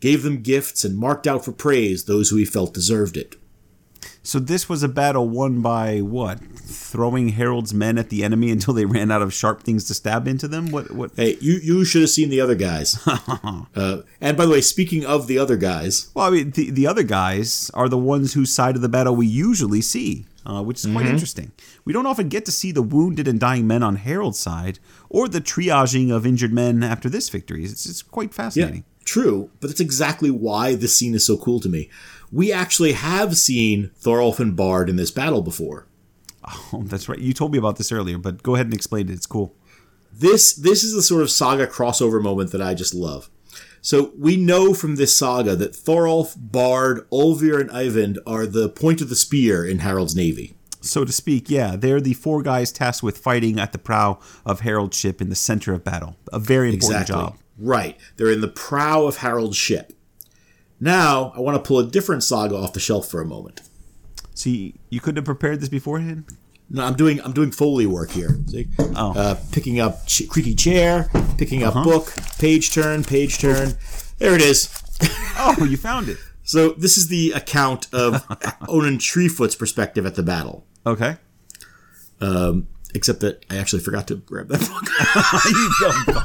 gave 0.00 0.22
them 0.22 0.42
gifts, 0.42 0.84
and 0.84 0.96
marked 0.98 1.26
out 1.26 1.44
for 1.44 1.52
praise 1.52 2.04
those 2.04 2.30
who 2.30 2.36
he 2.36 2.44
felt 2.44 2.74
deserved 2.74 3.16
it. 3.16 3.36
So 4.24 4.38
this 4.38 4.68
was 4.68 4.82
a 4.82 4.88
battle 4.88 5.28
won 5.28 5.62
by 5.62 6.00
what? 6.00 6.38
Throwing 6.40 7.30
Harold's 7.30 7.74
men 7.74 7.98
at 7.98 8.08
the 8.08 8.22
enemy 8.22 8.50
until 8.50 8.72
they 8.72 8.84
ran 8.84 9.10
out 9.10 9.20
of 9.20 9.34
sharp 9.34 9.62
things 9.62 9.84
to 9.86 9.94
stab 9.94 10.28
into 10.28 10.46
them? 10.46 10.70
What? 10.70 10.92
What? 10.92 11.10
Hey, 11.16 11.36
you, 11.40 11.54
you 11.54 11.84
should 11.84 12.02
have 12.02 12.10
seen 12.10 12.28
the 12.28 12.40
other 12.40 12.54
guys. 12.54 12.96
uh, 13.06 14.02
and 14.20 14.36
by 14.36 14.46
the 14.46 14.52
way, 14.52 14.60
speaking 14.60 15.04
of 15.04 15.26
the 15.26 15.38
other 15.38 15.56
guys, 15.56 16.10
Well, 16.14 16.26
I 16.26 16.30
mean, 16.30 16.50
the, 16.52 16.70
the 16.70 16.86
other 16.86 17.02
guys 17.02 17.70
are 17.74 17.88
the 17.88 17.98
ones 17.98 18.34
whose 18.34 18.52
side 18.52 18.76
of 18.76 18.82
the 18.82 18.88
battle 18.88 19.16
we 19.16 19.26
usually 19.26 19.80
see, 19.80 20.26
uh, 20.46 20.62
which 20.62 20.84
is 20.84 20.90
quite 20.90 21.06
interesting. 21.06 21.50
We 21.84 21.92
don't 21.92 22.06
often 22.06 22.28
get 22.28 22.44
to 22.44 22.52
see 22.52 22.70
the 22.70 22.82
wounded 22.82 23.26
and 23.26 23.40
dying 23.40 23.66
men 23.66 23.82
on 23.82 23.96
Harold's 23.96 24.38
side, 24.38 24.78
or 25.08 25.26
the 25.28 25.40
triaging 25.40 26.14
of 26.14 26.24
injured 26.24 26.52
men 26.52 26.84
after 26.84 27.08
this 27.08 27.28
victory. 27.28 27.64
It's, 27.64 27.86
it's 27.86 28.02
quite 28.02 28.32
fascinating. 28.32 28.60
yeah, 28.60 28.82
fascinating. 28.82 28.84
true, 29.04 29.50
but 29.60 29.66
that's 29.68 29.80
exactly 29.80 30.30
why 30.30 30.76
this 30.76 30.96
scene 30.96 31.14
is 31.14 31.26
so 31.26 31.36
cool 31.36 31.58
to 31.60 31.68
me. 31.68 31.90
We 32.32 32.50
actually 32.52 32.92
have 32.92 33.36
seen 33.36 33.90
Thorolf 34.00 34.40
and 34.40 34.56
Bard 34.56 34.88
in 34.88 34.96
this 34.96 35.10
battle 35.10 35.42
before. 35.42 35.86
Oh, 36.72 36.82
that's 36.86 37.08
right. 37.08 37.18
You 37.18 37.32
told 37.32 37.52
me 37.52 37.58
about 37.58 37.76
this 37.76 37.92
earlier, 37.92 38.18
but 38.18 38.42
go 38.42 38.54
ahead 38.54 38.66
and 38.66 38.74
explain 38.74 39.08
it. 39.08 39.12
It's 39.12 39.26
cool. 39.26 39.54
this 40.12 40.52
this 40.54 40.82
is 40.82 40.94
the 40.94 41.02
sort 41.02 41.22
of 41.22 41.30
saga 41.30 41.66
crossover 41.66 42.20
moment 42.22 42.50
that 42.52 42.62
I 42.62 42.74
just 42.74 42.94
love. 42.94 43.30
So 43.80 44.12
we 44.18 44.36
know 44.36 44.74
from 44.74 44.96
this 44.96 45.16
saga 45.16 45.54
that 45.56 45.72
Thorolf, 45.74 46.34
Bard, 46.36 47.08
Olvir, 47.10 47.60
and 47.60 47.68
Eyvind 47.70 48.16
are 48.26 48.46
the 48.46 48.68
point 48.68 49.00
of 49.00 49.08
the 49.08 49.16
spear 49.16 49.64
in 49.66 49.80
Harold's 49.80 50.14
navy. 50.16 50.54
So 50.80 51.04
to 51.04 51.12
speak, 51.12 51.50
yeah, 51.50 51.76
they're 51.76 52.00
the 52.00 52.14
four 52.14 52.42
guys 52.42 52.72
tasked 52.72 53.02
with 53.02 53.18
fighting 53.18 53.58
at 53.60 53.72
the 53.72 53.78
prow 53.78 54.18
of 54.46 54.60
Harold's 54.60 54.96
ship 54.96 55.20
in 55.20 55.28
the 55.28 55.34
center 55.36 55.72
of 55.74 55.84
battle. 55.84 56.16
A 56.32 56.38
very 56.40 56.72
important 56.72 57.02
Exactly. 57.02 57.14
job. 57.24 57.38
Right. 57.58 57.96
They're 58.16 58.30
in 58.32 58.40
the 58.40 58.48
prow 58.48 59.04
of 59.06 59.18
Harold's 59.18 59.56
ship. 59.56 59.92
Now, 60.82 61.32
I 61.36 61.40
want 61.40 61.54
to 61.62 61.66
pull 61.66 61.78
a 61.78 61.86
different 61.86 62.24
saga 62.24 62.56
off 62.56 62.72
the 62.72 62.80
shelf 62.80 63.08
for 63.08 63.20
a 63.20 63.24
moment. 63.24 63.60
See, 64.34 64.74
you 64.90 64.98
couldn't 64.98 65.16
have 65.16 65.24
prepared 65.24 65.60
this 65.60 65.68
beforehand? 65.68 66.24
No, 66.68 66.82
I'm 66.84 66.94
doing 66.94 67.20
I'm 67.20 67.32
doing 67.32 67.52
foley 67.52 67.86
work 67.86 68.10
here. 68.10 68.36
See, 68.48 68.66
Oh. 68.96 69.12
uh, 69.16 69.36
picking 69.52 69.78
up 69.78 70.06
ch- 70.06 70.26
creaky 70.28 70.54
chair, 70.56 71.08
picking 71.38 71.62
up 71.62 71.74
book, 71.84 72.12
page 72.38 72.72
turn, 72.72 73.04
page 73.04 73.38
turn. 73.38 73.74
There 74.18 74.34
it 74.34 74.42
is. 74.42 74.68
Oh, 75.44 75.64
you 75.64 75.76
found 75.76 76.08
it. 76.08 76.18
So 76.44 76.70
this 76.72 76.96
is 76.98 77.08
the 77.08 77.32
account 77.32 77.86
of 77.92 78.24
Onund 78.68 79.00
Treefoot's 79.00 79.54
perspective 79.56 80.04
at 80.06 80.14
the 80.14 80.22
battle. 80.22 80.66
Okay. 80.86 81.16
Except 82.94 83.20
that 83.20 83.44
I 83.50 83.56
actually 83.56 83.80
forgot 83.82 84.06
to 84.08 84.16
grab 84.16 84.48
that 84.48 84.60
book. 84.60 85.44
you 85.46 85.72
don't. 85.80 86.24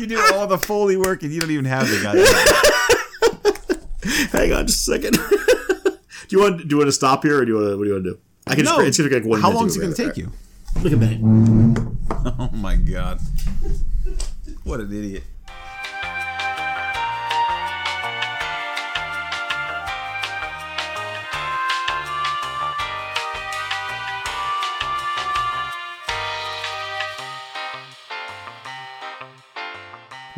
You 0.00 0.06
do 0.06 0.18
all 0.32 0.46
the 0.46 0.56
foley 0.56 0.96
work 0.96 1.22
and 1.22 1.30
you 1.30 1.40
don't 1.40 1.50
even 1.50 1.66
have 1.66 1.86
the 1.86 2.00
guy. 2.02 2.16
Hang 4.38 4.50
on 4.54 4.66
just 4.66 4.88
a 4.88 4.92
second. 4.92 5.12
do 5.18 5.98
you 6.30 6.40
want 6.40 6.56
do 6.56 6.66
you 6.70 6.78
want 6.78 6.88
to 6.88 6.92
stop 6.92 7.22
here 7.22 7.42
or 7.42 7.44
do 7.44 7.52
you 7.52 7.58
want 7.58 7.68
to 7.68 7.76
what 7.76 7.84
do 7.84 7.88
you 7.88 7.94
want 7.96 8.04
to 8.06 8.10
do? 8.12 8.18
I 8.46 8.54
can 8.54 8.64
just 8.64 8.80
it's 8.80 8.96
gonna 8.96 9.10
take 9.10 9.26
one 9.26 9.42
How 9.42 9.50
long 9.50 9.66
is 9.66 9.76
it 9.76 9.80
going 9.80 9.92
to 9.92 10.02
grab 10.02 10.14
take 10.14 10.24
you? 10.24 10.32
Look 10.82 10.92
at 10.94 10.98
minute. 10.98 11.86
Oh 12.38 12.50
my 12.54 12.76
god. 12.76 13.20
What 14.64 14.80
an 14.80 14.90
idiot. 14.90 15.22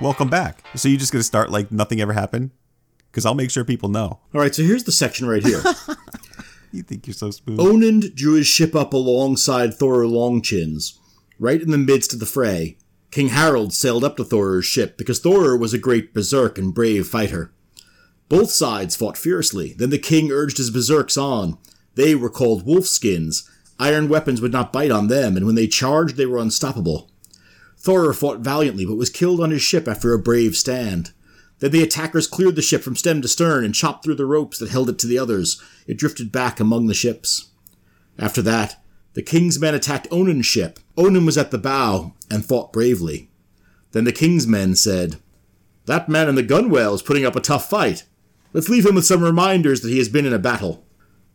Welcome 0.02 0.28
back. 0.28 0.64
So 0.74 0.88
you 0.88 0.96
just 0.96 1.12
going 1.12 1.20
to 1.20 1.24
start 1.24 1.50
like 1.50 1.70
nothing 1.70 2.00
ever 2.00 2.12
happened? 2.12 2.50
Because 3.10 3.24
I'll 3.24 3.36
make 3.36 3.52
sure 3.52 3.64
people 3.64 3.88
know. 3.88 4.18
All 4.34 4.40
right, 4.40 4.52
so 4.52 4.64
here's 4.64 4.82
the 4.82 4.92
section 4.92 5.28
right 5.28 5.42
here. 5.44 5.62
You 6.74 6.82
think 6.82 7.06
you're 7.06 7.12
so 7.12 7.30
smooth. 7.30 7.58
Onund 7.58 8.14
drew 8.14 8.32
his 8.32 8.46
ship 8.46 8.74
up 8.74 8.94
alongside 8.94 9.74
Thor 9.74 10.04
Longchins. 10.04 10.98
Right 11.38 11.60
in 11.60 11.70
the 11.70 11.76
midst 11.76 12.14
of 12.14 12.18
the 12.18 12.24
fray, 12.24 12.78
King 13.10 13.28
Harold 13.28 13.74
sailed 13.74 14.04
up 14.04 14.16
to 14.16 14.24
Thor's 14.24 14.64
ship 14.64 14.96
because 14.96 15.20
Thor 15.20 15.54
was 15.54 15.74
a 15.74 15.78
great 15.78 16.14
berserk 16.14 16.56
and 16.56 16.74
brave 16.74 17.06
fighter. 17.06 17.52
Both 18.30 18.52
sides 18.52 18.96
fought 18.96 19.18
fiercely. 19.18 19.74
Then 19.76 19.90
the 19.90 19.98
king 19.98 20.32
urged 20.32 20.56
his 20.56 20.70
berserks 20.70 21.18
on. 21.18 21.58
They 21.94 22.14
were 22.14 22.30
called 22.30 22.66
wolfskins. 22.66 23.46
Iron 23.78 24.08
weapons 24.08 24.40
would 24.40 24.52
not 24.52 24.72
bite 24.72 24.90
on 24.90 25.08
them, 25.08 25.36
and 25.36 25.44
when 25.44 25.56
they 25.56 25.66
charged, 25.66 26.16
they 26.16 26.24
were 26.24 26.38
unstoppable. 26.38 27.10
Thor 27.82 28.12
fought 28.12 28.38
valiantly, 28.38 28.86
but 28.86 28.94
was 28.94 29.10
killed 29.10 29.40
on 29.40 29.50
his 29.50 29.60
ship 29.60 29.88
after 29.88 30.12
a 30.12 30.18
brave 30.18 30.56
stand. 30.56 31.12
Then 31.58 31.72
the 31.72 31.82
attackers 31.82 32.28
cleared 32.28 32.54
the 32.54 32.62
ship 32.62 32.82
from 32.82 32.94
stem 32.94 33.20
to 33.22 33.28
stern 33.28 33.64
and 33.64 33.74
chopped 33.74 34.04
through 34.04 34.14
the 34.14 34.24
ropes 34.26 34.58
that 34.58 34.70
held 34.70 34.88
it 34.88 34.98
to 35.00 35.08
the 35.08 35.18
others. 35.18 35.60
It 35.86 35.98
drifted 35.98 36.30
back 36.30 36.60
among 36.60 36.86
the 36.86 36.94
ships. 36.94 37.50
After 38.18 38.40
that, 38.42 38.80
the 39.14 39.22
king's 39.22 39.58
men 39.58 39.74
attacked 39.74 40.08
Onund's 40.10 40.46
ship. 40.46 40.78
Onund 40.96 41.26
was 41.26 41.36
at 41.36 41.50
the 41.50 41.58
bow 41.58 42.14
and 42.30 42.44
fought 42.44 42.72
bravely. 42.72 43.30
Then 43.90 44.04
the 44.04 44.12
king's 44.12 44.46
men 44.46 44.76
said, 44.76 45.16
That 45.86 46.08
man 46.08 46.28
in 46.28 46.36
the 46.36 46.42
gunwale 46.42 46.94
is 46.94 47.02
putting 47.02 47.26
up 47.26 47.34
a 47.34 47.40
tough 47.40 47.68
fight. 47.68 48.04
Let's 48.52 48.68
leave 48.68 48.86
him 48.86 48.94
with 48.94 49.06
some 49.06 49.22
reminders 49.22 49.80
that 49.80 49.90
he 49.90 49.98
has 49.98 50.08
been 50.08 50.26
in 50.26 50.32
a 50.32 50.38
battle. 50.38 50.84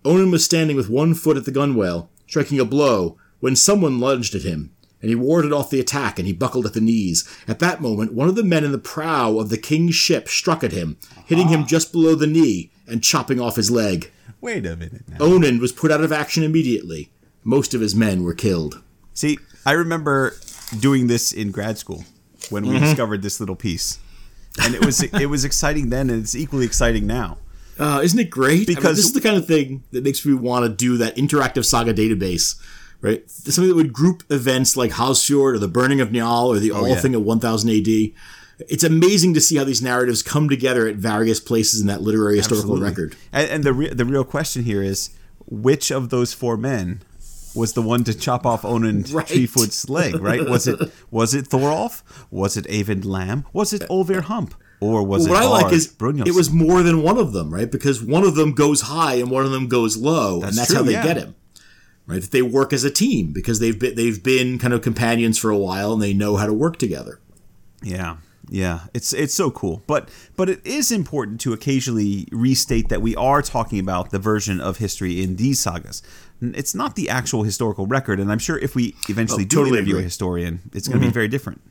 Onund 0.05 0.31
was 0.31 0.45
standing 0.45 0.77
with 0.77 0.89
one 0.89 1.13
foot 1.13 1.35
at 1.35 1.43
the 1.43 1.51
gunwale, 1.51 2.07
striking 2.25 2.59
a 2.59 2.65
blow, 2.65 3.17
when 3.39 3.55
someone 3.55 3.99
lunged 3.99 4.33
at 4.33 4.43
him, 4.43 4.71
and 5.01 5.09
he 5.09 5.15
warded 5.15 5.53
off 5.53 5.69
the 5.69 5.79
attack 5.79 6.17
and 6.17 6.27
he 6.27 6.33
buckled 6.33 6.65
at 6.65 6.73
the 6.73 6.81
knees. 6.81 7.27
At 7.47 7.59
that 7.59 7.81
moment, 7.81 8.13
one 8.13 8.27
of 8.29 8.35
the 8.35 8.43
men 8.43 8.63
in 8.63 8.71
the 8.71 8.77
prow 8.77 9.37
of 9.39 9.49
the 9.49 9.57
king's 9.57 9.95
ship 9.95 10.27
struck 10.27 10.63
at 10.63 10.71
him, 10.71 10.97
hitting 11.25 11.49
him 11.49 11.65
just 11.67 11.91
below 11.91 12.15
the 12.15 12.27
knee 12.27 12.71
and 12.87 13.03
chopping 13.03 13.39
off 13.39 13.55
his 13.57 13.69
leg. 13.69 14.11
Wait 14.41 14.65
a 14.65 14.75
minute 14.75 15.03
now. 15.07 15.17
Onund 15.17 15.59
was 15.59 15.71
put 15.71 15.91
out 15.91 16.03
of 16.03 16.11
action 16.11 16.43
immediately. 16.43 17.11
Most 17.43 17.73
of 17.73 17.81
his 17.81 17.95
men 17.95 18.23
were 18.23 18.33
killed. 18.33 18.81
See, 19.13 19.37
I 19.65 19.71
remember 19.73 20.35
doing 20.79 21.07
this 21.07 21.31
in 21.31 21.51
grad 21.51 21.77
school 21.77 22.03
when 22.49 22.65
we 22.67 22.77
discovered 22.79 23.21
this 23.21 23.39
little 23.39 23.55
piece, 23.55 23.99
and 24.61 24.75
it 24.75 24.85
was 24.85 25.01
it 25.03 25.27
was 25.29 25.43
exciting 25.45 25.89
then, 25.89 26.09
and 26.09 26.21
it's 26.23 26.35
equally 26.35 26.65
exciting 26.65 27.07
now. 27.07 27.37
Uh, 27.79 28.01
isn't 28.03 28.19
it 28.19 28.29
great? 28.29 28.53
I 28.53 28.57
mean, 28.57 28.65
Because- 28.75 28.97
this 28.97 29.05
is 29.05 29.13
the 29.13 29.21
kind 29.21 29.37
of 29.37 29.45
thing 29.45 29.83
that 29.91 30.03
makes 30.03 30.25
me 30.25 30.33
want 30.33 30.65
to 30.65 30.69
do 30.69 30.97
that 30.97 31.15
interactive 31.15 31.63
saga 31.65 31.93
database, 31.93 32.55
right? 33.01 33.29
Something 33.29 33.69
that 33.69 33.75
would 33.75 33.93
group 33.93 34.23
events 34.29 34.75
like 34.77 34.91
Hafrsfjord 34.91 35.55
or 35.55 35.59
the 35.59 35.67
Burning 35.67 36.01
of 36.01 36.09
Njal 36.09 36.47
or 36.47 36.59
the 36.59 36.71
oh, 36.71 36.77
All 36.77 36.85
Oh, 36.85 36.87
yeah. 36.87 36.95
Thing 36.95 37.15
of 37.15 37.23
1000 37.23 37.69
AD. 37.69 38.67
It's 38.69 38.83
amazing 38.83 39.33
to 39.35 39.41
see 39.41 39.57
how 39.57 39.63
these 39.63 39.81
narratives 39.81 40.23
come 40.23 40.49
together 40.49 40.87
at 40.87 40.95
various 40.95 41.39
places 41.39 41.79
in 41.79 41.87
that 41.87 42.01
literary 42.01 42.37
historical 42.37 42.73
Absolutely. 42.73 42.89
record. 42.89 43.15
And, 43.31 43.49
and 43.51 43.63
the 43.63 43.73
re- 43.73 43.93
the 43.93 44.05
real 44.05 44.23
question 44.23 44.63
here 44.63 44.81
is, 44.81 45.11
which 45.45 45.91
of 45.91 46.09
those 46.09 46.33
four 46.33 46.57
men 46.57 47.01
was 47.53 47.73
the 47.73 47.81
one 47.81 48.03
to 48.05 48.17
chop 48.17 48.45
off 48.45 48.63
Onund 48.63 49.13
Right. 49.13 49.27
Treefoot's 49.27 49.89
leg? 49.89 50.19
Right? 50.19 50.43
Was 50.47 50.67
it 50.67 50.79
was 51.11 51.35
it 51.35 51.45
Thorolf? 51.45 52.01
Was 52.31 52.57
it 52.57 52.65
Eyvind 52.65 53.05
Lamb? 53.05 53.45
Was 53.53 53.73
it 53.73 53.83
Olvir 53.89 54.21
Hump? 54.21 54.55
Or 54.79 55.03
was 55.03 55.27
what 55.27 55.41
it 55.41 55.45
I 55.45 55.49
like 55.49 55.73
is 55.73 55.95
it 55.99 56.35
was 56.35 56.51
more 56.51 56.83
than 56.83 57.01
one 57.01 57.17
of 57.17 57.33
them, 57.33 57.51
right? 57.51 57.69
Because 57.71 58.01
one 58.01 58.23
of 58.23 58.35
them 58.35 58.53
goes 58.53 58.81
high 58.81 59.15
and 59.15 59.31
one 59.31 59.43
of 59.43 59.51
them 59.51 59.67
goes 59.67 59.97
low, 59.97 60.39
That's 60.39 60.49
and 60.51 60.57
that's 60.59 60.67
true, 60.69 60.77
how 60.77 60.83
they 60.83 60.91
yeah. 60.91 61.03
get 61.03 61.17
him. 61.17 61.35
Right? 62.07 62.21
That 62.21 62.31
they 62.31 62.41
work 62.41 62.71
as 62.71 62.85
a 62.85 62.89
team 62.89 63.33
because 63.33 63.59
they've 63.59 63.77
been 63.77 63.95
they've 63.95 64.23
been 64.23 64.57
kind 64.59 64.73
of 64.73 64.81
companions 64.81 65.37
for 65.37 65.49
a 65.49 65.57
while 65.57 65.93
and 65.93 66.01
they 66.01 66.13
know 66.13 66.37
how 66.37 66.45
to 66.45 66.53
work 66.53 66.77
together. 66.77 67.19
Yeah, 67.83 68.17
yeah, 68.49 68.81
it's 68.93 69.13
it's 69.13 69.33
so 69.33 69.51
cool. 69.51 69.83
But 69.87 70.09
but 70.35 70.49
it 70.49 70.65
is 70.65 70.91
important 70.91 71.41
to 71.41 71.53
occasionally 71.53 72.27
restate 72.31 72.89
that 72.89 73.01
we 73.01 73.15
are 73.15 73.41
talking 73.41 73.79
about 73.79 74.11
the 74.11 74.19
version 74.19 74.61
of 74.61 74.77
history 74.77 75.21
in 75.21 75.35
these 75.35 75.59
sagas. 75.59 76.01
It's 76.41 76.73
not 76.73 76.95
the 76.95 77.09
actual 77.09 77.43
historical 77.43 77.87
record, 77.87 78.19
and 78.19 78.31
I'm 78.31 78.39
sure 78.39 78.57
if 78.57 78.75
we 78.75 78.95
eventually 79.09 79.43
Oh, 79.43 79.47
do 79.47 79.57
totally 79.57 79.79
interview 79.79 79.97
a 79.97 80.01
historian, 80.01 80.61
it's 80.73 80.87
going 80.87 80.99
to 80.99 81.01
be 81.01 81.07
mm-hmm. 81.07 81.13
very 81.13 81.27
different. 81.27 81.61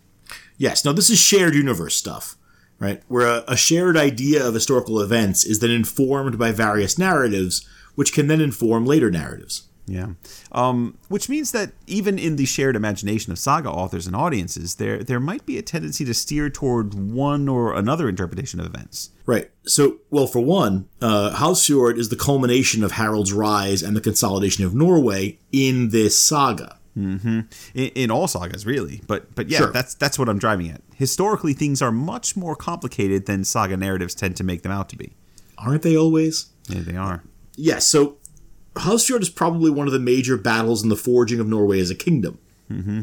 Yes, 0.58 0.84
no, 0.84 0.92
this 0.92 1.08
is 1.08 1.18
shared 1.18 1.54
universe 1.54 1.94
stuff, 1.94 2.36
right? 2.78 3.02
Where 3.08 3.26
a, 3.26 3.44
a 3.48 3.56
shared 3.56 3.96
idea 3.96 4.46
of 4.46 4.54
historical 4.54 5.00
events 5.00 5.44
is 5.44 5.60
then 5.60 5.70
informed 5.70 6.38
by 6.38 6.50
various 6.50 6.98
narratives, 6.98 7.66
which 7.94 8.12
can 8.12 8.26
then 8.26 8.40
inform 8.40 8.84
later 8.84 9.10
narratives. 9.10 9.65
Yeah, 9.88 10.08
um, 10.52 10.98
which 11.08 11.28
means 11.28 11.52
that 11.52 11.70
even 11.86 12.18
in 12.18 12.34
the 12.36 12.44
shared 12.44 12.74
imagination 12.74 13.30
of 13.32 13.38
saga 13.38 13.70
authors 13.70 14.06
and 14.06 14.16
audiences, 14.16 14.74
there 14.76 15.02
there 15.02 15.20
might 15.20 15.46
be 15.46 15.58
a 15.58 15.62
tendency 15.62 16.04
to 16.04 16.12
steer 16.14 16.50
toward 16.50 16.94
one 16.94 17.48
or 17.48 17.72
another 17.74 18.08
interpretation 18.08 18.58
of 18.58 18.66
events. 18.66 19.10
Right. 19.26 19.50
So, 19.64 19.98
well, 20.10 20.26
for 20.26 20.40
one, 20.40 20.88
uh, 21.00 21.34
Hafrsfjord 21.36 21.98
is 21.98 22.08
the 22.08 22.16
culmination 22.16 22.82
of 22.82 22.92
Harald's 22.92 23.32
rise 23.32 23.82
and 23.82 23.96
the 23.96 24.00
consolidation 24.00 24.64
of 24.64 24.74
Norway 24.74 25.38
in 25.52 25.90
this 25.90 26.20
saga. 26.22 26.78
in, 26.96 27.46
in 27.74 28.10
all 28.10 28.26
sagas 28.26 28.64
really 28.64 29.02
but 29.06 29.34
but 29.34 29.50
yeah 29.50 29.58
Sure. 29.58 29.70
that's 29.70 29.92
that's 29.94 30.18
what 30.18 30.30
i'm 30.30 30.38
driving 30.38 30.70
at 30.70 30.80
historically 30.94 31.52
things 31.52 31.82
are 31.82 31.92
much 31.92 32.38
more 32.38 32.56
complicated 32.56 33.26
than 33.26 33.44
saga 33.44 33.76
narratives 33.76 34.14
tend 34.14 34.34
to 34.36 34.42
make 34.42 34.62
them 34.62 34.72
out 34.72 34.88
to 34.88 34.96
be 34.96 35.12
Aren't 35.58 35.82
they 35.82 35.94
always? 35.94 36.46
yeah 36.68 36.80
they 36.80 36.96
are 36.96 37.22
Yes, 37.54 37.86
so 37.86 38.16
Hafrsfjord 38.76 39.22
is 39.22 39.30
probably 39.30 39.70
one 39.70 39.86
of 39.86 39.92
the 39.92 39.98
major 39.98 40.36
battles 40.36 40.82
in 40.82 40.88
the 40.88 40.96
forging 40.96 41.40
of 41.40 41.46
Norway 41.46 41.80
as 41.80 41.90
a 41.90 41.94
kingdom. 41.94 42.38
Mm-hmm. 42.70 43.02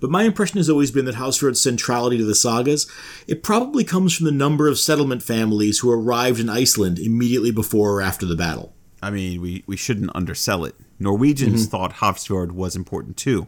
But 0.00 0.10
my 0.10 0.24
impression 0.24 0.58
has 0.58 0.68
always 0.68 0.90
been 0.90 1.04
that 1.06 1.14
Hafrsfjord's 1.14 1.62
centrality 1.62 2.18
to 2.18 2.24
the 2.24 2.34
sagas, 2.34 2.90
it 3.26 3.42
probably 3.42 3.84
comes 3.84 4.14
from 4.14 4.26
the 4.26 4.32
number 4.32 4.68
of 4.68 4.78
settlement 4.78 5.22
families 5.22 5.78
who 5.78 5.90
arrived 5.90 6.40
in 6.40 6.50
Iceland 6.50 6.98
immediately 6.98 7.50
before 7.50 7.92
or 7.92 8.02
after 8.02 8.26
the 8.26 8.36
battle. 8.36 8.74
i 9.02 9.10
mean 9.10 9.40
we 9.40 9.62
we 9.66 9.76
shouldn't 9.76 10.10
undersell 10.14 10.64
it 10.64 10.74
norwegians 10.98 11.62
mm-hmm. 11.62 11.70
thought 11.70 11.94
Hafrsfjord 11.94 12.52
was 12.52 12.74
important 12.76 13.16
too 13.16 13.46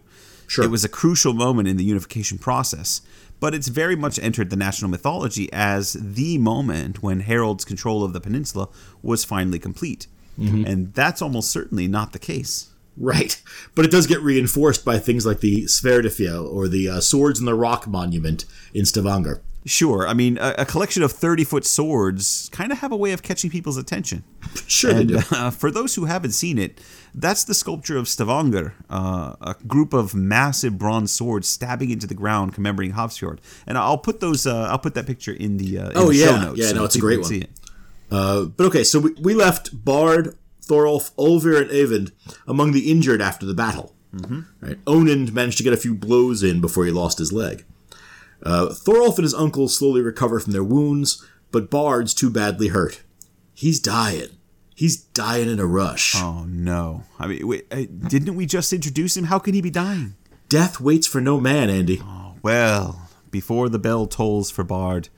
Sure. 0.48 0.64
it 0.64 0.70
was 0.70 0.84
a 0.84 0.88
crucial 1.00 1.32
moment 1.32 1.66
in 1.66 1.76
the 1.76 1.84
unification 1.84 2.38
process 2.38 3.00
but 3.40 3.54
it's 3.54 3.68
very 3.68 3.96
much 3.96 4.18
entered 4.18 4.50
the 4.50 4.56
national 4.56 4.90
mythology 4.90 5.48
as 5.52 5.94
the 5.98 6.38
moment 6.38 7.02
when 7.02 7.20
Harald's 7.22 7.64
control 7.64 8.04
of 8.04 8.12
the 8.12 8.20
peninsula 8.20 8.68
was 9.02 9.24
finally 9.24 9.58
complete. 9.58 10.06
And 10.38 10.92
that's 10.94 11.22
almost 11.22 11.50
certainly 11.50 11.88
not 11.88 12.12
the 12.12 12.18
case. 12.18 12.68
Right. 12.96 13.40
But 13.74 13.84
it 13.84 13.90
does 13.90 14.06
get 14.06 14.20
reinforced 14.20 14.84
by 14.84 14.98
things 14.98 15.26
like 15.26 15.40
the 15.40 15.64
Sverd 15.64 16.04
i 16.06 16.08
fjell 16.08 16.50
or 16.50 16.66
the 16.68 16.88
uh, 16.88 17.00
Swords 17.00 17.38
in 17.40 17.46
the 17.46 17.54
Rock 17.54 17.86
monument 17.86 18.44
in 18.72 18.84
Stavanger. 18.86 19.42
Sure, 19.66 20.06
I 20.06 20.14
mean, 20.14 20.38
a, 20.38 20.54
a 20.58 20.64
collection 20.64 21.02
of 21.02 21.10
30 21.10 21.42
foot 21.42 21.64
swords 21.64 22.48
kind 22.52 22.70
of 22.70 22.78
have 22.78 22.92
a 22.92 22.96
way 22.96 23.10
of 23.10 23.24
catching 23.24 23.50
people's 23.50 23.76
attention. 23.76 24.22
Sure 24.68 24.94
they 24.94 25.04
do. 25.04 25.18
uh, 25.32 25.50
for 25.50 25.70
those 25.70 25.96
who 25.96 26.04
haven't 26.06 26.30
seen 26.32 26.56
it, 26.56 26.80
that's 27.14 27.44
the 27.44 27.52
sculpture 27.52 27.96
of 27.98 28.08
Stavanger, 28.08 28.74
uh, 28.88 29.34
a 29.40 29.54
group 29.66 29.92
of 29.92 30.14
massive 30.14 30.78
bronze 30.78 31.12
swords 31.12 31.46
stabbing 31.48 31.90
into 31.90 32.06
the 32.06 32.14
ground, 32.14 32.54
commemorating 32.54 32.94
Hafrsfjord. 32.96 33.38
And 33.66 33.76
I'll 33.76 33.98
put 33.98 34.20
those, 34.20 34.46
uh, 34.46 34.68
I'll 34.70 34.78
put 34.78 34.94
that 34.94 35.06
picture 35.06 35.32
in 35.32 35.56
the, 35.58 35.78
uh, 35.78 35.90
in 35.90 35.96
Oh, 35.96 36.08
the 36.08 36.14
yeah. 36.16 36.26
show 36.26 36.40
notes. 36.40 36.60
Yeah, 36.60 36.72
no, 36.72 36.84
it's 36.84 36.94
a 36.96 37.00
great 37.00 37.20
one. 37.20 37.42
Uh, 38.10 38.44
but 38.44 38.66
okay, 38.66 38.84
so 38.84 39.00
we, 39.00 39.12
we 39.20 39.34
left 39.34 39.84
Bard, 39.84 40.36
Thorolf, 40.64 41.12
Olvir, 41.16 41.60
and 41.60 41.70
Eyvind 41.70 42.12
among 42.46 42.72
the 42.72 42.90
injured 42.90 43.20
after 43.20 43.44
the 43.46 43.54
battle. 43.54 43.94
Mm-hmm. 44.14 44.40
Right. 44.60 44.84
Onund 44.84 45.32
managed 45.32 45.58
to 45.58 45.64
get 45.64 45.72
a 45.72 45.76
few 45.78 45.94
blows 45.94 46.42
in 46.42 46.60
before 46.60 46.84
he 46.86 46.90
lost 46.92 47.18
his 47.18 47.32
leg. 47.32 47.64
Uh, 48.42 48.66
Thorolf 48.68 49.16
and 49.16 49.24
his 49.24 49.34
uncle 49.34 49.68
slowly 49.68 50.00
recover 50.00 50.38
from 50.40 50.52
their 50.52 50.64
wounds, 50.64 51.24
but 51.50 51.70
Bard's 51.70 52.14
too 52.14 52.30
badly 52.30 52.68
hurt. 52.68 53.02
He's 53.54 53.80
dying. 53.80 54.28
He's 54.74 54.96
dying 54.96 55.48
in 55.48 55.58
a 55.58 55.66
rush. 55.66 56.12
Oh 56.16 56.44
no! 56.46 57.04
I 57.18 57.26
mean, 57.26 57.48
wait, 57.48 57.66
uh, 57.72 57.84
didn't 58.08 58.34
we 58.36 58.44
just 58.44 58.74
introduce 58.74 59.16
him? 59.16 59.24
How 59.24 59.38
can 59.38 59.54
he 59.54 59.62
be 59.62 59.70
dying? 59.70 60.16
Death 60.50 60.80
waits 60.80 61.06
for 61.06 61.20
no 61.20 61.40
man, 61.40 61.70
Andy. 61.70 62.00
Oh, 62.02 62.34
Well, 62.42 63.08
before 63.30 63.70
the 63.70 63.78
bell 63.78 64.06
tolls 64.06 64.50
for 64.50 64.64
Bard, 64.64 65.08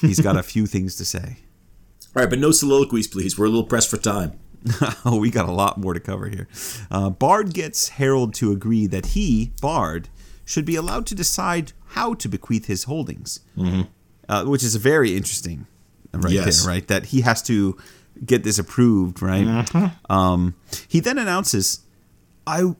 he's 0.00 0.20
got 0.20 0.36
a 0.36 0.44
few 0.44 0.64
things 0.66 0.94
to 0.96 1.04
say. 1.04 1.38
All 2.16 2.22
right, 2.22 2.28
but 2.30 2.38
no 2.38 2.50
soliloquies, 2.50 3.06
please. 3.06 3.38
We're 3.38 3.46
a 3.46 3.48
little 3.48 3.64
pressed 3.64 3.88
for 3.90 3.96
time. 3.96 4.38
oh, 5.04 5.16
we 5.20 5.30
got 5.30 5.48
a 5.48 5.52
lot 5.52 5.78
more 5.78 5.94
to 5.94 6.00
cover 6.00 6.28
here. 6.28 6.48
Uh, 6.90 7.08
Bard 7.10 7.54
gets 7.54 7.90
Harold 7.90 8.34
to 8.34 8.50
agree 8.52 8.86
that 8.88 9.06
he, 9.06 9.52
Bard, 9.60 10.08
should 10.44 10.64
be 10.64 10.74
allowed 10.76 11.06
to 11.06 11.14
decide 11.14 11.72
how 11.90 12.14
to 12.14 12.28
bequeath 12.28 12.66
his 12.66 12.84
holdings, 12.84 13.40
uh, 14.28 14.44
which 14.44 14.62
is 14.64 14.74
very 14.76 15.16
interesting, 15.16 15.66
right 16.12 16.32
Yes. 16.32 16.62
there, 16.64 16.68
right? 16.74 16.86
That 16.88 17.06
he 17.06 17.20
has 17.20 17.42
to 17.44 17.76
get 18.26 18.42
this 18.42 18.58
approved, 18.58 19.22
right? 19.22 19.68
Um, 20.10 20.56
he 20.88 20.98
then 21.00 21.16
announces, 21.16 21.80
"I, 22.46 22.74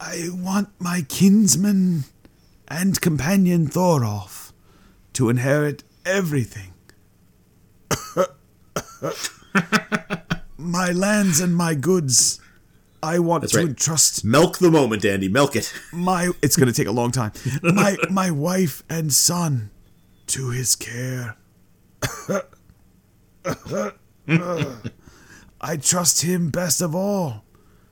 I 0.00 0.28
want 0.32 0.68
my 0.78 1.02
kinsman 1.08 2.04
and 2.68 3.00
companion 3.00 3.66
Thorolf 3.66 4.52
to 5.14 5.28
inherit 5.28 5.82
everything." 6.04 6.72
my 10.58 10.90
lands 10.92 11.40
and 11.40 11.56
my 11.56 11.74
goods. 11.74 12.40
I 13.02 13.18
want 13.18 13.42
That's 13.42 13.52
to 13.52 13.58
right. 13.58 13.68
entrust 13.68 14.24
Milk 14.24 14.58
the 14.58 14.70
moment, 14.70 15.04
Andy. 15.04 15.28
Milk 15.28 15.54
it. 15.54 15.72
my. 15.92 16.30
It's 16.42 16.56
going 16.56 16.66
to 16.66 16.72
take 16.72 16.88
a 16.88 16.92
long 16.92 17.12
time. 17.12 17.32
My 17.62 17.96
my 18.10 18.30
wife 18.30 18.82
and 18.88 19.12
son 19.12 19.70
to 20.28 20.50
his 20.50 20.74
care. 20.74 21.36
I 25.60 25.76
trust 25.76 26.22
him 26.22 26.50
best 26.50 26.80
of 26.80 26.94
all 26.94 27.44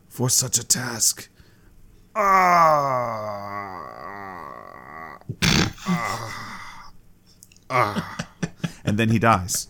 for 0.09 0.29
such 0.31 0.59
a 0.59 0.65
task. 0.67 1.29
Ah! 2.17 2.21
Ah! 7.71 8.27
and 8.85 8.99
then 8.99 9.09
he 9.11 9.19
dies. 9.19 9.69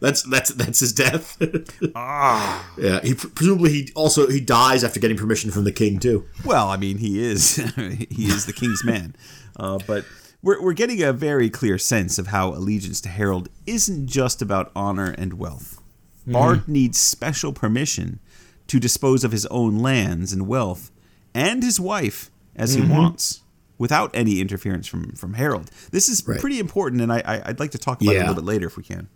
That's 0.00 0.22
that's 0.22 0.50
that's 0.50 0.80
his 0.80 0.92
death. 0.92 1.36
ah. 1.94 2.70
Yeah. 2.78 3.00
He 3.02 3.14
presumably 3.14 3.70
he 3.72 3.92
also 3.94 4.28
he 4.28 4.40
dies 4.40 4.84
after 4.84 5.00
getting 5.00 5.16
permission 5.16 5.50
from 5.50 5.64
the 5.64 5.72
king 5.72 5.98
too. 5.98 6.24
Well, 6.44 6.68
I 6.68 6.76
mean, 6.76 6.98
he 6.98 7.22
is 7.22 7.56
he 7.76 8.26
is 8.26 8.46
the 8.46 8.52
king's 8.52 8.84
man, 8.84 9.14
uh, 9.56 9.78
but 9.86 10.04
we're 10.42 10.62
we're 10.62 10.72
getting 10.72 11.02
a 11.02 11.12
very 11.12 11.50
clear 11.50 11.78
sense 11.78 12.18
of 12.18 12.28
how 12.28 12.50
allegiance 12.54 13.00
to 13.02 13.08
Harold 13.08 13.48
isn't 13.66 14.06
just 14.06 14.40
about 14.42 14.70
honor 14.76 15.14
and 15.18 15.34
wealth. 15.34 15.80
Bard 16.26 16.68
needs 16.68 16.98
special 17.00 17.52
permission 17.54 18.20
to 18.66 18.78
dispose 18.78 19.24
of 19.24 19.32
his 19.32 19.46
own 19.46 19.78
lands 19.78 20.32
and 20.32 20.46
wealth 20.46 20.90
and 21.34 21.62
his 21.62 21.80
wife 21.80 22.30
as 22.54 22.74
he 22.74 22.82
wants. 22.82 23.40
Without 23.78 24.10
any 24.12 24.40
interference 24.40 24.88
from, 24.88 25.12
from 25.12 25.34
Harold, 25.34 25.70
this 25.92 26.08
is 26.08 26.26
Right. 26.26 26.40
pretty 26.40 26.58
important, 26.58 27.00
and 27.00 27.12
I, 27.12 27.22
I 27.24 27.42
I'd 27.46 27.60
like 27.60 27.70
to 27.70 27.78
talk 27.78 28.02
about 28.02 28.10
it 28.12 28.16
a 28.16 28.20
little 28.22 28.34
bit 28.34 28.44
later 28.44 28.66
if 28.66 28.76
we 28.76 28.82
can. 28.82 29.08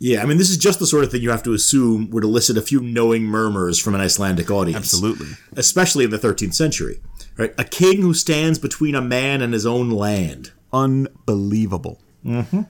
Yeah, 0.00 0.22
I 0.22 0.26
mean 0.26 0.38
this 0.38 0.50
is 0.50 0.56
just 0.56 0.78
the 0.78 0.86
sort 0.86 1.02
of 1.04 1.10
thing 1.10 1.22
you 1.22 1.30
have 1.30 1.42
to 1.42 1.52
assume 1.54 2.10
would 2.10 2.22
elicit 2.24 2.56
a 2.56 2.62
few 2.62 2.80
knowing 2.80 3.24
murmurs 3.24 3.78
from 3.78 3.94
an 3.96 4.00
Icelandic 4.00 4.50
audience. 4.50 4.76
Absolutely. 4.94 5.28
Especially 5.56 6.04
in 6.04 6.10
the 6.10 6.18
13th 6.18 6.54
century. 6.54 7.00
Right? 7.36 7.52
A 7.58 7.64
king 7.64 8.02
who 8.02 8.14
stands 8.14 8.58
between 8.58 8.94
a 8.94 9.00
man 9.02 9.42
and 9.42 9.52
his 9.52 9.66
own 9.66 9.90
land. 9.90 10.52
unbelievable. 10.72 12.00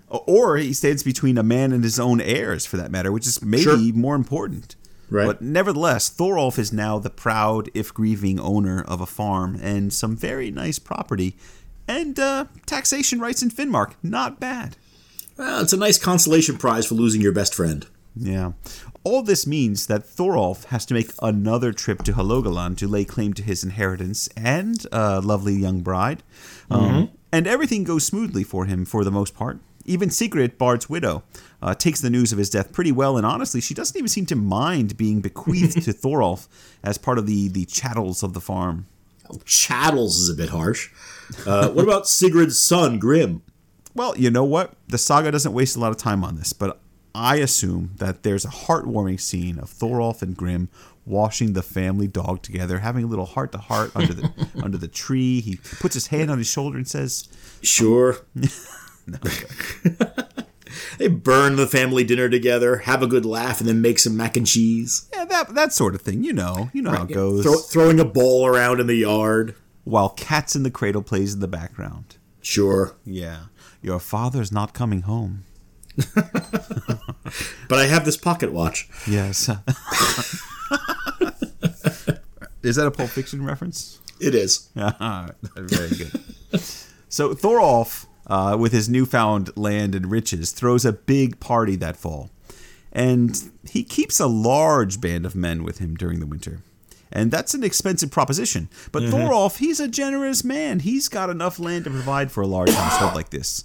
Or 0.08 0.56
he 0.56 0.72
stands 0.72 1.02
between 1.02 1.36
a 1.38 1.42
man 1.42 1.72
and 1.72 1.82
his 1.82 1.98
own 1.98 2.20
heirs, 2.20 2.64
for 2.64 2.76
that 2.76 2.90
matter, 2.90 3.10
which 3.10 3.26
is 3.26 3.42
maybe 3.42 3.62
Sure. 3.64 3.76
more 3.94 4.14
important. 4.14 4.76
Right. 5.10 5.26
But 5.26 5.40
nevertheless, 5.42 6.10
Thorolf 6.10 6.58
is 6.58 6.72
now 6.72 6.98
the 6.98 7.10
proud, 7.10 7.70
if 7.74 7.92
grieving, 7.92 8.38
owner 8.38 8.82
of 8.82 9.00
a 9.00 9.06
farm 9.06 9.58
and 9.60 9.92
some 9.92 10.14
very 10.16 10.50
nice 10.50 10.78
property, 10.78 11.34
and 11.88 12.18
uh, 12.20 12.44
taxation 12.66 13.18
rights 13.18 13.42
in 13.42 13.50
Finnmark. 13.50 13.92
Not 14.02 14.38
bad. 14.38 14.76
Well, 15.38 15.62
it's 15.62 15.72
a 15.72 15.76
nice 15.76 15.98
consolation 15.98 16.58
prize 16.58 16.86
for 16.86 16.96
losing 16.96 17.22
your 17.22 17.32
best 17.32 17.54
friend. 17.54 17.86
Yeah. 18.16 18.52
All 19.04 19.22
this 19.22 19.46
means 19.46 19.86
that 19.86 20.04
Thorolf 20.04 20.64
has 20.66 20.84
to 20.86 20.94
make 20.94 21.12
another 21.22 21.72
trip 21.72 22.02
to 22.02 22.12
Halogaland 22.12 22.76
to 22.78 22.88
lay 22.88 23.04
claim 23.04 23.32
to 23.34 23.42
his 23.42 23.62
inheritance 23.62 24.28
and 24.36 24.84
a 24.90 25.20
lovely 25.20 25.54
young 25.54 25.80
bride. 25.80 26.24
Um, 26.70 27.12
and 27.32 27.46
everything 27.46 27.84
goes 27.84 28.04
smoothly 28.04 28.42
for 28.42 28.64
him 28.64 28.84
for 28.84 29.04
the 29.04 29.12
most 29.12 29.34
part. 29.34 29.60
Even 29.84 30.10
Sigrid, 30.10 30.58
Bard's 30.58 30.90
widow, 30.90 31.22
uh, 31.62 31.74
takes 31.74 32.00
the 32.00 32.10
news 32.10 32.32
of 32.32 32.38
his 32.38 32.50
death 32.50 32.72
pretty 32.72 32.92
well, 32.92 33.16
and 33.16 33.24
honestly, 33.24 33.60
she 33.60 33.72
doesn't 33.72 33.96
even 33.96 34.08
seem 34.08 34.26
to 34.26 34.36
mind 34.36 34.98
being 34.98 35.20
bequeathed 35.20 35.82
to 35.84 35.92
Thorolf 35.92 36.48
as 36.82 36.98
part 36.98 37.16
of 37.16 37.26
the, 37.26 37.48
the 37.48 37.64
chattels 37.64 38.22
of 38.22 38.34
the 38.34 38.40
farm. 38.40 38.86
Chattels 39.44 40.18
is 40.18 40.28
a 40.28 40.34
bit 40.34 40.50
harsh. 40.50 40.90
Uh, 41.46 41.70
what 41.70 41.84
about 41.84 42.08
Sigrid's 42.08 42.58
son, 42.58 42.98
Grim? 42.98 43.42
Well, 43.98 44.16
you 44.16 44.30
know 44.30 44.44
what? 44.44 44.74
The 44.86 44.96
saga 44.96 45.32
doesn't 45.32 45.52
waste 45.52 45.76
a 45.76 45.80
lot 45.80 45.90
of 45.90 45.96
time 45.96 46.22
on 46.22 46.36
this, 46.36 46.52
but 46.52 46.80
I 47.16 47.36
assume 47.36 47.94
that 47.96 48.22
there's 48.22 48.44
a 48.44 48.48
heartwarming 48.48 49.20
scene 49.20 49.58
of 49.58 49.68
Thorolf 49.70 50.22
and 50.22 50.36
Grim 50.36 50.68
washing 51.04 51.54
the 51.54 51.62
family 51.62 52.06
dog 52.06 52.42
together, 52.42 52.78
having 52.78 53.02
a 53.02 53.08
little 53.08 53.26
heart 53.26 53.50
to 53.52 53.58
heart 53.58 53.90
under 53.96 54.14
the 54.14 54.30
under 54.62 54.78
the 54.78 54.86
tree. 54.86 55.40
He 55.40 55.56
puts 55.80 55.94
his 55.94 56.06
hand 56.06 56.30
on 56.30 56.38
his 56.38 56.46
shoulder 56.46 56.76
and 56.76 56.86
says, 56.86 57.28
Sure. 57.60 58.18
they 60.98 61.08
burn 61.08 61.56
the 61.56 61.66
family 61.66 62.04
dinner 62.04 62.28
together, 62.28 62.76
have 62.76 63.02
a 63.02 63.06
good 63.08 63.24
laugh, 63.24 63.58
and 63.58 63.68
then 63.68 63.80
make 63.80 63.98
some 63.98 64.16
mac 64.16 64.36
and 64.36 64.46
cheese. 64.46 65.08
"Yeah, 65.12 65.24
that 65.24 65.54
that 65.56 65.72
sort 65.72 65.96
of 65.96 66.02
thing. 66.02 66.22
You 66.22 66.34
know, 66.34 66.70
you 66.72 66.82
know 66.82 66.90
how 66.90 67.02
it 67.02 67.12
goes." 67.12 67.42
Throw, 67.42 67.56
throwing 67.56 67.98
a 67.98 68.04
ball 68.04 68.46
around 68.46 68.78
in 68.78 68.86
the 68.86 68.94
yard. 68.94 69.56
While 69.82 70.10
"Cats 70.10 70.54
in 70.54 70.62
the 70.62 70.70
Cradle" 70.70 71.02
plays 71.02 71.34
in 71.34 71.40
the 71.40 71.48
background. 71.48 72.16
Sure. 72.40 72.96
Yeah, 73.04 73.44
your 73.82 74.00
father's 74.00 74.52
not 74.52 74.74
coming 74.74 75.02
home. 75.02 75.44
But 77.68 77.78
I 77.78 77.86
have 77.86 78.04
this 78.04 78.16
pocket 78.16 78.52
watch. 78.52 78.88
Yes. 79.06 79.48
Is 82.62 82.76
that 82.76 82.86
a 82.86 82.90
Pulp 82.90 83.10
Fiction 83.10 83.44
reference? 83.44 84.00
It 84.20 84.34
is. 84.34 84.70
Very 84.74 85.90
good. 85.90 86.10
So 87.08 87.34
Thorolf, 87.34 88.06
uh, 88.26 88.56
with 88.58 88.72
his 88.72 88.88
newfound 88.88 89.56
land 89.56 89.94
and 89.94 90.10
riches, 90.10 90.50
throws 90.50 90.84
a 90.84 90.92
big 90.92 91.38
party 91.40 91.76
that 91.76 91.96
fall, 91.96 92.30
and 92.92 93.50
he 93.70 93.84
keeps 93.84 94.18
a 94.18 94.26
large 94.26 95.00
band 95.00 95.24
of 95.24 95.36
men 95.36 95.62
with 95.62 95.78
him 95.78 95.94
during 95.94 96.18
the 96.20 96.26
winter. 96.26 96.62
And 97.12 97.30
that's 97.30 97.54
an 97.54 97.62
expensive 97.64 98.10
proposition. 98.10 98.68
But 98.92 99.04
Thorolf, 99.04 99.58
he's 99.58 99.80
a 99.80 99.88
generous 99.88 100.44
man. 100.44 100.80
He's 100.80 101.08
got 101.08 101.30
enough 101.30 101.58
land 101.58 101.84
to 101.84 101.90
provide 101.90 102.30
for 102.30 102.42
a 102.42 102.46
large 102.46 102.68
household 102.70 103.14
like 103.14 103.30
this. 103.30 103.64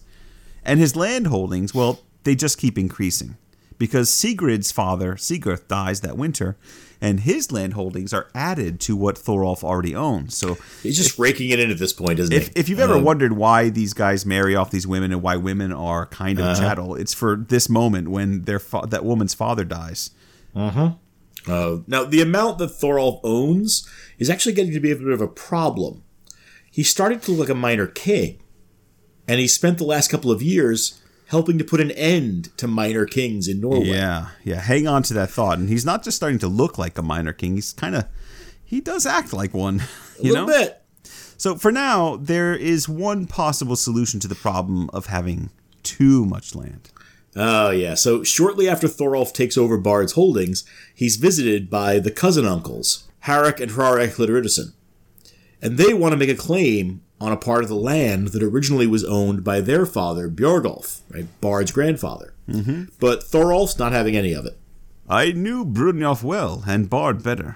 And 0.66 0.80
his 0.80 0.95
land 0.95 1.28
holdings, 1.28 1.74
well, 1.74 1.99
they 2.24 2.36
just 2.36 2.57
keep 2.57 2.78
increasing. 2.78 3.38
Because 3.78 4.09
Sigrid's 4.09 4.72
father, 4.72 5.18
Sigurd, 5.18 5.68
dies 5.68 6.01
that 6.01 6.16
winter, 6.16 6.55
and 7.01 7.22
his 7.22 7.51
land 7.51 7.74
holdings 7.74 8.14
are 8.14 8.28
added 8.34 8.80
to 8.82 8.95
what 8.95 9.18
Thorolf 9.18 9.61
already 9.64 9.93
owns. 9.93 10.38
So 10.38 10.57
He's 10.84 10.95
just 10.95 11.20
raking 11.20 11.49
it 11.49 11.59
in 11.59 11.70
at 11.70 11.80
this 11.80 11.91
point, 11.91 12.20
isn't 12.20 12.34
if, 12.34 12.47
he? 12.47 12.53
if 12.55 12.70
you've 12.70 12.80
ever 12.80 12.93
Um, 12.95 13.03
wondered 13.03 13.34
why 13.34 13.70
these 13.70 13.93
guys 13.93 14.26
marry 14.26 14.55
off 14.55 14.72
these 14.72 14.88
women 14.88 15.11
and 15.11 15.22
why 15.22 15.36
women 15.36 15.74
are 15.74 16.05
kind 16.05 16.39
of 16.39 16.57
chattel, 16.57 16.95
it's 16.95 17.14
for 17.14 17.36
this 17.36 17.68
moment 17.68 18.07
when 18.09 18.43
their 18.43 18.59
fa- 18.59 18.88
that 18.88 19.03
woman's 19.03 19.34
father 19.34 19.66
dies. 19.66 20.11
Uh, 20.55 20.91
now, 21.88 22.05
the 22.05 22.22
amount 22.22 22.57
that 22.59 22.70
Thorolf 22.70 23.20
owns 23.24 23.86
is 24.18 24.30
actually 24.30 24.53
getting 24.53 24.72
to 24.74 24.80
be 24.80 24.91
a 24.91 24.95
bit 24.95 25.09
of 25.09 25.20
a 25.20 25.28
problem. 25.28 26.03
He 26.72 26.84
started 26.84 27.22
to 27.24 27.32
look 27.32 27.41
like 27.41 27.49
a 27.49 27.55
minor 27.55 27.88
king, 27.88 28.39
and 29.28 29.39
he 29.39 29.47
spent 29.47 29.78
the 29.78 29.84
last 29.86 30.09
couple 30.09 30.32
of 30.32 30.41
years 30.41 30.99
helping 31.28 31.57
to 31.57 31.63
put 31.63 31.80
an 31.82 31.91
end 31.91 32.55
to 32.57 32.67
minor 32.67 33.05
kings 33.05 33.47
in 33.47 33.59
Norway. 33.61 33.86
Yeah, 33.88 34.28
yeah. 34.43 34.59
Hang 34.61 34.88
on 34.88 35.03
to 35.03 35.13
that 35.15 35.30
thought. 35.32 35.57
And 35.57 35.69
he's 35.69 35.86
not 35.86 36.03
just 36.03 36.17
starting 36.17 36.39
to 36.39 36.47
look 36.47 36.78
like 36.78 36.97
a 36.97 37.01
minor 37.01 37.34
king. 37.34 37.55
He's 37.55 37.74
kind 37.74 37.95
of 37.95 38.05
he 38.63 38.82
does 38.82 39.05
act 39.05 39.34
like 39.34 39.53
one. 39.53 39.80
a 40.19 40.24
You 40.24 40.34
little 40.34 40.47
know. 40.47 40.53
bit. 40.59 40.80
So 41.38 41.55
for 41.55 41.71
now, 41.71 42.15
there 42.17 42.55
is 42.55 42.88
one 42.88 43.26
possible 43.28 43.76
solution 43.76 44.19
to 44.21 44.28
the 44.28 44.36
problem 44.36 44.89
of 44.93 45.07
having 45.07 45.49
too 45.82 46.26
much 46.26 46.55
land. 46.55 46.89
Oh, 47.36 47.71
yeah. 47.71 47.95
So 47.95 48.24
shortly 48.24 48.69
after 48.69 48.88
Thorolf 48.88 49.34
takes 49.34 49.57
over 49.57 49.78
Bard's 49.78 50.13
holdings, 50.13 50.63
he's 50.93 51.15
visited 51.15 51.69
by 51.69 51.99
the 51.99 52.11
cousin 52.11 52.45
uncles, 52.45 53.07
Harik 53.26 53.59
and 53.59 53.71
Hrarek 53.71 54.15
Hilderiderson. 54.15 54.74
And 55.61 55.78
they 55.78 55.93
want 55.93 56.13
to 56.13 56.17
make 56.17 56.30
a 56.30 56.36
claim 56.36 57.01
on 57.24 57.32
a 57.32 57.38
part 57.38 57.63
of 57.63 57.69
the 57.69 57.76
land 57.76 58.30
that 58.30 58.43
originally 58.43 58.86
was 58.86 59.05
owned 59.05 59.45
by 59.45 59.61
their 59.61 59.86
father, 59.86 60.28
Bjorgulf, 60.28 60.99
right? 61.09 61.26
Bard's 61.39 61.71
grandfather. 61.71 62.34
Mm-hmm. 62.49 62.86
But 62.99 63.24
Thorolf's 63.24 63.80
not 63.80 63.93
having 63.93 64.17
any 64.17 64.34
of 64.34 64.45
it. 64.45 64.57
I 65.07 65.32
knew 65.32 65.63
Brynjolf 65.63 66.21
well 66.21 66.63
and 66.67 66.89
Bard 66.89 67.24
better. 67.24 67.55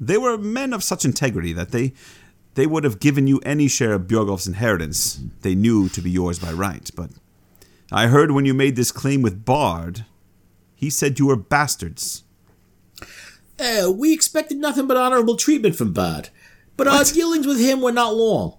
They 0.00 0.18
were 0.18 0.36
men 0.36 0.72
of 0.72 0.82
such 0.82 1.04
integrity 1.04 1.52
that 1.52 1.70
they 1.70 1.92
they 2.54 2.66
would 2.66 2.82
have 2.82 2.98
given 2.98 3.28
you 3.28 3.40
any 3.44 3.68
share 3.68 3.92
of 3.92 4.08
Bjorgolf's 4.08 4.48
inheritance 4.48 5.20
they 5.42 5.54
knew 5.54 5.88
to 5.90 6.00
be 6.00 6.10
yours 6.10 6.40
by 6.40 6.52
right. 6.52 6.90
But 6.96 7.10
I 7.92 8.08
heard 8.08 8.32
when 8.32 8.44
you 8.44 8.54
made 8.54 8.74
this 8.74 8.90
claim 8.90 9.22
with 9.22 9.44
Bard, 9.44 10.04
he 10.74 10.90
said 10.90 11.20
you 11.20 11.26
were 11.26 11.36
bastards. 11.36 12.24
Uh, 13.56 13.92
we 13.94 14.12
expected 14.12 14.58
nothing 14.58 14.88
but 14.88 14.96
honorable 14.96 15.36
treatment 15.36 15.76
from 15.76 15.92
Bard, 15.92 16.30
but 16.76 16.88
our 16.88 17.04
dealings 17.04 17.46
with 17.46 17.60
him 17.60 17.80
were 17.80 17.92
not 17.92 18.16
long. 18.16 18.58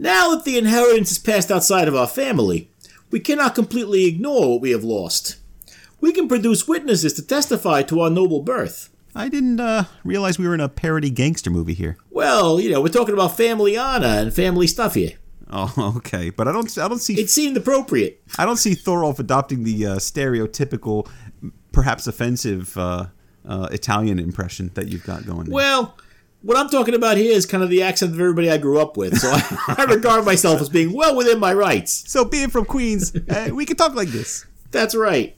Now 0.00 0.34
that 0.34 0.46
the 0.46 0.56
inheritance 0.56 1.12
is 1.12 1.18
passed 1.18 1.50
outside 1.50 1.86
of 1.86 1.94
our 1.94 2.06
family, 2.06 2.70
we 3.10 3.20
cannot 3.20 3.54
completely 3.54 4.06
ignore 4.06 4.52
what 4.52 4.62
we 4.62 4.70
have 4.70 4.82
lost. 4.82 5.36
We 6.00 6.10
can 6.10 6.26
produce 6.26 6.66
witnesses 6.66 7.12
to 7.14 7.22
testify 7.22 7.82
to 7.82 8.00
our 8.00 8.08
noble 8.08 8.40
birth. 8.40 8.88
I 9.14 9.28
didn't 9.28 9.60
uh, 9.60 9.84
realize 10.02 10.38
we 10.38 10.48
were 10.48 10.54
in 10.54 10.60
a 10.60 10.70
parody 10.70 11.10
gangster 11.10 11.50
movie 11.50 11.74
here. 11.74 11.98
Well, 12.10 12.58
you 12.58 12.70
know, 12.70 12.80
we're 12.80 12.88
talking 12.88 13.12
about 13.12 13.36
family 13.36 13.76
honor 13.76 14.06
and 14.06 14.32
family 14.32 14.66
stuff 14.66 14.94
here. 14.94 15.18
Oh, 15.50 15.92
okay, 15.98 16.30
but 16.30 16.48
I 16.48 16.52
don't 16.52 16.78
I 16.78 16.88
don't 16.88 17.00
see 17.00 17.20
It 17.20 17.28
seemed 17.28 17.58
appropriate. 17.58 18.22
I 18.38 18.46
don't 18.46 18.56
see 18.56 18.74
Thorolf 18.74 19.18
adopting 19.18 19.64
the 19.64 19.86
uh, 19.86 19.96
stereotypical, 19.96 21.10
perhaps 21.72 22.06
offensive 22.06 22.74
uh, 22.78 23.08
uh, 23.46 23.68
Italian 23.70 24.18
impression 24.18 24.70
that 24.76 24.88
you've 24.88 25.04
got 25.04 25.26
going. 25.26 25.44
there. 25.44 25.54
Well, 25.54 25.94
what 26.42 26.56
I'm 26.56 26.68
talking 26.68 26.94
about 26.94 27.16
here 27.16 27.32
is 27.32 27.46
kind 27.46 27.62
of 27.62 27.70
the 27.70 27.82
accent 27.82 28.12
of 28.12 28.20
everybody 28.20 28.50
I 28.50 28.58
grew 28.58 28.80
up 28.80 28.96
with, 28.96 29.18
so 29.18 29.28
I, 29.30 29.74
I 29.78 29.84
regard 29.84 30.24
myself 30.24 30.60
as 30.60 30.68
being 30.68 30.92
well 30.92 31.16
within 31.16 31.38
my 31.38 31.52
rights. 31.52 32.10
so 32.10 32.24
being 32.24 32.48
from 32.48 32.64
Queens, 32.64 33.14
uh, 33.14 33.50
we 33.52 33.66
can 33.66 33.76
talk 33.76 33.94
like 33.94 34.08
this. 34.08 34.46
That's 34.70 34.94
right. 34.94 35.36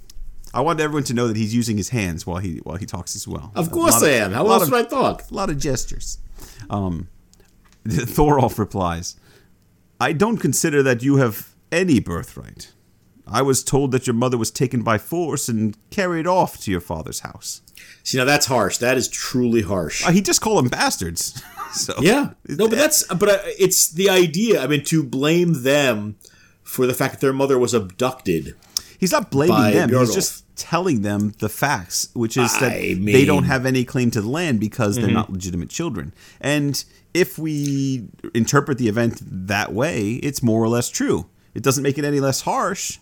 I 0.54 0.60
want 0.60 0.80
everyone 0.80 1.04
to 1.04 1.14
know 1.14 1.28
that 1.28 1.36
he's 1.36 1.54
using 1.54 1.76
his 1.78 1.88
hands 1.88 2.26
while 2.26 2.36
he 2.38 2.58
while 2.58 2.76
he 2.76 2.84
talks 2.86 3.16
as 3.16 3.26
well. 3.26 3.52
Of 3.54 3.70
course 3.70 3.94
lot 3.94 4.04
I 4.04 4.12
am. 4.14 4.32
How 4.32 4.46
else 4.48 4.64
of- 4.64 4.70
would 4.72 4.86
I 4.86 4.88
talk? 4.88 5.30
A 5.30 5.34
lot 5.34 5.48
of 5.48 5.58
gestures. 5.58 6.18
Um, 6.68 7.08
Thorolf 7.88 8.58
replies, 8.58 9.16
"I 9.98 10.12
don't 10.12 10.36
consider 10.36 10.82
that 10.82 11.02
you 11.02 11.16
have 11.16 11.54
any 11.70 12.00
birthright. 12.00 12.72
I 13.26 13.40
was 13.40 13.64
told 13.64 13.92
that 13.92 14.06
your 14.06 14.14
mother 14.14 14.36
was 14.36 14.50
taken 14.50 14.82
by 14.82 14.98
force 14.98 15.48
and 15.48 15.76
carried 15.90 16.26
off 16.26 16.60
to 16.62 16.70
your 16.70 16.80
father's 16.80 17.20
house. 17.20 17.62
See, 18.04 18.18
now 18.18 18.24
that's 18.24 18.46
harsh. 18.46 18.78
That 18.78 18.96
is 18.96 19.08
truly 19.08 19.62
harsh. 19.62 20.06
Uh, 20.06 20.10
he 20.12 20.20
just 20.20 20.40
called 20.40 20.58
them 20.64 20.70
bastards. 20.70 21.42
so 21.72 21.94
Yeah. 22.00 22.30
No, 22.48 22.68
but 22.68 22.76
that's 22.78 23.04
but 23.14 23.28
uh, 23.28 23.38
it's 23.58 23.88
the 23.90 24.10
idea. 24.10 24.62
I 24.62 24.66
mean, 24.66 24.84
to 24.84 25.02
blame 25.02 25.62
them 25.62 26.16
for 26.62 26.86
the 26.86 26.94
fact 26.94 27.14
that 27.14 27.20
their 27.20 27.32
mother 27.32 27.58
was 27.58 27.74
abducted. 27.74 28.56
He's 28.98 29.12
not 29.12 29.30
blaming 29.30 29.72
them. 29.74 29.90
He's 29.90 30.14
just 30.14 30.44
telling 30.56 31.02
them 31.02 31.32
the 31.40 31.48
facts, 31.48 32.08
which 32.14 32.36
is 32.36 32.52
that 32.60 32.72
I 32.72 32.78
they 32.78 32.94
mean- 32.94 33.14
Mm-hmm. 33.16 33.26
don't 33.26 33.44
have 33.44 33.66
any 33.66 33.84
claim 33.84 34.10
to 34.12 34.20
the 34.20 34.28
land 34.28 34.60
because 34.60 34.96
they're 34.96 35.10
not 35.10 35.30
legitimate 35.32 35.70
children. 35.70 36.14
And 36.40 36.82
if 37.14 37.36
we 37.38 38.06
interpret 38.32 38.78
the 38.78 38.88
event 38.88 39.20
that 39.48 39.72
way, 39.72 40.12
it's 40.12 40.42
more 40.42 40.62
or 40.62 40.68
less 40.68 40.88
true. 40.88 41.26
It 41.54 41.62
doesn't 41.62 41.82
make 41.82 41.98
it 41.98 42.04
any 42.04 42.20
less 42.20 42.42
harsh, 42.42 42.98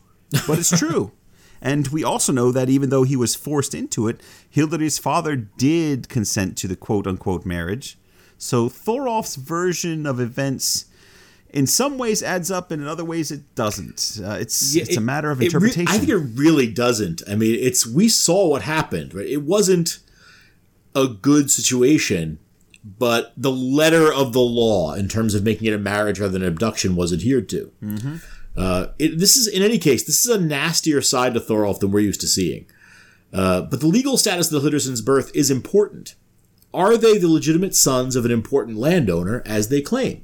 but 0.47 0.59
it's 0.59 0.77
true. 0.77 1.13
And 1.63 1.89
we 1.89 2.03
also 2.03 2.33
know 2.33 2.53
that 2.53 2.69
even 2.69 2.91
though 2.91 3.03
he 3.03 3.17
was 3.17 3.35
forced 3.35 3.75
into 3.75 4.09
it, 4.09 4.21
Hilderid's 4.49 4.99
father 4.99 5.37
did 5.37 6.09
consent 6.09 6.57
to 6.59 6.69
the 6.69 6.77
quote 6.77 7.07
unquote 7.07 7.45
marriage. 7.45 7.99
So 8.39 8.69
Thorolf's 8.69 9.37
version 9.37 10.07
of 10.07 10.19
events 10.19 10.87
in 11.53 11.67
some 11.67 11.99
ways 11.99 12.23
adds 12.23 12.51
up 12.51 12.71
and 12.71 12.81
in 12.81 12.89
other 12.89 13.05
ways 13.05 13.31
it 13.31 13.55
doesn't. 13.55 14.21
Uh, 14.25 14.39
it's 14.41 14.75
Yeah, 14.75 14.83
it's 14.85 14.97
a 14.97 15.01
matter 15.01 15.31
of 15.31 15.41
it 15.41 15.41
re- 15.41 15.47
interpretation. 15.47 15.89
I 15.89 15.99
think 15.99 16.09
it 16.09 16.39
really 16.39 16.71
doesn't. 16.71 17.23
I 17.29 17.35
mean, 17.35 17.57
it's 17.61 17.87
we 17.87 18.09
saw 18.09 18.49
what 18.49 18.63
happened. 18.63 19.15
Right? 19.15 19.27
It 19.27 19.43
wasn't 19.43 19.99
a 20.95 21.07
good 21.07 21.51
situation, 21.51 22.39
but 22.99 23.33
the 23.37 23.51
letter 23.51 24.13
of 24.13 24.33
the 24.33 24.41
law 24.41 24.95
in 24.95 25.09
terms 25.09 25.35
of 25.35 25.45
making 25.45 25.67
it 25.67 25.75
a 25.75 25.79
marriage 25.79 26.19
rather 26.21 26.33
than 26.33 26.43
an 26.43 26.49
abduction 26.49 26.97
was 26.97 27.13
adhered 27.13 27.49
to. 27.51 27.73
Uh, 28.57 28.89
it, 28.99 29.19
this 29.19 29.37
is, 29.37 29.47
in 29.47 29.63
any 29.63 29.79
case, 29.79 30.05
this 30.05 30.25
is 30.25 30.31
a 30.31 30.41
nastier 30.41 31.01
side 31.01 31.35
to 31.35 31.41
Thorolf 31.41 31.81
than 31.81 31.91
we're 31.91 32.01
used 32.01 32.21
to 32.21 32.27
seeing. 32.27 32.67
Uh, 33.33 33.63
but 33.63 33.81
the 33.81 33.87
legal 33.87 34.17
status 34.17 34.49
of 34.49 34.55
the 34.55 34.61
Hildersons' 34.61 35.03
birth 35.03 35.31
is 35.35 35.51
important. 35.51 36.15
Are 36.75 36.97
they 36.97 37.19
the 37.19 37.29
legitimate 37.29 37.75
sons 37.75 38.17
of 38.17 38.25
an 38.25 38.31
important 38.31 38.77
landowner, 38.77 39.43
as 39.47 39.69
they 39.69 39.81
claim? 39.81 40.23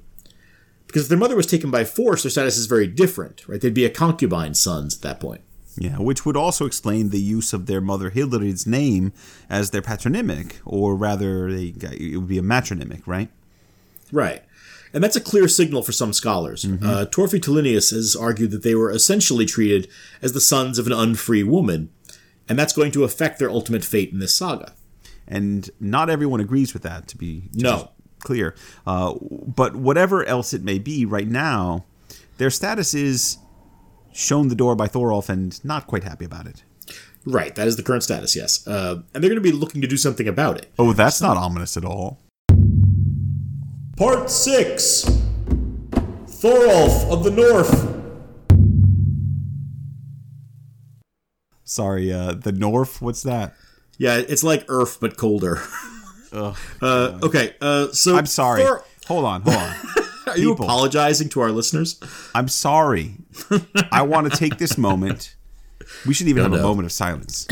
Because 0.87 1.03
if 1.03 1.09
their 1.09 1.18
mother 1.18 1.37
was 1.37 1.47
taken 1.47 1.70
by 1.70 1.85
force, 1.85 2.22
their 2.22 2.31
status 2.31 2.57
is 2.57 2.66
very 2.66 2.87
different, 2.87 3.47
right? 3.49 3.61
They'd 3.61 3.74
be 3.74 3.85
a 3.85 3.91
concubine's 3.91 4.61
sons 4.61 4.97
at 4.97 5.03
that 5.03 5.20
point. 5.20 5.43
Yeah, 5.79 5.99
which 5.99 6.24
would 6.24 6.37
also 6.37 6.64
explain 6.64 7.11
the 7.11 7.20
use 7.20 7.53
of 7.53 7.66
their 7.66 7.83
mother 7.83 8.11
Hilderid's 8.11 8.66
name 8.66 9.12
as 9.51 9.70
their 9.70 9.83
patronymic, 9.83 10.61
or 10.64 10.97
rather, 10.97 11.53
they, 11.53 11.74
it 11.93 12.16
would 12.16 12.29
be 12.29 12.39
a 12.39 12.43
matronymic, 12.43 13.07
right? 13.07 13.29
Right. 14.11 14.43
And 14.97 15.05
that's 15.05 15.15
a 15.15 15.21
clear 15.21 15.47
signal 15.47 15.83
for 15.83 15.93
some 15.93 16.15
scholars. 16.15 16.65
Uh, 16.65 17.05
Torfi 17.11 17.39
Tulinius 17.39 17.91
has 17.91 18.17
argued 18.17 18.51
that 18.53 18.63
they 18.63 18.75
were 18.75 18.91
essentially 18.91 19.45
treated 19.45 19.89
as 20.23 20.33
the 20.33 20.41
sons 20.41 20.79
of 20.79 20.87
an 20.87 20.93
unfree 20.95 21.43
woman, 21.43 21.91
and 22.49 22.59
that's 22.59 22.73
going 22.73 22.93
to 22.93 23.05
affect 23.05 23.39
their 23.39 23.51
ultimate 23.51 23.85
fate 23.85 24.11
in 24.11 24.21
this 24.21 24.33
saga. 24.35 24.73
And 25.29 25.69
not 25.79 26.09
everyone 26.09 26.41
agrees 26.41 26.73
with 26.73 26.83
that, 26.85 27.09
to 27.09 27.19
be 27.19 27.51
to 27.59 27.63
No. 27.63 27.91
clear. 28.21 28.55
Uh, 28.87 29.17
but 29.21 29.77
whatever 29.77 30.25
else 30.25 30.55
it 30.55 30.65
may 30.65 30.79
be, 30.79 31.05
right 31.05 31.29
now, 31.29 31.85
their 32.39 32.49
status 32.49 32.95
is 32.95 33.37
shown 34.15 34.49
the 34.49 34.55
door 34.55 34.75
by 34.75 34.89
Thorolf 34.89 35.29
and 35.29 35.63
not 35.63 35.87
quite 35.87 36.05
happy 36.05 36.25
about 36.25 36.47
it. 36.47 36.63
Right, 37.27 37.55
that 37.55 37.69
is 37.69 37.77
the 37.77 37.83
current 37.83 38.03
status, 38.03 38.35
yes. 38.35 38.67
Uh, 38.67 39.03
and 39.13 39.23
they're 39.23 39.29
going 39.29 39.43
to 39.43 39.53
be 39.53 39.53
looking 39.53 39.83
to 39.83 39.87
do 39.87 39.99
something 39.99 40.27
about 40.27 40.57
it. 40.57 40.73
Oh, 40.79 40.95
that's 40.95 41.21
not 41.21 41.37
ominous 41.37 41.77
at 41.77 41.85
all. 41.85 42.19
Part 43.97 44.31
6 44.31 45.05
Thorolf 46.29 47.11
of 47.11 47.25
the 47.25 47.31
North. 47.31 47.95
Sorry, 51.65 52.13
uh, 52.13 52.33
the 52.33 52.53
North, 52.53 53.01
what's 53.01 53.23
that? 53.23 53.55
Yeah, 53.97 54.19
it's 54.19 54.45
like 54.45 54.67
Earth, 54.69 54.99
but 55.01 55.17
colder. 55.17 55.63
uh, 56.33 56.53
okay, 57.23 57.55
uh, 57.63 57.89
so. 57.93 58.17
I'm 58.17 58.27
sorry. 58.27 58.63
Thor- 58.63 58.85
Hold 59.07 59.25
on, 59.25 59.43
hold 59.43 59.57
on. 59.57 59.77
are 60.27 60.37
you 60.39 60.51
people. 60.51 60.67
apologizing 60.67 61.29
to 61.31 61.41
our 61.41 61.51
listeners? 61.51 61.99
I'm 62.35 62.49
sorry. 62.49 63.15
I 63.93 64.03
want 64.07 64.31
to 64.31 64.37
take 64.37 64.59
this 64.59 64.77
moment. 64.77 65.37
We 66.07 66.13
should 66.13 66.27
even 66.27 66.43
have 66.43 66.53
a 66.53 66.61
moment 66.61 66.85
of 66.87 66.93
silence 66.93 67.47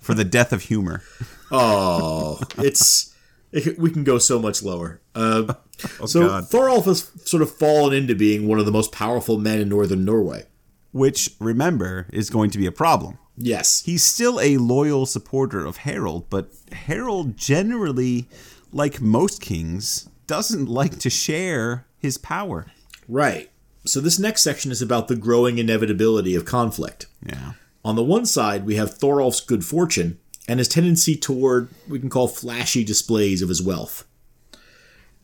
for 0.00 0.14
the 0.14 0.24
death 0.24 0.52
of 0.52 0.62
humor. 0.62 1.02
Oh, 1.50 2.38
it's. 2.58 3.13
It, 3.54 3.78
we 3.78 3.90
can 3.90 4.02
go 4.02 4.18
so 4.18 4.40
much 4.40 4.64
lower. 4.64 5.00
Uh, 5.14 5.54
so 6.06 6.24
Oh, 6.24 6.28
God. 6.28 6.48
Thorolf 6.50 6.86
has 6.86 7.10
sort 7.24 7.42
of 7.42 7.54
fallen 7.56 7.94
into 7.94 8.14
being 8.14 8.48
one 8.48 8.58
of 8.58 8.66
the 8.66 8.72
most 8.72 8.90
powerful 8.90 9.38
men 9.38 9.60
in 9.60 9.68
northern 9.68 10.04
Norway. 10.04 10.46
Which, 10.90 11.30
remember, 11.38 12.06
is 12.12 12.30
going 12.30 12.50
to 12.50 12.58
be 12.58 12.66
a 12.66 12.72
problem. 12.72 13.18
Yes. 13.36 13.82
He's 13.84 14.04
still 14.04 14.40
a 14.40 14.56
loyal 14.58 15.06
supporter 15.06 15.64
of 15.64 15.78
Harold, 15.78 16.28
but 16.30 16.52
Harold 16.72 17.36
generally, 17.36 18.28
like 18.72 19.00
most 19.00 19.40
kings, 19.40 20.08
doesn't 20.26 20.68
like 20.68 20.98
to 21.00 21.10
share 21.10 21.86
his 21.98 22.18
power. 22.18 22.66
Right. 23.08 23.50
So 23.86 24.00
this 24.00 24.18
next 24.18 24.42
section 24.42 24.70
is 24.70 24.82
about 24.82 25.08
the 25.08 25.16
growing 25.16 25.58
inevitability 25.58 26.34
of 26.34 26.44
conflict. 26.44 27.06
Yeah. 27.24 27.52
On 27.84 27.96
the 27.96 28.04
one 28.04 28.24
side, 28.24 28.64
we 28.64 28.76
have 28.76 28.94
Thorolf's 28.94 29.40
good 29.40 29.64
fortune 29.64 30.18
and 30.48 30.58
his 30.58 30.68
tendency 30.68 31.16
toward 31.16 31.68
we 31.88 31.98
can 31.98 32.10
call 32.10 32.28
flashy 32.28 32.84
displays 32.84 33.42
of 33.42 33.48
his 33.48 33.62
wealth. 33.62 34.06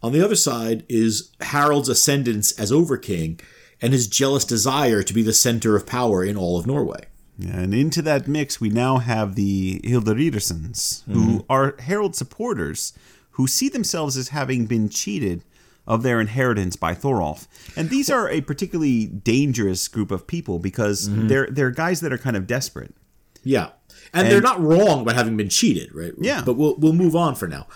On 0.02 0.12
the 0.12 0.24
other 0.24 0.36
side 0.36 0.84
is 0.88 1.30
Harold's 1.40 1.88
ascendance 1.88 2.58
as 2.58 2.72
Overking 2.72 3.38
and 3.82 3.92
his 3.92 4.06
jealous 4.06 4.44
desire 4.44 5.02
to 5.02 5.14
be 5.14 5.22
the 5.22 5.32
center 5.32 5.76
of 5.76 5.86
power 5.86 6.24
in 6.24 6.36
all 6.36 6.58
of 6.58 6.66
Norway. 6.66 7.04
And 7.42 7.72
into 7.72 8.02
that 8.02 8.28
mix, 8.28 8.60
we 8.60 8.68
now 8.68 8.98
have 8.98 9.34
the 9.34 9.80
Hilderidersons, 9.82 11.04
who 11.06 11.26
mm-hmm. 11.26 11.38
are 11.48 11.74
Harold 11.78 12.14
supporters, 12.14 12.92
who 13.32 13.46
see 13.46 13.68
themselves 13.68 14.16
as 14.16 14.28
having 14.28 14.66
been 14.66 14.90
cheated 14.90 15.42
of 15.86 16.02
their 16.02 16.20
inheritance 16.20 16.76
by 16.76 16.94
Thorolf. 16.94 17.48
And 17.76 17.88
these 17.88 18.10
are 18.10 18.28
a 18.28 18.42
particularly 18.42 19.06
dangerous 19.06 19.88
group 19.88 20.10
of 20.10 20.26
people 20.26 20.58
because 20.58 21.08
mm-hmm. 21.08 21.28
they're 21.28 21.48
they're 21.50 21.70
guys 21.70 22.00
that 22.00 22.12
are 22.12 22.18
kind 22.18 22.36
of 22.36 22.46
desperate. 22.46 22.94
Yeah. 23.42 23.70
And, 24.12 24.28
they're 24.28 24.40
not 24.40 24.60
wrong 24.60 25.02
about 25.02 25.14
having 25.14 25.36
been 25.36 25.48
cheated, 25.48 25.94
right? 25.94 26.12
Yeah. 26.18 26.42
But 26.44 26.54
we'll, 26.54 26.76
we'll 26.76 26.92
move 26.92 27.14
on 27.14 27.34
for 27.34 27.46
now. 27.46 27.66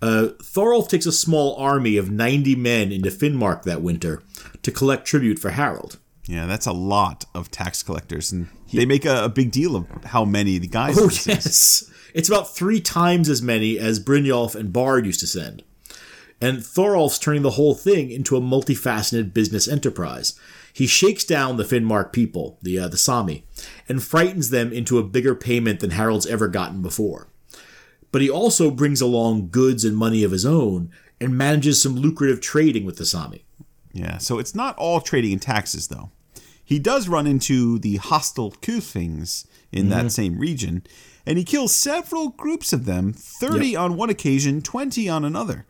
Uh, 0.00 0.30
Thorolf 0.42 0.88
takes 0.88 1.06
a 1.06 1.12
small 1.12 1.54
army 1.56 1.96
of 1.96 2.10
90 2.10 2.56
men 2.56 2.90
into 2.90 3.10
Finnmark 3.10 3.62
that 3.62 3.82
winter 3.82 4.22
to 4.62 4.72
collect 4.72 5.06
tribute 5.06 5.38
for 5.38 5.50
Harold. 5.50 5.98
Yeah, 6.26 6.46
that's 6.46 6.66
a 6.66 6.72
lot 6.72 7.24
of 7.34 7.50
tax 7.50 7.82
collectors, 7.82 8.32
and 8.32 8.48
they 8.72 8.86
make 8.86 9.04
a, 9.04 9.24
a 9.24 9.28
big 9.28 9.50
deal 9.50 9.76
of 9.76 9.86
how 10.04 10.24
many 10.24 10.58
the 10.58 10.68
guys. 10.68 10.96
Oh, 10.98 11.10
yes. 11.26 11.90
It's 12.14 12.28
about 12.28 12.54
three 12.54 12.80
times 12.80 13.28
as 13.28 13.42
many 13.42 13.78
as 13.78 14.02
Brynjolf 14.02 14.54
and 14.54 14.72
Bard 14.72 15.06
used 15.06 15.20
to 15.20 15.26
send. 15.26 15.62
And 16.40 16.58
Thorolf's 16.58 17.18
turning 17.18 17.42
the 17.42 17.50
whole 17.50 17.74
thing 17.74 18.10
into 18.10 18.36
a 18.36 18.40
multifaceted 18.40 19.32
business 19.32 19.68
enterprise. 19.68 20.38
He 20.72 20.86
shakes 20.86 21.24
down 21.24 21.56
the 21.56 21.64
Finnmark 21.64 22.12
people, 22.12 22.58
the 22.62 22.78
uh, 22.78 22.88
the 22.88 22.96
Sami, 22.96 23.44
and 23.88 24.02
frightens 24.02 24.50
them 24.50 24.72
into 24.72 24.98
a 24.98 25.04
bigger 25.04 25.34
payment 25.34 25.80
than 25.80 25.90
Harold's 25.90 26.26
ever 26.26 26.48
gotten 26.48 26.82
before. 26.82 27.28
But 28.10 28.22
he 28.22 28.30
also 28.30 28.70
brings 28.70 29.00
along 29.00 29.50
goods 29.50 29.84
and 29.84 29.96
money 29.96 30.22
of 30.22 30.30
his 30.30 30.46
own 30.46 30.90
and 31.20 31.36
manages 31.36 31.82
some 31.82 31.96
lucrative 31.96 32.40
trading 32.40 32.84
with 32.84 32.96
the 32.96 33.06
Sami. 33.06 33.44
Yeah, 33.92 34.18
so 34.18 34.38
it's 34.38 34.54
not 34.54 34.76
all 34.78 35.00
trading 35.00 35.32
and 35.32 35.42
taxes, 35.42 35.88
though. 35.88 36.10
He 36.64 36.78
does 36.78 37.08
run 37.08 37.26
into 37.26 37.78
the 37.78 37.96
hostile 37.96 38.52
Kulfings 38.52 39.46
in 39.70 39.88
that 39.90 40.10
same 40.12 40.38
region, 40.38 40.82
and 41.26 41.36
he 41.36 41.44
kills 41.44 41.74
several 41.74 42.30
groups 42.30 42.72
of 42.72 42.86
them 42.86 43.12
30 43.12 43.76
on 43.76 43.96
one 43.96 44.10
occasion, 44.10 44.62
20 44.62 45.08
on 45.08 45.24
another. 45.24 45.66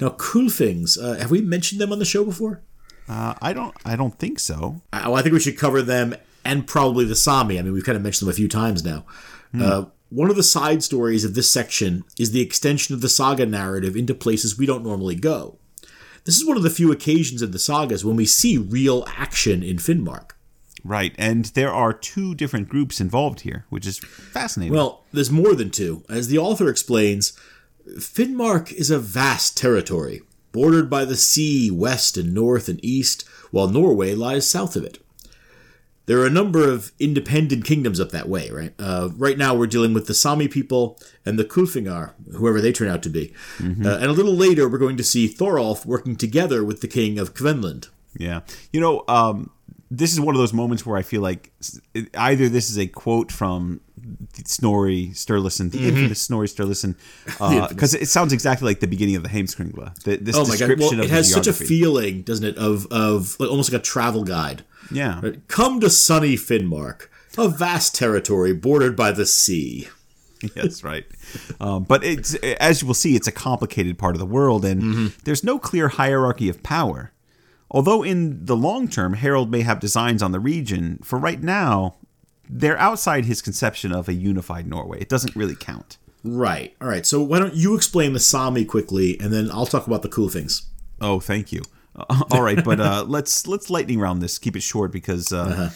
Now, 0.00 0.10
Kulfings, 0.10 0.98
uh, 1.02 1.18
have 1.18 1.30
we 1.30 1.42
mentioned 1.42 1.80
them 1.80 1.92
on 1.92 1.98
the 1.98 2.04
show 2.04 2.24
before? 2.24 2.62
Uh, 3.10 3.34
I 3.42 3.52
don't 3.52 3.74
I 3.84 3.96
don't 3.96 4.16
think 4.18 4.38
so. 4.38 4.82
I, 4.92 5.08
well, 5.08 5.16
I 5.16 5.22
think 5.22 5.32
we 5.32 5.40
should 5.40 5.58
cover 5.58 5.82
them 5.82 6.14
and 6.44 6.66
probably 6.66 7.04
the 7.04 7.16
Sami. 7.16 7.58
I 7.58 7.62
mean, 7.62 7.72
we've 7.72 7.84
kind 7.84 7.96
of 7.96 8.02
mentioned 8.02 8.28
them 8.28 8.32
a 8.32 8.36
few 8.36 8.48
times 8.48 8.84
now. 8.84 9.04
Uh, 9.58 9.86
one 10.10 10.30
of 10.30 10.36
the 10.36 10.44
side 10.44 10.84
stories 10.84 11.24
of 11.24 11.34
this 11.34 11.50
section 11.50 12.04
is 12.18 12.30
the 12.30 12.40
extension 12.40 12.94
of 12.94 13.00
the 13.00 13.08
saga 13.08 13.44
narrative 13.44 13.96
into 13.96 14.14
places 14.14 14.56
we 14.56 14.64
don't 14.64 14.84
normally 14.84 15.16
go. 15.16 15.58
This 16.24 16.36
is 16.36 16.46
one 16.46 16.56
of 16.56 16.62
the 16.62 16.70
few 16.70 16.92
occasions 16.92 17.42
in 17.42 17.50
the 17.50 17.58
sagas 17.58 18.04
when 18.04 18.14
we 18.14 18.26
see 18.26 18.56
real 18.58 19.04
action 19.08 19.64
in 19.64 19.78
Finnmark. 19.78 20.32
Right, 20.84 21.14
and 21.18 21.46
there 21.46 21.72
are 21.72 21.92
two 21.92 22.34
different 22.36 22.68
groups 22.68 23.00
involved 23.00 23.40
here, 23.40 23.66
which 23.70 23.86
is 23.86 23.98
fascinating. 23.98 24.72
Well, 24.72 25.04
there's 25.12 25.30
more 25.30 25.54
than 25.54 25.70
two. 25.70 26.04
As 26.08 26.28
the 26.28 26.38
author 26.38 26.68
explains, 26.68 27.32
Finnmark 27.98 28.72
is 28.72 28.90
a 28.90 28.98
vast 28.98 29.56
territory, 29.56 30.22
bordered 30.52 30.90
by 30.90 31.04
the 31.04 31.16
sea 31.16 31.70
west 31.70 32.16
and 32.16 32.34
north 32.34 32.68
and 32.68 32.84
east, 32.84 33.24
while 33.50 33.68
Norway 33.68 34.14
lies 34.14 34.48
south 34.48 34.76
of 34.76 34.84
it. 34.84 34.98
There 36.06 36.18
are 36.18 36.26
a 36.26 36.30
number 36.30 36.68
of 36.68 36.90
independent 36.98 37.64
kingdoms 37.64 38.00
up 38.00 38.10
that 38.10 38.28
way, 38.28 38.50
right? 38.50 38.74
Uh, 38.80 39.10
right 39.16 39.38
now, 39.38 39.54
we're 39.54 39.68
dealing 39.68 39.94
with 39.94 40.08
the 40.08 40.14
Sami 40.14 40.48
people 40.48 40.98
and 41.24 41.38
the 41.38 41.44
Kulfingar, 41.44 42.14
whoever 42.32 42.60
they 42.60 42.72
turn 42.72 42.88
out 42.88 43.02
to 43.04 43.08
be. 43.08 43.32
Uh, 43.86 43.98
and 43.98 44.06
a 44.06 44.12
little 44.12 44.34
later, 44.34 44.68
we're 44.68 44.78
going 44.78 44.96
to 44.96 45.04
see 45.04 45.28
Thorolf 45.28 45.86
working 45.86 46.16
together 46.16 46.64
with 46.64 46.80
the 46.80 46.88
king 46.88 47.18
of 47.20 47.34
Kvenland. 47.34 47.90
Yeah. 48.18 48.40
You 48.72 48.80
know, 48.80 49.04
um, 49.06 49.50
this 49.90 50.12
is 50.12 50.20
one 50.20 50.34
of 50.34 50.38
those 50.40 50.52
moments 50.52 50.86
where 50.86 50.96
I 50.96 51.02
feel 51.02 51.20
like 51.22 51.50
either 52.16 52.48
this 52.48 52.70
is 52.70 52.78
a 52.78 52.86
quote 52.86 53.32
from 53.32 53.80
Snorri 54.44 55.08
Sturluson, 55.08 55.70
the 55.70 55.78
Mm-hmm. 55.78 55.88
infamous 55.88 56.22
Snorri 56.22 56.46
Sturluson, 56.46 56.94
because 57.68 57.94
it 57.94 58.08
sounds 58.08 58.32
exactly 58.32 58.66
like 58.66 58.80
the 58.80 58.86
beginning 58.86 59.16
of 59.16 59.22
the 59.22 59.28
Heimskringla. 59.28 60.02
The, 60.04 60.16
this 60.16 60.36
Oh 60.36 60.40
my 60.44 60.56
god! 60.56 60.58
description 60.58 60.98
Well, 60.98 61.00
of 61.00 61.06
it 61.06 61.10
has 61.10 61.30
such 61.32 61.46
a 61.46 61.52
feeling, 61.52 62.22
doesn't 62.22 62.44
it, 62.46 62.56
of 62.56 62.86
of 62.90 63.36
like, 63.40 63.50
almost 63.50 63.72
like 63.72 63.80
a 63.80 63.84
travel 63.84 64.24
guide. 64.24 64.64
Yeah. 64.92 65.20
Right? 65.22 65.46
Come 65.48 65.80
to 65.80 65.90
sunny 65.90 66.34
Finnmark, 66.36 67.08
a 67.36 67.48
vast 67.48 67.94
territory 67.94 68.52
bordered 68.52 68.96
by 68.96 69.12
the 69.12 69.26
sea. 69.26 69.88
That's 70.54 70.82
right. 70.82 71.04
Um, 71.60 71.84
but 71.84 72.02
it's 72.02 72.34
as 72.34 72.80
you 72.80 72.86
will 72.86 72.94
see, 72.94 73.14
it's 73.14 73.26
a 73.28 73.32
complicated 73.32 73.98
part 73.98 74.14
of 74.14 74.18
the 74.20 74.26
world, 74.26 74.64
and 74.64 74.82
Mm-hmm. 74.82 75.06
there's 75.24 75.44
no 75.44 75.58
clear 75.58 75.88
hierarchy 75.88 76.48
of 76.48 76.62
power. 76.62 77.12
Although 77.70 78.02
in 78.02 78.44
the 78.44 78.56
long 78.56 78.88
term, 78.88 79.14
Harold 79.14 79.50
may 79.50 79.60
have 79.62 79.78
designs 79.80 80.22
on 80.22 80.32
the 80.32 80.40
region, 80.40 80.98
for 81.04 81.18
right 81.18 81.40
now, 81.42 81.96
they're 82.48 82.78
outside 82.78 83.26
his 83.26 83.40
conception 83.40 83.92
of 83.92 84.08
a 84.08 84.12
unified 84.12 84.66
Norway. 84.66 85.00
It 85.00 85.08
doesn't 85.08 85.36
really 85.36 85.54
count. 85.54 85.96
Right. 86.24 86.74
All 86.80 86.88
right. 86.88 87.06
So 87.06 87.22
why 87.22 87.38
don't 87.38 87.54
you 87.54 87.76
explain 87.76 88.12
the 88.12 88.18
Sami 88.20 88.64
quickly, 88.64 89.18
and 89.20 89.32
then 89.32 89.50
I'll 89.52 89.66
talk 89.66 89.86
about 89.86 90.02
the 90.02 90.08
cool 90.08 90.28
things. 90.28 90.66
Oh, 91.00 91.20
thank 91.20 91.52
you. 91.52 91.62
Uh, 91.96 92.24
all 92.30 92.42
right, 92.42 92.62
but 92.64 92.78
uh, 92.80 93.04
let's 93.06 93.46
let's 93.46 93.70
lightning 93.70 93.98
round 94.00 94.20
this. 94.20 94.38
Keep 94.38 94.56
it 94.56 94.62
short 94.62 94.90
because 94.92 95.32
uh, 95.32 95.40
Uh-huh. 95.42 95.68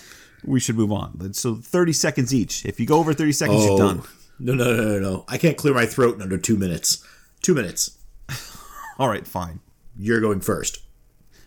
we 0.45 0.61
should 0.61 0.77
move 0.77 0.93
on. 0.93 1.33
So 1.33 1.55
thirty 1.55 1.93
seconds 1.93 2.35
each. 2.35 2.67
If 2.67 2.79
you 2.81 2.87
go 2.87 2.99
over 2.99 3.15
thirty 3.15 3.33
seconds, 3.33 3.61
Oh. 3.63 3.67
you're 3.69 3.79
done. 3.79 4.03
No, 4.39 4.53
no, 4.55 4.75
no, 4.77 4.85
no, 4.85 4.99
no. 4.99 5.25
I 5.29 5.39
can't 5.39 5.57
clear 5.57 5.73
my 5.75 5.87
throat 5.87 6.17
in 6.17 6.23
under 6.23 6.37
two 6.39 6.57
minutes. 6.57 7.05
Two 7.41 7.55
minutes. 7.55 7.97
All 8.99 9.09
right, 9.09 9.27
fine. 9.27 9.61
You're 9.97 10.21
going 10.21 10.41
first. 10.41 10.81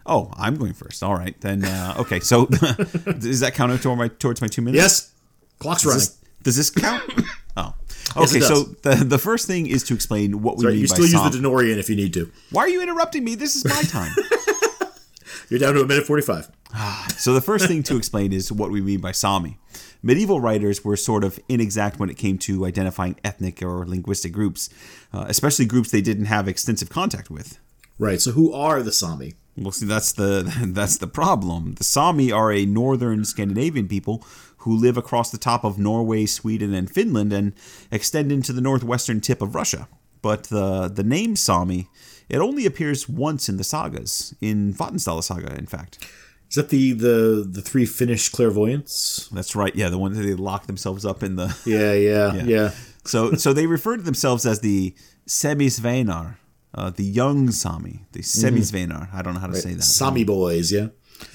Oh, 0.08 0.32
I'm 0.38 0.55
going 0.55 0.74
first. 0.74 1.03
All 1.03 1.16
right, 1.16 1.39
then. 1.41 1.66
Uh, 1.66 1.95
okay, 1.99 2.20
so 2.20 2.45
does 2.45 3.41
that 3.41 3.53
count 3.53 3.82
toward 3.82 3.97
my 3.97 4.08
towards 4.08 4.41
my 4.41 4.47
two 4.47 4.62
minutes? 4.62 4.82
Yes. 4.82 5.12
Clock's 5.60 5.86
running. 5.86 5.99
Does 5.99 6.08
this, 6.08 6.28
does 6.43 6.55
this 6.58 6.70
count? 6.70 7.03
oh, 7.58 7.74
Okay, 8.16 8.38
it 8.38 8.43
so 8.43 8.64
the 8.64 8.95
the 9.03 9.18
first 9.18 9.47
thing 9.47 9.68
is 9.68 9.84
to 9.84 9.93
explain 9.93 10.41
what 10.41 10.58
we 10.58 10.66
Right, 10.66 10.72
mean 10.72 10.82
you 10.82 10.88
still 10.88 11.05
use 11.05 11.14
the 11.14 11.39
DeLorean 11.39 11.78
if 11.78 11.89
you 11.89 11.95
need 11.95 12.14
to. 12.14 12.32
Why 12.51 12.62
are 12.64 12.70
you 12.70 12.82
interrupting 12.82 13.24
me? 13.24 13.36
This 13.36 13.55
is 13.55 13.66
my 13.66 13.82
time. 13.84 14.12
You're 15.49 15.60
down 15.60 15.76
to 15.76 15.82
a 15.82 15.86
minute 15.88 16.05
45. 16.05 16.49
so 17.18 17.34
the 17.34 17.41
first 17.41 17.68
thing 17.68 17.82
to 17.84 17.95
explain 17.97 18.34
is 18.34 18.51
what 18.51 18.70
we 18.72 18.82
mean 18.82 18.99
by 18.99 19.12
Sami. 19.12 19.58
Medieval 20.03 20.39
writers 20.39 20.84
were 20.84 20.97
sort 20.97 21.24
of 21.24 21.39
inexact 21.49 21.99
when 21.99 22.10
it 22.10 22.18
came 22.18 22.38
to 22.39 22.66
identifying 22.66 23.18
ethnic 23.24 23.62
or 23.64 23.86
linguistic 23.86 24.32
groups, 24.34 24.70
uh, 25.14 25.26
especially 25.28 25.66
groups 25.66 25.89
they 25.91 26.01
didn't 26.01 26.26
have 26.26 26.47
extensive 26.47 26.89
contact 26.89 27.30
with. 27.30 27.60
Right, 27.97 28.22
so 28.22 28.32
who 28.32 28.53
are 28.53 28.84
the 28.84 28.91
Sami? 28.91 29.34
Well, 29.58 29.72
see, 29.72 29.86
that's 29.86 30.12
the 30.12 30.51
that's 30.68 30.97
the 30.97 31.08
problem. 31.08 31.76
The 31.76 31.84
Sami 31.84 32.32
are 32.32 32.51
a 32.51 32.66
northern 32.66 33.26
Scandinavian 33.26 33.88
people 33.88 34.24
who 34.60 34.76
live 34.76 34.97
across 34.97 35.32
the 35.32 35.38
top 35.38 35.64
of 35.64 35.78
Norway, 35.80 36.26
Sweden, 36.26 36.74
and 36.74 36.89
Finland, 36.89 37.32
and 37.34 37.53
extend 37.91 38.32
into 38.32 38.53
the 38.53 38.62
northwestern 38.62 39.22
tip 39.22 39.41
of 39.41 39.55
Russia. 39.55 39.88
But 40.22 40.45
the 40.45 40.88
the 40.88 41.03
name 41.03 41.36
Sami 41.36 41.88
it 42.30 42.39
only 42.39 42.66
appears 42.66 43.08
once 43.08 43.47
in 43.47 43.58
the 43.58 43.64
sagas, 43.64 44.36
in 44.41 44.74
Vatnsdaela 44.74 45.24
saga, 45.24 45.55
in 45.58 45.66
fact. 45.66 46.05
Is 46.49 46.55
that 46.55 46.70
the, 46.70 46.93
the, 46.93 47.45
the 47.49 47.62
three 47.62 47.86
Finnish 47.86 48.30
clairvoyants? 48.30 49.28
That's 49.32 49.55
right. 49.55 49.76
Yeah, 49.76 49.89
the 49.89 49.97
one 49.97 50.14
that 50.14 50.22
they 50.22 50.34
lock 50.34 50.68
themselves 50.68 51.05
up 51.05 51.24
in 51.24 51.36
the. 51.36 51.55
Yeah, 51.66 51.93
yeah, 51.93 52.34
Yeah. 52.36 52.43
yeah. 52.43 52.72
So 53.05 53.34
so 53.34 53.53
they 53.53 53.68
refer 53.68 53.95
to 53.95 54.03
themselves 54.03 54.45
as 54.45 54.60
the 54.60 54.93
Semisvenar, 55.28 56.36
uh, 56.74 56.89
the 56.89 57.03
young 57.03 57.51
Sami, 57.51 58.05
the 58.11 58.20
Semisvenar. 58.22 59.13
I 59.13 59.22
don't 59.22 59.34
know 59.34 59.39
how 59.39 59.47
to 59.47 59.55
say 59.55 59.74
that. 59.74 59.84
Sami 59.84 60.24
boys, 60.24 60.72
yeah. 60.72 60.88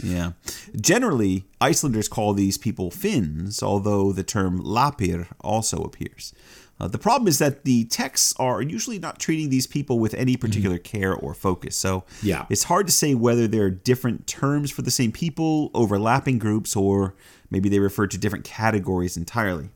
Yeah. 0.02 0.32
Generally, 0.80 1.44
Icelanders 1.60 2.08
call 2.08 2.34
these 2.34 2.56
people 2.56 2.90
Finns, 2.90 3.62
although 3.62 4.12
the 4.12 4.22
term 4.22 4.62
Lapir 4.62 5.26
also 5.40 5.82
appears. 5.82 6.32
Uh, 6.80 6.88
the 6.88 6.98
problem 6.98 7.28
is 7.28 7.38
that 7.38 7.64
the 7.64 7.84
texts 7.84 8.34
are 8.38 8.62
usually 8.62 8.98
not 8.98 9.18
treating 9.18 9.50
these 9.50 9.66
people 9.66 9.98
with 9.98 10.14
any 10.14 10.36
particular 10.36 10.78
care 10.78 11.14
or 11.14 11.34
focus. 11.34 11.76
So 11.76 12.04
Yeah. 12.22 12.46
it's 12.50 12.64
hard 12.64 12.86
to 12.86 12.92
say 12.92 13.14
whether 13.14 13.46
they're 13.46 13.70
different 13.70 14.26
terms 14.26 14.70
for 14.70 14.82
the 14.82 14.90
same 14.90 15.12
people, 15.12 15.70
overlapping 15.74 16.38
groups, 16.38 16.74
or 16.74 17.14
maybe 17.50 17.68
they 17.68 17.78
refer 17.78 18.06
to 18.08 18.18
different 18.18 18.44
categories 18.44 19.16
entirely. 19.16 19.70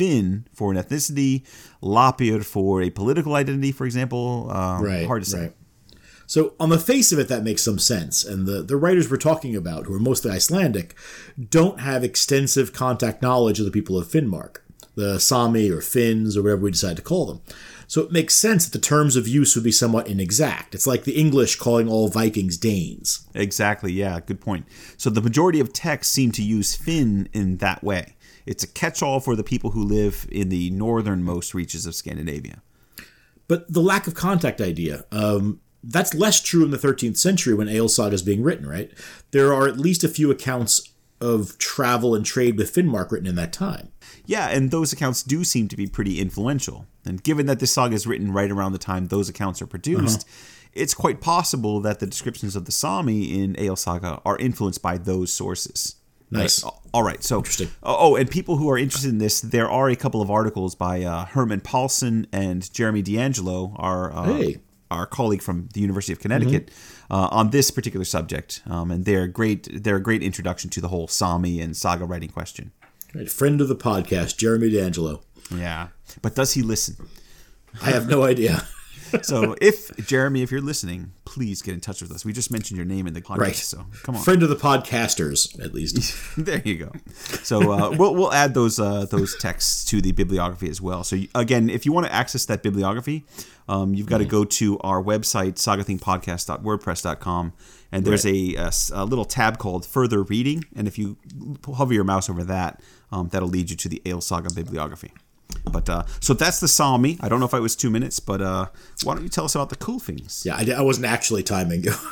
Finn 0.00 0.46
for 0.54 0.72
an 0.72 0.78
ethnicity, 0.78 1.46
Lapir 1.82 2.42
for 2.42 2.80
a 2.80 2.88
political 2.88 3.34
identity, 3.34 3.70
for 3.70 3.84
example. 3.84 4.50
Um, 4.50 4.82
Right. 4.82 5.06
Hard 5.06 5.24
to 5.24 5.30
say. 5.30 5.40
Right. 5.40 5.52
So 6.26 6.54
on 6.58 6.70
the 6.70 6.78
face 6.78 7.12
of 7.12 7.18
it, 7.18 7.28
that 7.28 7.42
makes 7.42 7.62
some 7.62 7.78
sense. 7.78 8.24
And 8.24 8.46
the, 8.46 8.62
the 8.62 8.76
writers 8.76 9.10
we're 9.10 9.16
talking 9.18 9.54
about, 9.54 9.84
who 9.84 9.94
are 9.94 9.98
mostly 9.98 10.30
Icelandic, 10.30 10.94
don't 11.50 11.80
have 11.80 12.02
extensive 12.02 12.72
contact 12.72 13.20
knowledge 13.20 13.58
of 13.58 13.66
the 13.66 13.70
people 13.72 13.98
of 13.98 14.06
Finnmark, 14.06 14.58
the 14.94 15.18
Sami 15.18 15.68
or 15.70 15.82
Finns 15.82 16.36
or 16.36 16.42
whatever 16.42 16.62
we 16.62 16.70
decide 16.70 16.96
to 16.96 17.02
call 17.02 17.26
them. 17.26 17.40
So 17.88 18.00
it 18.02 18.12
makes 18.12 18.34
sense 18.34 18.64
that 18.64 18.72
the 18.72 18.86
terms 18.86 19.16
of 19.16 19.26
use 19.26 19.54
would 19.56 19.64
be 19.64 19.72
somewhat 19.72 20.06
inexact. 20.06 20.74
It's 20.76 20.86
like 20.86 21.02
the 21.02 21.18
English 21.18 21.56
calling 21.56 21.88
all 21.88 22.06
Vikings 22.08 22.56
Danes. 22.56 23.26
Exactly. 23.34 23.92
Yeah. 23.92 24.20
Good 24.20 24.40
point. 24.40 24.64
So 24.96 25.10
the 25.10 25.20
majority 25.20 25.60
of 25.60 25.72
texts 25.72 26.14
seem 26.14 26.30
to 26.32 26.42
use 26.42 26.76
Finn 26.76 27.28
in 27.32 27.56
that 27.58 27.82
way. 27.82 28.14
It's 28.46 28.64
a 28.64 28.68
catch-all 28.68 29.20
for 29.20 29.36
the 29.36 29.44
people 29.44 29.70
who 29.70 29.82
live 29.82 30.26
in 30.30 30.48
the 30.48 30.70
northernmost 30.70 31.54
reaches 31.54 31.86
of 31.86 31.94
Scandinavia. 31.94 32.62
But 33.48 33.72
the 33.72 33.80
lack 33.80 34.06
of 34.06 34.14
contact 34.14 34.60
idea, 34.60 35.04
um, 35.10 35.60
that's 35.82 36.14
less 36.14 36.40
true 36.40 36.64
in 36.64 36.70
the 36.70 36.78
13th 36.78 37.16
century 37.16 37.54
when 37.54 37.68
Egil's 37.68 37.94
Saga 37.94 38.14
is 38.14 38.22
being 38.22 38.42
written, 38.42 38.68
right? 38.68 38.90
There 39.30 39.52
are 39.52 39.66
at 39.66 39.78
least 39.78 40.04
a 40.04 40.08
few 40.08 40.30
accounts 40.30 40.90
of 41.20 41.58
travel 41.58 42.14
and 42.14 42.24
trade 42.24 42.56
with 42.56 42.74
Finnmark 42.74 43.10
written 43.10 43.28
in 43.28 43.34
that 43.34 43.52
time. 43.52 43.92
Yeah, 44.24 44.48
and 44.48 44.70
those 44.70 44.92
accounts 44.92 45.22
do 45.22 45.44
seem 45.44 45.68
to 45.68 45.76
be 45.76 45.86
pretty 45.86 46.20
influential. 46.20 46.86
And 47.04 47.22
given 47.22 47.46
that 47.46 47.60
this 47.60 47.72
saga 47.72 47.94
is 47.94 48.06
written 48.06 48.32
right 48.32 48.50
around 48.50 48.72
the 48.72 48.78
time 48.78 49.06
those 49.06 49.28
accounts 49.28 49.60
are 49.60 49.66
produced, 49.66 50.26
it's 50.72 50.94
quite 50.94 51.20
possible 51.20 51.80
that 51.80 51.98
the 51.98 52.06
descriptions 52.06 52.56
of 52.56 52.64
the 52.64 52.72
Sami 52.72 53.42
in 53.42 53.54
Egil's 53.56 53.80
Saga 53.80 54.20
are 54.24 54.38
influenced 54.38 54.82
by 54.82 54.96
those 54.98 55.32
sources. 55.32 55.96
Nice. 56.30 56.62
Right. 56.64 56.72
All 56.92 57.02
right. 57.02 57.22
So, 57.24 57.38
Interesting. 57.38 57.68
Oh, 57.82 58.16
and 58.16 58.30
people 58.30 58.56
who 58.56 58.68
are 58.70 58.78
interested 58.78 59.08
in 59.10 59.18
this, 59.18 59.40
there 59.40 59.68
are 59.70 59.88
a 59.88 59.96
couple 59.96 60.22
of 60.22 60.30
articles 60.30 60.74
by 60.74 61.02
uh, 61.02 61.24
Hermann 61.26 61.60
Pálsson 61.60 62.26
and 62.32 62.72
Jeremy 62.72 63.02
DeAngelo, 63.02 63.74
our 63.76 64.12
uh, 64.12 64.24
Hey. 64.34 64.56
our 64.90 65.06
colleague 65.06 65.42
from 65.42 65.68
the 65.74 65.80
University 65.80 66.12
of 66.12 66.20
Connecticut, 66.20 66.70
uh, 67.10 67.28
on 67.30 67.50
this 67.50 67.70
particular 67.70 68.04
subject. 68.04 68.62
Um, 68.68 68.90
and 68.90 69.04
they're 69.04 69.26
great. 69.28 69.68
They're 69.82 69.96
a 69.96 70.02
great 70.02 70.22
introduction 70.22 70.70
to 70.70 70.80
the 70.80 70.88
whole 70.88 71.08
Sami 71.08 71.60
and 71.60 71.76
saga 71.76 72.04
writing 72.04 72.30
question. 72.30 72.72
Right, 73.14 73.28
friend 73.30 73.60
of 73.60 73.68
the 73.68 73.76
podcast, 73.76 74.36
Jeremy 74.36 74.70
DeAngelo. 74.70 75.22
Yeah. 75.54 75.88
But 76.22 76.34
does 76.36 76.52
he 76.52 76.62
listen? 76.62 76.96
I 77.82 77.90
have 77.90 78.08
no 78.08 78.22
idea. 78.24 78.66
So 79.22 79.56
if 79.60 79.94
Jeremy, 80.06 80.42
if 80.42 80.50
you're 80.50 80.60
listening, 80.60 81.12
please 81.24 81.62
get 81.62 81.74
in 81.74 81.80
touch 81.80 82.02
with 82.02 82.12
us. 82.12 82.24
We 82.24 82.32
just 82.32 82.50
mentioned 82.50 82.76
your 82.76 82.86
name 82.86 83.06
in 83.06 83.14
the 83.14 83.20
podcast, 83.22 83.38
Right. 83.38 83.56
so 83.56 83.84
come 84.02 84.16
on. 84.16 84.22
Friend 84.22 84.42
of 84.42 84.48
the 84.48 84.56
podcasters, 84.56 85.58
at 85.62 85.72
least. 85.74 86.14
there 86.36 86.62
you 86.64 86.76
go. 86.76 86.92
So 87.42 87.72
uh, 87.72 87.90
we'll 87.96 88.14
we'll 88.14 88.32
add 88.32 88.54
those 88.54 88.78
uh, 88.78 89.06
those 89.06 89.36
texts 89.36 89.84
to 89.86 90.00
the 90.00 90.12
bibliography 90.12 90.68
as 90.68 90.80
well. 90.80 91.04
So 91.04 91.16
again, 91.34 91.70
if 91.70 91.84
you 91.86 91.92
want 91.92 92.06
to 92.06 92.12
access 92.12 92.44
that 92.46 92.62
bibliography, 92.62 93.24
um, 93.68 93.94
you've 93.94 94.06
got 94.08 94.18
to 94.18 94.24
go 94.24 94.44
to 94.44 94.78
our 94.80 95.02
website 95.02 95.54
sagathingpodcast.wordpress.com, 95.54 97.52
and 97.92 98.04
there's 98.04 98.26
a 98.26 99.04
little 99.04 99.24
tab 99.24 99.58
called 99.58 99.86
Further 99.86 100.22
Reading, 100.22 100.64
and 100.74 100.86
if 100.88 100.98
you 100.98 101.16
hover 101.74 101.92
your 101.94 102.04
mouse 102.04 102.28
over 102.30 102.44
that, 102.44 102.80
um, 103.12 103.28
that'll 103.28 103.48
lead 103.48 103.70
you 103.70 103.76
to 103.76 103.88
the 103.88 104.00
Egil's 104.04 104.26
Saga 104.26 104.52
bibliography. 104.54 105.12
But 105.70 105.88
uh, 105.88 106.04
so 106.20 106.34
that's 106.34 106.60
the 106.60 106.68
Sami. 106.68 107.18
I 107.20 107.28
don't 107.28 107.40
know 107.40 107.46
if 107.46 107.54
I 107.54 107.60
was 107.60 107.76
two 107.76 107.90
minutes, 107.90 108.20
but 108.20 108.40
uh, 108.40 108.66
why 109.04 109.14
don't 109.14 109.22
you 109.22 109.28
tell 109.28 109.44
us 109.44 109.54
about 109.54 109.70
the 109.70 109.76
cool 109.76 109.98
things? 109.98 110.42
Yeah, 110.44 110.56
I, 110.56 110.78
I 110.78 110.82
wasn't 110.82 111.06
actually 111.06 111.42
timing 111.42 111.84
you. 111.84 111.92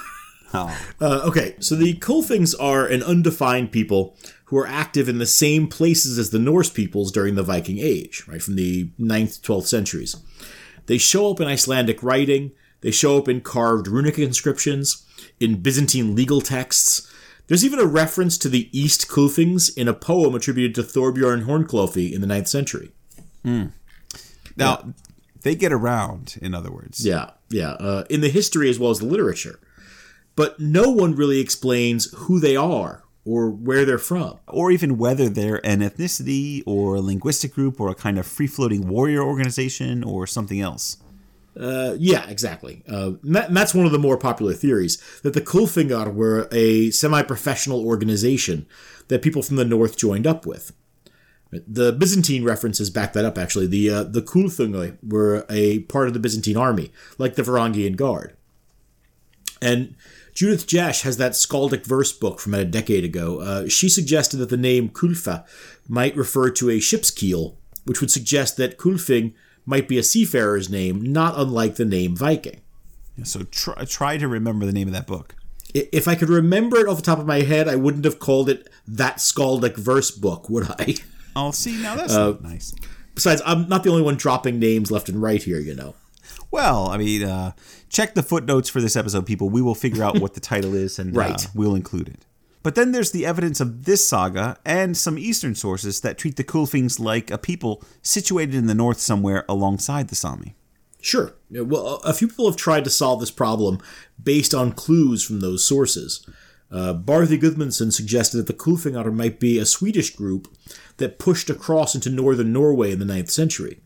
Oh. 0.54 0.74
Uh, 1.00 1.20
okay, 1.26 1.56
so 1.60 1.74
the 1.74 1.94
Kulfings 1.94 2.54
are 2.58 2.86
an 2.86 3.02
undefined 3.02 3.70
people 3.70 4.16
who 4.46 4.56
are 4.56 4.66
active 4.66 5.08
in 5.08 5.18
the 5.18 5.26
same 5.26 5.66
places 5.66 6.18
as 6.18 6.30
the 6.30 6.38
Norse 6.38 6.70
peoples 6.70 7.12
during 7.12 7.34
the 7.34 7.42
Viking 7.42 7.78
Age, 7.78 8.24
right, 8.26 8.42
from 8.42 8.56
the 8.56 8.90
9th 8.98 9.42
to 9.42 9.52
12th 9.52 9.66
centuries. 9.66 10.16
They 10.86 10.96
show 10.96 11.30
up 11.30 11.40
in 11.40 11.48
Icelandic 11.48 12.02
writing, 12.02 12.52
they 12.80 12.90
show 12.90 13.18
up 13.18 13.28
in 13.28 13.42
carved 13.42 13.88
runic 13.88 14.18
inscriptions, 14.18 15.04
in 15.38 15.60
Byzantine 15.60 16.14
legal 16.14 16.40
texts. 16.40 17.12
There's 17.46 17.64
even 17.64 17.78
a 17.78 17.84
reference 17.84 18.38
to 18.38 18.48
the 18.48 18.70
East 18.78 19.08
Kulfings 19.08 19.76
in 19.76 19.86
a 19.88 19.94
poem 19.94 20.34
attributed 20.34 20.74
to 20.76 20.82
Thorbjorn 20.82 21.44
Hornklofi 21.44 22.12
in 22.12 22.20
the 22.20 22.26
9th 22.26 22.48
century. 22.48 22.92
Now 23.44 24.94
they 25.42 25.54
get 25.54 25.72
around, 25.72 26.36
in 26.42 26.54
other 26.54 26.70
words. 26.72 27.04
Yeah, 27.04 27.30
yeah, 27.50 27.70
uh, 27.72 28.04
in 28.10 28.20
the 28.20 28.28
history 28.28 28.68
as 28.68 28.78
well 28.78 28.90
as 28.90 28.98
the 28.98 29.06
literature. 29.06 29.60
But 30.36 30.58
no 30.60 30.90
one 30.90 31.14
really 31.16 31.40
explains 31.40 32.12
who 32.14 32.38
they 32.40 32.56
are 32.56 33.02
or 33.24 33.50
where 33.50 33.84
they're 33.84 33.98
from. 33.98 34.38
or 34.46 34.70
even 34.70 34.96
whether 34.96 35.28
they're 35.28 35.64
an 35.66 35.80
ethnicity 35.80 36.62
or 36.66 36.94
a 36.96 37.00
linguistic 37.00 37.52
group 37.54 37.80
or 37.80 37.88
a 37.90 37.94
kind 37.94 38.18
of 38.18 38.26
free 38.26 38.46
floating 38.46 38.88
warrior 38.88 39.22
organization 39.22 40.02
or 40.04 40.26
something 40.26 40.60
else. 40.60 40.96
Uh, 41.58 41.96
yeah, 41.98 42.26
exactly. 42.28 42.82
Uh, 42.88 43.12
that- 43.24 43.52
that's 43.52 43.74
one 43.74 43.84
of 43.84 43.90
the 43.92 43.98
more 43.98 44.16
popular 44.16 44.54
theories 44.54 44.96
that 45.22 45.34
the 45.34 45.40
Kulfingar 45.40 46.14
were 46.14 46.48
a 46.52 46.90
semi-professional 46.92 47.84
organization 47.84 48.64
that 49.08 49.22
people 49.22 49.42
from 49.42 49.56
the 49.56 49.64
north 49.64 49.96
joined 49.96 50.26
up 50.26 50.46
with. 50.46 50.72
The 51.50 51.92
Byzantine 51.92 52.44
references 52.44 52.90
back 52.90 53.14
that 53.14 53.24
up. 53.24 53.38
Actually, 53.38 53.66
the 53.66 53.90
uh, 53.90 54.02
the 54.04 54.20
Kulfingar 54.20 54.98
were 55.02 55.46
a 55.48 55.80
part 55.80 56.08
of 56.08 56.14
the 56.14 56.20
Byzantine 56.20 56.56
army, 56.56 56.92
like 57.16 57.36
the 57.36 57.42
Varangian 57.42 57.96
Guard. 57.96 58.36
And 59.62 59.94
Judith 60.34 60.66
Jesch 60.66 61.02
has 61.02 61.16
that 61.16 61.32
skaldic 61.32 61.84
verse 61.84 62.12
book 62.12 62.38
from 62.38 62.54
a 62.54 62.64
decade 62.64 63.04
ago. 63.04 63.40
Uh, 63.40 63.68
she 63.68 63.88
suggested 63.88 64.36
that 64.36 64.50
the 64.50 64.56
name 64.56 64.88
Kulfa 64.88 65.44
might 65.88 66.16
refer 66.16 66.50
to 66.50 66.70
a 66.70 66.78
ship's 66.78 67.10
keel, 67.10 67.56
which 67.84 68.00
would 68.00 68.10
suggest 68.10 68.56
that 68.56 68.78
Kulfing 68.78 69.32
might 69.66 69.88
be 69.88 69.98
a 69.98 70.02
seafarer's 70.02 70.70
name, 70.70 71.02
not 71.02 71.34
unlike 71.36 71.74
the 71.74 71.84
name 71.84 72.14
Viking. 72.14 72.60
So 73.24 73.42
try, 73.44 73.84
try 73.84 74.16
to 74.16 74.28
remember 74.28 74.64
the 74.64 74.72
name 74.72 74.86
of 74.86 74.94
that 74.94 75.06
book. 75.06 75.34
If 75.74 76.06
I 76.06 76.14
could 76.14 76.30
remember 76.30 76.78
it 76.78 76.88
off 76.88 76.96
the 76.96 77.02
top 77.02 77.18
of 77.18 77.26
my 77.26 77.40
head, 77.40 77.68
I 77.68 77.76
wouldn't 77.76 78.04
have 78.04 78.18
called 78.18 78.48
it 78.48 78.68
that 78.86 79.16
skaldic 79.16 79.76
verse 79.76 80.10
book, 80.10 80.48
would 80.48 80.70
I? 80.70 80.94
Oh, 81.38 81.50
see, 81.52 81.80
now 81.80 81.94
that's 81.94 82.12
not 82.14 82.42
nice. 82.42 82.74
Besides, 83.14 83.42
I'm 83.46 83.68
not 83.68 83.82
the 83.84 83.90
only 83.90 84.02
one 84.02 84.16
dropping 84.16 84.58
names 84.58 84.90
left 84.90 85.08
and 85.08 85.20
right 85.20 85.42
here, 85.42 85.58
you 85.60 85.74
know. 85.74 85.94
Well, 86.50 86.88
I 86.88 86.96
mean, 86.98 87.22
uh, 87.24 87.52
check 87.88 88.14
the 88.14 88.22
footnotes 88.22 88.68
for 88.68 88.80
this 88.80 88.96
episode, 88.96 89.26
people. 89.26 89.50
We 89.50 89.60
will 89.62 89.74
figure 89.74 90.02
out 90.04 90.18
what 90.20 90.34
the 90.34 90.40
title 90.40 90.74
is 90.74 90.98
and 90.98 91.14
Right. 91.14 91.44
uh, 91.44 91.48
we'll 91.54 91.74
include 91.74 92.08
it. 92.08 92.24
But 92.62 92.74
then 92.74 92.92
there's 92.92 93.12
the 93.12 93.24
evidence 93.26 93.60
of 93.60 93.84
this 93.84 94.06
saga 94.08 94.58
and 94.64 94.96
some 94.96 95.18
Eastern 95.18 95.54
sources 95.54 96.00
that 96.00 96.18
treat 96.18 96.36
the 96.36 96.44
Kulfings 96.44 96.98
like 96.98 97.30
a 97.30 97.38
people 97.38 97.82
situated 98.02 98.54
in 98.54 98.66
the 98.66 98.74
north 98.74 98.98
somewhere 98.98 99.44
alongside 99.48 100.08
the 100.08 100.14
Sami. 100.16 100.54
Sure. 101.00 101.34
Well, 101.50 101.96
a 102.04 102.12
few 102.12 102.28
people 102.28 102.46
have 102.46 102.56
tried 102.56 102.84
to 102.84 102.90
solve 102.90 103.20
this 103.20 103.30
problem 103.30 103.78
based 104.22 104.52
on 104.54 104.72
clues 104.72 105.22
from 105.24 105.40
those 105.40 105.64
sources. 105.66 106.26
Uh, 106.70 106.92
Bardi 106.92 107.38
Gudmundsson 107.38 107.92
suggested 107.92 108.36
that 108.36 108.46
the 108.46 108.52
Kulfingar 108.52 109.12
might 109.12 109.40
be 109.40 109.58
a 109.58 109.64
Swedish 109.64 110.14
group 110.14 110.54
that 110.98 111.18
pushed 111.18 111.48
across 111.48 111.94
into 111.94 112.10
northern 112.10 112.52
Norway 112.52 112.92
in 112.92 112.98
the 112.98 113.04
9th 113.06 113.30
century. 113.30 113.80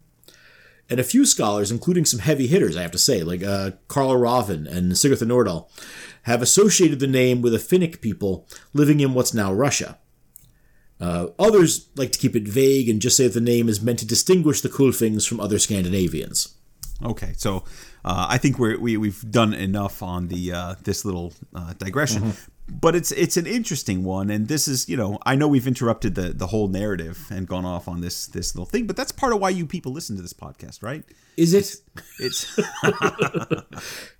And 0.90 0.98
a 0.98 1.04
few 1.04 1.24
scholars, 1.24 1.70
including 1.70 2.04
some 2.04 2.20
heavy 2.20 2.46
hitters, 2.46 2.76
I 2.76 2.82
have 2.82 2.90
to 2.90 2.98
say, 2.98 3.22
like 3.22 3.42
uh, 3.42 3.72
Karl 3.88 4.16
Raven 4.16 4.66
and 4.66 4.92
Sigurður 4.92 5.28
Nordal, 5.28 5.68
have 6.24 6.42
associated 6.42 7.00
the 7.00 7.06
name 7.06 7.40
with 7.40 7.54
a 7.54 7.58
Finnic 7.58 8.00
people 8.00 8.46
living 8.72 9.00
in 9.00 9.14
what's 9.14 9.32
now 9.32 9.52
Russia. 9.52 9.98
Uh, 11.00 11.28
others 11.38 11.88
like 11.96 12.12
to 12.12 12.18
keep 12.18 12.36
it 12.36 12.46
vague 12.46 12.88
and 12.88 13.00
just 13.00 13.16
say 13.16 13.24
that 13.24 13.34
the 13.34 13.40
name 13.40 13.68
is 13.68 13.80
meant 13.80 13.98
to 14.00 14.06
distinguish 14.06 14.60
the 14.60 14.68
Kulfings 14.68 15.26
from 15.26 15.40
other 15.40 15.58
Scandinavians. 15.58 16.54
Okay, 17.04 17.32
so 17.36 17.64
uh, 18.04 18.26
I 18.28 18.38
think 18.38 18.58
we're, 18.58 18.78
we 18.78 18.96
we've 18.96 19.28
done 19.28 19.52
enough 19.54 20.02
on 20.02 20.28
the 20.28 20.52
uh, 20.52 20.74
this 20.84 21.04
little 21.04 21.32
uh, 21.54 21.72
digression, 21.74 22.32
but 22.68 22.94
it's 22.94 23.12
it's 23.12 23.36
an 23.36 23.46
interesting 23.46 24.04
one, 24.04 24.30
and 24.30 24.48
this 24.48 24.68
is 24.68 24.88
you 24.88 24.96
know 24.96 25.18
I 25.24 25.36
know 25.36 25.48
we've 25.48 25.66
interrupted 25.66 26.14
the 26.14 26.28
the 26.30 26.48
whole 26.48 26.68
narrative 26.68 27.26
and 27.30 27.46
gone 27.46 27.64
off 27.64 27.88
on 27.88 28.00
this 28.00 28.26
this 28.26 28.54
little 28.54 28.66
thing, 28.66 28.86
but 28.86 28.96
that's 28.96 29.12
part 29.12 29.32
of 29.32 29.40
why 29.40 29.50
you 29.50 29.66
people 29.66 29.92
listen 29.92 30.16
to 30.16 30.22
this 30.22 30.32
podcast, 30.32 30.82
right? 30.82 31.04
Is 31.36 31.54
it? 31.54 31.76
It's 32.18 32.58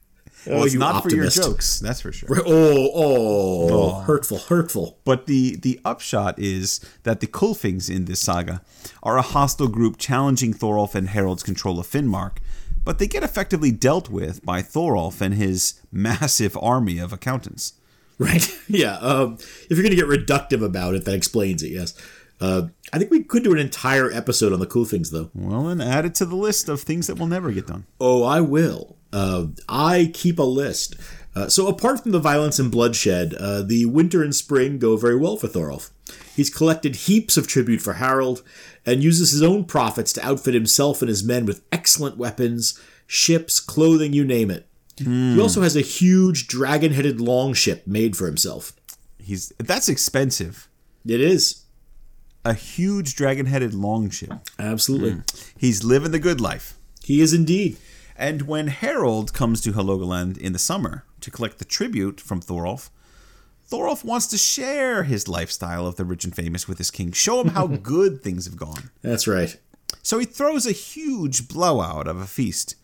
Oh, 0.47 0.51
well, 0.51 0.65
it's 0.65 0.75
you 0.75 0.81
not 0.81 1.05
for 1.05 1.11
your 1.11 1.29
jokes, 1.29 1.79
that's 1.79 2.01
for 2.01 2.11
sure. 2.11 2.29
Oh, 2.45 2.91
oh, 2.95 4.01
hurtful, 4.01 4.39
hurtful. 4.39 4.99
But 5.05 5.27
the 5.27 5.55
the 5.57 5.81
upshot 5.85 6.37
is 6.39 6.81
that 7.05 7.21
the 7.21 7.29
Kulfings 7.29 7.89
in 7.95 8.07
this 8.07 8.21
saga 8.21 8.61
are 9.05 9.19
a 9.19 9.23
hostile 9.23 9.69
group 9.69 9.99
challenging 9.99 10.53
Thorolf 10.53 10.97
and 10.97 11.11
Harold's 11.11 11.45
control 11.45 11.79
of 11.79 11.87
Finnmark, 11.87 12.39
but 12.85 12.99
they 12.99 13.07
get 13.07 13.23
effectively 13.23 13.71
dealt 13.71 14.11
with 14.11 14.45
by 14.45 14.63
Thorolf 14.63 15.21
and 15.21 15.35
his 15.35 15.81
massive 15.93 16.59
army 16.61 16.99
of 16.99 17.13
accountants. 17.13 17.75
Right? 18.23 18.49
yeah. 18.69 18.97
Um, 18.97 19.35
if 19.35 19.71
you're 19.71 19.83
going 19.83 19.91
to 19.91 19.97
get 19.97 20.07
reductive 20.07 20.65
about 20.65 20.95
it, 20.95 21.05
that 21.05 21.15
explains 21.15 21.63
it. 21.63 21.71
Yes. 21.71 21.95
Uh, 22.41 22.69
I 22.93 22.99
think 22.99 23.11
we 23.11 23.23
could 23.23 23.45
do 23.45 23.53
an 23.53 23.59
entire 23.59 24.11
episode 24.11 24.53
on 24.53 24.61
the 24.61 24.67
cool 24.67 24.85
things, 24.85 25.11
though. 25.11 25.31
Well, 25.35 25.65
then 25.65 25.81
add 25.81 26.05
it 26.05 26.15
to 26.17 26.25
the 26.25 26.37
list 26.37 26.69
of 26.69 26.81
things 26.81 27.07
that 27.07 27.19
will 27.19 27.29
never 27.29 27.53
get 27.53 27.69
done. 27.69 27.87
Oh, 28.01 28.25
I 28.25 28.41
will. 28.41 28.97
Uh, 29.13 29.47
I 29.69 30.11
keep 30.13 30.39
a 30.39 30.45
list. 30.45 30.97
Uh, 31.35 31.49
so, 31.49 31.67
apart 31.69 32.03
from 32.03 32.13
the 32.13 32.19
violence 32.19 32.59
and 32.59 32.71
bloodshed, 32.71 33.35
uh, 33.35 33.63
the 33.63 33.87
winter 33.87 34.23
and 34.23 34.35
spring 34.35 34.79
go 34.79 34.97
very 34.97 35.17
well 35.17 35.37
for 35.37 35.47
Thorolf. 35.47 35.91
He's 36.35 36.51
collected 36.51 36.97
heaps 36.97 37.37
of 37.37 37.47
tribute 37.47 37.81
for 37.81 37.95
Harold 37.95 38.43
and 38.85 39.05
uses 39.05 39.31
his 39.31 39.43
own 39.43 39.65
profits 39.65 40.13
to 40.15 40.27
outfit 40.27 40.55
himself 40.55 41.01
and 41.01 41.09
his 41.09 41.25
men 41.25 41.47
with 41.47 41.65
excellent 41.71 42.17
weapons, 42.17 42.79
ships, 43.07 43.61
clothing, 43.61 44.13
you 44.13 44.25
name 44.25 44.51
it. 44.51 44.67
He 44.97 45.41
also 45.41 45.63
has 45.63 45.77
a 45.77 45.81
huge 45.81 46.47
dragon 46.47 46.93
headed 46.93 47.21
longship 47.21 47.87
made 47.87 48.17
for 48.17 48.27
himself. 48.27 48.73
He's 49.19 49.53
that's 49.59 49.89
expensive. 49.89 50.69
It 51.07 51.21
is. 51.21 51.65
A 52.45 52.55
huge 52.55 53.15
dragon-headed 53.15 53.73
longship. 53.73 54.33
Absolutely. 54.59 55.13
Hmm. 55.13 55.21
He's 55.57 55.85
living 55.85 56.11
the 56.11 56.19
good 56.19 56.41
life. 56.41 56.77
He 57.05 57.21
is 57.21 57.33
indeed. 57.33 57.77
And 58.17 58.43
when 58.43 58.67
Harold 58.67 59.33
comes 59.33 59.61
to 59.63 59.73
Halogaland 59.73 60.39
in 60.39 60.53
the 60.53 60.59
summer 60.59 61.05
to 61.21 61.31
collect 61.31 61.59
the 61.59 61.65
tribute 61.65 62.21
from 62.21 62.41
Thorolf, 62.41 62.91
Thorolf 63.69 64.05
wants 64.05 64.27
to 64.29 64.39
share 64.39 65.05
his 65.05 65.29
lifestyle 65.29 65.87
of 65.87 65.97
the 65.97 66.05
rich 66.05 66.25
and 66.25 66.35
famous 66.35 66.67
with 66.69 66.79
his 66.79 66.91
king, 66.91 67.13
show 67.13 67.41
him 67.41 67.49
how 67.49 67.67
good 67.95 68.23
things 68.23 68.45
have 68.45 68.57
gone. 68.57 68.91
That's 69.03 69.29
right. 69.29 69.57
So 70.03 70.19
he 70.19 70.27
throws 70.27 70.67
a 70.67 70.73
huge 70.73 71.49
blowout 71.49 72.09
of 72.09 72.21
a 72.21 72.27
feast. 72.27 72.75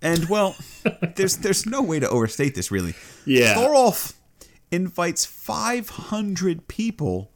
And 0.00 0.28
well, 0.28 0.56
there's 1.16 1.38
there's 1.38 1.66
no 1.66 1.82
way 1.82 2.00
to 2.00 2.08
overstate 2.08 2.54
this 2.54 2.70
really. 2.70 2.94
Yeah. 3.24 3.54
Thorolf 3.54 4.14
invites 4.70 5.24
500 5.24 6.68
people 6.68 7.30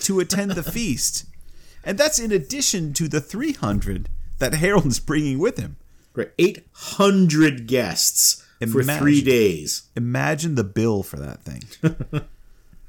to 0.00 0.20
attend 0.20 0.52
the 0.52 0.62
feast. 0.72 1.26
And 1.84 1.98
that's 1.98 2.18
in 2.18 2.32
addition 2.32 2.92
to 2.94 3.08
the 3.08 3.20
300 3.20 4.08
that 4.38 4.54
Harold's 4.54 5.00
bringing 5.00 5.38
with 5.38 5.58
him. 5.58 5.76
Right. 6.14 6.30
800 6.38 7.66
guests 7.66 8.44
for 8.72 8.82
three 8.82 9.20
days. 9.20 9.88
Imagine 9.94 10.54
the 10.54 10.64
bill 10.64 11.02
for 11.02 11.16
that 11.16 11.42
thing. 11.42 11.62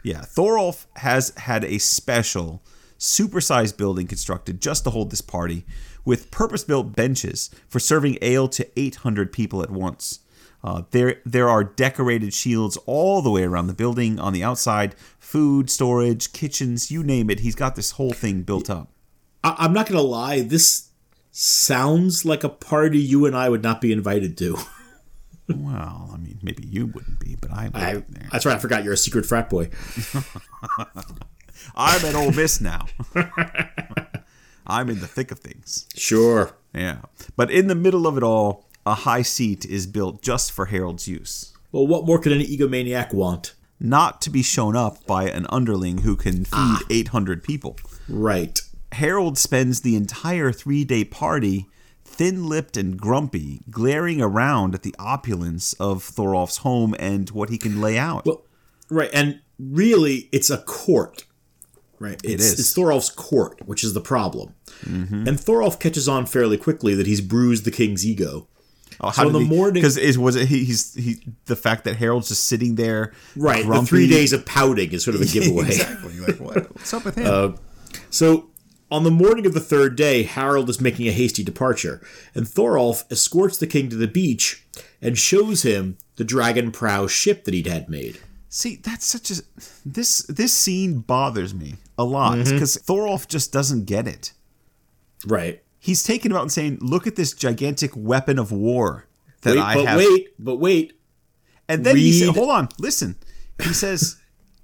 yeah, 0.03 0.21
Thorolf 0.21 0.85
has 0.97 1.33
had 1.37 1.65
a 1.65 1.77
special, 1.77 2.63
supersized 2.97 3.77
building 3.77 4.07
constructed 4.07 4.61
just 4.61 4.85
to 4.85 4.89
hold 4.91 5.11
this 5.11 5.21
party, 5.21 5.65
with 6.07 6.31
purpose-built 6.31 6.95
benches 6.95 7.49
for 7.67 7.79
serving 7.79 8.17
ale 8.21 8.47
to 8.47 8.65
800 8.79 9.33
people 9.33 9.61
at 9.61 9.69
once. 9.69 10.19
Uh, 10.63 10.83
there, 10.91 11.21
there 11.25 11.49
are 11.49 11.65
decorated 11.65 12.33
shields 12.33 12.77
all 12.85 13.21
the 13.21 13.29
way 13.29 13.43
around 13.43 13.67
the 13.67 13.73
building. 13.73 14.17
On 14.17 14.31
the 14.31 14.41
outside, 14.41 14.95
food 15.19 15.69
storage, 15.69 16.31
kitchens, 16.31 16.89
you 16.89 17.03
name 17.03 17.29
it. 17.29 17.41
He's 17.41 17.55
got 17.55 17.75
this 17.75 17.91
whole 17.91 18.13
thing 18.13 18.43
built 18.43 18.69
up. 18.69 18.87
I- 19.43 19.55
I'm 19.59 19.73
not 19.73 19.85
going 19.87 19.99
to 19.99 20.07
lie. 20.07 20.41
This 20.41 20.89
sounds 21.31 22.23
like 22.23 22.45
a 22.45 22.49
party 22.49 22.99
you 22.99 23.25
and 23.25 23.35
I 23.35 23.49
would 23.49 23.61
not 23.61 23.81
be 23.81 23.91
invited 23.91 24.37
to. 24.37 24.57
Well, 25.49 26.11
I 26.13 26.17
mean, 26.17 26.39
maybe 26.43 26.67
you 26.67 26.87
wouldn't 26.87 27.21
be, 27.21 27.37
but 27.39 27.51
I 27.51 27.63
would. 27.69 27.75
I, 27.77 28.03
that's 28.33 28.45
right. 28.45 28.57
I 28.57 28.59
forgot 28.59 28.83
you're 28.83 28.91
a 28.91 28.97
secret 28.97 29.25
frat 29.25 29.49
boy. 29.49 29.69
I'm 31.73 32.05
at 32.05 32.15
Ole 32.15 32.31
Miss 32.33 32.59
now. 32.59 32.85
I'm 34.67 34.89
in 34.89 34.99
the 34.99 35.07
thick 35.07 35.31
of 35.31 35.39
things. 35.39 35.87
Sure. 35.95 36.53
Yeah. 36.73 36.97
But 37.35 37.49
in 37.49 37.67
the 37.67 37.75
middle 37.75 38.05
of 38.05 38.17
it 38.17 38.23
all, 38.23 38.67
a 38.85 38.93
high 38.93 39.21
seat 39.21 39.65
is 39.65 39.87
built 39.87 40.21
just 40.21 40.51
for 40.51 40.65
Harold's 40.65 41.07
use. 41.07 41.53
Well, 41.71 41.87
what 41.87 42.05
more 42.05 42.19
could 42.19 42.31
an 42.31 42.41
egomaniac 42.41 43.13
want? 43.13 43.53
Not 43.79 44.21
to 44.21 44.29
be 44.29 44.43
shown 44.43 44.75
up 44.75 45.05
by 45.05 45.29
an 45.29 45.45
underling 45.49 45.99
who 45.99 46.15
can 46.15 46.45
ah. 46.51 46.79
feed 46.87 47.07
800 47.07 47.43
people. 47.43 47.77
Right. 48.09 48.59
Harold 48.93 49.37
spends 49.37 49.81
the 49.81 49.95
entire 49.95 50.51
three 50.51 50.83
day 50.83 51.03
party 51.03 51.67
thin 52.03 52.47
lipped 52.47 52.77
and 52.77 52.97
grumpy, 52.97 53.61
glaring 53.69 54.21
around 54.21 54.73
at 54.73 54.81
the 54.81 54.95
opulence 54.97 55.73
of 55.73 56.01
Thorolf's 56.01 56.57
home 56.57 56.95
and 56.97 57.29
what 57.29 57.49
he 57.49 57.57
can 57.57 57.79
lay 57.79 57.97
out. 57.97 58.25
Well, 58.25 58.43
right. 58.89 59.09
And 59.13 59.41
really, 59.59 60.29
it's 60.31 60.49
a 60.49 60.57
court. 60.59 61.25
Right. 61.99 62.19
It's, 62.23 62.43
is. 62.43 62.59
It's 62.59 62.73
Thorolf's 62.75 63.09
court, 63.09 63.65
which 63.65 63.83
is 63.83 63.93
the 63.93 64.01
problem. 64.01 64.53
Mm-hmm. 64.85 65.27
And 65.27 65.39
Thorolf 65.39 65.79
catches 65.79 66.07
on 66.07 66.25
fairly 66.25 66.57
quickly 66.57 66.93
that 66.95 67.07
he's 67.07 67.21
bruised 67.21 67.65
the 67.65 67.71
king's 67.71 68.05
ego. 68.05 68.47
Oh, 69.01 69.11
so 69.11 69.27
in 69.27 69.33
the 69.33 69.39
morning- 69.39 69.73
because 69.75 69.97
is 69.97 70.17
was 70.17 70.35
it 70.35 70.47
he, 70.47 70.63
he's 70.65 70.93
he 70.95 71.15
the 71.45 71.55
fact 71.55 71.83
that 71.83 71.97
Harold's 71.97 72.29
just 72.29 72.45
sitting 72.45 72.75
there 72.75 73.13
Right. 73.35 73.63
grumpy. 73.65 73.81
The 73.81 73.87
three 73.87 74.07
days 74.09 74.33
of 74.33 74.45
pouting 74.45 74.91
is 74.91 75.03
sort 75.03 75.15
of 75.15 75.21
a 75.21 75.25
giveaway. 75.31 75.65
exactly 75.67 76.19
like 76.19 76.39
what 76.39 76.55
what's 76.75 76.93
up 76.93 77.05
with 77.05 77.15
him 77.15 77.57
So, 78.09 78.49
on 78.89 79.03
the 79.03 79.11
morning 79.11 79.45
of 79.45 79.53
the 79.53 79.59
third 79.59 79.95
day, 79.97 80.23
Harold 80.23 80.69
is 80.69 80.79
making 80.81 81.07
a 81.07 81.11
hasty 81.11 81.43
departure, 81.43 82.01
and 82.33 82.47
Thorolf 82.47 83.03
escorts 83.11 83.57
the 83.57 83.67
king 83.67 83.89
to 83.89 83.95
the 83.97 84.07
beach 84.07 84.65
and 85.01 85.17
shows 85.17 85.63
him 85.63 85.97
the 86.15 86.23
dragon 86.23 86.71
prow 86.71 87.05
ship 87.05 87.43
that 87.43 87.53
he'd 87.53 87.67
had 87.67 87.89
made. 87.89 88.17
See, 88.49 88.77
that's 88.77 89.05
such 89.05 89.29
a 89.31 89.35
this 89.85 90.19
this 90.23 90.53
scene 90.53 90.99
bothers 90.99 91.53
me 91.53 91.75
a 91.97 92.03
lot 92.03 92.37
Mm-hmm. 92.37 92.53
because 92.53 92.77
Thorolf 92.77 93.27
just 93.27 93.51
doesn't 93.51 93.85
get 93.85 94.07
it. 94.07 94.33
Right. 95.25 95.61
He's 95.79 96.03
taking 96.03 96.31
about 96.31 96.43
and 96.43 96.51
saying, 96.51 96.79
"Look 96.81 97.07
at 97.07 97.15
this 97.15 97.33
gigantic 97.33 97.91
weapon 97.95 98.39
of 98.39 98.51
war 98.51 99.05
that 99.41 99.55
Wait, 99.55 99.61
I 99.61 99.73
but 99.75 99.85
have." 99.85 99.97
wait, 99.97 100.29
but 100.39 100.55
wait. 100.57 100.93
and 101.67 101.85
then 101.85 101.97
he 101.97 102.11
said, 102.13 102.35
"Hold 102.35 102.49
on, 102.49 102.69
listen." 102.79 103.15
He 103.61 103.73
says, 103.73 104.17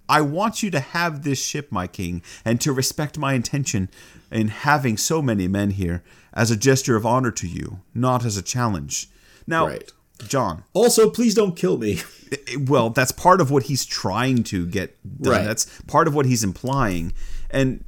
"I 0.08 0.22
want 0.22 0.64
you 0.64 0.70
to 0.72 0.80
have 0.80 1.24
this 1.24 1.44
ship, 1.44 1.72
my 1.72 1.88
king, 1.88 2.22
and 2.46 2.62
to 2.62 2.72
respect 2.72 3.18
my 3.18 3.34
intention 3.34 3.90
in 4.32 4.48
having 4.50 4.98
so 4.98 5.22
many 5.22 5.48
men 5.48 5.72
here 5.72 6.04
as 6.34 6.52
a 6.52 6.56
gesture 6.58 6.96
of 6.96 7.06
honor 7.06 7.32
to 7.32 7.48
you, 7.48 7.80
not 7.94 8.24
as 8.26 8.38
a 8.38 8.42
challenge." 8.42 9.10
Now, 9.46 9.68
Right. 9.68 9.92
John, 10.28 10.64
Also, 10.74 11.10
please 11.10 11.34
don't 11.36 11.56
kill 11.56 11.78
me. 11.78 12.02
well 12.68 12.90
that's 12.90 13.12
part 13.12 13.40
of 13.42 13.52
what 13.52 13.64
he's 13.64 13.86
trying 13.86 14.44
to 14.44 14.66
get 14.66 14.98
done 15.22 15.34
Right. 15.34 15.46
that's 15.46 15.66
part 15.86 16.08
of 16.08 16.16
what 16.16 16.26
he's 16.26 16.44
implying 16.44 17.14
and 17.52 17.84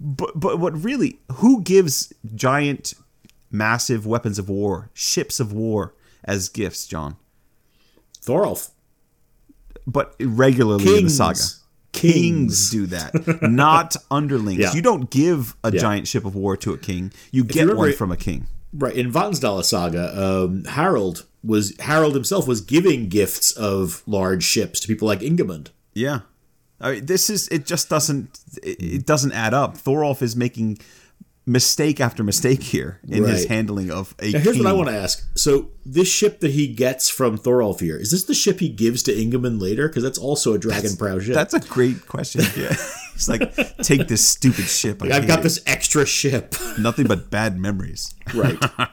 but 0.00 0.32
but 0.38 0.58
what 0.58 0.82
really 0.82 1.20
who 1.34 1.62
gives 1.62 2.12
giant 2.34 2.94
massive 3.50 4.04
weapons 4.04 4.40
of 4.40 4.48
war 4.48 4.90
ships 4.92 5.38
of 5.38 5.52
war 5.52 5.94
as 6.24 6.48
gifts 6.48 6.88
john 6.88 7.14
Thorolf. 8.20 8.70
but 9.86 10.16
regularly 10.20 10.98
in 10.98 11.04
the 11.04 11.10
saga 11.10 11.38
Kings. 11.92 12.70
do 12.70 12.86
that 12.86 13.40
not 13.42 13.94
underlings 14.10 14.58
Yeah. 14.58 14.72
you 14.74 14.82
don't 14.82 15.10
give 15.10 15.54
a 15.62 15.72
Yeah. 15.72 15.80
giant 15.80 16.08
ship 16.08 16.24
of 16.24 16.34
war 16.34 16.56
to 16.56 16.72
a 16.72 16.78
king 16.78 17.12
you 17.30 17.44
get 17.44 17.60
remember 17.62 17.82
one 17.82 17.92
from 17.92 18.10
a 18.10 18.16
king 18.16 18.48
Right 18.76 18.94
in 18.94 19.12
Vatnsdaela 19.12 19.64
saga, 19.64 20.12
um, 20.20 20.64
Harold 20.64 21.24
was 21.42 21.76
Harold 21.80 22.14
himself 22.14 22.48
was 22.48 22.60
giving 22.60 23.08
gifts 23.08 23.52
of 23.52 24.02
large 24.06 24.42
ships 24.42 24.80
to 24.80 24.88
people 24.88 25.06
like 25.06 25.20
Ingimund. 25.20 25.68
Yeah, 25.94 26.20
I 26.80 26.92
mean, 26.92 27.06
this 27.06 27.30
is 27.30 27.48
it. 27.48 27.66
Just 27.66 27.88
doesn't 27.88 28.38
it, 28.62 28.82
it 28.82 29.06
doesn't 29.06 29.32
add 29.32 29.54
up. 29.54 29.76
Thorolf 29.76 30.22
is 30.22 30.36
making 30.36 30.78
mistake 31.46 32.00
after 32.00 32.24
mistake 32.24 32.62
here 32.62 33.00
in 33.08 33.24
his 33.24 33.46
handling 33.46 33.90
of 33.90 34.14
a. 34.20 34.32
Now, 34.32 34.38
here's 34.40 34.56
king. 34.56 34.64
what 34.64 34.70
I 34.70 34.72
want 34.74 34.88
to 34.88 34.96
ask. 34.96 35.26
So, 35.36 35.70
this 35.84 36.08
ship 36.08 36.40
that 36.40 36.50
he 36.50 36.66
gets 36.66 37.08
from 37.08 37.38
Thorolf 37.38 37.80
here, 37.80 37.96
is 37.96 38.10
this 38.10 38.24
the 38.24 38.34
ship 38.34 38.60
he 38.60 38.68
gives 38.68 39.02
to 39.04 39.12
Ingimund 39.12 39.60
later? 39.60 39.88
Because 39.88 40.02
that's 40.02 40.18
also 40.18 40.52
a 40.52 40.58
dragon 40.58 40.96
prow 40.96 41.18
ship. 41.18 41.34
That's 41.34 41.54
a 41.54 41.60
great 41.60 42.06
question. 42.06 42.42
Yeah, 42.56 42.74
he's 43.16 43.28
like, 43.28 43.54
take 43.78 44.06
this 44.08 44.26
stupid 44.26 44.66
ship. 44.66 45.02
I 45.02 45.08
I've 45.16 45.26
got 45.26 45.40
it. 45.40 45.42
this 45.42 45.62
extra 45.66 46.06
ship. 46.06 46.54
Nothing 46.78 47.06
but 47.06 47.30
bad 47.30 47.58
memories. 47.58 48.14
right. 48.34 48.56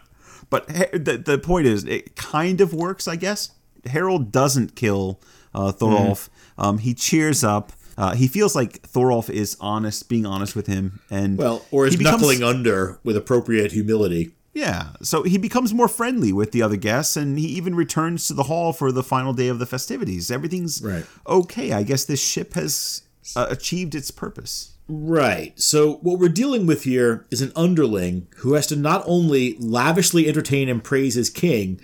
But 0.49 0.67
the 0.67 1.21
the 1.23 1.39
point 1.39 1.65
is, 1.65 1.83
it 1.85 2.15
kind 2.15 2.61
of 2.61 2.73
works, 2.75 3.07
I 3.07 3.15
guess. 3.15 3.49
Harold 3.87 4.31
doesn't 4.31 4.75
kill 4.75 5.19
uh, 5.55 5.71
Thorolf. 5.71 6.29
Um, 6.59 6.77
he 6.77 6.93
cheers 6.93 7.43
up. 7.43 7.71
Uh, 7.97 8.13
he 8.13 8.27
feels 8.27 8.53
like 8.55 8.81
Thorolf 8.83 9.29
is 9.31 9.57
honest, 9.59 10.09
being 10.09 10.25
honest 10.27 10.55
with 10.55 10.67
him, 10.67 10.99
and 11.09 11.37
Well, 11.39 11.65
or 11.71 11.87
is 11.87 11.95
becomes- 11.95 12.21
knuckling 12.21 12.43
under 12.43 12.99
with 13.03 13.17
appropriate 13.17 13.71
humility. 13.71 14.33
Yeah, 14.53 14.89
so 15.01 15.23
he 15.23 15.39
becomes 15.39 15.73
more 15.73 15.87
friendly 15.87 16.31
with 16.31 16.51
the 16.51 16.61
other 16.61 16.75
guests, 16.77 17.17
and 17.17 17.39
he 17.39 17.47
even 17.47 17.73
returns 17.73 18.27
to 18.27 18.35
the 18.35 18.43
hall 18.43 18.73
for 18.73 18.91
the 18.91 19.01
final 19.01 19.33
day 19.33 19.47
of 19.47 19.57
the 19.57 19.65
festivities. 19.65 20.29
Everything's 20.29 20.83
Right. 20.83 21.05
okay. 21.25 21.71
I 21.71 21.81
guess 21.81 22.05
this 22.05 22.21
ship 22.21 22.53
has 22.53 23.01
uh, 23.35 23.47
achieved 23.49 23.95
its 23.95 24.11
purpose. 24.11 24.73
Right. 24.87 25.57
So 25.59 25.95
what 25.95 26.19
we're 26.19 26.29
dealing 26.29 26.65
with 26.65 26.83
here 26.83 27.25
is 27.31 27.41
an 27.41 27.53
underling 27.55 28.27
who 28.37 28.53
has 28.53 28.67
to 28.67 28.75
not 28.75 29.03
only 29.05 29.55
lavishly 29.59 30.27
entertain 30.27 30.67
and 30.67 30.83
praise 30.83 31.15
his 31.15 31.29
king, 31.29 31.79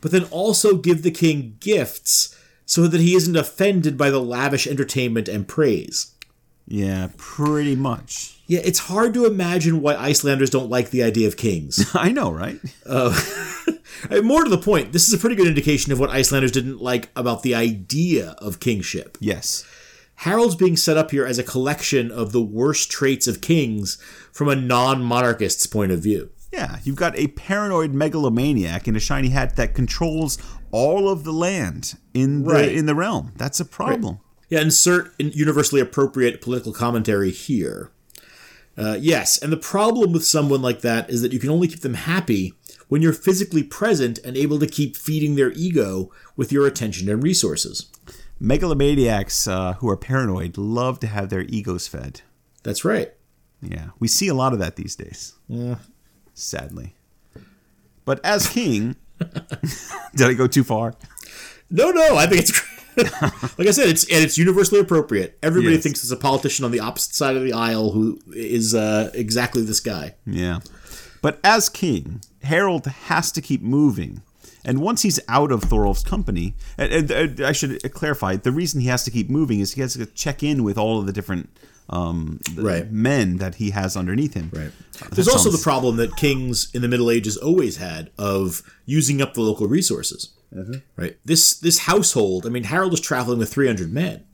but 0.00 0.10
then 0.10 0.24
also 0.24 0.76
give 0.76 1.02
the 1.02 1.10
king 1.10 1.56
gifts 1.60 2.38
so 2.66 2.86
that 2.86 3.00
he 3.00 3.14
isn't 3.14 3.36
offended 3.36 3.96
by 3.96 4.10
the 4.10 4.20
lavish 4.20 4.66
entertainment 4.66 5.28
and 5.28 5.48
praise. 5.48 6.14
Yeah, 6.66 7.08
pretty 7.16 7.74
much. 7.74 8.38
Yeah, 8.46 8.60
it's 8.64 8.80
hard 8.80 9.14
to 9.14 9.26
imagine 9.26 9.80
why 9.80 9.94
Icelanders 9.96 10.50
don't 10.50 10.70
like 10.70 10.90
the 10.90 11.02
idea 11.02 11.26
of 11.26 11.36
kings. 11.36 11.90
I 11.94 12.12
know, 12.12 12.30
right? 12.30 12.60
I 12.88 13.12
mean, 14.10 14.24
more 14.24 14.44
to 14.44 14.50
the 14.50 14.58
point, 14.58 14.92
this 14.92 15.08
is 15.08 15.14
a 15.14 15.18
pretty 15.18 15.36
good 15.36 15.46
indication 15.46 15.92
of 15.92 15.98
what 15.98 16.10
Icelanders 16.10 16.52
didn't 16.52 16.80
like 16.80 17.10
about 17.16 17.42
the 17.42 17.54
idea 17.54 18.34
of 18.38 18.60
kingship. 18.60 19.16
yes. 19.20 19.64
Harold's 20.22 20.54
being 20.54 20.76
set 20.76 20.96
up 20.96 21.10
here 21.10 21.26
as 21.26 21.38
a 21.40 21.42
collection 21.42 22.12
of 22.12 22.30
the 22.30 22.40
worst 22.40 22.92
traits 22.92 23.26
of 23.26 23.40
kings 23.40 23.98
from 24.32 24.48
a 24.48 24.54
non 24.54 25.02
monarchist's 25.02 25.66
point 25.66 25.90
of 25.90 25.98
view. 26.00 26.30
Yeah, 26.52 26.78
you've 26.84 26.94
got 26.96 27.18
a 27.18 27.26
paranoid 27.28 27.92
megalomaniac 27.92 28.86
in 28.86 28.94
a 28.94 29.00
shiny 29.00 29.30
hat 29.30 29.56
that 29.56 29.74
controls 29.74 30.38
all 30.70 31.08
of 31.08 31.24
the 31.24 31.32
land 31.32 31.98
in 32.14 32.44
the 32.44 32.50
Right. 32.52 32.72
in 32.72 32.86
the 32.86 32.94
realm. 32.94 33.32
That's 33.36 33.58
a 33.58 33.64
problem. 33.64 34.20
Yeah, 34.48 34.60
insert 34.60 35.12
universally 35.18 35.80
appropriate 35.80 36.40
political 36.40 36.72
commentary 36.72 37.32
here. 37.32 37.90
Uh, 38.78 38.96
yes, 39.00 39.42
and 39.42 39.52
the 39.52 39.56
problem 39.56 40.12
with 40.12 40.24
someone 40.24 40.62
like 40.62 40.82
that 40.82 41.10
is 41.10 41.20
that 41.22 41.32
you 41.32 41.40
can 41.40 41.50
only 41.50 41.66
keep 41.66 41.80
them 41.80 41.94
happy 41.94 42.54
when 42.86 43.02
you're 43.02 43.12
physically 43.12 43.64
present 43.64 44.20
and 44.24 44.36
able 44.36 44.60
to 44.60 44.68
keep 44.68 44.96
feeding 44.96 45.34
their 45.34 45.50
ego 45.52 46.12
with 46.36 46.52
your 46.52 46.66
attention 46.66 47.08
and 47.10 47.24
resources. 47.24 47.86
Megalomaniacs 48.42 49.46
uh, 49.46 49.74
who 49.74 49.88
are 49.88 49.96
paranoid 49.96 50.58
love 50.58 50.98
to 51.00 51.06
have 51.06 51.30
their 51.30 51.42
egos 51.42 51.86
fed. 51.86 52.22
That's 52.64 52.84
right. 52.84 53.12
Yeah, 53.60 53.90
we 54.00 54.08
see 54.08 54.26
a 54.28 54.34
lot 54.34 54.52
of 54.52 54.58
that 54.58 54.74
these 54.76 54.96
days. 54.96 55.34
Sadly. 56.34 56.94
But 58.04 58.20
as 58.24 58.48
king, 58.48 58.96
did 60.14 60.26
I 60.28 60.34
go 60.34 60.46
too 60.48 60.64
far? 60.64 60.94
No, 61.70 61.90
no, 61.92 62.16
I 62.16 62.26
think 62.26 62.40
it's 62.42 62.72
like 63.58 63.68
I 63.68 63.70
said, 63.70 63.88
it's 63.88 64.02
and 64.04 64.22
it's 64.24 64.36
universally 64.36 64.80
appropriate. 64.80 65.38
Everybody 65.42 65.74
Yes. 65.76 65.82
thinks 65.84 66.02
there's 66.02 66.10
a 66.10 66.16
politician 66.16 66.64
on 66.64 66.72
the 66.72 66.80
opposite 66.80 67.14
side 67.14 67.36
of 67.36 67.42
the 67.44 67.52
aisle 67.52 67.92
who 67.92 68.18
is 68.34 68.74
uh, 68.74 69.10
exactly 69.14 69.62
this 69.62 69.80
guy. 69.80 70.14
Yeah. 70.26 70.60
But 71.22 71.38
as 71.44 71.68
king, 71.68 72.20
Harold 72.42 72.86
has 72.86 73.30
to 73.32 73.40
keep 73.40 73.62
moving. 73.62 74.22
And 74.64 74.80
once 74.80 75.02
he's 75.02 75.18
out 75.28 75.50
of 75.52 75.62
Thorolf's 75.62 76.02
company, 76.04 76.54
and, 76.78 76.92
and- 76.92 77.10
and 77.10 77.40
I 77.40 77.52
should 77.52 77.82
clarify, 77.92 78.36
the 78.36 78.52
reason 78.52 78.80
he 78.80 78.86
has 78.88 79.04
to 79.04 79.10
keep 79.10 79.28
moving 79.30 79.60
is 79.60 79.72
he 79.72 79.80
has 79.80 79.94
to 79.94 80.06
check 80.06 80.42
in 80.42 80.62
with 80.64 80.78
all 80.78 80.98
of 81.00 81.06
the 81.06 81.12
different 81.12 81.48
um, 81.90 82.38
the 82.54 82.62
Right. 82.62 82.90
men 82.90 83.36
that 83.38 83.56
he 83.56 83.70
has 83.70 83.96
underneath 83.96 84.34
him. 84.34 84.50
Right. 84.54 84.70
Uh, 85.02 85.08
There's 85.12 85.28
also 85.28 85.50
the 85.50 85.58
problem 85.58 85.96
that 85.96 86.16
kings 86.16 86.70
in 86.72 86.80
the 86.80 86.88
Middle 86.88 87.10
Ages 87.10 87.36
always 87.36 87.76
had 87.78 88.10
of 88.16 88.62
using 88.86 89.20
up 89.20 89.34
the 89.34 89.40
local 89.42 89.66
resources. 89.66 90.30
Mm-hmm. 90.54 90.74
Right. 90.96 91.16
This 91.24 91.54
this 91.58 91.80
household. 91.80 92.46
I 92.46 92.50
mean, 92.50 92.64
Harold 92.64 92.92
was 92.92 93.00
traveling 93.00 93.38
with 93.38 93.52
300 93.52 93.92
men. 93.92 94.24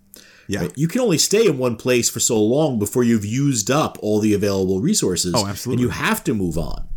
Yeah. 0.46 0.60
Right? 0.60 0.72
You 0.76 0.88
can 0.88 1.00
only 1.00 1.18
stay 1.18 1.46
in 1.46 1.58
one 1.58 1.76
place 1.76 2.08
for 2.10 2.20
so 2.20 2.40
long 2.40 2.78
before 2.78 3.02
you've 3.04 3.24
used 3.24 3.70
up 3.70 3.98
all 4.02 4.18
the 4.20 4.34
available 4.34 4.80
resources. 4.80 5.32
Oh, 5.36 5.46
absolutely. 5.46 5.82
And 5.84 5.90
you 5.92 5.96
have 5.98 6.22
to 6.24 6.34
move 6.34 6.58
on. 6.58 6.87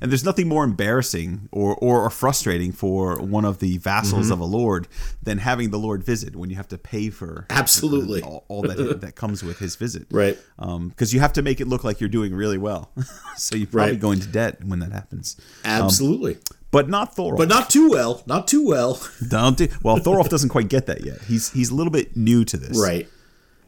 And 0.00 0.10
there's 0.10 0.24
nothing 0.24 0.48
more 0.48 0.64
embarrassing 0.64 1.48
or, 1.52 1.74
or, 1.76 2.02
or 2.02 2.10
frustrating 2.10 2.72
for 2.72 3.20
one 3.20 3.44
of 3.44 3.58
the 3.58 3.78
vassals 3.78 4.26
Mm-hmm. 4.26 4.32
of 4.32 4.40
a 4.40 4.44
lord 4.44 4.88
than 5.22 5.38
having 5.38 5.70
the 5.70 5.78
lord 5.78 6.02
visit 6.04 6.34
when 6.36 6.50
you 6.50 6.56
have 6.56 6.68
to 6.68 6.78
pay 6.78 7.10
for 7.10 7.46
Absolutely. 7.50 8.22
all, 8.22 8.44
all 8.48 8.62
that 8.62 8.76
that 9.00 9.14
comes 9.16 9.42
with 9.42 9.58
his 9.58 9.76
visit. 9.76 10.06
Right. 10.10 10.38
Because 10.56 11.12
you 11.14 11.20
have 11.20 11.32
to 11.34 11.42
make 11.42 11.60
it 11.60 11.66
look 11.68 11.84
like 11.84 12.00
you're 12.00 12.08
doing 12.08 12.34
really 12.34 12.58
well. 12.58 12.90
so 13.36 13.56
you 13.56 13.66
probably 13.66 13.92
Right. 13.92 14.00
go 14.00 14.10
into 14.12 14.28
debt 14.28 14.64
when 14.64 14.78
that 14.80 14.92
happens. 14.92 15.36
Absolutely. 15.64 16.38
But 16.70 16.88
not 16.88 17.16
Thorolf. 17.16 17.38
but 17.38 17.48
not 17.48 17.70
too 17.70 17.88
well. 17.90 18.22
Not 18.26 18.46
too 18.46 18.66
well. 18.66 19.00
Don't 19.26 19.56
do, 19.56 19.68
well, 19.82 19.96
Thorolf 19.98 20.28
doesn't 20.28 20.50
quite 20.50 20.68
get 20.68 20.86
that 20.86 21.02
yet. 21.04 21.20
He's 21.22 21.50
he's 21.52 21.70
a 21.70 21.74
little 21.74 21.90
bit 21.92 22.16
new 22.16 22.44
to 22.44 22.56
this. 22.58 22.78
right. 22.80 23.08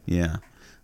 Yeah. 0.05 0.37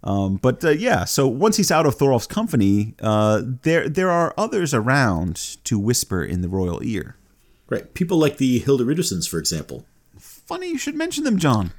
Um, 0.07 0.37
but 0.37 0.63
uh, 0.63 0.69
yeah, 0.69 1.03
so 1.03 1.27
once 1.27 1.57
he's 1.57 1.69
out 1.69 1.85
of 1.85 1.95
Thorolf's 1.95 2.27
company, 2.27 2.95
uh, 3.01 3.41
there 3.43 3.89
there 3.89 4.09
are 4.09 4.33
others 4.37 4.73
around 4.73 5.57
to 5.65 5.77
whisper 5.77 6.23
in 6.23 6.41
the 6.41 6.47
royal 6.47 6.81
ear. 6.81 7.17
Right. 7.67 7.93
People 7.93 8.17
like 8.17 8.37
the 8.37 8.61
Hilderidersons, 8.61 9.27
for 9.27 9.37
example. 9.37 9.85
Funny 10.17 10.69
you 10.69 10.77
should 10.77 10.95
mention 10.95 11.25
them, 11.25 11.37
John. 11.37 11.73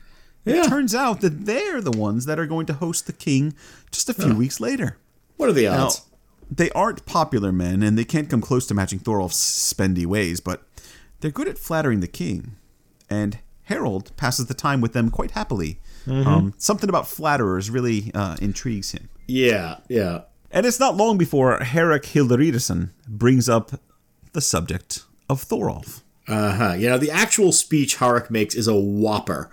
Yeah. 0.44 0.60
It 0.60 0.68
turns 0.68 0.94
out 0.94 1.22
that 1.22 1.46
they're 1.46 1.80
the 1.80 1.90
ones 1.90 2.26
that 2.26 2.38
are 2.38 2.46
going 2.46 2.66
to 2.66 2.74
host 2.74 3.06
the 3.06 3.14
king 3.14 3.54
just 3.90 4.10
a 4.10 4.14
few 4.14 4.34
weeks 4.34 4.60
later. 4.60 4.98
What 5.38 5.48
are 5.48 5.52
the 5.52 5.64
Now, 5.64 5.90
they 6.50 6.70
aren't 6.70 7.06
popular 7.06 7.50
men, 7.50 7.82
and 7.82 7.96
they 7.96 8.04
can't 8.04 8.28
come 8.28 8.42
close 8.42 8.66
to 8.66 8.74
matching 8.74 8.98
Thorolf's 8.98 9.38
spendy 9.38 10.04
ways, 10.04 10.40
but 10.40 10.62
they're 11.20 11.30
good 11.30 11.48
at 11.48 11.56
flattering 11.58 12.00
the 12.00 12.08
king. 12.08 12.56
And 13.08 13.38
Harold 13.64 14.14
passes 14.16 14.46
the 14.46 14.54
time 14.54 14.82
with 14.82 14.92
them 14.92 15.10
quite 15.10 15.30
happily. 15.32 15.80
Um, 16.11 16.54
something 16.59 16.88
about 16.88 17.06
flatterers 17.06 17.70
really 17.70 18.11
uh, 18.14 18.36
intrigues 18.40 18.92
him. 18.92 19.09
yeah. 19.26 19.78
Yeah. 19.88 20.22
And 20.50 20.64
it's 20.64 20.80
not 20.80 20.96
long 20.96 21.18
before 21.18 21.59
Harek 21.59 22.04
Hilderiderson 22.04 22.90
brings 23.06 23.50
up 23.50 23.72
the 24.32 24.40
subject 24.40 25.04
of 25.28 25.42
Thorolf. 25.44 26.00
Uh 26.26 26.52
huh. 26.52 26.72
You 26.72 26.88
know, 26.88 26.96
the 26.98 27.11
actual 27.11 27.52
speech 27.52 27.98
Harek 27.98 28.30
makes 28.30 28.54
is 28.54 28.66
a 28.66 28.74
whopper. 28.74 29.50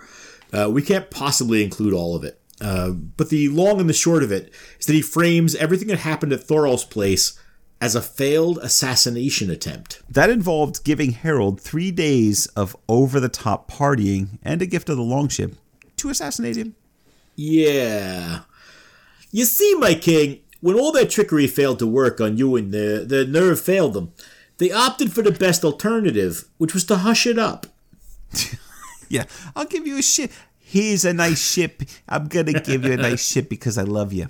Uh, 0.52 0.70
we 0.70 0.80
can't 0.80 1.10
possibly 1.10 1.62
include 1.62 1.92
all 1.92 2.16
of 2.16 2.24
it. 2.24 2.40
Uh, 2.62 2.90
but 2.90 3.28
the 3.28 3.48
long 3.48 3.78
and 3.80 3.90
the 3.90 3.92
short 3.94 4.22
of 4.22 4.32
it 4.32 4.50
is 4.80 4.86
that 4.86 4.94
he 4.94 5.02
frames 5.02 5.54
everything 5.56 5.88
that 5.88 5.98
happened 5.98 6.32
at 6.32 6.40
Thorolf's 6.40 6.84
place 6.84 7.38
as 7.78 7.94
a 7.94 8.00
failed 8.00 8.58
assassination 8.62 9.50
attempt. 9.50 10.00
That 10.08 10.30
involved 10.30 10.82
giving 10.82 11.12
Harold 11.12 11.60
three 11.60 11.90
days 11.90 12.46
of 12.56 12.74
over 12.88 13.20
the 13.20 13.28
top 13.28 13.70
partying 13.70 14.38
and 14.42 14.62
a 14.62 14.66
gift 14.66 14.88
of 14.88 14.96
the 14.96 15.02
longship 15.02 15.56
to 15.96 16.08
assassinate 16.10 16.56
him. 16.56 16.74
Yeah. 17.34 18.40
You 19.30 19.44
see, 19.44 19.74
my 19.74 19.94
king, 19.94 20.40
when 20.60 20.78
all 20.78 20.92
that 20.92 21.10
trickery 21.10 21.46
failed 21.46 21.78
to 21.80 21.86
work 21.86 22.20
on 22.20 22.36
you 22.38 22.56
and 22.56 22.72
the, 22.72 23.04
the 23.06 23.24
nerve 23.26 23.60
failed 23.60 23.94
them, 23.94 24.12
they 24.58 24.70
opted 24.72 25.12
for 25.12 25.22
the 25.22 25.30
best 25.32 25.64
alternative, 25.64 26.44
which 26.58 26.72
was 26.74 26.84
to 26.84 26.96
hush 26.96 27.26
it 27.26 27.38
up. 27.38 27.66
Yeah, 29.08 29.22
I'll 29.54 29.66
give 29.66 29.86
you 29.86 29.98
a 29.98 30.02
ship. 30.02 30.32
Here's 30.58 31.04
a 31.04 31.12
nice 31.12 31.40
ship. 31.40 31.82
I'm 32.08 32.26
gonna 32.26 32.54
give 32.54 32.84
you 32.84 32.92
a 32.92 32.96
nice 32.96 33.24
ship 33.24 33.48
because 33.48 33.78
I 33.78 33.82
love 33.84 34.12
you. 34.12 34.26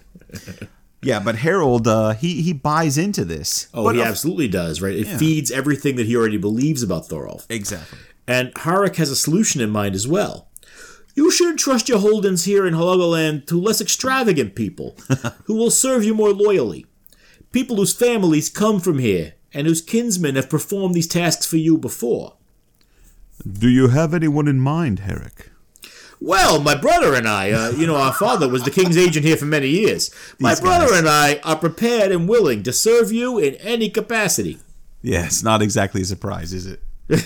Yeah, 1.01 1.19
but 1.19 1.37
Harold, 1.37 1.89
uh, 1.89 2.13
he 2.13 2.43
he 2.43 2.53
buys 2.53 2.99
into 2.99 3.25
this. 3.25 3.69
Oh, 3.73 3.85
but 3.85 3.95
he 3.95 4.03
of- 4.03 4.09
absolutely 4.09 4.49
does, 4.49 4.83
right? 4.83 4.95
It 4.95 5.07
feeds 5.07 5.51
everything 5.51 5.97
that 5.97 6.05
he 6.05 6.15
already 6.15 6.37
believes 6.37 6.83
about 6.83 7.09
Thorolf. 7.09 7.47
exactly. 7.49 7.99
And 8.29 8.53
Harek 8.55 8.97
has 8.97 9.09
a 9.11 9.17
solution 9.17 9.63
in 9.63 9.71
mind 9.71 9.95
as 9.95 10.07
well. 10.07 10.49
You 11.17 11.31
should 11.31 11.57
trust 11.59 11.89
your 11.89 11.99
holdings 11.99 12.45
here 12.45 12.67
in 12.67 12.75
Halogaland 12.75 13.47
to 13.47 13.59
less 13.61 13.81
extravagant 13.81 14.55
people 14.55 14.97
who 15.45 15.55
will 15.55 15.71
serve 15.71 16.05
you 16.05 16.15
more 16.15 16.33
loyally. 16.33 16.85
People 17.53 17.77
whose 17.77 17.95
families 17.95 18.51
come 18.51 18.81
from 18.81 18.99
here 18.99 19.33
and 19.55 19.67
whose 19.67 19.81
kinsmen 19.81 20.37
have 20.37 20.51
performed 20.51 20.95
these 20.95 21.07
tasks 21.07 21.47
for 21.47 21.57
you 21.57 21.79
before. 21.79 22.35
Do 23.51 23.69
you 23.69 23.89
have 23.89 24.13
anyone 24.13 24.47
in 24.47 24.61
mind, 24.61 25.01
Harek? 25.01 25.49
Well, 26.21 26.61
my 26.61 26.75
brother 26.75 27.15
and 27.15 27.27
I, 27.27 27.51
uh, 27.51 27.71
you 27.71 27.87
know, 27.87 27.97
our 27.97 28.13
father 28.25 28.47
was 28.47 28.65
the 28.65 28.71
king's 28.71 28.99
agent 28.99 29.25
here 29.25 29.39
for 29.39 29.47
many 29.47 29.69
years. 29.69 30.11
My 30.39 30.51
These 30.51 30.61
brother 30.61 30.89
guys. 30.89 30.99
and 30.99 31.09
I 31.09 31.41
are 31.45 31.57
prepared 31.57 32.13
and 32.13 32.29
willing 32.29 32.63
to 32.65 32.73
serve 32.75 33.11
you 33.11 33.39
in 33.39 33.55
any 33.57 33.89
capacity. 33.89 34.59
Yeah, 35.01 35.31
not 35.43 35.63
exactly 35.63 36.03
a 36.03 36.05
surprise, 36.05 36.53
is 36.53 36.67
it? 36.67 36.83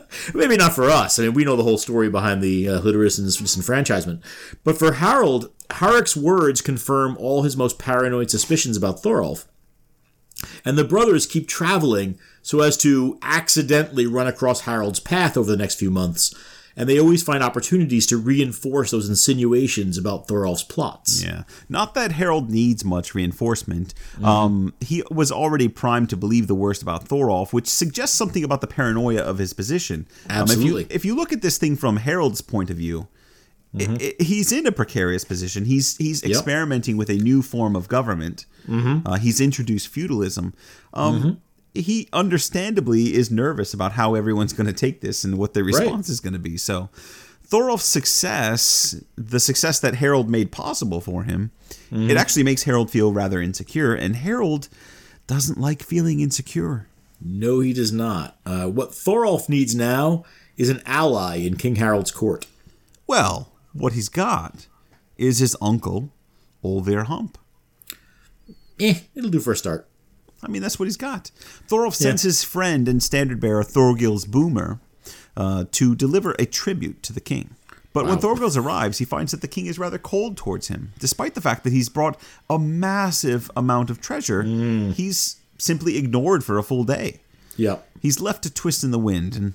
Maybe 0.34 0.56
not 0.56 0.74
for 0.74 0.88
us. 0.88 1.18
I 1.18 1.22
mean, 1.22 1.34
we 1.34 1.44
know 1.44 1.56
the 1.56 1.62
whole 1.62 1.78
story 1.78 2.08
behind 2.08 2.42
the 2.42 2.68
uh, 2.68 2.80
Hilderiderson's 2.80 3.36
disenfranchisement. 3.36 4.22
But 4.64 4.78
for 4.78 4.94
Harold, 4.94 5.50
Harek's 5.70 6.16
words 6.16 6.60
confirm 6.60 7.16
all 7.18 7.42
his 7.42 7.56
most 7.56 7.78
paranoid 7.78 8.30
suspicions 8.30 8.76
about 8.76 9.02
Thorolf. 9.02 9.46
And 10.64 10.76
the 10.76 10.84
brothers 10.84 11.26
keep 11.26 11.46
traveling 11.46 12.18
so 12.42 12.60
as 12.60 12.76
to 12.78 13.18
accidentally 13.22 14.06
run 14.06 14.26
across 14.26 14.62
Harold's 14.62 15.00
path 15.00 15.36
over 15.36 15.50
the 15.50 15.56
next 15.56 15.78
few 15.78 15.90
months 15.90 16.34
and 16.76 16.88
they 16.88 16.98
always 16.98 17.22
find 17.22 17.42
opportunities 17.42 18.06
to 18.06 18.16
reinforce 18.16 18.90
those 18.90 19.08
insinuations 19.08 19.98
about 19.98 20.26
Thorolf's 20.26 20.62
plots. 20.62 21.22
Yeah. 21.22 21.42
Not 21.68 21.94
that 21.94 22.12
Harold 22.12 22.50
needs 22.50 22.84
much 22.84 23.14
reinforcement. 23.14 23.94
Um, 24.22 24.72
he 24.80 25.02
was 25.10 25.30
already 25.32 25.68
primed 25.68 26.10
to 26.10 26.16
believe 26.16 26.46
the 26.46 26.54
worst 26.54 26.82
about 26.82 27.06
Thorolf, 27.08 27.52
which 27.52 27.68
suggests 27.68 28.16
something 28.16 28.42
about 28.44 28.60
the 28.60 28.66
paranoia 28.66 29.20
of 29.22 29.38
his 29.38 29.52
position. 29.52 30.06
Um, 30.30 30.42
Absolutely. 30.42 30.82
if, 30.84 30.90
you, 30.90 30.96
if 30.96 31.04
you 31.04 31.14
look 31.14 31.32
at 31.32 31.42
this 31.42 31.58
thing 31.58 31.76
from 31.76 31.96
Harold's 31.98 32.40
point 32.40 32.70
of 32.70 32.76
view, 32.76 33.08
i- 33.78 34.14
he's 34.20 34.52
in 34.52 34.66
a 34.66 34.72
precarious 34.72 35.24
position. 35.24 35.64
He's 35.64 35.96
he's 35.96 36.22
experimenting 36.22 36.96
with 36.98 37.08
a 37.08 37.14
new 37.16 37.40
form 37.42 37.74
of 37.74 37.88
government. 37.88 38.44
Uh, 38.70 39.16
he's 39.18 39.40
introduced 39.40 39.88
feudalism. 39.88 40.52
Um, 40.94 41.40
He 41.74 42.08
understandably 42.12 43.14
is 43.14 43.30
nervous 43.30 43.72
about 43.72 43.92
how 43.92 44.14
everyone's 44.14 44.52
going 44.52 44.66
to 44.66 44.72
take 44.72 45.00
this 45.00 45.24
and 45.24 45.38
what 45.38 45.54
their 45.54 45.64
response 45.64 46.08
is 46.08 46.20
going 46.20 46.34
to 46.34 46.38
be. 46.38 46.56
So, 46.58 46.90
Thorolf's 47.46 47.84
success, 47.84 49.02
the 49.16 49.40
success 49.40 49.80
that 49.80 49.96
Harold 49.96 50.28
made 50.30 50.52
possible 50.52 51.00
for 51.00 51.24
him, 51.24 51.50
it 51.90 52.16
actually 52.16 52.42
makes 52.42 52.62
Harold 52.64 52.90
feel 52.90 53.12
rather 53.12 53.40
insecure, 53.40 53.94
and 53.94 54.16
Harold 54.16 54.68
doesn't 55.26 55.58
like 55.58 55.82
feeling 55.82 56.20
insecure. 56.20 56.88
No, 57.20 57.60
he 57.60 57.72
does 57.72 57.92
not. 57.92 58.36
Uh, 58.44 58.66
what 58.66 58.90
Thorolf 58.90 59.48
needs 59.48 59.74
now 59.74 60.24
is 60.56 60.68
an 60.68 60.82
ally 60.86 61.36
in 61.36 61.56
King 61.56 61.76
Harold's 61.76 62.10
court. 62.10 62.46
Well, 63.06 63.52
what 63.72 63.92
he's 63.92 64.08
got 64.08 64.66
is 65.16 65.38
his 65.38 65.56
uncle, 65.60 66.10
Olvir 66.64 67.06
Hump. 67.06 67.38
Eh, 68.80 69.00
it'll 69.14 69.30
do 69.30 69.40
for 69.40 69.52
a 69.52 69.56
start. 69.56 69.88
I 70.42 70.48
mean, 70.48 70.62
that's 70.62 70.78
what 70.78 70.86
he's 70.86 70.96
got. 70.96 71.30
Thorolf 71.68 71.94
sends 71.94 72.22
his 72.22 72.42
friend 72.42 72.88
and 72.88 73.02
standard 73.02 73.40
bearer 73.40 73.62
Thorgils 73.62 74.26
Boomer 74.26 74.80
uh, 75.36 75.64
to 75.72 75.94
deliver 75.94 76.32
a 76.38 76.46
tribute 76.46 77.02
to 77.04 77.12
the 77.12 77.20
king. 77.20 77.54
But 77.92 78.06
when 78.06 78.18
Thorgils 78.18 78.56
arrives, 78.56 78.98
he 78.98 79.04
finds 79.04 79.32
that 79.32 79.42
the 79.42 79.48
king 79.48 79.66
is 79.66 79.78
rather 79.78 79.98
cold 79.98 80.36
towards 80.36 80.68
him, 80.68 80.92
despite 80.98 81.34
the 81.34 81.42
fact 81.42 81.62
that 81.64 81.74
he's 81.74 81.90
brought 81.90 82.18
a 82.48 82.58
massive 82.58 83.50
amount 83.54 83.90
of 83.90 84.00
treasure. 84.00 84.42
He's 84.42 85.36
simply 85.58 85.98
ignored 85.98 86.42
for 86.42 86.56
a 86.58 86.62
full 86.62 86.84
day. 86.84 87.20
Yep. 87.56 87.86
He's 88.00 88.18
left 88.20 88.42
to 88.44 88.50
twist 88.52 88.82
in 88.82 88.92
the 88.92 88.98
wind, 88.98 89.36
and 89.36 89.52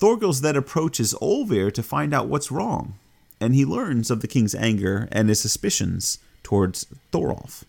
Thorgils 0.00 0.40
then 0.40 0.56
approaches 0.56 1.14
Olvir 1.22 1.72
to 1.72 1.82
find 1.82 2.12
out 2.12 2.26
what's 2.26 2.50
wrong, 2.50 2.94
and 3.40 3.54
he 3.54 3.64
learns 3.64 4.10
of 4.10 4.20
the 4.20 4.28
king's 4.28 4.54
anger 4.54 5.08
and 5.12 5.28
his 5.28 5.40
suspicions 5.40 6.18
towards 6.42 6.86
Thorolf. 7.12 7.62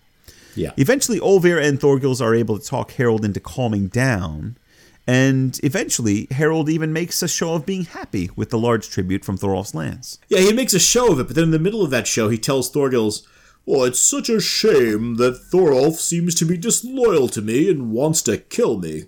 Yeah. 0.58 0.72
Eventually, 0.78 1.20
Olvir 1.20 1.64
and 1.64 1.80
Thorgils 1.80 2.22
are 2.22 2.36
able 2.36 2.58
to 2.58 2.66
talk 2.66 2.92
Harold 2.92 3.24
into 3.24 3.40
calming 3.40 3.88
down, 3.88 4.58
and 5.06 5.58
eventually, 5.64 6.28
Harold 6.32 6.68
even 6.68 6.92
makes 6.92 7.22
a 7.22 7.28
show 7.28 7.54
of 7.54 7.66
being 7.66 7.86
happy 7.86 8.30
with 8.36 8.50
the 8.50 8.60
large 8.60 8.90
tribute 8.90 9.24
from 9.24 9.38
Thorolf's 9.38 9.74
lands. 9.74 10.20
Yeah, 10.28 10.40
he 10.40 10.52
makes 10.52 10.74
a 10.74 10.80
show 10.80 11.12
of 11.14 11.20
it, 11.20 11.28
but 11.28 11.36
then 11.36 11.46
in 11.46 11.52
the 11.52 11.60
middle 11.60 11.82
of 11.82 11.92
that 11.92 12.08
show, 12.08 12.28
he 12.28 12.38
tells 12.38 12.70
Thorgils, 12.72 13.26
Well, 13.66 13.86
it's 13.86 14.00
such 14.00 14.30
a 14.30 14.42
shame 14.42 15.16
that 15.16 15.40
Thorolf 15.50 15.96
seems 15.96 16.36
to 16.36 16.46
be 16.46 16.58
disloyal 16.58 17.30
to 17.30 17.42
me 17.42 17.70
and 17.70 17.92
wants 17.92 18.22
to 18.24 18.38
kill 18.38 18.78
me. 18.80 19.06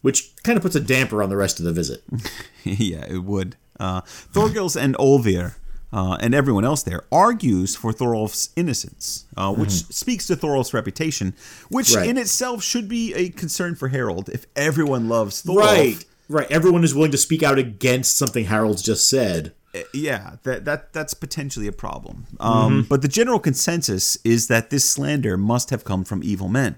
Which 0.00 0.34
kind 0.44 0.56
of 0.56 0.62
puts 0.62 0.76
a 0.76 0.80
damper 0.80 1.22
on 1.22 1.28
the 1.28 1.36
rest 1.36 1.58
of 1.58 1.66
the 1.66 1.72
visit. 1.72 2.04
yeah, 2.64 3.04
it 3.06 3.24
would. 3.24 3.56
Uh, 3.78 4.02
Thorgils 4.02 4.80
and 4.80 4.94
Olvir 4.96 5.56
uh, 5.92 6.16
and 6.20 6.34
everyone 6.34 6.64
else 6.64 6.82
there 6.82 7.02
argues 7.12 7.76
for 7.76 7.92
Thorolf's 7.92 8.50
innocence, 8.56 9.24
uh, 9.36 9.52
which 9.52 9.70
speaks 9.70 10.26
to 10.26 10.36
Thorolf's 10.36 10.74
reputation, 10.74 11.34
which 11.68 11.88
Mm-hmm. 11.88 11.96
Right. 12.00 12.08
in 12.10 12.18
itself 12.18 12.62
should 12.62 12.88
be 12.88 13.14
a 13.14 13.28
concern 13.30 13.74
for 13.76 13.88
Harold. 13.88 14.28
If 14.28 14.46
everyone 14.56 15.08
loves 15.08 15.42
Thorolf, 15.42 15.56
Right. 15.64 16.04
Right. 16.28 16.50
Everyone 16.50 16.82
is 16.82 16.92
willing 16.94 17.12
to 17.12 17.18
speak 17.18 17.42
out 17.44 17.56
against 17.58 18.18
something 18.18 18.46
Harold's 18.46 18.82
just 18.82 19.08
said. 19.08 19.52
yeah, 19.94 20.36
that 20.42 20.64
that 20.64 20.92
that's 20.92 21.14
potentially 21.14 21.68
a 21.68 21.72
problem. 21.72 22.26
Um, 22.40 22.84
But 22.88 23.02
the 23.02 23.08
general 23.08 23.38
consensus 23.38 24.18
is 24.24 24.48
that 24.48 24.70
this 24.70 24.84
slander 24.84 25.36
must 25.36 25.70
have 25.70 25.84
come 25.84 26.02
from 26.04 26.22
evil 26.24 26.48
men. 26.48 26.76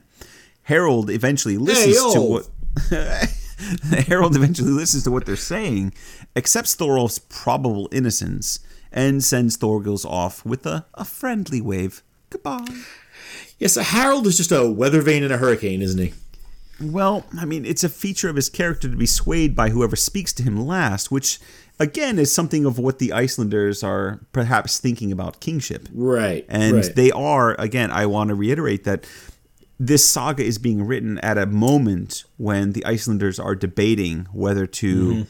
Harold 0.65 1.09
eventually 1.09 1.57
listens 1.57 2.13
to 2.13 2.21
what 2.21 2.49
Harold 4.09 4.37
eventually 4.37 4.71
listens 4.71 5.05
to 5.05 5.11
what 5.11 5.27
they're 5.27 5.37
saying, 5.37 5.93
accepts 6.37 6.75
Thorolf's 6.77 7.19
probable 7.19 7.89
innocence, 7.91 8.61
and 8.93 9.23
sends 9.23 9.57
Thorgils 9.57 10.05
off 10.05 10.45
with 10.45 10.67
a, 10.67 10.87
a 10.95 11.05
friendly 11.05 11.61
wave. 11.61 12.03
Goodbye. 12.31 12.67
Yes, 13.59 13.75
so 13.75 13.83
Harold 13.83 14.27
is 14.27 14.37
just 14.37 14.53
a 14.53 14.71
weather 14.71 15.03
vane 15.03 15.23
in 15.23 15.33
a 15.33 15.37
hurricane, 15.37 15.83
isn't 15.83 15.99
he? 16.01 16.15
Well, 16.81 17.25
I 17.37 17.45
mean, 17.45 17.65
it's 17.67 17.83
a 17.83 17.89
feature 17.89 18.29
of 18.29 18.37
his 18.37 18.49
character 18.49 18.89
to 18.89 18.97
be 18.97 19.07
swayed 19.07 19.57
by 19.57 19.71
whoever 19.71 19.97
speaks 19.97 20.33
to 20.35 20.45
him 20.45 20.65
last, 20.65 21.11
which 21.11 21.41
again 21.81 22.19
is 22.19 22.33
something 22.33 22.65
of 22.65 22.79
what 22.79 23.01
the 23.01 23.13
Icelanders 23.13 23.83
are 23.83 24.21
perhaps 24.33 24.79
thinking 24.79 25.11
about 25.11 25.41
kingship. 25.41 25.89
Right. 25.93 26.47
And 26.49 26.77
right. 26.77 26.95
they 26.95 27.11
are, 27.11 27.57
again, 27.59 27.91
I 27.91 28.07
want 28.07 28.29
to 28.29 28.37
reiterate 28.37 28.85
that 28.85 29.09
this 29.81 30.09
saga 30.09 30.45
is 30.45 30.59
being 30.59 30.87
written 30.87 31.19
at 31.19 31.37
a 31.37 31.47
moment 31.47 32.25
when 32.37 32.73
the 32.73 32.85
Icelanders 32.85 33.41
are 33.41 33.55
debating 33.55 34.29
whether 34.33 34.67
to 34.67 34.97
Mm-hmm. 34.97 35.23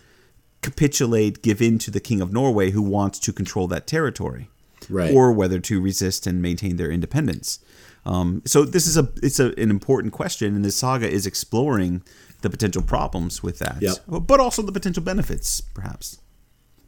Capitulate, 0.63 1.43
give 1.43 1.63
in 1.63 1.79
to 1.79 1.91
the 1.91 2.01
King 2.01 2.21
of 2.21 2.33
Norway 2.33 2.71
who 2.71 2.83
wants 2.83 3.19
to 3.21 3.33
control 3.33 3.67
that 3.69 3.87
territory, 3.87 4.51
Right. 4.89 5.15
or 5.15 5.33
whether 5.33 5.59
to 5.61 5.81
resist 5.81 6.27
and 6.27 6.41
maintain 6.43 6.77
their 6.77 6.91
independence. 6.91 7.59
Um, 8.07 8.43
so 8.47 8.65
this 8.65 8.87
is 8.87 8.97
a 8.97 9.09
it's 9.23 9.39
a, 9.41 9.49
an 9.61 9.71
important 9.71 10.13
question, 10.13 10.55
and 10.57 10.65
this 10.65 10.77
saga 10.77 11.09
is 11.09 11.27
exploring 11.27 12.03
the 12.41 12.49
potential 12.51 12.83
problems 12.83 13.43
with 13.43 13.59
that, 13.59 13.79
Yep. 13.83 13.97
but 14.27 14.41
also 14.41 14.63
the 14.63 14.73
potential 14.73 15.03
benefits, 15.03 15.61
perhaps. 15.61 16.19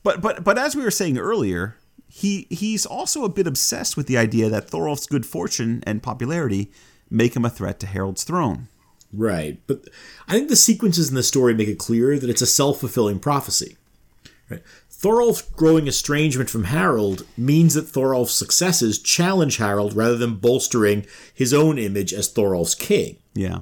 But 0.02 0.20
but 0.22 0.44
but 0.44 0.58
as 0.58 0.74
we 0.76 0.82
were 0.82 0.90
saying 0.90 1.18
earlier, 1.18 1.76
he 2.08 2.46
he's 2.50 2.86
also 2.86 3.24
a 3.24 3.28
bit 3.28 3.46
obsessed 3.46 3.96
with 3.96 4.06
the 4.06 4.16
idea 4.16 4.48
that 4.48 4.70
Thorolf's 4.70 5.06
good 5.06 5.26
fortune 5.26 5.82
and 5.86 6.02
popularity 6.02 6.70
make 7.10 7.34
him 7.36 7.44
a 7.44 7.50
threat 7.50 7.78
to 7.80 7.86
Harold's 7.86 8.24
throne. 8.24 8.68
Right. 9.12 9.60
But 9.66 9.88
I 10.28 10.32
think 10.32 10.48
the 10.48 10.56
sequences 10.56 11.08
in 11.08 11.14
the 11.14 11.22
story 11.22 11.54
make 11.54 11.68
it 11.68 11.78
clear 11.78 12.18
that 12.18 12.30
it's 12.30 12.42
a 12.42 12.46
self 12.46 12.80
fulfilling 12.80 13.18
prophecy. 13.18 13.76
Right. 14.48 14.62
Thorolf's 14.90 15.42
growing 15.42 15.88
estrangement 15.88 16.50
from 16.50 16.64
Harold 16.64 17.26
means 17.36 17.74
that 17.74 17.86
Thorolf's 17.86 18.34
successes 18.34 18.98
challenge 18.98 19.56
Harold 19.56 19.94
rather 19.94 20.16
than 20.16 20.36
bolstering 20.36 21.06
his 21.32 21.54
own 21.54 21.78
image 21.78 22.12
as 22.12 22.28
Thorolf's 22.28 22.74
king. 22.74 23.16
Yeah. 23.34 23.60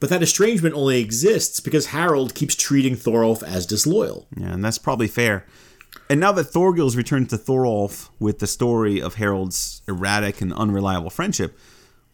But 0.00 0.10
that 0.10 0.22
estrangement 0.22 0.74
only 0.74 1.00
exists 1.00 1.60
because 1.60 1.86
Harold 1.86 2.34
keeps 2.34 2.56
treating 2.56 2.96
Thorolf 2.96 3.42
as 3.44 3.66
disloyal. 3.66 4.26
Yeah, 4.36 4.52
and 4.52 4.64
that's 4.64 4.78
probably 4.78 5.06
fair. 5.06 5.46
And 6.10 6.18
now 6.18 6.32
that 6.32 6.52
Thorgils 6.52 6.96
returns 6.96 7.28
to 7.30 7.38
Thorolf 7.38 8.10
with 8.18 8.40
the 8.40 8.46
story 8.46 9.00
of 9.00 9.14
Harold's 9.14 9.80
erratic 9.86 10.40
and 10.40 10.52
unreliable 10.52 11.10
friendship, 11.10 11.56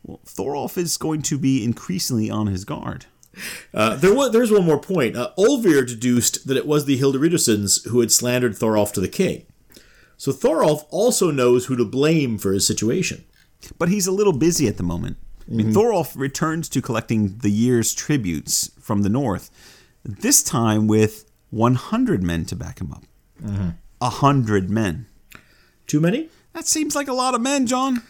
well, 0.03 0.21
Thorolf 0.25 0.79
is 0.79 0.97
going 0.97 1.23
to 1.23 1.39
be 1.39 1.65
increasingly 1.65 2.31
on 2.31 2.47
his 2.47 2.65
guard. 2.65 3.07
Uh, 3.73 3.97
there 3.97 4.13
was 4.15 4.33
there's 4.33 4.51
one 4.51 4.65
more 4.65 4.81
point. 4.81 5.17
Uh, 5.17 5.31
Olvir 5.39 5.87
deduced 5.87 6.47
that 6.47 6.57
it 6.57 6.67
was 6.67 6.85
the 6.85 6.99
Hilderidersons 6.99 7.87
who 7.89 8.01
had 8.01 8.11
slandered 8.11 8.55
Thorolf 8.55 8.93
to 8.95 9.01
the 9.01 9.09
king. 9.09 9.47
So 10.17 10.33
Thorolf 10.33 10.85
also 10.91 11.31
knows 11.31 11.67
who 11.67 11.77
to 11.77 11.85
blame 11.85 12.39
for 12.39 12.53
his 12.53 12.67
situation. 12.67 13.25
But 13.79 13.89
he's 13.89 14.07
a 14.07 14.13
little 14.13 14.33
busy 14.33 14.69
at 14.69 14.77
the 14.77 14.83
moment. 14.83 15.17
I 15.49 15.55
mean, 15.55 15.73
Thorolf 15.73 16.17
returns 16.17 16.69
to 16.71 16.83
collecting 16.83 17.39
the 17.39 17.51
year's 17.51 17.93
tributes 17.95 18.71
from 18.81 19.03
the 19.03 19.09
north, 19.09 19.51
this 20.05 20.43
time 20.43 20.87
with 20.87 21.31
100 21.51 22.23
men 22.23 22.45
to 22.47 22.57
back 22.57 22.81
him 22.81 22.93
up. 22.93 23.05
A 24.01 24.11
hundred 24.11 24.71
men. 24.71 25.07
Too 25.87 26.01
many? 26.01 26.31
That 26.53 26.67
seems 26.67 26.95
like 26.95 27.09
a 27.09 27.13
lot 27.13 27.35
of 27.35 27.41
men, 27.41 27.67
John. 27.67 28.03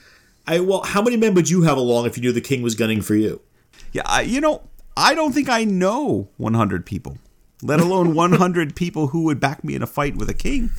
I 0.50 0.58
well, 0.58 0.82
how 0.82 1.00
many 1.00 1.16
men 1.16 1.34
would 1.34 1.48
you 1.48 1.62
have 1.62 1.78
along 1.78 2.06
if 2.06 2.16
you 2.16 2.22
knew 2.22 2.32
the 2.32 2.40
king 2.40 2.60
was 2.60 2.74
gunning 2.74 3.02
for 3.02 3.14
you? 3.14 3.40
Yeah, 3.92 4.02
I, 4.04 4.22
you 4.22 4.40
know, 4.40 4.62
I 4.96 5.14
don't 5.14 5.32
think 5.32 5.48
I 5.48 5.62
know 5.64 6.28
100 6.38 6.84
people, 6.84 7.18
let 7.62 7.78
alone 7.78 8.14
100 8.16 8.74
people 8.74 9.08
who 9.08 9.22
would 9.24 9.38
back 9.38 9.62
me 9.62 9.76
in 9.76 9.82
a 9.82 9.86
fight 9.86 10.16
with 10.16 10.28
a 10.28 10.34
king. 10.34 10.70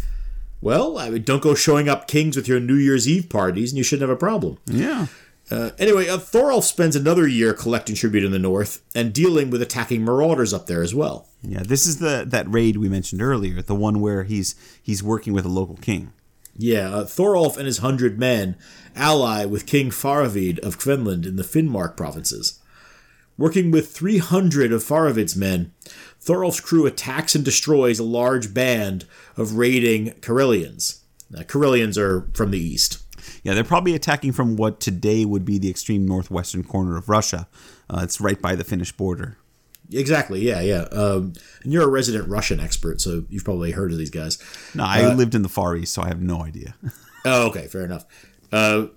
Well, 0.60 0.98
I 0.98 1.10
mean, 1.10 1.24
don't 1.24 1.42
go 1.42 1.56
showing 1.56 1.88
up 1.88 2.08
kings 2.08 2.36
with 2.36 2.50
your 2.50 2.60
New 2.60 2.76
Year's 2.76 3.08
Eve 3.08 3.30
parties, 3.30 3.72
and 3.72 3.78
you 3.78 3.84
shouldn't 3.84 4.08
have 4.08 4.16
a 4.16 4.20
problem. 4.20 4.58
Yeah. 4.66 5.08
Uh, 5.50 5.72
anyway, 5.80 6.08
uh, 6.08 6.18
Thorolf 6.18 6.64
spends 6.64 6.96
another 6.96 7.28
year 7.28 7.54
collecting 7.54 7.96
tribute 7.96 8.24
in 8.24 8.32
the 8.32 8.40
north 8.40 8.82
and 8.94 9.12
dealing 9.14 9.50
with 9.50 9.62
attacking 9.62 10.04
marauders 10.04 10.54
up 10.54 10.68
there 10.68 10.84
as 10.84 10.94
well. 10.94 11.28
Yeah, 11.42 11.64
this 11.64 11.88
is 11.88 11.98
the 11.98 12.26
that 12.28 12.50
raid 12.50 12.78
we 12.78 12.90
mentioned 12.90 13.22
earlier, 13.22 13.62
the 13.62 13.76
one 13.76 14.00
where 14.00 14.24
he's 14.24 14.54
he's 14.82 15.02
working 15.02 15.34
with 15.34 15.46
a 15.46 15.50
local 15.50 15.78
king. 15.78 16.14
Yeah, 16.58 16.94
uh, 16.94 17.06
Thorolf 17.06 17.58
and 17.58 17.66
his 17.66 17.80
hundred 17.80 18.20
men 18.20 18.58
ally 18.96 19.46
with 19.46 19.66
King 19.66 19.90
Faravid 19.90 20.60
of 20.60 20.78
Kvenland 20.78 21.26
in 21.26 21.36
the 21.36 21.44
Finnmark 21.44 21.96
provinces. 21.96 22.60
Working 23.38 23.72
with 23.72 23.92
300 23.92 24.72
of 24.72 24.84
Faravid's 24.84 25.36
men, 25.36 25.74
Thorolf's 26.22 26.60
crew 26.60 26.86
attacks 26.86 27.34
and 27.34 27.44
destroys 27.44 27.98
a 27.98 28.04
large 28.04 28.54
band 28.54 29.06
of 29.36 29.56
raiding 29.56 30.12
Karelians. 30.20 31.00
Now, 31.30 31.42
Karelians 31.42 31.98
are 31.98 32.30
from 32.34 32.52
the 32.52 32.60
east. 32.60 33.02
Yeah, 33.44 33.54
they're 33.54 33.64
probably 33.64 33.96
attacking 33.96 34.34
from 34.34 34.58
what 34.58 34.80
today 34.80 35.26
would 35.26 35.46
be 35.46 35.58
the 35.58 35.70
extreme 35.70 36.06
northwestern 36.06 36.64
corner 36.64 36.98
of 36.98 37.10
Russia. 37.10 37.48
Uh, 37.90 38.02
it's 38.04 38.22
right 38.22 38.40
by 38.40 38.56
the 38.56 38.64
Finnish 38.64 38.92
border. 38.92 39.38
Exactly. 39.94 40.42
Yeah, 40.42 40.62
yeah. 40.62 40.82
Um, 40.92 41.34
and 41.64 41.74
you're 41.74 41.84
a 41.84 41.90
resident 41.90 42.30
Russian 42.30 42.60
expert, 42.60 43.02
so 43.02 43.26
you've 43.30 43.44
probably 43.44 43.72
heard 43.72 43.92
of 43.92 43.98
these 43.98 44.10
guys. 44.10 44.38
No, 44.74 44.84
I 44.86 45.14
lived 45.14 45.36
in 45.36 45.42
the 45.42 45.50
Far 45.50 45.76
East, 45.76 45.94
so 45.94 46.02
I 46.02 46.08
have 46.08 46.22
no 46.22 46.44
idea. 46.44 46.76
Oh, 47.24 47.50
okay, 47.50 47.68
fair 47.68 47.86
enough. 47.86 48.08
Uh, 48.52 48.88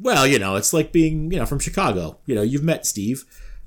well, 0.00 0.24
you 0.24 0.38
know, 0.38 0.54
it's 0.54 0.72
like 0.72 0.92
being, 0.92 1.32
you 1.32 1.38
know, 1.40 1.46
from 1.46 1.58
Chicago. 1.58 2.18
You 2.26 2.36
know, 2.36 2.42
you've 2.42 2.62
met 2.62 2.86
Steve. 2.86 3.24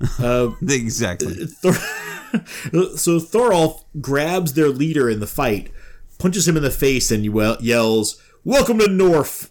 exactly. 0.66 1.34
Thor- 1.44 1.72
so 2.96 3.18
Thorolf 3.20 3.84
grabs 4.00 4.54
their 4.54 4.68
leader 4.70 5.10
in 5.10 5.20
the 5.20 5.26
fight, 5.26 5.70
punches 6.18 6.48
him 6.48 6.56
in 6.56 6.62
the 6.62 6.70
face, 6.70 7.10
and 7.10 7.24
yells, 7.60 8.22
"Welcome 8.44 8.78
to 8.78 8.88
North." 8.88 9.50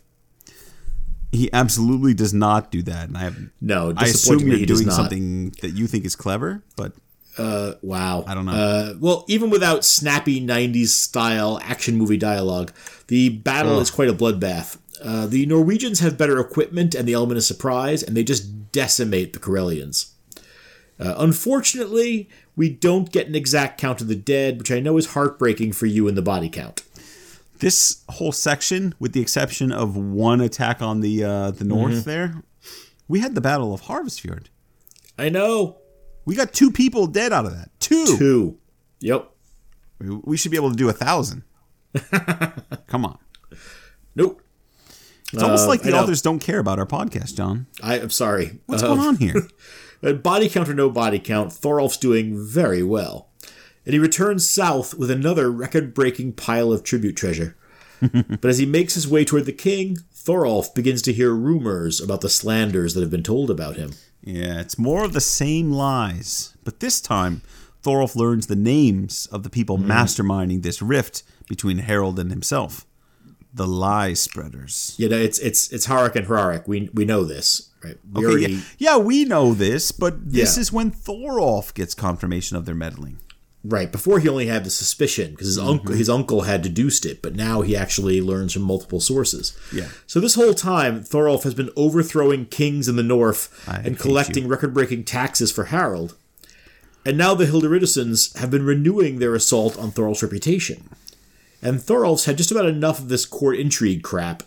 He 1.31 1.51
absolutely 1.51 2.13
does 2.13 2.33
not 2.33 2.71
do 2.71 2.81
that, 2.83 3.09
and 3.09 3.17
I 3.17 3.21
have. 3.21 3.37
No, 3.59 3.93
I 3.95 4.05
assume 4.05 4.47
you're 4.47 4.65
doing 4.65 4.89
something 4.89 5.49
that 5.61 5.71
you 5.71 5.87
think 5.87 6.05
is 6.05 6.15
clever, 6.15 6.63
but 6.75 6.93
Wow. 7.37 8.23
I 8.27 8.33
don't 8.33 8.45
know. 8.45 8.51
Uh, 8.51 8.93
well, 8.99 9.25
even 9.27 9.49
without 9.49 9.85
snappy 9.85 10.45
90s 10.45 10.87
style 10.87 11.59
action 11.63 11.95
movie 11.95 12.17
dialogue, 12.17 12.71
the 13.07 13.29
battle 13.29 13.79
is 13.79 13.91
quite 13.91 14.09
a 14.09 14.13
bloodbath. 14.13 14.77
Uh, 15.03 15.27
the 15.27 15.45
Norwegians 15.45 15.99
have 15.99 16.17
better 16.17 16.39
equipment 16.39 16.95
and 16.95 17.07
the 17.07 17.13
element 17.13 17.37
of 17.37 17.43
surprise, 17.43 18.01
and 18.01 18.17
they 18.17 18.23
just 18.23 18.71
decimate 18.71 19.33
the 19.33 19.39
Karelians. 19.39 20.11
Uh, 20.99 21.13
unfortunately, 21.17 22.27
we 22.55 22.69
don't 22.69 23.11
get 23.11 23.27
an 23.27 23.35
exact 23.35 23.79
count 23.79 24.01
of 24.01 24.07
the 24.07 24.15
dead, 24.15 24.57
which 24.57 24.71
I 24.71 24.79
know 24.79 24.97
is 24.97 25.07
heartbreaking 25.13 25.73
for 25.73 25.85
you 25.85 26.07
in 26.07 26.15
the 26.15 26.23
body 26.23 26.49
count. 26.49 26.81
This 27.59 28.03
whole 28.09 28.31
section, 28.31 28.93
with 28.99 29.13
the 29.13 29.21
exception 29.21 29.71
of 29.71 29.95
one 29.97 30.41
attack 30.41 30.81
on 30.81 31.01
the 31.01 31.23
uh, 31.23 31.51
the 31.51 31.63
north, 31.65 31.93
Mm-hmm. 31.93 32.09
there, 32.09 32.43
we 33.07 33.19
had 33.21 33.35
the 33.35 33.41
Battle 33.41 33.73
of 33.73 33.83
Hafrsfjord. 33.83 34.47
I 35.17 35.29
know. 35.29 35.77
We 36.25 36.35
got 36.35 36.53
two 36.53 36.71
people 36.71 37.07
dead 37.07 37.31
out 37.33 37.45
of 37.45 37.53
that. 37.57 37.69
Two. 37.79 38.17
Two. 38.17 38.57
Yep. 38.99 39.31
We 39.99 40.37
should 40.37 40.51
be 40.51 40.57
able 40.57 40.69
to 40.71 40.75
do 40.75 40.89
a 40.89 40.93
thousand. 40.93 41.43
Come 42.87 43.05
on. 43.05 43.17
Nope. 44.15 44.41
It's 45.33 45.41
almost 45.41 45.65
Uh, 45.65 45.67
like 45.69 45.81
the 45.81 45.93
authors 45.97 46.21
don't 46.21 46.39
care 46.39 46.59
about 46.59 46.79
our 46.79 46.85
podcast, 46.85 47.35
John. 47.35 47.67
I, 47.81 47.99
I'm 47.99 48.09
sorry. 48.09 48.59
What's 48.65 48.83
Uh, 48.83 48.87
going 48.87 48.99
on 48.99 49.15
here? 49.17 49.47
Body 50.21 50.47
count 50.49 50.69
or 50.69 50.73
no 50.75 50.89
body 50.91 51.17
count, 51.19 51.51
Thorolf's 51.51 51.97
doing 51.97 52.37
very 52.37 52.83
well. 52.83 53.26
And 53.87 53.93
he 53.93 53.99
returns 53.99 54.47
south 54.47 54.93
with 54.95 55.09
another 55.09 55.49
record 55.49 55.93
breaking 55.93 56.33
pile 56.33 56.73
of 56.73 56.83
tribute 56.83 57.15
treasure. 57.15 57.55
but 58.01 58.45
as 58.45 58.57
he 58.59 58.65
makes 58.65 58.93
his 58.95 59.07
way 59.07 59.23
toward 59.25 59.45
the 59.45 59.53
king, 59.53 59.97
Thorolf 60.13 60.75
begins 60.75 61.01
to 61.03 61.13
hear 61.13 61.31
rumors 61.33 61.99
about 62.01 62.19
the 62.21 62.29
slanders 62.29 62.93
that 62.93 63.01
have 63.01 63.09
been 63.09 63.23
told 63.23 63.49
about 63.49 63.77
him. 63.77 63.91
Yeah, 64.21 64.59
it's 64.59 64.77
more 64.77 65.05
of 65.05 65.13
the 65.13 65.21
same 65.21 65.71
lies. 65.71 66.53
But 66.65 66.81
this 66.81 66.99
time, 66.99 67.41
Thorolf 67.81 68.13
learns 68.15 68.47
the 68.47 68.57
names 68.57 69.25
of 69.31 69.43
the 69.43 69.49
people 69.49 69.77
Mm. 69.77 69.85
masterminding 69.87 70.63
this 70.63 70.81
rift 70.81 71.23
between 71.47 71.77
Harold 71.77 72.19
and 72.19 72.29
himself. 72.29 72.85
The 73.53 73.65
lie 73.65 74.13
spreaders. 74.13 74.95
You 74.97 75.07
know, 75.07 75.17
it's 75.17 75.39
it's 75.39 75.71
it's 75.71 75.87
Harek 75.87 76.15
and 76.17 76.27
Hrarik. 76.27 76.67
We 76.67 76.89
we 76.93 77.05
know 77.05 77.23
this, 77.23 77.69
right? 77.81 77.97
We 78.13 78.19
Okay, 78.25 78.27
already 78.27 78.53
yeah, 78.53 78.61
yeah, 78.77 78.97
we 78.97 79.23
know 79.23 79.53
this, 79.53 79.93
but 79.93 80.29
this 80.29 80.57
Yeah. 80.57 80.61
is 80.61 80.73
when 80.73 80.91
Thorolf 80.91 81.73
gets 81.73 81.95
confirmation 81.95 82.57
of 82.57 82.65
their 82.65 82.75
meddling. 82.75 83.19
Right 83.69 83.91
before 83.91 84.19
he 84.19 84.29
only 84.29 84.47
had 84.47 84.63
the 84.63 84.69
suspicion 84.69 85.31
because 85.31 85.47
his 85.47 85.57
uncle 85.57 85.89
mm-hmm. 85.89 85.97
his 85.97 86.09
uncle 86.09 86.41
had 86.43 86.61
deduced 86.61 87.05
it, 87.05 87.21
but 87.21 87.35
now 87.35 87.61
he 87.61 87.75
actually 87.75 88.21
learns 88.21 88.53
from 88.53 88.61
multiple 88.61 89.01
sources. 89.01 89.57
Yeah. 89.73 89.89
So 90.05 90.19
this 90.19 90.35
whole 90.35 90.53
time, 90.53 91.03
Thorolf 91.03 91.43
has 91.43 91.53
been 91.53 91.71
overthrowing 91.75 92.45
kings 92.45 92.87
in 92.87 92.95
the 92.95 93.03
north 93.03 93.67
I 93.67 93.79
and 93.79 93.99
collecting 93.99 94.47
record-breaking 94.47 95.03
taxes 95.03 95.51
for 95.51 95.65
Harold. 95.65 96.15
And 97.05 97.17
now 97.17 97.33
the 97.33 97.45
Hilderidersons 97.45 98.37
have 98.37 98.51
been 98.51 98.65
renewing 98.65 99.19
their 99.19 99.35
assault 99.35 99.77
on 99.77 99.91
Thorolf's 99.91 100.23
reputation. 100.23 100.89
And 101.61 101.79
Thorolf's 101.79 102.25
had 102.25 102.37
just 102.37 102.51
about 102.51 102.65
enough 102.65 102.99
of 102.99 103.09
this 103.09 103.25
court 103.25 103.57
intrigue 103.57 104.03
crap. 104.03 104.43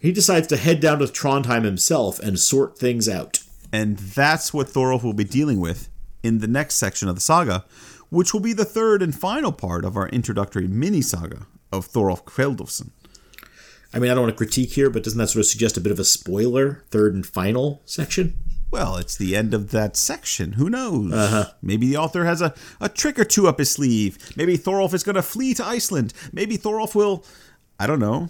He 0.00 0.12
decides 0.12 0.46
to 0.48 0.56
head 0.56 0.80
down 0.80 0.98
to 1.00 1.06
Trondheim 1.06 1.64
himself 1.64 2.18
and 2.20 2.38
sort 2.38 2.78
things 2.78 3.08
out. 3.08 3.40
And 3.72 3.96
that's 3.98 4.52
what 4.52 4.68
Thorolf 4.68 5.02
will 5.02 5.12
be 5.12 5.24
dealing 5.24 5.60
with 5.60 5.88
in 6.22 6.38
the 6.38 6.48
next 6.48 6.76
section 6.76 7.08
of 7.08 7.14
the 7.14 7.20
saga, 7.20 7.64
which 8.10 8.32
will 8.32 8.40
be 8.40 8.52
the 8.52 8.64
third 8.64 9.02
and 9.02 9.14
final 9.14 9.52
part 9.52 9.84
of 9.84 9.96
our 9.96 10.08
introductory 10.08 10.68
mini 10.68 11.00
saga 11.00 11.46
of 11.72 11.86
Thorolf 11.86 12.24
Kveldulfsson. 12.24 12.90
I 13.92 13.98
mean, 13.98 14.10
I 14.10 14.14
don't 14.14 14.24
want 14.24 14.34
to 14.34 14.38
critique 14.38 14.72
here, 14.72 14.90
but 14.90 15.02
doesn't 15.02 15.18
that 15.18 15.28
sort 15.28 15.40
of 15.40 15.46
suggest 15.46 15.76
a 15.76 15.80
bit 15.80 15.90
of 15.92 15.98
a 15.98 16.04
spoiler, 16.04 16.84
third 16.90 17.14
and 17.14 17.26
final 17.26 17.82
section? 17.84 18.36
Well, 18.70 18.96
it's 18.96 19.16
the 19.16 19.34
end 19.34 19.52
of 19.52 19.72
that 19.72 19.96
section. 19.96 20.52
Who 20.52 20.70
knows? 20.70 21.12
Maybe 21.60 21.88
the 21.88 21.96
author 21.96 22.24
has 22.24 22.40
a, 22.40 22.54
a 22.80 22.88
trick 22.88 23.18
or 23.18 23.24
two 23.24 23.48
up 23.48 23.58
his 23.58 23.70
sleeve. 23.72 24.16
Maybe 24.36 24.56
Thorolf 24.56 24.94
is 24.94 25.02
going 25.02 25.16
to 25.16 25.22
flee 25.22 25.54
to 25.54 25.66
Iceland. 25.66 26.12
Maybe 26.32 26.56
Thorolf 26.56 26.94
will, 26.94 27.24
I 27.80 27.88
don't 27.88 27.98
know, 27.98 28.28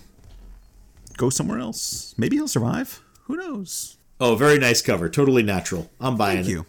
go 1.19 1.28
somewhere 1.28 1.59
else. 1.59 2.15
Maybe 2.16 2.36
he'll 2.36 2.48
survive. 2.48 3.02
Who 3.24 3.36
knows? 3.36 3.98
Oh, 4.19 4.35
very 4.35 4.59
nice 4.59 4.81
cover. 4.81 5.11
Totally 5.11 5.43
natural. 5.43 5.90
I'm 6.01 6.16
buying 6.16 6.39
Thank 6.39 6.48
it. 6.48 6.51
you. 6.52 6.66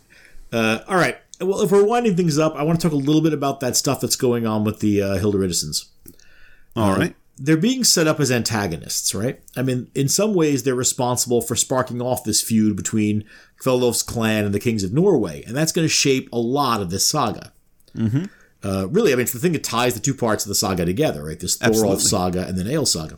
Uh, 0.52 0.80
all 0.90 0.98
right. 0.98 1.18
Well, 1.42 1.62
if 1.62 1.72
we're 1.72 1.84
winding 1.84 2.16
things 2.16 2.38
up, 2.38 2.56
I 2.56 2.64
want 2.64 2.80
to 2.80 2.88
talk 2.88 2.94
a 2.94 3.00
little 3.00 3.22
bit 3.22 3.34
about 3.34 3.60
that 3.62 3.76
stuff 3.76 4.00
that's 4.00 4.16
going 4.16 4.46
on 4.46 4.64
with 4.64 4.80
the 4.80 5.02
uh, 5.02 5.18
Hilderidersons. 5.18 5.86
All 6.76 6.96
right. 6.96 7.16
They're 7.38 7.58
being 7.58 7.84
set 7.84 8.08
up 8.08 8.20
as 8.20 8.32
antagonists, 8.32 9.16
right? 9.16 9.42
I 9.58 9.64
mean, 9.64 9.90
in 9.96 10.08
some 10.08 10.36
ways, 10.36 10.62
they're 10.62 10.76
responsible 10.76 11.42
for 11.42 11.56
sparking 11.56 12.00
off 12.00 12.24
this 12.24 12.42
feud 12.42 12.76
between 12.76 13.24
Kveldulf's 13.60 14.04
clan 14.04 14.46
and 14.46 14.54
the 14.54 14.60
kings 14.60 14.84
of 14.84 14.94
Norway, 14.94 15.44
and 15.48 15.58
that's 15.58 15.72
going 15.72 15.86
to 15.86 15.94
shape 15.94 16.30
a 16.32 16.38
lot 16.38 16.82
of 16.82 16.92
this 16.92 17.08
saga. 17.08 17.52
Mm-hmm. 17.96 18.26
Uh, 18.64 18.88
really, 18.90 19.12
I 19.12 19.16
mean, 19.16 19.24
it's 19.24 19.34
the 19.34 19.40
thing 19.40 19.54
that 19.54 19.64
ties 19.64 19.96
the 19.96 20.00
two 20.00 20.14
parts 20.14 20.46
of 20.46 20.50
the 20.50 20.56
saga 20.56 20.86
together, 20.86 21.26
right? 21.26 21.40
This 21.40 21.58
Thorolf 21.58 22.00
saga 22.02 22.46
and 22.48 22.58
the 22.58 22.66
Egil 22.66 22.86
saga. 22.86 23.18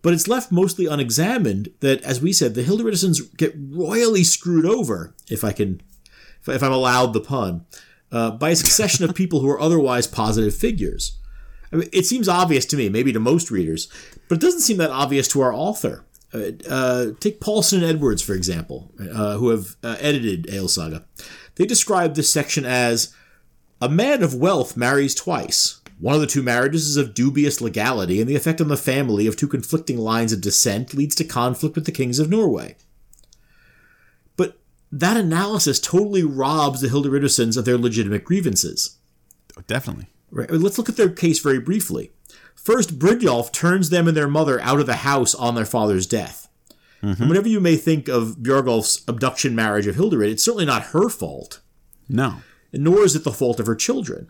But 0.00 0.12
it's 0.12 0.28
left 0.28 0.52
mostly 0.52 0.86
unexamined 0.86 1.70
that, 1.80 2.00
as 2.02 2.22
we 2.22 2.32
said, 2.32 2.54
the 2.54 2.62
Hilderidersons 2.62 3.36
get 3.36 3.54
royally 3.58 4.22
screwed 4.22 4.64
over, 4.64 5.14
if 5.28 5.42
I 5.42 5.50
can, 5.50 5.80
if, 6.48 6.62
I'm 6.62 6.72
allowed 6.72 7.12
the 7.12 7.20
pun, 7.20 7.66
uh, 8.12 8.30
by 8.32 8.50
a 8.50 8.56
succession 8.56 9.04
of 9.04 9.14
people 9.14 9.40
who 9.40 9.50
are 9.50 9.60
otherwise 9.60 10.06
positive 10.06 10.54
figures. 10.54 11.18
I 11.72 11.76
mean, 11.76 11.88
it 11.92 12.06
seems 12.06 12.28
obvious 12.28 12.64
to 12.66 12.76
me, 12.76 12.88
maybe 12.88 13.12
to 13.12 13.20
most 13.20 13.50
readers, 13.50 13.88
but 14.28 14.38
it 14.38 14.40
doesn't 14.40 14.60
seem 14.60 14.76
that 14.78 14.90
obvious 14.90 15.28
to 15.28 15.40
our 15.40 15.52
author. 15.52 16.04
Uh, 16.32 16.50
uh, 16.68 17.06
take 17.20 17.40
Pálsson 17.40 17.78
and 17.78 17.84
Edwards, 17.84 18.22
for 18.22 18.34
example, 18.34 18.92
uh, 19.00 19.36
who 19.36 19.50
have 19.50 19.76
uh, 19.82 19.96
edited 20.00 20.46
Egil 20.48 20.68
Saga. 20.68 21.04
They 21.56 21.66
describe 21.66 22.14
this 22.14 22.32
section 22.32 22.64
as 22.64 23.14
a 23.80 23.88
man 23.88 24.22
of 24.22 24.34
wealth 24.34 24.76
marries 24.76 25.14
twice. 25.14 25.80
One 25.98 26.14
of 26.14 26.20
the 26.20 26.26
two 26.26 26.42
marriages 26.42 26.86
is 26.86 26.96
of 26.96 27.14
dubious 27.14 27.60
legality, 27.60 28.20
and 28.20 28.28
the 28.28 28.36
effect 28.36 28.60
on 28.60 28.68
the 28.68 28.76
family 28.76 29.26
of 29.26 29.36
two 29.36 29.48
conflicting 29.48 29.98
lines 29.98 30.32
of 30.32 30.42
descent 30.42 30.94
leads 30.94 31.14
to 31.16 31.24
conflict 31.24 31.74
with 31.74 31.86
the 31.86 31.92
kings 31.92 32.18
of 32.18 32.28
Norway. 32.28 32.76
That 35.00 35.16
analysis 35.16 35.78
totally 35.78 36.22
robs 36.22 36.80
the 36.80 36.88
Hilderidersons 36.88 37.56
of 37.56 37.64
their 37.64 37.76
legitimate 37.76 38.24
grievances. 38.24 38.96
Oh, 39.58 39.62
definitely. 39.66 40.06
Right. 40.30 40.50
Let's 40.50 40.78
look 40.78 40.88
at 40.88 40.96
their 40.96 41.10
case 41.10 41.38
very 41.38 41.60
briefly. 41.60 42.12
First, 42.54 42.98
Brynjolf 42.98 43.52
turns 43.52 43.90
them 43.90 44.08
and 44.08 44.16
their 44.16 44.26
mother 44.28 44.60
out 44.60 44.80
of 44.80 44.86
the 44.86 44.96
house 44.96 45.34
on 45.34 45.54
their 45.54 45.64
father's 45.64 46.06
death. 46.06 46.48
And 47.02 47.28
whatever 47.28 47.46
you 47.46 47.60
may 47.60 47.76
think 47.76 48.08
of 48.08 48.38
Björgolf's 48.38 49.04
abduction 49.06 49.54
marriage 49.54 49.86
of 49.86 49.94
Hilderid, 49.94 50.30
it's 50.30 50.42
certainly 50.42 50.64
not 50.64 50.86
her 50.86 51.08
fault, 51.08 51.60
No. 52.08 52.38
nor 52.72 53.04
is 53.04 53.14
it 53.14 53.22
the 53.22 53.30
fault 53.30 53.60
of 53.60 53.66
her 53.66 53.76
children. 53.76 54.28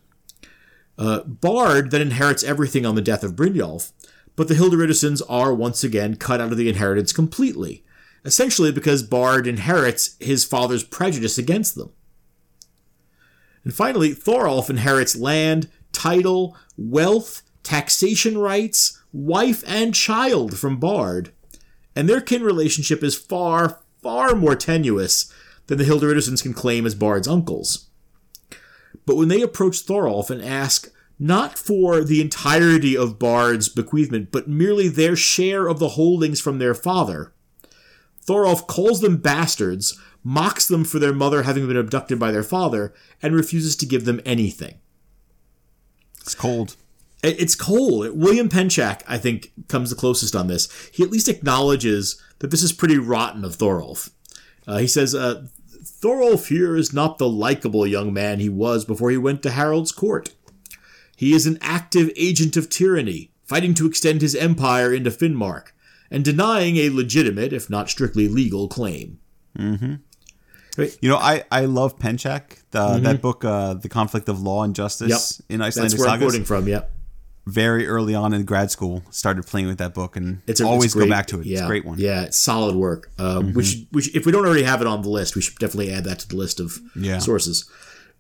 Uh, 0.99 1.21
Bard 1.23 1.91
then 1.91 2.03
inherits 2.03 2.45
everything 2.45 2.85
on 2.85 2.95
the 2.95 3.01
death 3.01 3.25
of 3.25 3.35
Brynjolf, 3.35 3.93
but 4.35 4.49
the 4.49 4.55
Hilderidersons 4.55 5.23
are 5.27 5.55
once 5.55 5.83
again 5.85 6.17
cut 6.17 6.39
out 6.41 6.53
of 6.53 6.59
the 6.59 6.69
inheritance 6.69 7.15
completely, 7.15 7.83
essentially 8.27 8.73
because 8.73 9.03
Bard 9.03 9.47
inherits 9.47 10.17
his 10.21 10.45
father's 10.45 10.85
prejudice 10.85 11.39
against 11.39 11.75
them. 11.75 11.91
And 13.65 13.75
finally, 13.75 14.15
Thorolf 14.15 14.71
inherits 14.71 15.17
land, 15.17 15.69
title, 15.93 16.57
wealth, 16.77 17.43
taxation 17.63 18.39
rights, 18.39 19.01
wife, 19.13 19.65
and 19.67 19.95
child 19.95 20.59
from 20.59 20.79
Bard. 20.79 21.33
And 21.95 22.09
their 22.09 22.21
kin 22.21 22.43
relationship 22.43 23.03
is 23.03 23.17
far, 23.17 23.81
far 24.03 24.35
more 24.35 24.55
tenuous 24.55 25.33
than 25.67 25.79
the 25.79 25.85
Hilderidersons 25.85 26.43
can 26.43 26.53
claim 26.53 26.87
as 26.87 26.95
Bard's 26.95 27.27
uncles. 27.27 27.89
But 29.05 29.17
when 29.17 29.29
they 29.29 29.41
approach 29.41 29.85
Thorolf 29.87 30.31
and 30.31 30.43
ask 30.43 30.91
not 31.19 31.59
for 31.59 32.05
the 32.05 32.21
entirety 32.21 32.97
of 32.97 33.19
Bard's 33.19 33.69
bequeathment, 33.69 34.31
but 34.31 34.49
merely 34.49 34.89
their 34.89 35.17
share 35.17 35.67
of 35.67 35.79
the 35.79 35.91
holdings 35.91 36.41
from 36.41 36.59
their 36.59 36.75
father, 36.75 37.33
Thorolf 38.27 38.67
calls 38.67 39.01
them 39.01 39.19
bastards, 39.19 39.99
mocks 40.23 40.67
them 40.67 40.85
for 40.85 40.99
their 40.99 41.13
mother 41.13 41.45
having 41.45 41.67
been 41.67 41.77
abducted 41.77 42.19
by 42.19 42.31
their 42.31 42.43
father, 42.43 42.93
and 43.23 43.35
refuses 43.35 43.77
to 43.77 43.87
give 43.87 44.05
them 44.05 44.21
anything. 44.25 44.75
It's 46.21 46.35
cold. 46.35 46.77
It's 47.23 47.55
cold. 47.55 48.17
William 48.17 48.49
Pencak, 48.49 49.03
I 49.07 49.19
think, 49.19 49.53
comes 49.69 49.91
the 49.91 49.97
closest 49.97 50.37
on 50.37 50.49
this. 50.49 50.69
He 50.93 51.03
at 51.03 51.11
least 51.11 51.29
acknowledges 51.29 52.21
that 52.41 52.51
this 52.51 52.63
is 52.63 52.73
pretty 52.73 52.99
rotten 52.99 53.45
of 53.45 53.57
Thorolf. 53.57 54.11
Uh, 54.67 54.79
he 54.79 54.87
says 54.87 55.15
uh, 55.15 55.47
Thorolf 55.83 56.49
here 56.49 56.77
is 56.77 56.93
not 56.93 57.19
the 57.19 57.29
likable 57.29 57.87
young 57.87 58.13
man 58.13 58.41
he 58.41 58.49
was 58.49 58.85
before 58.85 59.11
he 59.11 59.17
went 59.17 59.43
to 59.43 59.51
Harold's 59.51 59.93
court. 59.93 60.35
He 61.17 61.33
is 61.33 61.47
an 61.47 61.59
active 61.63 62.11
agent 62.17 62.57
of 62.57 62.69
tyranny, 62.69 63.31
fighting 63.45 63.73
to 63.75 63.87
extend 63.87 64.21
his 64.21 64.35
empire 64.35 64.93
into 64.93 65.11
Finnmark, 65.11 65.69
and 66.11 66.25
denying 66.25 66.77
a 66.77 66.91
legitimate, 66.91 67.53
if 67.53 67.69
not 67.71 67.91
strictly 67.91 68.29
legal, 68.29 68.69
claim. 68.69 69.19
You 69.59 71.09
know, 71.09 71.17
I, 71.17 71.45
I 71.51 71.65
love 71.65 71.99
Pencak, 71.99 72.63
the, 72.71 72.99
that 72.99 73.23
book, 73.23 73.45
uh, 73.45 73.75
The 73.75 73.89
Conflict 73.89 74.29
of 74.29 74.43
Law 74.43 74.63
and 74.63 74.75
Justice 74.75 75.41
in 75.49 75.63
Icelandic 75.63 75.93
That's 75.99 76.01
where 76.01 76.11
I'm 76.11 76.21
quoting 76.21 76.45
from, 76.45 76.69
yep. 76.69 76.93
Very 77.47 77.87
early 77.87 78.15
on 78.15 78.35
in 78.35 78.45
grad 78.45 78.71
school, 78.73 79.03
started 79.11 79.47
playing 79.47 79.69
with 79.69 79.79
that 79.79 79.95
book 79.95 80.17
and 80.17 80.43
It's 80.49 80.61
a, 80.61 80.67
always 80.67 80.87
it's 80.87 80.95
go 80.95 81.09
back 81.09 81.27
to 81.29 81.41
it. 81.41 81.47
Yeah, 81.47 81.53
It's 81.59 81.63
a 81.63 81.67
great 81.67 81.85
one. 81.85 81.97
Mm-hmm. 81.97 82.05
Yeah, 82.05 82.23
it's 82.25 82.37
solid 82.37 82.75
work. 82.75 83.11
Um, 83.19 83.55
Which, 83.55 83.85
which, 83.93 84.15
if 84.17 84.27
we 84.27 84.33
don't 84.33 84.45
already 84.45 84.65
have 84.65 84.81
it 84.81 84.87
on 84.89 85.03
the 85.03 85.09
list, 85.09 85.37
we 85.37 85.43
should 85.43 85.57
definitely 85.59 85.93
add 85.93 86.05
that 86.05 86.19
to 86.19 86.29
the 86.29 86.37
list 86.37 86.59
of 86.61 86.79
Yeah. 86.97 87.19
sources. 87.19 87.71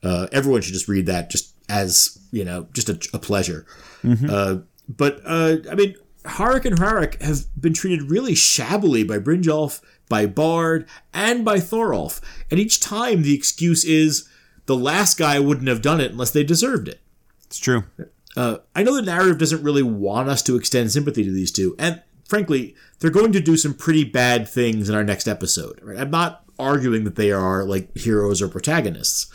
Uh, 0.03 0.29
everyone 0.31 0.61
should 0.63 0.75
just 0.75 0.89
read 0.89 1.07
that, 1.07 1.29
just 1.29 1.55
as 1.69 2.19
you 2.31 2.45
know, 2.45 2.69
just 2.73 2.89
a, 2.89 2.99
a 3.13 3.19
pleasure. 3.19 3.67
Mm-hmm. 4.05 4.29
Uh, 4.31 4.57
but 4.89 5.21
uh, 5.25 5.57
I 5.71 5.75
mean, 5.75 5.97
Harik 6.27 6.65
and 6.65 6.79
Harik 6.79 7.21
have 7.23 7.45
been 7.61 7.73
treated 7.73 8.11
really 8.11 8.35
shabbily 8.35 9.05
by 9.05 9.19
Brynjolf, 9.19 9.81
by 10.09 10.27
Bard, 10.27 10.87
and 11.13 11.45
by 11.45 11.59
Thorolf, 11.59 12.21
and 12.51 12.61
each 12.61 12.81
time 12.81 13.23
the 13.23 13.35
excuse 13.35 13.85
is 13.85 14.29
the 14.67 14.77
last 14.77 15.19
guy 15.19 15.39
wouldn't 15.39 15.69
have 15.69 15.83
done 15.83 16.01
it 16.01 16.11
unless 16.13 16.31
they 16.31 16.45
deserved 16.45 16.89
it. 16.89 17.01
It's 17.47 17.59
true. 17.59 17.85
Uh, 18.37 18.59
I 18.75 18.83
know 18.83 18.95
the 18.95 19.03
narrative 19.03 19.39
doesn't 19.39 19.63
really 19.63 19.83
want 19.83 20.29
us 20.29 20.43
to 20.43 20.57
extend 20.57 20.93
sympathy 20.93 21.25
to 21.25 21.31
these 21.31 21.53
two, 21.53 21.75
and 21.79 22.03
frankly, 22.29 22.75
they're 22.99 23.11
going 23.11 23.33
to 23.33 23.41
do 23.41 23.57
some 23.57 23.75
pretty 23.75 24.05
bad 24.05 24.49
things 24.49 24.89
in 24.89 24.95
our 24.95 25.05
next 25.05 25.27
episode. 25.29 25.79
Right? 25.83 25.99
I'm 25.99 26.11
not 26.11 26.43
arguing 26.59 27.05
that 27.05 27.17
they 27.17 27.31
are 27.33 27.65
like 27.65 27.97
heroes 27.97 28.41
or 28.41 28.49
protagonists 28.49 29.27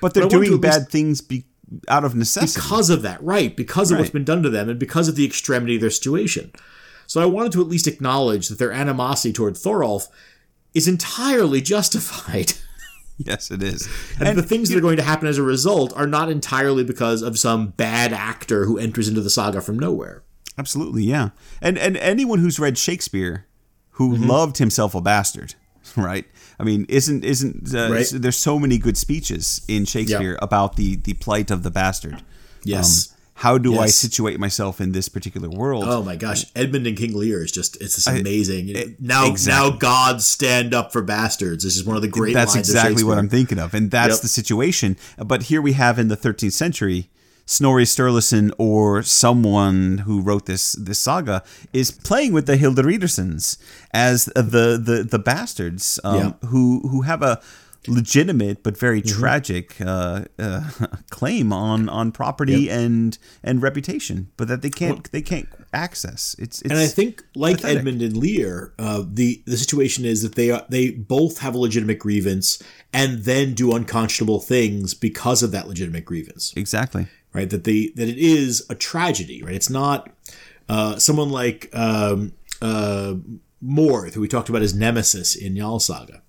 But 0.00 0.14
they're 0.14 0.22
But 0.24 0.32
I 0.32 0.36
want 0.36 0.44
to 0.44 0.50
doing 0.50 0.58
at 0.58 0.64
least- 0.64 0.78
bad 0.80 0.88
things 0.90 1.20
be, 1.20 1.44
out 1.88 2.04
of 2.04 2.14
necessity. 2.14 2.60
because 2.60 2.90
of 2.90 3.02
that, 3.02 3.22
right? 3.22 3.56
Because 3.56 3.90
of 3.90 3.98
what's 3.98 4.10
been 4.10 4.24
done 4.24 4.42
to 4.42 4.50
them, 4.50 4.68
and 4.68 4.78
because 4.78 5.08
of 5.08 5.16
the 5.16 5.24
extremity 5.24 5.74
of 5.76 5.80
their 5.80 5.90
situation. 5.90 6.52
So 7.06 7.20
I 7.20 7.26
wanted 7.26 7.52
to 7.52 7.60
at 7.60 7.68
least 7.68 7.86
acknowledge 7.86 8.48
that 8.48 8.58
their 8.58 8.72
animosity 8.72 9.32
toward 9.32 9.54
Thorolf 9.54 10.08
is 10.74 10.86
entirely 10.88 11.60
justified. 11.74 12.52
yes, 13.18 13.50
it 13.50 13.62
is. 13.62 13.88
And, 14.20 14.38
the 14.38 14.42
things 14.42 14.68
that 14.68 14.78
are 14.78 14.82
going 14.82 14.96
to 14.96 15.02
happen 15.02 15.26
as 15.28 15.38
a 15.38 15.42
result 15.42 15.92
are 15.96 16.06
not 16.06 16.30
entirely 16.30 16.84
because 16.84 17.22
of 17.22 17.38
some 17.38 17.68
bad 17.70 18.12
actor 18.12 18.64
who 18.66 18.78
enters 18.78 19.08
into 19.08 19.20
the 19.20 19.30
saga 19.30 19.60
from 19.60 19.78
nowhere. 19.78 20.22
Absolutely, 20.58 21.04
yeah. 21.04 21.30
And 21.62 21.78
and 21.78 21.96
anyone 21.96 22.38
who's 22.40 22.58
read 22.60 22.76
Shakespeare, 22.78 23.46
who 23.92 24.14
Mm-hmm. 24.14 24.26
loved 24.28 24.58
himself 24.58 24.94
a 24.94 25.00
bastard, 25.00 25.54
right? 25.96 26.26
I 26.60 26.64
mean, 26.64 26.84
isn't 26.88 27.24
isn't 27.24 27.74
uh, 27.74 27.90
Right. 27.90 28.06
there's 28.12 28.36
so 28.36 28.58
many 28.58 28.76
good 28.78 28.98
speeches 28.98 29.62
in 29.66 29.84
Shakespeare 29.86 30.38
about 30.42 30.76
the 30.76 30.96
the 30.96 31.14
plight 31.14 31.50
of 31.50 31.62
the 31.62 31.70
bastard. 31.70 32.22
Yes. 32.64 33.08
Um, 33.10 33.16
how 33.34 33.56
do 33.56 33.78
I 33.78 33.86
situate 33.86 34.38
myself 34.38 34.82
in 34.82 34.92
this 34.92 35.08
particular 35.08 35.48
world? 35.48 35.84
Oh 35.86 36.02
my 36.02 36.14
gosh, 36.16 36.44
Edmund 36.54 36.86
and 36.86 36.94
King 36.94 37.14
Lear 37.14 37.42
is 37.42 37.50
just 37.50 37.80
it's 37.80 37.94
just 37.94 38.06
amazing. 38.06 38.66
now 39.00 39.22
now 39.22 39.26
exactly. 39.30 39.78
gods 39.78 40.26
stand 40.26 40.74
up 40.74 40.92
for 40.92 41.00
bastards. 41.00 41.64
This 41.64 41.74
is 41.74 41.84
one 41.86 41.96
of 41.96 42.02
the 42.02 42.08
great 42.08 42.34
that's 42.34 42.54
exactly 42.54 43.02
what 43.02 43.16
I'm 43.16 43.30
thinking 43.30 43.58
of, 43.58 43.72
and 43.72 43.90
that's 43.90 44.16
Yep. 44.16 44.22
the 44.22 44.28
situation. 44.28 44.98
But 45.16 45.44
here 45.44 45.62
we 45.62 45.72
have 45.72 45.98
in 45.98 46.08
the 46.08 46.18
13th 46.18 46.52
century, 46.52 47.08
Snorri 47.50 47.84
Sturluson 47.84 48.52
or 48.58 49.02
someone 49.02 49.98
who 50.06 50.20
wrote 50.20 50.46
this 50.46 50.72
this 50.86 51.00
saga 51.00 51.42
is 51.72 51.90
playing 51.90 52.32
with 52.32 52.46
the 52.46 52.56
Hilderidersons 52.56 53.58
as 53.92 54.26
the 54.36 54.80
the 54.88 55.06
the 55.10 55.18
bastards 55.18 55.98
um, 56.04 56.16
Yeah. 56.16 56.48
who 56.48 56.80
who 56.90 57.02
have 57.02 57.22
a 57.22 57.40
legitimate 57.88 58.62
but 58.62 58.76
very 58.78 59.00
Mm-hmm. 59.02 59.20
tragic 59.20 59.66
uh, 59.80 60.24
uh, 60.38 60.70
claim 61.10 61.52
on 61.52 61.88
on 61.88 62.12
property 62.12 62.70
and 62.70 63.18
and 63.42 63.62
reputation, 63.62 64.28
but 64.36 64.46
that 64.48 64.62
they 64.62 64.70
can't 64.70 65.10
they 65.10 65.22
can't 65.22 65.48
access. 65.72 66.36
It's, 66.38 66.60
it's 66.62 66.70
And 66.70 66.78
I 66.80 66.86
think, 66.86 67.24
like 67.34 67.56
pathetic. 67.56 67.78
Edmund 67.78 68.02
and 68.02 68.16
Lear, 68.16 68.74
uh, 68.78 69.02
the 69.06 69.42
the 69.46 69.56
situation 69.56 70.04
is 70.04 70.22
that 70.22 70.34
they 70.34 70.50
are, 70.50 70.64
they 70.68 70.90
both 70.90 71.38
have 71.38 71.54
a 71.54 71.58
legitimate 71.58 71.98
grievance 71.98 72.62
and 72.92 73.24
then 73.24 73.54
do 73.54 73.72
unconscionable 73.74 74.40
things 74.40 74.94
because 74.94 75.42
of 75.42 75.50
that 75.52 75.66
legitimate 75.68 76.04
grievance. 76.04 76.52
exactly 76.56 77.06
Right? 77.32 77.48
That 77.48 77.64
they 77.64 77.92
that 77.96 78.08
it 78.08 78.18
is 78.18 78.66
a 78.68 78.74
tragedy. 78.74 79.42
Right? 79.42 79.54
It's 79.54 79.70
not 79.70 80.10
uh, 80.68 80.98
someone 80.98 81.30
like 81.30 81.68
um, 81.72 82.32
uh, 82.60 83.14
Morth, 83.64 84.14
who 84.14 84.20
we 84.20 84.28
talked 84.28 84.48
about 84.48 84.62
as 84.62 84.74
nemesis 84.74 85.36
in 85.36 85.54
Njal 85.54 85.80
Saga, 85.80 86.22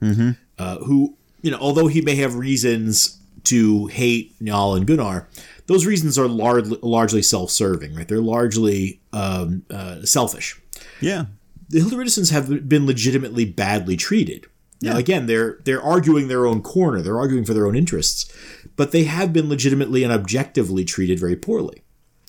uh, 0.57 0.77
who 0.77 1.15
you 1.41 1.51
know, 1.51 1.57
although 1.59 1.87
he 1.87 2.01
may 2.01 2.15
have 2.15 2.35
reasons 2.35 3.19
to 3.45 3.87
hate 3.87 4.37
Njal 4.39 4.77
and 4.77 4.85
Gunnar, 4.85 5.27
those 5.65 5.85
reasons 5.85 6.19
are 6.19 6.27
lar- 6.27 6.61
largely 6.61 7.21
self-serving. 7.23 7.95
Right? 7.95 8.07
They're 8.07 8.21
largely 8.21 8.99
um, 9.11 9.63
uh, 9.69 10.03
selfish 10.03 10.61
yeah. 11.01 11.25
the 11.69 11.79
Hilderidersons 11.79 12.31
have 12.31 12.69
been 12.69 12.85
legitimately 12.85 13.45
badly 13.45 13.97
treated. 13.97 14.45
Now, 14.83 14.97
again, 14.97 15.27
they're 15.27 15.59
they're 15.63 15.81
arguing 15.81 16.27
their 16.27 16.47
own 16.47 16.63
corner. 16.63 17.03
They're 17.03 17.19
arguing 17.19 17.45
for 17.45 17.53
their 17.53 17.67
own 17.67 17.75
interests, 17.75 18.33
but 18.81 18.91
they 18.91 19.03
have 19.03 19.29
been 19.31 19.47
legitimately 19.47 20.01
and 20.05 20.11
objectively 20.11 20.83
treated 20.83 21.19
very 21.25 21.35
poorly. 21.35 21.77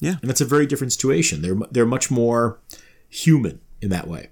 Yeah. 0.06 0.16
and 0.20 0.28
that's 0.28 0.40
a 0.48 0.50
very 0.54 0.66
different 0.66 0.92
situation. 0.92 1.40
They're 1.42 1.58
they're 1.74 1.86
much 1.96 2.10
more 2.10 2.42
human 3.08 3.60
in 3.80 3.88
that 3.96 4.06
way. 4.06 4.24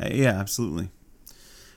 Uh, 0.00 0.08
yeah, 0.24 0.34
absolutely. 0.44 0.86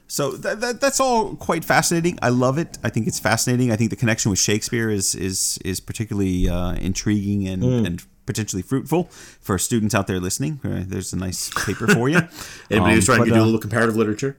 So 0.08 0.32
that, 0.44 0.60
that 0.62 0.82
that's 0.82 1.00
all 1.00 1.36
quite 1.36 1.64
fascinating. 1.66 2.20
I 2.22 2.30
love 2.30 2.58
it. 2.64 2.78
I 2.84 2.90
think 2.90 3.08
it's 3.08 3.20
fascinating. 3.20 3.72
I 3.72 3.76
think 3.78 3.90
the 3.90 3.96
connection 4.04 4.30
with 4.32 4.40
Shakespeare 4.40 4.90
is 4.90 5.16
is 5.16 5.60
is 5.64 5.80
particularly 5.80 6.50
uh, 6.50 6.74
intriguing 6.90 7.48
and 7.48 7.64
Hmm. 7.64 7.86
and 7.86 8.04
potentially 8.26 8.64
fruitful 8.64 9.04
for 9.48 9.58
students 9.60 9.94
out 9.96 10.08
there 10.08 10.20
listening. 10.20 10.60
Uh, 10.64 10.84
there's 10.92 11.14
a 11.14 11.18
nice 11.28 11.52
paper 11.66 11.88
for 11.88 12.10
you. 12.10 12.18
Anybody 12.72 12.92
Um, 12.92 12.96
who's 12.96 13.06
trying 13.06 13.20
but, 13.20 13.26
to 13.26 13.32
do 13.32 13.40
uh, 13.40 13.44
a 13.44 13.50
little 13.50 13.62
comparative 13.68 13.96
literature, 13.96 14.34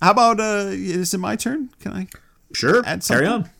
How 0.00 0.12
about 0.12 0.38
uh, 0.40 0.70
is 0.72 1.12
it 1.14 1.18
my 1.18 1.36
turn? 1.36 1.70
Can 1.80 1.92
I? 1.92 2.06
sure, 2.52 2.82
add 2.86 3.02
carry 3.04 3.26
on. 3.26 3.50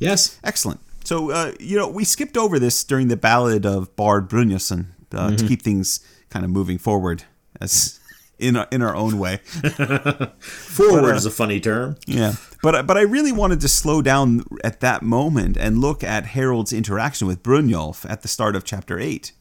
Yes, 0.00 0.38
Excellent. 0.42 0.80
So, 1.04 1.30
uh, 1.30 1.52
you 1.58 1.76
know, 1.78 1.88
we 1.88 2.04
skipped 2.04 2.36
over 2.36 2.58
this 2.58 2.84
during 2.84 3.08
the 3.08 3.16
ballad 3.16 3.64
of 3.64 3.94
Bard 3.96 4.28
Brynjolfsson 4.28 4.86
uh, 5.12 5.28
Mm-hmm. 5.28 5.36
to 5.36 5.46
keep 5.48 5.62
things 5.62 6.00
kind 6.28 6.44
of 6.44 6.50
moving 6.50 6.78
forward 6.78 7.24
as 7.60 7.98
in 8.38 8.56
our, 8.56 8.66
in 8.70 8.80
our 8.82 8.94
own 8.94 9.18
way. 9.18 9.38
forward 10.38 11.16
is 11.16 11.26
a 11.26 11.30
funny 11.30 11.60
term. 11.60 11.96
Yeah, 12.06 12.34
but 12.62 12.86
but 12.86 12.96
I 12.96 13.02
really 13.02 13.32
wanted 13.32 13.60
to 13.62 13.68
slow 13.68 14.02
down 14.02 14.44
at 14.64 14.80
that 14.80 15.02
moment 15.02 15.56
and 15.56 15.78
look 15.80 16.04
at 16.04 16.26
Harold's 16.26 16.72
interaction 16.72 17.26
with 17.26 17.42
Brynjolf 17.42 18.08
at 18.08 18.22
the 18.22 18.28
start 18.28 18.54
of 18.56 18.64
chapter 18.64 18.98
eight. 18.98 19.32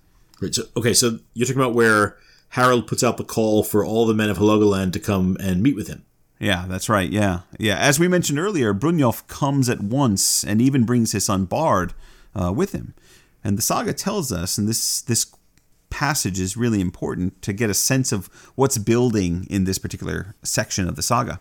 Right, 0.42 0.56
so, 0.56 0.64
okay, 0.78 0.94
so 0.94 1.20
you're 1.34 1.46
talking 1.46 1.62
about 1.62 1.74
where 1.76 2.18
Harold 2.50 2.88
puts 2.88 3.04
out 3.04 3.18
the 3.18 3.24
call 3.26 3.64
for 3.64 3.84
all 3.86 4.06
the 4.06 4.14
men 4.14 4.30
of 4.30 4.38
Halogaland 4.38 4.94
to 4.94 5.00
come 5.00 5.38
and 5.40 5.62
meet 5.62 5.76
with 5.76 5.88
him. 5.88 6.06
Yeah, 6.40 6.66
that's 6.68 6.88
right. 6.88 7.10
Yeah, 7.10 7.42
yeah. 7.60 7.78
As 7.78 8.00
we 8.00 8.08
mentioned 8.08 8.40
earlier, 8.40 8.74
Brynjolf 8.74 9.28
comes 9.28 9.68
at 9.68 9.82
once 9.82 10.44
and 10.44 10.62
even 10.62 10.86
brings 10.86 11.12
his 11.12 11.26
son 11.26 11.46
Bard 11.46 11.94
uh, 12.34 12.54
with 12.54 12.72
him. 12.72 12.94
And 13.44 13.58
the 13.58 13.62
saga 13.62 13.94
tells 13.94 14.32
us, 14.32 14.58
and 14.58 14.68
this 14.68 15.02
this 15.02 15.34
passage 15.90 16.40
is 16.40 16.56
really 16.56 16.80
important 16.80 17.42
to 17.42 17.52
get 17.52 17.70
a 17.70 17.74
sense 17.74 18.12
of 18.12 18.30
what's 18.56 18.78
building 18.78 19.48
in 19.50 19.66
this 19.66 19.78
particular 19.78 20.36
section 20.44 20.88
of 20.88 20.96
the 20.96 21.02
saga. 21.02 21.40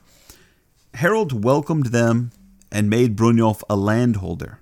Harold 0.95 1.45
welcomed 1.45 1.87
them 1.87 2.33
and 2.73 2.91
made 2.91 3.17
Brynjolf 3.17 3.63
a 3.71 3.77
landholder, 3.77 4.61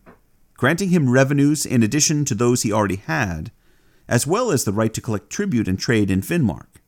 granting 0.54 0.90
him 0.90 1.08
revenues 1.08 1.64
in 1.64 1.82
addition 1.82 2.24
to 2.26 2.34
those 2.34 2.62
he 2.62 2.72
already 2.72 2.96
had, 2.96 3.52
as 4.08 4.26
well 4.26 4.50
as 4.50 4.64
the 4.64 4.72
right 4.72 4.92
to 4.92 5.00
collect 5.00 5.30
tribute 5.30 5.68
and 5.68 5.78
trade 5.78 6.10
in 6.10 6.20
Finnmark, 6.20 6.80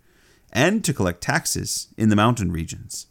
and 0.53 0.85
to 0.85 0.93
collect 0.93 1.23
taxes 1.23 1.89
in 1.97 2.09
the 2.09 2.16
mountain 2.16 2.53
regions. 2.53 3.07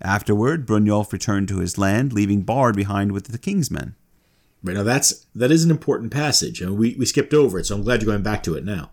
Afterward, 0.00 0.66
Brynjolf 0.66 1.12
returned 1.12 1.48
to 1.48 1.58
his 1.58 1.76
land, 1.78 2.12
leaving 2.12 2.42
Bard 2.42 2.76
behind 2.76 3.12
with 3.12 3.24
the 3.28 3.38
king's 3.38 3.70
men. 3.70 3.94
Right 4.62 4.74
now, 4.76 4.82
that's 4.82 5.26
that 5.34 5.50
is 5.50 5.64
an 5.64 5.70
important 5.70 6.12
passage, 6.12 6.60
and 6.60 6.76
we, 6.78 6.94
we 6.98 7.06
skipped 7.06 7.34
over 7.34 7.58
it, 7.58 7.66
so 7.66 7.74
I'm 7.76 7.82
glad 7.82 8.02
you're 8.02 8.10
going 8.12 8.22
back 8.22 8.42
to 8.44 8.54
it 8.54 8.64
now. 8.64 8.90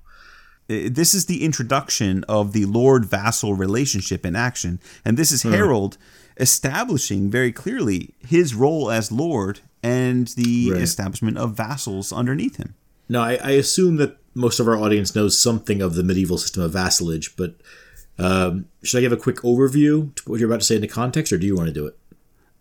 Uh, 0.70 0.90
This 0.92 1.14
is 1.14 1.26
the 1.26 1.44
introduction 1.44 2.24
of 2.26 2.54
the 2.54 2.66
lord 2.66 3.06
vassal 3.06 3.54
relationship 3.56 4.26
in 4.26 4.36
action, 4.36 4.80
and 5.04 5.18
this 5.18 5.32
is 5.32 5.44
Harold 5.44 5.98
establishing 6.38 7.30
very 7.32 7.52
clearly 7.52 8.14
his 8.20 8.54
role 8.54 8.92
as 8.92 9.12
lord 9.12 9.62
and 9.82 10.28
the 10.30 10.72
Right. 10.72 10.82
establishment 10.82 11.38
of 11.38 11.56
vassals 11.56 12.12
underneath 12.12 12.58
him. 12.58 12.76
Now, 13.08 13.22
I, 13.22 13.36
I 13.44 13.52
assume 13.52 13.96
that 13.98 14.18
most 14.34 14.60
of 14.60 14.68
our 14.68 14.76
audience 14.78 15.16
knows 15.16 15.40
something 15.40 15.82
of 15.82 15.96
the 15.96 16.04
medieval 16.04 16.38
system 16.38 16.64
of 16.64 16.74
vassalage, 16.74 17.36
but 17.38 17.56
um, 18.18 18.66
should 18.84 18.98
I 19.00 19.02
give 19.02 19.12
a 19.12 19.18
quick 19.18 19.38
overview 19.38 20.14
to 20.16 20.24
what 20.30 20.40
you're 20.40 20.50
about 20.50 20.62
to 20.62 20.66
say 20.66 20.76
into 20.76 20.88
context, 20.88 21.34
or 21.34 21.38
do 21.38 21.46
you 21.46 21.56
want 21.56 21.68
to 21.68 21.74
do 21.74 21.86
it? 21.88 21.98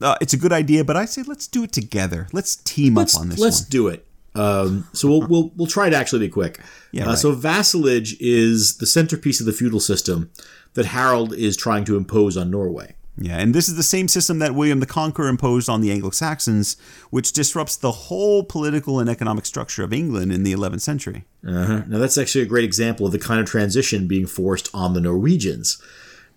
Uh, 0.01 0.17
it's 0.21 0.33
a 0.33 0.37
good 0.37 0.53
idea, 0.53 0.85
but 0.85 0.97
I 0.97 1.05
say 1.05 1.23
let's 1.23 1.47
do 1.47 1.63
it 1.65 1.73
together. 1.73 2.27
Let's 2.33 2.57
team 2.57 2.95
Let's 2.95 3.15
up 3.15 3.23
on 3.23 3.29
this 3.29 3.39
let's 3.39 3.61
one. 3.63 3.69
do 3.71 3.89
it. 3.89 4.07
Um, 4.35 4.89
so 4.93 5.09
we'll 5.09 5.27
we'll 5.29 5.53
we'll 5.57 5.69
try 5.69 5.89
to 5.89 5.97
actually 5.97 6.27
be 6.27 6.29
quick. 6.29 6.59
Yeah, 6.91 7.05
Uh, 7.05 7.11
right. 7.11 7.19
So 7.19 7.33
vassalage 7.33 8.17
is 8.21 8.79
the 8.79 8.87
centerpiece 8.87 9.39
of 9.41 9.47
the 9.47 9.53
feudal 9.53 9.79
system 9.81 10.31
that 10.75 10.87
Harold 10.87 11.33
is 11.33 11.57
trying 11.57 11.85
to 11.85 11.97
impose 11.97 12.37
on 12.37 12.51
Norway. 12.51 12.97
Yeah, 13.17 13.39
and 13.39 13.55
this 13.55 13.69
is 13.69 13.77
the 13.77 13.85
same 13.85 14.09
system 14.09 14.41
that 14.41 14.55
William 14.55 14.81
the 14.81 14.87
Conqueror 14.87 15.29
imposed 15.29 15.69
on 15.69 15.81
the 15.81 15.93
Anglo 15.93 16.11
Saxons, 16.11 16.77
which 17.11 17.33
disrupts 17.33 17.77
the 17.77 17.93
whole 17.93 18.43
political 18.43 18.99
and 18.99 19.09
economic 19.09 19.47
structure 19.47 19.85
of 19.85 19.93
England 19.93 20.33
in 20.33 20.43
the 20.43 20.53
11th 20.53 20.81
century. 20.81 21.25
Uh-huh. 21.47 21.83
Now, 21.87 21.99
that's 21.99 22.19
actually 22.19 22.43
a 22.43 22.49
great 22.49 22.65
example 22.65 23.07
of 23.07 23.13
the 23.13 23.19
kind 23.19 23.41
of 23.41 23.47
transition 23.47 24.09
being 24.09 24.27
forced 24.27 24.69
on 24.75 24.95
the 24.95 25.01
Norwegians. 25.01 25.81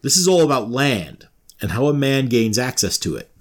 This 0.03 0.17
is 0.17 0.27
all 0.27 0.41
about 0.43 0.69
land 0.69 1.27
and 1.61 1.71
how 1.71 1.87
a 1.87 1.93
man 1.93 2.27
gains 2.27 2.59
access 2.59 2.99
to 2.99 3.15
it. 3.15 3.31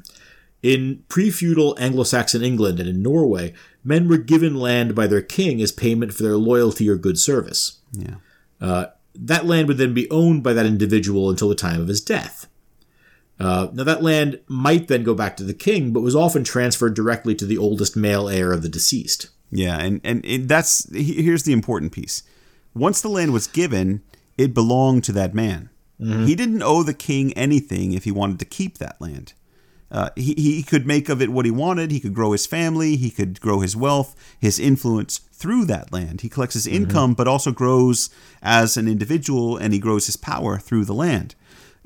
In 0.62 1.04
pre 1.08 1.30
feudal 1.30 1.76
Anglo 1.78 2.04
Saxon 2.04 2.42
England 2.42 2.80
and 2.80 2.88
in 2.88 3.02
Norway, 3.02 3.52
men 3.84 4.08
were 4.08 4.16
given 4.16 4.56
land 4.56 4.94
by 4.94 5.06
their 5.06 5.20
king 5.20 5.60
as 5.60 5.70
payment 5.70 6.14
for 6.14 6.22
their 6.22 6.36
loyalty 6.36 6.88
or 6.88 6.96
good 6.96 7.18
service. 7.18 7.80
Yeah. 7.92 8.16
Uh, 8.60 8.86
that 9.14 9.44
land 9.44 9.68
would 9.68 9.78
then 9.78 9.94
be 9.94 10.10
owned 10.10 10.42
by 10.42 10.54
that 10.54 10.66
individual 10.66 11.28
until 11.28 11.50
the 11.50 11.54
time 11.54 11.80
of 11.80 11.88
his 11.88 12.00
death. 12.00 12.48
Uh, 13.38 13.68
now, 13.72 13.84
that 13.84 14.02
land 14.02 14.40
might 14.48 14.88
then 14.88 15.02
go 15.02 15.14
back 15.14 15.36
to 15.36 15.44
the 15.44 15.54
king, 15.54 15.92
but 15.92 16.00
was 16.00 16.16
often 16.16 16.42
transferred 16.42 16.94
directly 16.94 17.34
to 17.34 17.44
the 17.44 17.58
oldest 17.58 17.96
male 17.96 18.28
heir 18.28 18.52
of 18.52 18.62
the 18.62 18.68
deceased. 18.68 19.28
Yeah, 19.50 19.78
and 19.78 20.00
and 20.02 20.48
that's 20.48 20.90
here's 20.92 21.42
the 21.44 21.52
important 21.52 21.92
piece. 21.92 22.22
Once 22.74 23.00
the 23.00 23.08
land 23.08 23.32
was 23.32 23.46
given, 23.46 24.02
it 24.36 24.54
belonged 24.54 25.04
to 25.04 25.12
that 25.12 25.34
man. 25.34 25.70
He 25.98 26.34
didn't 26.34 26.62
owe 26.62 26.82
the 26.82 26.92
king 26.92 27.32
anything 27.32 27.92
if 27.92 28.04
he 28.04 28.10
wanted 28.10 28.38
to 28.40 28.44
keep 28.44 28.76
that 28.78 29.00
land. 29.00 29.32
Uh, 29.90 30.10
he, 30.14 30.34
he 30.34 30.62
could 30.62 30.86
make 30.86 31.08
of 31.08 31.22
it 31.22 31.30
what 31.30 31.46
he 31.46 31.50
wanted. 31.50 31.90
He 31.90 32.00
could 32.00 32.12
grow 32.12 32.32
his 32.32 32.46
family. 32.46 32.96
He 32.96 33.08
could 33.08 33.40
grow 33.40 33.60
his 33.60 33.74
wealth, 33.76 34.14
his 34.38 34.58
influence 34.58 35.18
through 35.18 35.64
that 35.66 35.92
land. 35.92 36.20
He 36.20 36.28
collects 36.28 36.54
his 36.54 36.66
income, 36.66 37.14
but 37.14 37.28
also 37.28 37.50
grows 37.50 38.10
as 38.42 38.76
an 38.76 38.88
individual 38.88 39.56
and 39.56 39.72
he 39.72 39.78
grows 39.78 40.04
his 40.06 40.16
power 40.16 40.58
through 40.58 40.84
the 40.84 40.92
land. 40.92 41.34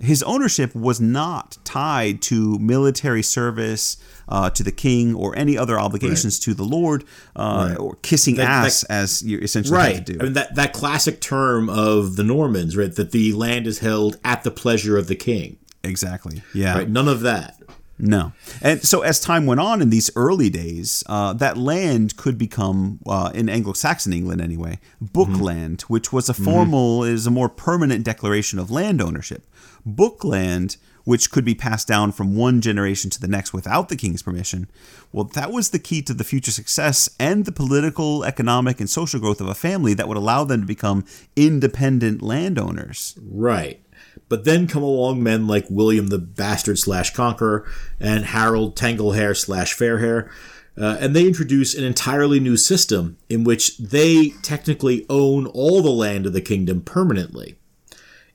His 0.00 0.22
ownership 0.22 0.74
was 0.74 1.00
not 1.00 1.58
tied 1.64 2.22
to 2.22 2.58
military 2.58 3.22
service, 3.22 3.96
uh, 4.28 4.48
to 4.50 4.62
the 4.62 4.72
king, 4.72 5.14
or 5.14 5.36
any 5.36 5.58
other 5.58 5.78
obligations 5.78 6.38
to 6.40 6.54
the 6.54 6.62
Lord, 6.64 7.04
uh, 7.36 7.74
or 7.78 7.96
kissing 8.02 8.36
That- 8.36 8.48
ass, 8.66 8.80
that- 8.80 8.90
as 8.92 9.22
you 9.22 9.38
essentially 9.38 9.76
Right. 9.76 10.06
do. 10.06 10.16
I 10.18 10.24
mean, 10.24 10.32
that, 10.32 10.54
that 10.54 10.72
classic 10.72 11.20
term 11.20 11.68
of 11.68 12.16
the 12.16 12.24
Normans, 12.24 12.76
right? 12.76 12.94
That 12.94 13.12
the 13.12 13.32
land 13.34 13.66
is 13.66 13.80
held 13.80 14.16
at 14.24 14.42
the 14.42 14.50
pleasure 14.50 14.96
of 14.96 15.06
the 15.06 15.16
king. 15.16 15.56
exactly. 15.82 16.42
Yeah. 16.54 16.74
Right? 16.78 16.90
None 16.90 17.08
of 17.08 17.20
that. 17.22 17.56
No. 17.98 18.32
And 18.62 18.82
so 18.82 19.00
as 19.02 19.20
time 19.20 19.44
went 19.44 19.60
on 19.60 19.82
in 19.82 19.90
these 19.90 20.10
early 20.16 20.48
days, 20.48 21.04
uh, 21.06 21.32
that 21.34 21.58
land 21.58 22.16
could 22.16 22.38
become, 22.38 22.98
uh, 23.06 23.30
in 23.34 23.48
Anglo-Saxon 23.50 24.12
England 24.12 24.40
anyway, 24.40 24.78
bookland, 25.02 25.82
which 25.82 26.12
was 26.12 26.28
a 26.30 26.34
formal, 26.34 27.04
is 27.04 27.26
a 27.26 27.30
more 27.30 27.48
permanent 27.50 28.04
declaration 28.04 28.58
of 28.58 28.70
land 28.70 29.02
ownership. 29.02 29.46
Bookland, 29.86 30.76
which 31.04 31.30
could 31.30 31.44
be 31.44 31.54
passed 31.54 31.88
down 31.88 32.12
from 32.12 32.36
one 32.36 32.60
generation 32.60 33.10
to 33.10 33.20
the 33.20 33.28
next 33.28 33.52
without 33.52 33.88
the 33.88 33.96
king's 33.96 34.22
permission, 34.22 34.68
well, 35.12 35.24
that 35.24 35.50
was 35.50 35.70
the 35.70 35.78
key 35.78 36.02
to 36.02 36.14
the 36.14 36.24
future 36.24 36.50
success 36.50 37.08
and 37.18 37.44
the 37.44 37.52
political, 37.52 38.24
economic, 38.24 38.80
and 38.80 38.88
social 38.88 39.20
growth 39.20 39.40
of 39.40 39.48
a 39.48 39.54
family 39.54 39.94
that 39.94 40.08
would 40.08 40.16
allow 40.16 40.44
them 40.44 40.60
to 40.60 40.66
become 40.66 41.04
independent 41.36 42.22
landowners. 42.22 43.18
Right. 43.22 43.82
But 44.28 44.44
then 44.44 44.68
come 44.68 44.82
along 44.82 45.22
men 45.22 45.46
like 45.46 45.66
William 45.68 46.08
the 46.08 46.18
Bastard 46.18 46.78
slash 46.78 47.12
Conqueror 47.12 47.66
and 47.98 48.24
Harold 48.26 48.76
Tanglehair 48.76 49.36
slash 49.36 49.76
Fairhair, 49.76 50.30
uh, 50.78 50.96
and 51.00 51.14
they 51.14 51.26
introduce 51.26 51.74
an 51.74 51.84
entirely 51.84 52.40
new 52.40 52.56
system 52.56 53.18
in 53.28 53.44
which 53.44 53.76
they 53.78 54.30
technically 54.42 55.04
own 55.10 55.46
all 55.46 55.82
the 55.82 55.90
land 55.90 56.26
of 56.26 56.32
the 56.32 56.40
kingdom 56.40 56.80
permanently. 56.80 57.56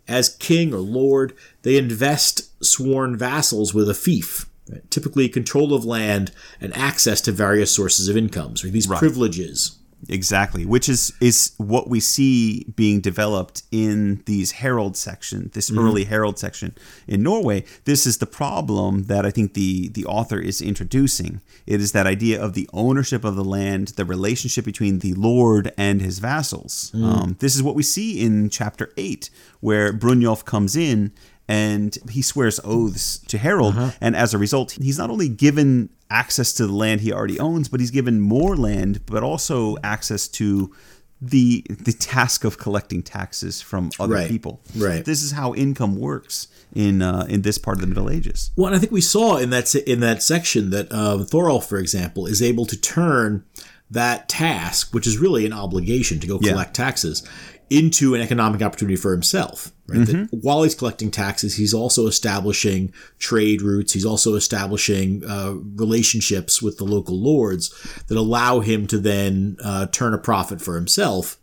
As 0.07 0.30
king 0.30 0.73
or 0.73 0.80
lord, 0.80 1.34
they 1.64 1.77
invest 1.77 2.64
sworn 2.64 3.18
vassals 3.18 3.73
with 3.73 3.90
a 3.90 3.94
fief, 3.94 4.45
right? 4.69 4.90
typically 4.91 5.30
control 5.30 5.73
of 5.73 5.86
land 5.86 6.32
and 6.61 6.76
access 6.76 7.22
to 7.22 7.32
various 7.32 7.72
sources 7.72 8.07
of 8.07 8.15
incomes, 8.15 8.64
or 8.64 8.69
these 8.69 8.88
privileges. 8.88 9.77
Exactly, 10.10 10.65
which 10.65 10.88
is 10.88 11.14
is 11.19 11.53
what 11.57 11.90
we 11.90 11.99
see 11.99 12.65
being 12.76 13.02
developed 13.02 13.64
in 13.72 14.22
these 14.26 14.53
Harold 14.53 14.95
section, 14.95 15.49
this 15.53 15.69
mm-hmm. 15.69 15.80
early 15.80 16.03
Harold 16.03 16.38
section 16.38 16.76
in 17.07 17.23
Norway. 17.23 17.64
This 17.86 18.06
is 18.06 18.18
the 18.19 18.26
problem 18.26 19.03
that 19.03 19.26
I 19.26 19.32
think 19.32 19.53
the 19.53 19.90
the 19.90 20.06
author 20.06 20.40
is 20.40 20.61
introducing. 20.61 21.41
It 21.65 21.82
is 21.82 21.91
that 21.94 22.06
idea 22.06 22.41
of 22.41 22.53
the 22.53 22.69
ownership 22.73 23.23
of 23.23 23.36
the 23.36 23.44
land, 23.44 23.90
the 23.90 24.06
relationship 24.06 24.65
between 24.65 24.99
the 24.99 25.14
lord 25.14 25.73
and 25.77 26.02
his 26.02 26.19
vassals. 26.19 26.91
Mm. 26.94 27.03
Um, 27.03 27.38
this 27.40 27.56
is 27.56 27.64
what 27.64 27.76
we 27.76 27.84
see 27.84 28.22
in 28.22 28.49
chapter 28.49 28.91
eight, 28.98 29.30
where 29.60 29.91
Brynjolf 29.91 30.45
comes 30.45 30.76
in 30.76 31.11
and 31.48 31.98
he 32.10 32.22
swears 32.22 32.60
oaths 32.64 33.19
to 33.19 33.38
Harold, 33.38 33.76
uh-huh. 33.76 33.91
and 34.02 34.15
as 34.15 34.34
a 34.34 34.38
result, 34.38 34.72
he's 34.72 34.98
not 34.98 35.10
only 35.10 35.30
given 35.30 35.90
access 36.10 36.53
to 36.53 36.68
the 36.68 36.73
land 36.73 37.02
he 37.02 37.11
already 37.11 37.40
owns, 37.40 37.68
but 37.69 37.80
he's 37.80 37.91
given 37.91 38.19
more 38.22 38.56
land, 38.56 39.06
but 39.06 39.23
also 39.23 39.76
access 39.84 40.27
to 40.30 40.73
the 41.22 41.65
the 41.69 41.94
task 41.94 42.44
of 42.44 42.57
collecting 42.57 43.02
taxes 43.02 43.61
from 43.61 43.90
other 43.99 44.14
Right, 44.15 44.30
people. 44.30 44.61
right. 44.76 45.03
This 45.03 45.23
is 45.23 45.32
how 45.32 45.53
income 45.56 45.95
works 45.98 46.48
in 46.76 47.02
uh, 47.02 47.26
in 47.30 47.41
this 47.41 47.57
part 47.57 47.77
of 47.77 47.82
the 47.82 47.88
Middle 47.88 48.10
Ages. 48.10 48.52
Well, 48.56 48.68
and 48.68 48.76
I 48.76 48.80
think 48.80 48.91
we 48.91 49.02
saw 49.02 49.38
in 49.38 49.49
that 49.52 49.73
in 49.76 50.02
that 50.02 50.22
section 50.22 50.69
that 50.72 50.91
um, 50.91 51.26
Thorolf, 51.26 51.65
for 51.68 51.77
example, 51.77 52.27
is 52.27 52.41
able 52.41 52.65
to 52.65 52.80
turn 52.80 53.45
that 53.90 54.27
task, 54.27 54.94
which 54.94 55.07
is 55.07 55.18
really 55.18 55.45
an 55.45 55.53
obligation 55.53 56.19
to 56.19 56.27
go 56.27 56.38
Yeah. 56.41 56.52
collect 56.52 56.76
taxes, 56.76 57.23
into 57.69 58.15
an 58.15 58.21
economic 58.21 58.61
opportunity 58.61 58.95
for 58.95 59.11
himself. 59.11 59.71
Right? 59.87 60.05
That 60.05 60.29
while 60.31 60.63
he's 60.63 60.75
collecting 60.75 61.11
taxes, 61.11 61.57
he's 61.57 61.73
also 61.73 62.07
establishing 62.07 62.91
trade 63.19 63.61
routes. 63.61 63.93
He's 63.93 64.05
also 64.05 64.35
establishing 64.35 65.23
uh, 65.23 65.53
relationships 65.75 66.61
with 66.61 66.77
the 66.77 66.85
local 66.85 67.19
lords 67.19 67.69
that 68.07 68.17
allow 68.17 68.61
him 68.61 68.87
to 68.87 68.97
then 68.97 69.57
uh, 69.63 69.87
turn 69.87 70.13
a 70.13 70.17
profit 70.17 70.61
for 70.61 70.75
himself 70.75 71.37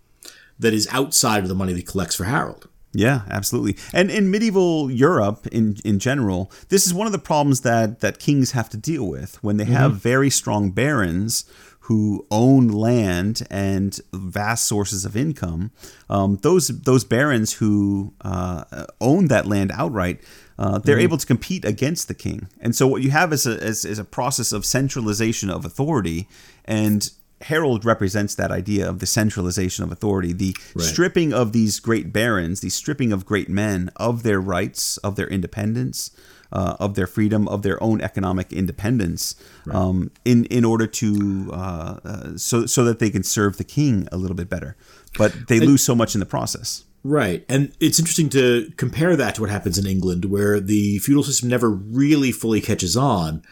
that 0.59 0.75
is 0.75 0.89
outside 0.91 1.43
of 1.43 1.49
the 1.49 1.55
money 1.55 1.73
that 1.73 1.79
he 1.79 1.85
collects 1.85 2.17
for 2.17 2.25
Harold. 2.25 2.69
Yeah, 2.95 3.23
absolutely. 3.31 3.77
And 3.95 4.11
in 4.11 4.31
medieval 4.31 4.91
Europe, 4.91 5.47
in 5.47 5.77
in 5.85 5.99
general, 5.99 6.53
this 6.69 6.87
is 6.87 6.93
one 6.93 7.07
of 7.07 7.13
the 7.13 7.19
problems 7.19 7.63
that 7.63 8.01
that 8.01 8.19
kings 8.19 8.53
have 8.53 8.69
to 8.71 8.77
deal 8.77 9.09
with 9.09 9.43
when 9.43 9.57
they 9.57 9.65
have 9.65 9.97
very 9.97 10.29
strong 10.29 10.73
barons 10.73 11.45
who 11.87 12.25
own 12.31 12.69
land 12.69 13.47
and 13.51 14.01
vast 14.13 14.67
sources 14.67 15.05
of 15.05 15.17
income. 15.17 15.73
Um, 16.09 16.39
those 16.43 16.69
those 16.69 17.05
barons 17.05 17.55
who 17.55 18.15
uh, 18.21 18.87
own 19.01 19.29
that 19.29 19.47
land 19.47 19.73
outright. 19.75 20.21
Uh, 20.59 20.79
they're 20.79 21.01
able 21.01 21.17
to 21.17 21.27
compete 21.27 21.65
against 21.65 22.07
the 22.07 22.15
king, 22.15 22.47
and 22.61 22.77
so 22.77 22.87
what 22.87 23.03
you 23.03 23.11
have 23.11 23.33
is 23.33 23.47
a 23.47 23.59
is, 23.59 23.85
is 23.85 23.99
a 23.99 24.05
process 24.05 24.53
of 24.53 24.65
centralization 24.65 25.51
of 25.51 25.65
authority, 25.65 26.29
and 26.67 27.11
Harold 27.41 27.85
represents 27.85 28.35
that 28.37 28.53
idea 28.53 28.89
of 28.89 29.01
the 29.01 29.07
centralization 29.07 29.83
of 29.83 29.91
authority, 29.91 30.33
the 30.33 30.55
stripping 30.79 31.33
of 31.33 31.53
these 31.53 31.81
great 31.81 32.13
barons, 32.13 32.61
the 32.61 32.69
stripping 32.69 33.13
of 33.13 33.27
great 33.27 33.49
men 33.49 33.91
of 33.97 34.23
their 34.23 34.41
rights, 34.41 34.99
of 34.99 35.17
their 35.17 35.27
independence, 35.27 36.13
uh, 36.53 36.77
of 36.79 36.95
their 36.95 37.07
freedom, 37.07 37.49
of 37.49 37.63
their 37.63 37.83
own 37.83 38.01
economic 38.01 38.53
independence, 38.53 39.35
um, 39.71 40.11
in 40.25 40.45
in 40.47 40.65
order 40.65 40.87
to 40.87 41.51
uh, 41.53 41.99
uh, 42.05 42.37
so 42.37 42.67
so 42.67 42.85
that 42.85 42.99
they 42.99 43.11
can 43.11 43.23
serve 43.23 43.57
the 43.57 43.65
king 43.65 44.09
a 44.13 44.17
little 44.17 44.37
bit 44.37 44.49
better. 44.49 44.77
But 45.19 45.49
they 45.49 45.61
lose 45.61 45.83
so 45.83 45.95
much 45.95 46.15
in 46.15 46.21
the 46.21 46.27
process. 46.27 46.85
Right. 47.05 47.45
And 47.49 47.73
it's 47.81 47.99
interesting 47.99 48.29
to 48.31 48.71
compare 48.77 49.17
that 49.17 49.35
to 49.35 49.41
what 49.41 49.51
happens 49.51 49.77
in 49.77 49.87
England, 49.87 50.27
where 50.27 50.61
the 50.61 50.99
feudal 51.01 51.25
system 51.25 51.49
never 51.49 51.69
really 51.69 52.31
fully 52.31 52.61
catches 52.61 52.97
on. 52.97 53.43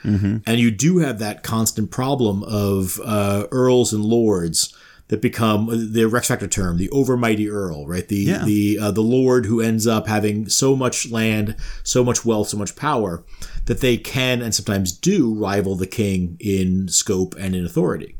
And 0.47 0.61
you 0.61 0.71
do 0.71 0.99
have 0.99 1.19
that 1.19 1.43
constant 1.43 1.91
problem 1.91 2.45
of 2.45 3.01
uh, 3.05 3.47
earls 3.51 3.93
and 3.93 4.05
lords 4.05 4.73
that 5.11 5.21
become 5.21 5.93
the 5.93 6.05
Rex 6.07 6.29
Factor 6.29 6.47
term, 6.49 6.77
the 6.79 6.89
overmighty 6.89 7.51
earl, 7.53 7.87
right? 7.87 8.07
The 8.09 8.17
Yeah. 8.17 8.45
the 8.45 8.79
uh, 8.81 8.91
the 8.93 9.03
lord 9.03 9.47
who 9.47 9.61
ends 9.61 9.87
up 9.87 10.07
having 10.07 10.49
so 10.49 10.75
much 10.75 11.11
land, 11.11 11.55
so 11.83 12.03
much 12.03 12.25
wealth, 12.25 12.49
so 12.49 12.57
much 12.57 12.75
power 12.77 13.23
that 13.67 13.81
they 13.81 13.97
can 13.97 14.41
and 14.41 14.55
sometimes 14.55 14.93
do 14.93 15.35
rival 15.35 15.75
the 15.77 15.87
king 15.87 16.37
in 16.41 16.89
scope 16.89 17.35
and 17.39 17.55
in 17.55 17.65
authority. 17.67 18.17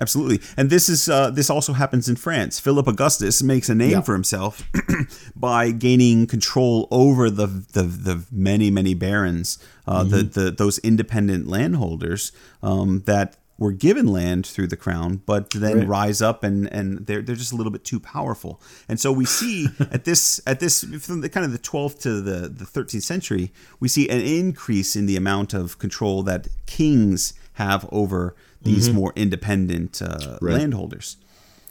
Absolutely, 0.00 0.40
and 0.56 0.70
this 0.70 0.88
is 0.88 1.06
uh, 1.10 1.30
this 1.30 1.50
also 1.50 1.74
happens 1.74 2.08
in 2.08 2.16
France. 2.16 2.58
Philip 2.58 2.86
Augustus 2.88 3.42
makes 3.42 3.68
a 3.68 3.74
name 3.74 3.90
Yeah. 3.90 4.00
for 4.00 4.14
himself 4.14 4.62
by 5.36 5.70
gaining 5.70 6.26
control 6.26 6.88
over 6.90 7.28
the 7.28 7.46
the, 7.46 7.82
the 7.82 8.24
many 8.32 8.70
many 8.70 8.94
barons, 8.94 9.58
uh, 9.86 10.02
the, 10.02 10.22
the 10.22 10.50
those 10.50 10.78
independent 10.78 11.46
landholders 11.46 12.32
um, 12.62 13.02
that 13.04 13.36
were 13.62 13.72
given 13.72 14.06
land 14.06 14.46
through 14.46 14.66
the 14.68 14.76
crown, 14.76 15.22
but 15.24 15.50
then 15.50 15.78
Right. 15.78 15.88
rise 15.88 16.20
up 16.20 16.38
and 16.44 16.66
and 16.72 17.06
they're 17.06 17.22
they're 17.22 17.36
just 17.44 17.52
a 17.52 17.56
little 17.56 17.72
bit 17.76 17.84
too 17.84 18.00
powerful. 18.00 18.60
And 18.88 18.98
so 19.00 19.08
we 19.20 19.24
see 19.24 19.68
at 19.96 20.04
this 20.04 20.40
at 20.46 20.58
this 20.60 20.84
from 21.04 21.20
the 21.22 21.28
kind 21.28 21.46
of 21.46 21.52
the 21.52 21.58
12th 21.70 22.00
to 22.06 22.20
the 22.20 22.38
the 22.48 22.64
13th 22.64 23.02
century, 23.14 23.52
we 23.80 23.88
see 23.88 24.08
an 24.08 24.20
increase 24.20 24.96
in 24.96 25.06
the 25.06 25.16
amount 25.16 25.54
of 25.54 25.78
control 25.78 26.22
that 26.24 26.48
kings 26.66 27.32
have 27.54 27.88
over 27.92 28.34
these 28.62 28.90
more 28.90 29.12
independent 29.16 30.00
uh, 30.02 30.38
landholders. 30.40 31.16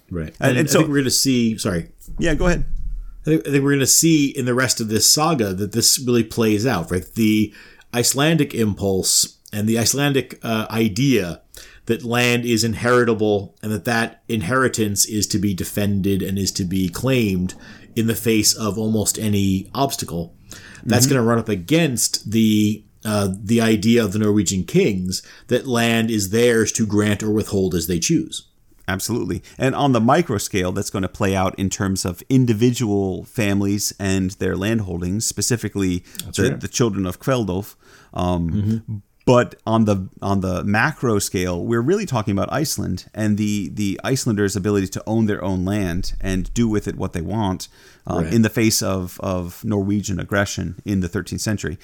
Right. 0.10 0.34
And- 0.40 0.50
And, 0.50 0.58
and 0.60 0.68
I 0.68 0.72
so- 0.72 0.80
think 0.80 0.90
we're 0.90 0.96
going 1.04 1.06
to 1.06 1.22
see, 1.28 1.58
sorry, 1.58 1.84
Yeah, 2.20 2.36
go 2.36 2.48
ahead. 2.48 2.66
I 3.22 3.24
think, 3.30 3.48
I 3.48 3.52
think 3.52 3.64
we're 3.64 3.72
going 3.78 3.80
to 3.92 3.98
see 4.04 4.30
in 4.30 4.46
the 4.46 4.54
rest 4.54 4.82
of 4.82 4.88
this 4.90 5.06
saga 5.10 5.54
that 5.54 5.72
this 5.72 6.00
really 6.06 6.24
plays 6.24 6.66
out, 6.66 6.92
right? 6.92 7.06
The 7.16 7.54
Icelandic 7.94 8.54
impulse 8.54 9.38
and 9.54 9.68
the 9.70 9.78
Icelandic 9.80 10.40
uh, 10.44 10.66
idea 10.70 11.42
that 11.86 12.04
land 12.04 12.46
is 12.46 12.64
inheritable 12.64 13.56
and 13.62 13.72
that 13.72 13.86
that 13.86 14.24
inheritance 14.28 15.06
is 15.06 15.28
to 15.28 15.40
be 15.40 15.54
defended 15.54 16.22
and 16.22 16.38
is 16.38 16.52
to 16.52 16.64
be 16.64 16.90
claimed 16.90 17.54
in 17.96 18.08
the 18.08 18.16
face 18.16 18.54
of 18.54 18.78
almost 18.78 19.18
any 19.20 19.70
obstacle. 19.74 20.36
That's 20.84 21.06
going 21.06 21.18
to 21.18 21.28
run 21.28 21.40
up 21.40 21.50
against 21.50 22.32
the 22.32 22.84
uh, 23.04 23.30
the 23.36 23.60
idea 23.60 24.04
of 24.04 24.14
the 24.14 24.20
Norwegian 24.20 24.64
kings 24.64 25.24
that 25.48 25.66
land 25.66 26.12
is 26.12 26.30
theirs 26.30 26.72
to 26.74 26.86
grant 26.86 27.24
or 27.24 27.32
withhold 27.32 27.74
as 27.74 27.88
they 27.88 28.00
choose. 28.00 28.48
Absolutely. 28.88 29.42
And 29.58 29.74
on 29.74 29.94
the 29.94 30.02
micro 30.02 30.38
scale, 30.38 30.72
that's 30.72 30.90
going 30.90 31.02
to 31.04 31.10
play 31.10 31.36
out 31.36 31.58
in 31.58 31.70
terms 31.70 32.06
of 32.06 32.22
individual 32.30 33.24
families 33.24 33.94
and 34.00 34.32
their 34.32 34.56
land 34.56 34.82
holdings, 34.82 35.26
specifically 35.26 36.04
the, 36.36 36.52
right. 36.52 36.60
the 36.60 36.68
children 36.68 37.06
of 37.06 37.20
Kveldulf. 37.20 37.76
Um, 38.14 39.02
But 39.26 39.56
on 39.68 39.86
the 39.86 40.10
on 40.22 40.42
the 40.42 40.64
macro 40.64 41.20
scale, 41.20 41.64
we're 41.64 41.82
really 41.82 42.06
talking 42.08 42.32
about 42.32 42.52
Iceland 42.52 43.06
and 43.14 43.38
the 43.38 43.70
the 43.70 44.00
Icelanders' 44.04 44.56
ability 44.56 44.88
to 44.88 45.04
own 45.06 45.28
their 45.28 45.44
own 45.44 45.64
land 45.64 46.14
and 46.20 46.52
do 46.54 46.68
with 46.68 46.88
it 46.88 46.96
what 46.96 47.14
they 47.14 47.22
want 47.22 47.68
um, 48.08 48.24
Right. 48.24 48.34
in 48.34 48.42
the 48.42 48.50
face 48.50 48.82
of, 48.82 49.20
of 49.22 49.64
Norwegian 49.64 50.20
aggression 50.20 50.82
in 50.86 51.02
the 51.02 51.08
13th 51.08 51.40
century. 51.42 51.78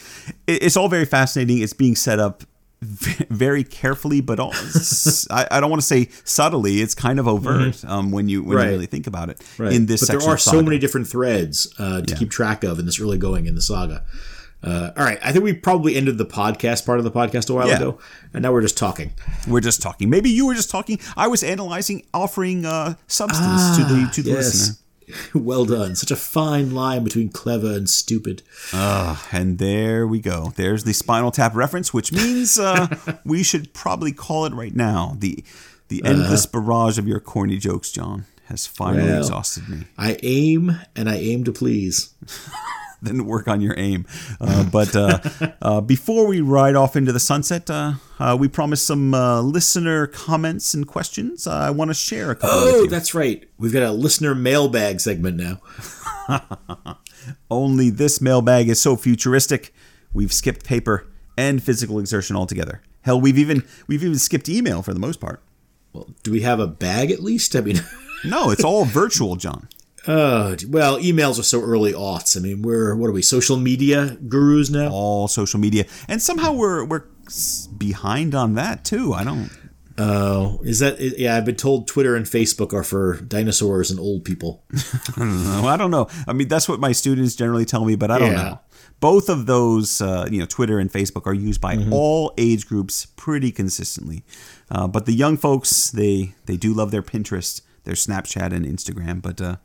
It, 0.47 0.63
it's 0.63 0.75
all 0.75 0.89
very 0.89 1.05
fascinating. 1.05 1.59
It's 1.59 1.73
being 1.73 1.95
set 1.95 2.17
up 2.19 2.43
very 2.81 3.63
carefully, 3.63 4.19
but 4.21 4.39
all, 4.39 4.53
I, 5.31 5.47
I 5.51 5.59
don't 5.59 5.69
want 5.69 5.81
to 5.81 5.87
say 5.87 6.09
subtly. 6.23 6.81
It's 6.81 6.95
kind 6.95 7.19
of 7.19 7.27
overt 7.27 7.83
um, 7.85 8.11
when 8.11 8.29
you 8.29 8.43
when 8.43 8.57
Right. 8.57 8.65
you 8.65 8.71
really 8.71 8.85
think 8.87 9.05
about 9.07 9.29
it 9.29 9.41
in 9.59 9.85
this 9.85 10.01
but 10.01 10.09
there 10.19 10.27
are 10.29 10.37
so 10.37 10.61
many 10.63 10.77
different 10.79 11.07
threads 11.07 11.73
uh, 11.79 12.01
to 12.01 12.15
keep 12.15 12.29
track 12.31 12.63
of 12.63 12.79
in 12.79 12.85
this 12.85 12.99
early 12.99 13.17
going 13.19 13.45
in 13.45 13.55
the 13.55 13.61
saga. 13.61 14.03
Uh, 14.63 14.91
all 14.97 15.03
right, 15.03 15.19
I 15.23 15.31
think 15.31 15.43
we 15.43 15.53
probably 15.53 15.95
ended 15.95 16.17
the 16.17 16.25
podcast 16.25 16.85
part 16.85 16.97
of 16.97 17.03
the 17.05 17.11
podcast 17.11 17.49
a 17.49 17.53
while 17.53 17.67
Yeah. 17.67 17.77
ago, 17.77 17.99
and 18.33 18.41
now 18.41 18.51
we're 18.51 18.61
just 18.63 18.77
talking. 18.77 19.13
We're 19.47 19.61
just 19.61 19.81
talking. 19.81 20.09
Maybe 20.09 20.29
you 20.31 20.47
were 20.47 20.55
just 20.55 20.71
talking. 20.71 20.99
I 21.15 21.27
was 21.27 21.43
analyzing, 21.43 22.03
offering 22.13 22.65
uh, 22.65 22.95
substance 23.07 23.77
to 23.77 23.83
the 23.83 24.09
to 24.13 24.21
the 24.23 24.31
listener. 24.33 24.75
well 25.33 25.63
done. 25.63 25.95
Such 25.95 26.11
a 26.11 26.15
fine 26.17 26.73
line 26.73 27.03
between 27.05 27.29
clever 27.29 27.71
and 27.71 27.89
stupid. 27.89 28.41
Uh, 28.73 29.15
And 29.31 29.57
there 29.57 30.05
we 30.07 30.19
go. 30.19 30.51
There's 30.57 30.83
the 30.83 30.93
Spinal 30.93 31.31
Tap 31.31 31.55
reference, 31.55 31.93
which 31.93 32.11
means 32.11 32.59
uh, 32.59 32.87
we 33.23 33.41
should 33.43 33.73
probably 33.73 34.11
call 34.11 34.45
it 34.45 34.53
right 34.53 34.75
now. 34.75 35.15
The 35.19 35.43
the 35.87 36.03
endless 36.03 36.45
barrage 36.45 36.97
of 36.97 37.07
your 37.07 37.19
corny 37.21 37.57
jokes, 37.57 37.91
John, 37.91 38.25
has 38.45 38.65
finally 38.67 39.03
Well. 39.07 39.19
exhausted 39.19 39.69
me. 39.69 39.85
I 39.97 40.17
aim 40.23 40.77
and 40.95 41.07
I 41.09 41.15
aim 41.17 41.43
to 41.45 41.51
please. 41.53 42.09
Then 43.07 43.25
work 43.25 43.47
on 43.47 43.61
your 43.61 43.73
aim. 43.77 44.05
Uh, 44.41 44.63
but 44.65 44.95
uh, 44.95 45.19
uh, 45.61 45.81
before 45.81 46.27
we 46.27 46.41
ride 46.41 46.75
off 46.75 46.95
into 46.95 47.11
the 47.11 47.19
sunset, 47.19 47.69
uh, 47.69 47.93
uh, 48.19 48.35
we 48.39 48.47
promised 48.47 48.85
some 48.85 49.13
uh, 49.13 49.41
listener 49.41 50.07
comments 50.07 50.73
and 50.73 50.87
questions. 50.87 51.47
Uh, 51.47 51.51
I 51.53 51.69
want 51.69 51.89
to 51.89 51.93
share 51.93 52.31
a 52.31 52.35
couple 52.35 52.57
Oh, 52.57 52.85
that's 52.87 53.13
right. 53.13 53.47
We've 53.57 53.73
got 53.73 53.83
a 53.83 53.91
listener 53.91 54.35
mailbag 54.35 54.99
segment 54.99 55.37
now. 55.37 55.61
Only 57.51 57.89
this 57.89 58.21
mailbag 58.21 58.69
is 58.69 58.81
so 58.81 58.95
futuristic. 58.95 59.73
We've 60.13 60.33
skipped 60.33 60.65
paper 60.65 61.07
and 61.37 61.61
physical 61.61 61.99
exertion 61.99 62.35
altogether. 62.35 62.81
Hell, 63.01 63.21
we've 63.21 63.37
even 63.37 63.63
we've 63.87 64.03
even 64.03 64.17
skipped 64.19 64.49
email 64.49 64.81
for 64.81 64.93
the 64.93 64.99
most 64.99 65.19
part. 65.19 65.41
Well, 65.93 66.09
do 66.23 66.31
we 66.31 66.41
have 66.41 66.59
a 66.59 66.67
bag 66.67 67.11
at 67.11 67.21
least? 67.23 67.55
I 67.55 67.61
mean, 67.61 67.77
No, 68.25 68.49
it's 68.49 68.63
all 68.63 68.85
virtual, 68.85 69.35
John. 69.35 69.67
Uh, 70.07 70.55
well, 70.69 70.97
emails 70.99 71.39
are 71.39 71.43
so 71.43 71.61
early 71.61 71.93
aughts. 71.93 72.37
I 72.37 72.39
mean, 72.39 72.61
we're 72.61 72.95
what 72.95 73.07
are 73.07 73.11
we? 73.13 73.21
Social 73.21 73.57
media 73.57 74.17
gurus 74.27 74.69
now? 74.69 74.89
All 74.89 75.27
social 75.27 75.59
media, 75.59 75.85
and 76.07 76.21
somehow 76.21 76.53
we're 76.53 76.85
we're 76.85 77.03
behind 77.77 78.33
on 78.33 78.55
that 78.55 78.83
too. 78.85 79.13
I 79.13 79.23
don't. 79.23 79.49
Oh, 79.99 80.59
is 80.63 80.77
that? 80.79 80.99
Yeah, 80.99 81.35
I've 81.35 81.45
been 81.45 81.55
told 81.55 81.87
Twitter 81.87 82.15
and 82.15 82.25
Facebook 82.25 82.71
are 82.71 82.83
for 82.83 83.19
dinosaurs 83.21 83.89
and 83.89 83.99
old 83.99 84.23
people. 84.23 84.63
I 85.17 85.75
don't 85.77 85.89
know. 85.91 86.07
I 86.27 86.33
mean, 86.33 86.47
that's 86.47 86.69
what 86.69 86.79
my 86.79 86.91
students 86.91 87.35
generally 87.35 87.65
tell 87.65 87.83
me, 87.83 87.95
but 87.95 88.11
I 88.11 88.19
don't 88.19 88.31
Yeah. 88.31 88.43
know. 88.43 88.59
Both 88.99 89.27
of 89.29 89.45
those, 89.45 89.99
uh, 90.01 90.27
you 90.31 90.39
know, 90.39 90.45
Twitter 90.47 90.79
and 90.79 90.91
Facebook 90.91 91.27
are 91.27 91.33
used 91.33 91.61
by 91.61 91.77
all 91.91 92.33
age 92.37 92.67
groups 92.67 93.05
pretty 93.15 93.51
consistently. 93.51 94.23
Uh, 94.71 94.87
but 94.87 95.05
the 95.05 95.13
young 95.13 95.35
folks, 95.37 95.89
they 95.91 96.33
they 96.45 96.57
do 96.57 96.73
love 96.73 96.91
their 96.91 97.03
Pinterest, 97.03 97.61
their 97.83 97.95
Snapchat, 97.95 98.53
and 98.53 98.65
Instagram. 98.65 99.21
But 99.21 99.41
uh, 99.41 99.55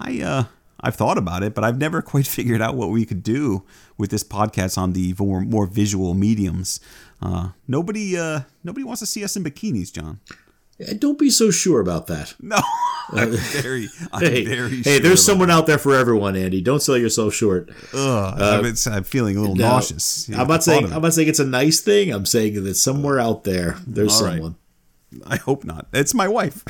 I 0.00 0.20
uh, 0.20 0.44
I've 0.80 0.96
thought 0.96 1.18
about 1.18 1.42
it, 1.42 1.54
but 1.54 1.64
I've 1.64 1.78
never 1.78 2.02
quite 2.12 2.26
figured 2.26 2.60
out 2.62 2.74
what 2.74 2.90
we 2.90 3.04
could 3.04 3.22
do 3.22 3.64
with 3.98 4.10
this 4.10 4.24
podcast 4.24 4.76
on 4.78 4.92
the 4.92 5.14
more, 5.18 5.40
more 5.40 5.66
visual 5.66 6.14
mediums. 6.14 6.80
Uh, 7.22 7.50
nobody 7.68 8.16
uh, 8.18 8.40
nobody 8.62 8.84
wants 8.84 9.00
to 9.00 9.06
see 9.06 9.24
us 9.24 9.36
in 9.36 9.44
bikinis, 9.44 9.92
John. 9.92 10.20
Eh, 10.80 10.94
Don't 10.98 11.18
be 11.18 11.30
so 11.30 11.50
sure 11.50 11.80
about 11.80 12.06
that. 12.08 12.34
No, 12.42 13.20
I'm 13.20 13.32
very, 13.36 13.88
I'm 14.12 14.22
Hey, 14.22 14.44
very. 14.46 14.76
hey, 14.78 14.82
sure 14.82 15.00
there's 15.00 15.22
someone 15.24 15.50
out 15.50 15.66
there 15.66 15.76
for 15.78 15.94
everyone, 15.94 16.36
Andy. 16.36 16.62
Don't 16.62 16.80
sell 16.82 16.96
yourself 16.96 17.34
short. 17.34 17.70
Ugh, 17.92 18.40
I'm, 18.40 18.64
I'm 18.90 19.04
feeling 19.04 19.36
a 19.36 19.40
little 19.40 19.54
No, 19.56 19.68
nauseous. 19.68 20.26
you 20.28 20.34
know, 20.34 20.40
I'm 20.42 20.48
not 20.48 20.64
saying 20.64 20.90
I'm 20.92 21.02
not 21.02 21.12
saying 21.12 21.28
it's 21.28 21.38
a 21.38 21.44
nice 21.44 21.80
thing. 21.80 22.10
I'm 22.12 22.24
saying 22.26 22.64
that 22.64 22.74
somewhere 22.76 23.20
out 23.20 23.44
there 23.44 23.76
there's 23.86 24.20
All 24.20 24.24
right. 24.26 24.32
someone. 24.36 24.56
I 25.26 25.36
hope 25.36 25.64
not. 25.64 25.86
It's 25.92 26.14
my 26.14 26.26
wife. 26.28 26.64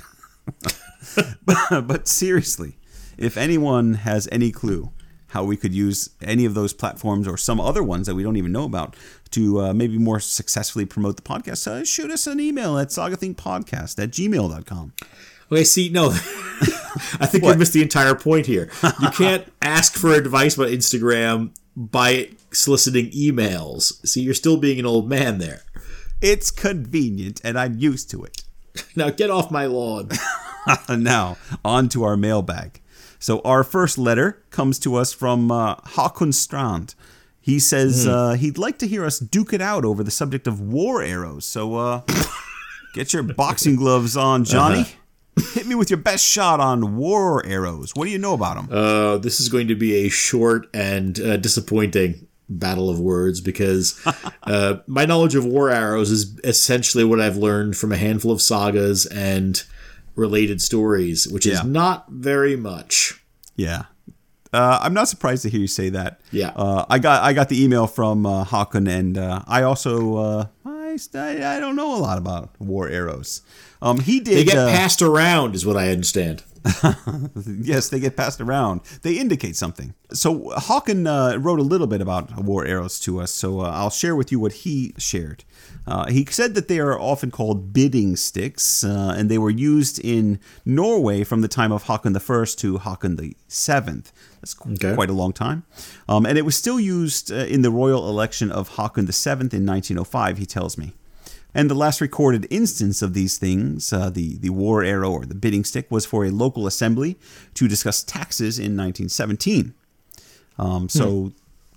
but, 1.46 1.86
but 1.86 2.08
seriously, 2.08 2.76
if 3.16 3.36
anyone 3.36 3.94
has 3.94 4.28
any 4.32 4.50
clue 4.50 4.90
how 5.34 5.42
we 5.42 5.56
could 5.56 5.74
use 5.74 6.10
any 6.22 6.44
of 6.44 6.54
those 6.54 6.72
platforms 6.72 7.26
or 7.26 7.36
some 7.36 7.60
other 7.60 7.82
ones 7.82 8.06
that 8.06 8.14
we 8.14 8.22
don't 8.22 8.36
even 8.36 8.52
know 8.52 8.64
about 8.64 8.94
to 9.30 9.60
uh, 9.60 9.74
maybe 9.74 9.98
more 9.98 10.20
successfully 10.20 10.84
promote 10.84 11.16
the 11.16 11.22
podcast, 11.22 11.66
uh, 11.66 11.84
shoot 11.84 12.08
us 12.08 12.28
an 12.28 12.38
email 12.38 12.78
at 12.78 12.88
sagathingpodcast 12.88 14.00
at 14.00 14.10
gmail.com. 14.10 14.92
Okay, 15.50 15.64
see, 15.64 15.88
no, 15.88 16.10
I 16.10 17.26
think 17.26 17.42
you 17.42 17.52
missed 17.56 17.72
the 17.72 17.82
entire 17.82 18.14
point 18.14 18.46
here. 18.46 18.70
You 19.00 19.10
can't 19.10 19.52
ask 19.62 19.96
for 19.96 20.12
advice 20.12 20.54
about 20.54 20.68
Instagram 20.68 21.50
by 21.76 22.30
soliciting 22.52 23.10
emails. 23.10 24.06
See, 24.06 24.22
you're 24.22 24.34
still 24.34 24.56
being 24.56 24.78
an 24.78 24.86
old 24.86 25.08
man 25.08 25.38
there. 25.38 25.62
It's 26.22 26.52
convenient 26.52 27.40
and 27.42 27.58
I'm 27.58 27.76
used 27.76 28.08
to 28.10 28.24
it. 28.24 28.42
Now 28.96 29.10
get 29.10 29.30
off 29.30 29.50
my 29.52 29.66
lawn. 29.66 30.10
now, 30.88 31.36
on 31.64 31.88
to 31.90 32.02
our 32.04 32.16
mailbag. 32.16 32.80
So, 33.24 33.40
our 33.42 33.64
first 33.64 33.96
letter 33.96 34.42
comes 34.50 34.78
to 34.80 34.96
us 34.96 35.14
from 35.14 35.50
uh, 35.50 35.76
Hakun 35.76 36.34
Strand. 36.34 36.94
He 37.40 37.58
says 37.58 38.06
uh, 38.06 38.32
he'd 38.32 38.58
like 38.58 38.78
to 38.80 38.86
hear 38.86 39.02
us 39.02 39.18
duke 39.18 39.54
it 39.54 39.62
out 39.62 39.82
over 39.86 40.04
the 40.04 40.10
subject 40.10 40.46
of 40.46 40.60
war 40.60 41.02
arrows. 41.02 41.46
So, 41.46 41.74
uh, 41.76 42.02
get 42.94 43.14
your 43.14 43.22
boxing 43.22 43.76
gloves 43.76 44.14
on, 44.14 44.44
Johnny. 44.44 44.84
Hit 45.54 45.66
me 45.66 45.74
with 45.74 45.88
your 45.88 45.96
best 45.96 46.22
shot 46.22 46.60
on 46.60 46.98
war 46.98 47.42
arrows. 47.46 47.92
What 47.94 48.04
do 48.04 48.10
you 48.10 48.18
know 48.18 48.34
about 48.34 48.56
them? 48.56 48.68
Uh, 48.70 49.16
this 49.16 49.40
is 49.40 49.48
going 49.48 49.68
to 49.68 49.74
be 49.74 50.04
a 50.04 50.10
short 50.10 50.68
and 50.74 51.18
uh, 51.18 51.38
disappointing 51.38 52.26
battle 52.50 52.90
of 52.90 53.00
words 53.00 53.40
because 53.40 53.98
uh, 54.42 54.76
my 54.86 55.06
knowledge 55.06 55.34
of 55.34 55.46
war 55.46 55.70
arrows 55.70 56.10
is 56.10 56.38
essentially 56.44 57.04
what 57.04 57.22
I've 57.22 57.38
learned 57.38 57.78
from 57.78 57.90
a 57.90 57.96
handful 57.96 58.32
of 58.32 58.42
sagas 58.42 59.06
and 59.06 59.64
related 60.16 60.60
stories, 60.62 61.26
which 61.28 61.46
Yeah. 61.46 61.54
is 61.54 61.64
not 61.64 62.08
very 62.10 62.56
much. 62.56 63.22
yeah. 63.56 63.84
Uh, 64.52 64.78
I'm 64.82 64.94
not 64.94 65.08
surprised 65.08 65.42
to 65.42 65.50
hear 65.50 65.58
you 65.58 65.66
say 65.66 65.88
that. 65.88 66.20
Yeah. 66.30 66.52
Uh, 66.54 66.84
I 66.88 67.00
got 67.00 67.24
I 67.24 67.32
got 67.32 67.48
the 67.48 67.60
email 67.64 67.88
from 67.88 68.24
uh, 68.24 68.44
and 68.72 69.18
uh, 69.18 69.42
I 69.48 69.62
also 69.64 70.16
uh, 70.16 70.46
I, 70.64 71.56
I 71.56 71.58
don't 71.58 71.74
know 71.74 71.96
a 71.96 71.98
lot 71.98 72.18
about 72.18 72.50
war 72.60 72.88
arrows. 72.88 73.42
Um, 73.82 73.98
he 73.98 74.20
did. 74.20 74.36
They 74.38 74.44
get 74.44 74.56
uh, 74.56 74.68
passed 74.70 75.02
around, 75.02 75.56
is 75.56 75.66
what 75.66 75.76
I 75.76 75.90
understand. 75.90 76.44
Yes, 77.46 77.88
they 77.88 78.00
get 78.00 78.16
passed 78.16 78.40
around. 78.40 78.80
They 79.02 79.14
indicate 79.14 79.56
something. 79.56 79.92
So 80.12 80.50
Hawken 80.56 81.06
uh, 81.06 81.38
wrote 81.38 81.58
a 81.58 81.62
little 81.62 81.86
bit 81.86 82.00
about 82.00 82.36
war 82.42 82.64
arrows 82.64 82.98
to 83.00 83.20
us. 83.20 83.30
So 83.32 83.60
uh, 83.60 83.70
I'll 83.70 83.90
share 83.90 84.14
with 84.16 84.30
you 84.32 84.38
what 84.38 84.52
he 84.52 84.94
shared. 84.98 85.44
Uh, 85.86 86.06
he 86.10 86.24
said 86.30 86.54
that 86.54 86.66
they 86.68 86.78
are 86.78 86.98
often 86.98 87.30
called 87.30 87.72
bidding 87.72 88.16
sticks, 88.16 88.82
uh, 88.84 89.14
and 89.16 89.30
they 89.30 89.36
were 89.38 89.50
used 89.50 89.98
in 89.98 90.40
Norway 90.64 91.24
from 91.24 91.42
the 91.42 91.48
time 91.48 91.72
of 91.72 91.84
Haakon 91.84 92.16
I 92.16 92.44
to 92.56 92.78
Haakon 92.78 93.16
the 93.16 93.36
Seventh. 93.48 94.10
That's 94.40 94.56
Okay. 94.66 94.94
quite 94.94 95.10
a 95.10 95.14
long 95.14 95.32
time. 95.34 95.64
Um, 96.08 96.24
and 96.24 96.38
it 96.38 96.44
was 96.46 96.56
still 96.56 96.80
used 96.80 97.30
uh, 97.30 97.34
in 97.36 97.60
the 97.62 97.70
royal 97.70 98.08
election 98.08 98.50
of 98.50 98.70
Haakon 98.76 99.04
the 99.06 99.12
Seventh 99.12 99.52
in 99.52 99.66
1905. 99.66 100.38
He 100.38 100.46
tells 100.46 100.78
me. 100.78 100.92
And 101.56 101.70
the 101.70 101.74
last 101.74 102.00
recorded 102.00 102.46
instance 102.50 103.00
of 103.00 103.12
these 103.14 103.38
things, 103.38 103.92
uh, 103.92 104.10
the, 104.10 104.38
the 104.38 104.50
war 104.50 104.82
arrow 104.82 105.10
or 105.12 105.24
the 105.24 105.36
bidding 105.36 105.64
stick, 105.64 105.88
was 105.90 106.04
for 106.06 106.24
a 106.24 106.30
local 106.30 106.66
assembly 106.66 107.16
to 107.54 107.68
discuss 107.68 108.02
taxes 108.02 108.58
in 108.58 108.74
1917. 108.76 109.72
Um, 110.58 110.88
so, 110.88 111.06
Hmm. 111.10 111.28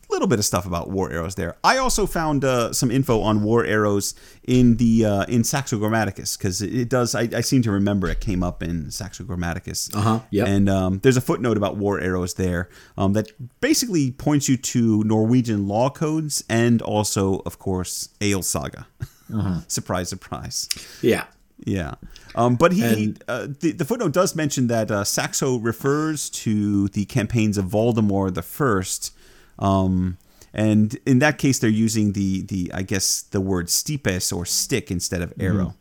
Little 0.09 0.27
bit 0.27 0.39
of 0.39 0.45
stuff 0.45 0.65
about 0.65 0.89
war 0.89 1.11
arrows 1.11 1.35
there. 1.35 1.57
I 1.65 1.77
also 1.77 2.05
found 2.05 2.45
uh, 2.45 2.71
some 2.71 2.89
info 2.91 3.19
on 3.21 3.43
war 3.43 3.65
arrows 3.65 4.15
in 4.43 4.77
the 4.77 5.03
uh, 5.05 5.23
in 5.25 5.43
Saxo 5.43 5.77
Grammaticus 5.77 6.37
because 6.37 6.61
it, 6.61 6.87
does. 6.87 7.13
I, 7.13 7.27
I 7.35 7.41
seem 7.41 7.61
to 7.63 7.71
remember 7.71 8.07
it 8.07 8.21
came 8.21 8.41
up 8.41 8.63
in 8.63 8.89
Saxo 8.89 9.25
Grammaticus. 9.25 9.93
Uh-huh, 9.93 10.21
yep. 10.31 10.47
And 10.47 10.69
um, 10.69 10.99
there's 10.99 11.17
a 11.17 11.21
footnote 11.21 11.57
about 11.57 11.75
war 11.75 11.99
arrows 11.99 12.35
there 12.35 12.69
um, 12.97 13.13
that 13.13 13.31
basically 13.59 14.11
points 14.11 14.47
you 14.47 14.55
to 14.57 15.03
Norwegian 15.03 15.67
law 15.67 15.89
codes 15.89 16.41
and 16.49 16.81
also, 16.81 17.41
of 17.45 17.59
course, 17.59 18.07
Egil 18.21 18.43
Saga. 18.43 18.87
surprise, 19.67 20.07
surprise. 20.09 20.69
Yeah. 21.01 21.25
Yeah. 21.65 21.95
Um, 22.35 22.55
but 22.55 22.71
he, 22.71 22.83
And- 22.83 23.23
uh, 23.27 23.47
the, 23.59 23.71
the 23.71 23.83
footnote 23.83 24.13
does 24.13 24.35
mention 24.35 24.67
that 24.67 24.91
uh, 24.91 25.03
Saxo 25.03 25.57
refers 25.57 26.29
to 26.29 26.87
the 26.89 27.05
campaigns 27.05 27.57
of 27.57 27.65
Valdemar 27.65 28.31
the 28.31 28.43
First, 28.43 29.13
um, 29.59 30.17
and 30.53 30.97
in 31.05 31.19
that 31.19 31.37
case, 31.37 31.59
they're 31.59 31.69
using 31.69 32.13
the 32.13 32.41
the 32.41 32.71
I 32.73 32.81
guess 32.81 33.21
the 33.21 33.41
word 33.41 33.69
stipes 33.69 34.31
or 34.31 34.45
stick 34.45 34.89
instead 34.89 35.21
of 35.21 35.33
arrow. 35.39 35.75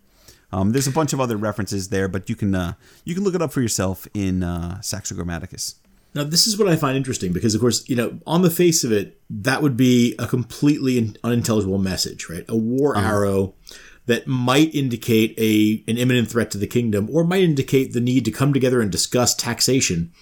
Um, 0.53 0.70
there's 0.70 0.86
a 0.86 0.93
bunch 0.93 1.12
of 1.12 1.20
other 1.20 1.36
references 1.36 1.89
there, 1.89 2.09
but 2.09 2.28
you 2.28 2.36
can 2.36 2.55
uh, 2.55 2.74
you 3.05 3.15
can 3.15 3.24
look 3.24 3.35
it 3.35 3.43
up 3.43 3.53
for 3.53 3.61
yourself 3.61 4.07
in 4.15 4.43
uh, 4.43 4.81
Saxo 4.81 5.15
Grammaticus. 5.15 5.77
Now, 6.15 6.24
this 6.24 6.47
is 6.47 6.59
what 6.59 6.69
I 6.69 6.77
find 6.77 6.97
interesting 6.97 7.32
because, 7.32 7.55
of 7.55 7.61
course, 7.61 7.86
you 7.89 7.97
know, 7.97 8.19
on 8.27 8.40
the 8.40 8.51
face 8.51 8.85
of 8.85 8.93
it, 8.93 9.20
that 9.28 9.61
would 9.61 9.77
be 9.77 10.15
a 10.19 10.27
completely 10.27 11.15
unintelligible 11.23 11.77
message, 11.77 12.31
right? 12.31 12.44
A 12.48 12.57
war 12.57 12.97
arrow 12.97 13.55
that 14.07 14.27
might 14.27 14.74
indicate 14.74 15.35
a 15.39 15.85
an 15.90 15.98
imminent 15.98 16.31
threat 16.31 16.51
to 16.53 16.59
the 16.59 16.66
kingdom, 16.66 17.09
or 17.12 17.24
might 17.24 17.43
indicate 17.43 17.93
the 17.93 18.01
need 18.01 18.24
to 18.24 18.31
come 18.31 18.53
together 18.53 18.81
and 18.81 18.90
discuss 18.90 19.35
taxation, 19.35 20.12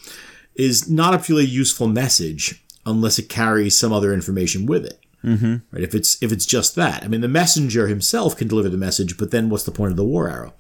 is 0.56 0.90
not 0.90 1.14
a 1.14 1.18
particularly 1.18 1.48
useful 1.48 1.86
message 1.86 2.63
unless 2.86 3.19
it 3.19 3.28
carries 3.28 3.78
some 3.78 3.93
other 3.93 4.12
information 4.12 4.66
with 4.66 4.85
it. 4.85 5.01
Mm-hmm. 5.24 5.56
Right? 5.70 5.82
If 5.82 5.94
it's 5.94 6.23
if 6.23 6.32
it's 6.32 6.47
just 6.47 6.74
that, 6.74 7.02
I 7.02 7.09
mean, 7.09 7.23
the 7.23 7.28
messenger 7.28 7.89
himself 7.89 8.36
can 8.36 8.48
deliver 8.48 8.69
the 8.69 8.77
message, 8.77 9.16
but 9.16 9.31
then 9.31 9.48
what's 9.48 9.65
the 9.65 9.70
point 9.70 9.90
of 9.90 9.97
the 9.97 10.05
war 10.05 10.28
arrow? 10.28 10.55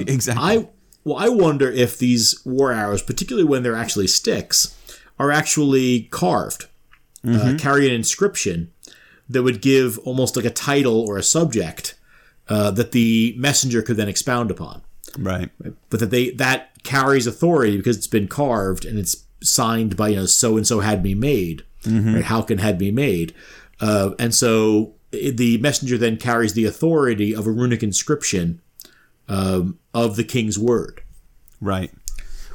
exactly. 0.06 0.44
I 0.44 0.68
well, 1.04 1.16
I 1.16 1.28
wonder 1.28 1.70
if 1.70 1.98
these 1.98 2.40
war 2.44 2.72
arrows, 2.72 3.02
particularly 3.02 3.46
when 3.46 3.62
they're 3.62 3.76
actually 3.76 4.08
sticks, 4.08 4.76
are 5.18 5.30
actually 5.30 6.04
carved, 6.10 6.66
uh, 7.26 7.54
carry 7.58 7.86
an 7.86 7.94
inscription 7.94 8.72
that 9.28 9.42
would 9.42 9.60
give 9.60 9.98
almost 10.00 10.36
like 10.36 10.44
a 10.44 10.50
title 10.50 11.00
or 11.00 11.16
a 11.16 11.22
subject 11.22 11.94
uh, 12.48 12.70
that 12.72 12.92
the 12.92 13.34
messenger 13.38 13.82
could 13.82 13.96
then 13.96 14.08
expound 14.08 14.50
upon. 14.50 14.82
right. 15.62 15.74
But 15.90 16.00
that 16.00 16.10
they 16.10 16.30
that 16.30 16.82
carries 16.82 17.26
authority 17.26 17.76
because 17.76 17.96
it's 17.96 18.06
been 18.06 18.28
carved 18.28 18.84
and 18.84 18.98
it's 18.98 19.25
signed 19.42 19.96
by 19.96 20.08
you 20.08 20.16
know 20.16 20.26
so 20.26 20.56
and 20.56 20.66
so 20.66 20.80
had 20.80 21.02
me 21.02 21.14
made, 21.14 21.64
right? 21.86 22.24
Hakon 22.24 22.58
had 22.58 22.80
me 22.80 22.90
made, 22.90 23.34
uh, 23.80 24.10
and 24.18 24.34
so 24.34 24.94
the 25.10 25.58
messenger 25.58 25.96
then 25.98 26.16
carries 26.16 26.54
the 26.54 26.64
authority 26.64 27.34
of 27.34 27.46
a 27.46 27.50
runic 27.50 27.82
inscription 27.82 28.60
um, 29.28 29.78
of 29.94 30.16
the 30.16 30.24
king's 30.24 30.58
word. 30.58 31.02
Right. 31.60 31.90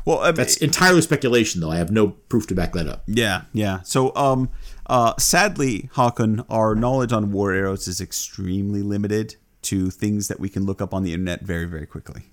Well, 0.06 0.20
I 0.20 0.28
mean, 0.28 0.36
That's 0.36 0.58
entirely 0.58 1.02
speculation, 1.02 1.62
though. 1.62 1.72
I 1.72 1.78
have 1.78 1.91
no 1.91 2.10
proof 2.10 2.48
to 2.48 2.56
back 2.56 2.74
that 2.74 2.88
up. 2.88 3.03
Yeah, 3.08 3.44
yeah. 3.53 3.82
So, 3.84 4.16
um, 4.16 4.49
uh, 4.88 5.14
sadly, 5.20 5.90
Hakon, 5.94 6.44
our 6.49 6.74
knowledge 6.76 7.14
on 7.14 7.32
war 7.32 7.53
arrows 7.53 7.88
is 7.88 8.02
extremely 8.02 8.82
limited 8.82 9.36
to 9.64 9.91
things 9.91 10.28
that 10.28 10.40
we 10.40 10.49
can 10.49 10.66
look 10.66 10.82
up 10.82 10.94
on 10.94 11.03
the 11.03 11.14
internet 11.14 11.44
very, 11.44 11.66
very 11.66 11.86
quickly. 11.86 12.31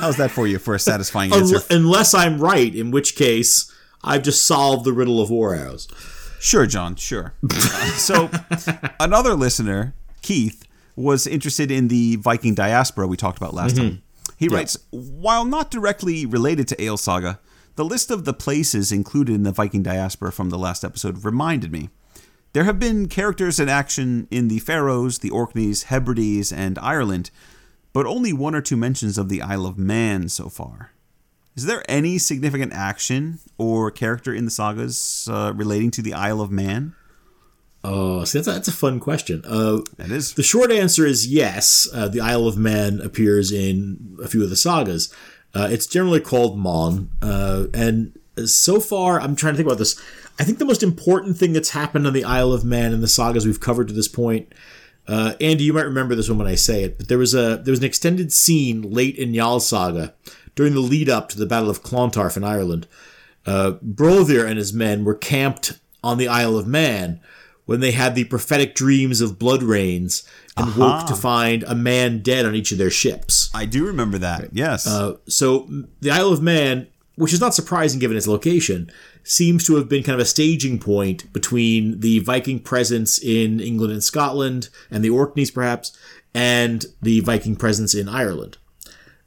How's 0.00 0.16
that 0.16 0.30
for 0.30 0.46
you 0.46 0.58
for 0.58 0.74
a 0.74 0.78
satisfying 0.78 1.32
answer? 1.34 1.60
Unless 1.70 2.14
I'm 2.14 2.38
right, 2.38 2.74
in 2.74 2.90
which 2.90 3.16
case 3.16 3.72
I've 4.02 4.22
just 4.22 4.44
solved 4.44 4.84
the 4.84 4.92
riddle 4.92 5.20
of 5.20 5.30
war 5.30 5.54
arrows. 5.54 5.88
Sure, 6.40 6.66
John, 6.66 6.94
sure. 6.94 7.34
Uh, 7.50 7.56
so, 7.96 8.30
another 9.00 9.34
listener, 9.34 9.94
Keith, 10.22 10.64
was 10.94 11.26
interested 11.26 11.70
in 11.70 11.88
the 11.88 12.16
Viking 12.16 12.54
diaspora 12.54 13.06
we 13.06 13.16
talked 13.16 13.38
about 13.38 13.54
last 13.54 13.76
time. 13.76 14.02
He 14.36 14.48
writes 14.48 14.78
While 14.90 15.44
not 15.44 15.70
directly 15.70 16.26
related 16.26 16.68
to 16.68 16.76
Egil's 16.76 17.02
Saga, 17.02 17.40
the 17.74 17.84
list 17.84 18.10
of 18.10 18.24
the 18.24 18.34
places 18.34 18.92
included 18.92 19.34
in 19.34 19.42
the 19.42 19.52
Viking 19.52 19.82
diaspora 19.82 20.32
from 20.32 20.50
the 20.50 20.58
last 20.58 20.84
episode 20.84 21.24
reminded 21.24 21.72
me. 21.72 21.90
There 22.52 22.64
have 22.64 22.78
been 22.78 23.08
characters 23.08 23.60
in 23.60 23.68
action 23.68 24.26
in 24.30 24.48
the 24.48 24.58
Faroes, 24.58 25.18
the 25.18 25.30
Orkneys, 25.30 25.84
Hebrides, 25.84 26.52
and 26.52 26.78
Ireland, 26.78 27.30
but 27.92 28.06
only 28.06 28.32
one 28.32 28.54
or 28.54 28.60
two 28.60 28.76
mentions 28.76 29.18
of 29.18 29.28
the 29.28 29.42
Isle 29.42 29.66
of 29.66 29.78
Man 29.78 30.28
so 30.28 30.48
far. 30.48 30.92
Is 31.56 31.66
there 31.66 31.84
any 31.88 32.18
significant 32.18 32.72
action 32.72 33.40
or 33.58 33.90
character 33.90 34.32
in 34.32 34.44
the 34.44 34.50
sagas 34.50 35.28
uh, 35.30 35.52
relating 35.54 35.90
to 35.92 36.02
the 36.02 36.14
Isle 36.14 36.40
of 36.40 36.50
Man? 36.50 36.94
Oh, 37.82 38.24
see, 38.24 38.38
that's 38.38 38.48
a, 38.48 38.52
that's 38.52 38.68
a 38.68 38.72
fun 38.72 39.00
question. 39.00 39.42
Uh, 39.44 39.80
That 39.96 40.10
is 40.10 40.34
the 40.34 40.42
short 40.42 40.70
answer 40.70 41.06
is 41.06 41.26
yes. 41.26 41.88
Uh, 41.92 42.08
the 42.08 42.20
Isle 42.20 42.46
of 42.46 42.56
Man 42.56 43.00
appears 43.00 43.50
in 43.50 44.16
a 44.22 44.28
few 44.28 44.42
of 44.42 44.50
the 44.50 44.56
sagas. 44.56 45.12
Uh, 45.54 45.68
it's 45.70 45.86
generally 45.86 46.20
called 46.20 46.58
Mon, 46.58 47.10
uh, 47.22 47.66
and 47.72 48.18
so 48.46 48.78
far, 48.80 49.20
I'm 49.20 49.34
trying 49.34 49.54
to 49.54 49.56
think 49.56 49.66
about 49.66 49.78
this. 49.78 50.00
I 50.38 50.44
think 50.44 50.58
the 50.58 50.64
most 50.64 50.82
important 50.82 51.36
thing 51.36 51.52
that's 51.52 51.70
happened 51.70 52.06
on 52.06 52.12
the 52.12 52.24
Isle 52.24 52.52
of 52.52 52.64
Man 52.64 52.92
in 52.92 53.00
the 53.00 53.08
sagas 53.08 53.46
we've 53.46 53.58
covered 53.58 53.88
to 53.88 53.94
this 53.94 54.08
point. 54.08 54.52
Uh, 55.08 55.32
Andy, 55.40 55.64
you 55.64 55.72
might 55.72 55.86
remember 55.86 56.14
this 56.14 56.28
one 56.28 56.38
when 56.38 56.46
I 56.46 56.54
say 56.54 56.84
it, 56.84 56.98
but 56.98 57.08
there 57.08 57.18
was 57.18 57.34
a 57.34 57.56
there 57.56 57.72
was 57.72 57.80
an 57.80 57.86
extended 57.86 58.32
scene 58.32 58.82
late 58.82 59.16
in 59.16 59.32
Njal 59.32 59.60
saga 59.60 60.14
during 60.54 60.74
the 60.74 60.80
lead 60.80 61.08
up 61.08 61.30
to 61.30 61.38
the 61.38 61.46
Battle 61.46 61.70
of 61.70 61.82
Clontarf 61.82 62.36
in 62.36 62.44
Ireland. 62.44 62.86
Uh, 63.46 63.72
Brodir 63.82 64.46
and 64.46 64.58
his 64.58 64.74
men 64.74 65.04
were 65.04 65.14
camped 65.14 65.78
on 66.04 66.18
the 66.18 66.28
Isle 66.28 66.58
of 66.58 66.66
Man 66.66 67.20
when 67.64 67.80
they 67.80 67.92
had 67.92 68.14
the 68.14 68.24
prophetic 68.24 68.74
dreams 68.74 69.20
of 69.20 69.38
blood 69.38 69.62
rains 69.62 70.26
and 70.56 70.74
woke 70.76 71.06
to 71.06 71.14
find 71.14 71.62
a 71.62 71.74
man 71.74 72.20
dead 72.20 72.44
on 72.44 72.54
each 72.54 72.72
of 72.72 72.78
their 72.78 72.90
ships. 72.90 73.50
I 73.54 73.64
do 73.64 73.86
remember 73.86 74.18
that. 74.18 74.50
Yes. 74.52 74.86
Uh, 74.86 75.16
so 75.26 75.68
the 76.00 76.10
Isle 76.10 76.32
of 76.32 76.42
Man, 76.42 76.88
which 77.16 77.32
is 77.32 77.40
not 77.40 77.54
surprising 77.54 78.00
given 78.00 78.16
its 78.16 78.26
location, 78.26 78.90
seems 79.28 79.66
to 79.66 79.76
have 79.76 79.88
been 79.88 80.02
kind 80.02 80.14
of 80.14 80.20
a 80.20 80.28
staging 80.28 80.78
point 80.78 81.30
between 81.32 82.00
the 82.00 82.18
Viking 82.20 82.58
presence 82.58 83.18
in 83.18 83.60
England 83.60 83.92
and 83.92 84.02
Scotland 84.02 84.68
and 84.90 85.04
the 85.04 85.10
Orkneys, 85.10 85.50
perhaps, 85.50 85.96
and 86.34 86.86
the 87.02 87.20
Viking 87.20 87.54
presence 87.54 87.94
in 87.94 88.08
Ireland. 88.08 88.56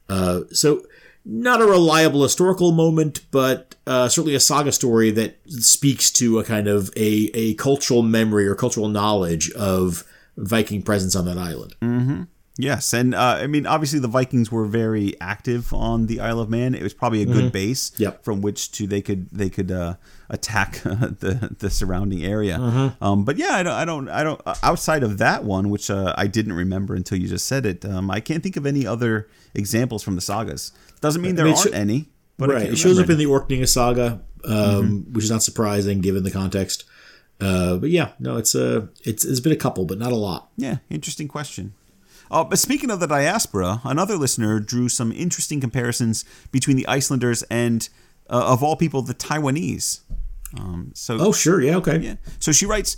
Uh, 0.10 0.42
so 0.52 0.84
not 1.24 1.62
a 1.62 1.66
reliable 1.66 2.24
historical 2.24 2.72
moment, 2.72 3.22
but 3.30 3.76
uh, 3.86 4.08
certainly 4.10 4.34
a 4.34 4.40
saga 4.40 4.72
story 4.72 5.12
that 5.12 5.38
speaks 5.48 6.10
to 6.12 6.40
a 6.40 6.44
kind 6.44 6.68
of 6.68 6.90
a, 6.96 7.30
a 7.36 7.54
cultural 7.56 8.02
memory 8.02 8.48
or 8.48 8.56
cultural 8.56 8.88
knowledge 8.88 9.52
of 9.52 10.04
Viking 10.36 10.82
presence 10.82 11.16
on 11.16 11.26
that 11.26 11.38
island. 11.38 11.76
Yes, 12.62 12.94
and 12.94 13.14
uh, 13.16 13.40
I 13.44 13.48
mean, 13.48 13.66
obviously, 13.66 14.00
the 14.00 14.08
Vikings 14.08 14.52
were 14.52 14.66
very 14.66 15.20
active 15.20 15.74
on 15.74 16.06
the 16.08 16.20
Isle 16.20 16.40
of 16.40 16.50
Man. 16.50 16.76
It 16.76 16.84
was 16.84 16.94
probably 16.94 17.22
a 17.22 17.26
good 17.26 17.52
base 17.52 17.92
Yep. 17.98 18.24
from 18.24 18.42
which 18.42 18.72
to 18.74 18.88
they 18.88 19.02
could 19.02 19.30
they 19.32 19.50
could 19.50 19.72
uh, 19.72 19.96
attack 20.30 20.82
the 20.84 21.56
the 21.60 21.70
surrounding 21.70 22.24
area. 22.24 22.58
Um, 23.02 23.26
but 23.26 23.38
yeah, 23.38 23.54
I 23.54 23.64
don't 23.64 23.74
I 23.74 23.86
don't 23.86 24.10
I 24.10 24.24
don't 24.24 24.42
uh, 24.46 24.56
outside 24.64 25.04
of 25.04 25.18
that 25.18 25.44
one, 25.44 25.70
which 25.70 25.90
uh, 25.90 26.14
I 26.18 26.28
didn't 26.28 26.54
remember 26.54 26.96
until 26.96 27.18
you 27.18 27.28
just 27.28 27.48
said 27.48 27.66
it. 27.66 27.84
Um, 27.86 28.10
I 28.12 28.20
can't 28.20 28.44
think 28.44 28.58
of 28.58 28.66
any 28.66 28.86
other 28.88 29.28
examples 29.54 30.04
from 30.04 30.16
the 30.16 30.22
sagas. 30.22 30.72
Doesn't 31.02 31.22
mean 31.22 31.36
there 31.36 31.46
mean, 31.46 31.56
aren't 31.56 31.70
sho- 31.70 31.76
any. 31.78 32.10
But 32.38 32.50
right. 32.50 32.64
It 32.70 32.78
shows 32.78 32.98
up 32.98 33.08
remember 33.08 33.12
in 33.14 33.18
the 33.20 33.26
Orkney 33.28 33.66
saga, 33.68 34.22
um, 34.46 35.06
which 35.14 35.24
is 35.26 35.30
not 35.32 35.44
surprising 35.44 36.02
given 36.02 36.24
the 36.24 36.32
context. 36.32 36.86
Uh, 37.40 37.78
but 37.78 37.90
yeah, 37.90 38.10
no, 38.20 38.38
it's 38.38 38.54
a 38.56 38.88
it's 39.04 39.26
it's 39.26 39.40
been 39.40 39.52
a 39.52 39.56
couple, 39.58 39.86
but 39.86 39.98
not 39.98 40.12
a 40.12 40.16
lot. 40.16 40.50
Yeah, 40.58 40.78
interesting 40.90 41.28
question. 41.28 41.74
Uh, 42.32 42.44
but 42.46 42.58
speaking 42.58 42.90
of 42.90 43.00
the 43.02 43.08
diaspora, 43.08 43.82
another 43.84 44.16
listener 44.16 44.60
drew 44.60 44.88
some 44.90 45.12
interesting 45.12 45.60
comparisons 45.60 46.24
between 46.52 46.78
the 46.78 46.88
Icelanders 46.88 47.44
and, 47.52 47.90
uh, 48.30 48.46
of 48.54 48.64
all 48.64 48.76
people, 48.78 49.02
the 49.02 49.14
Taiwanese. 49.14 50.00
Um, 50.58 50.92
so, 50.96 51.18
Oh, 51.20 51.32
sure, 51.34 51.62
yeah, 51.62 51.76
okay. 51.78 51.98
yeah. 52.00 52.16
So 52.40 52.52
she 52.54 52.66
writes, 52.66 52.96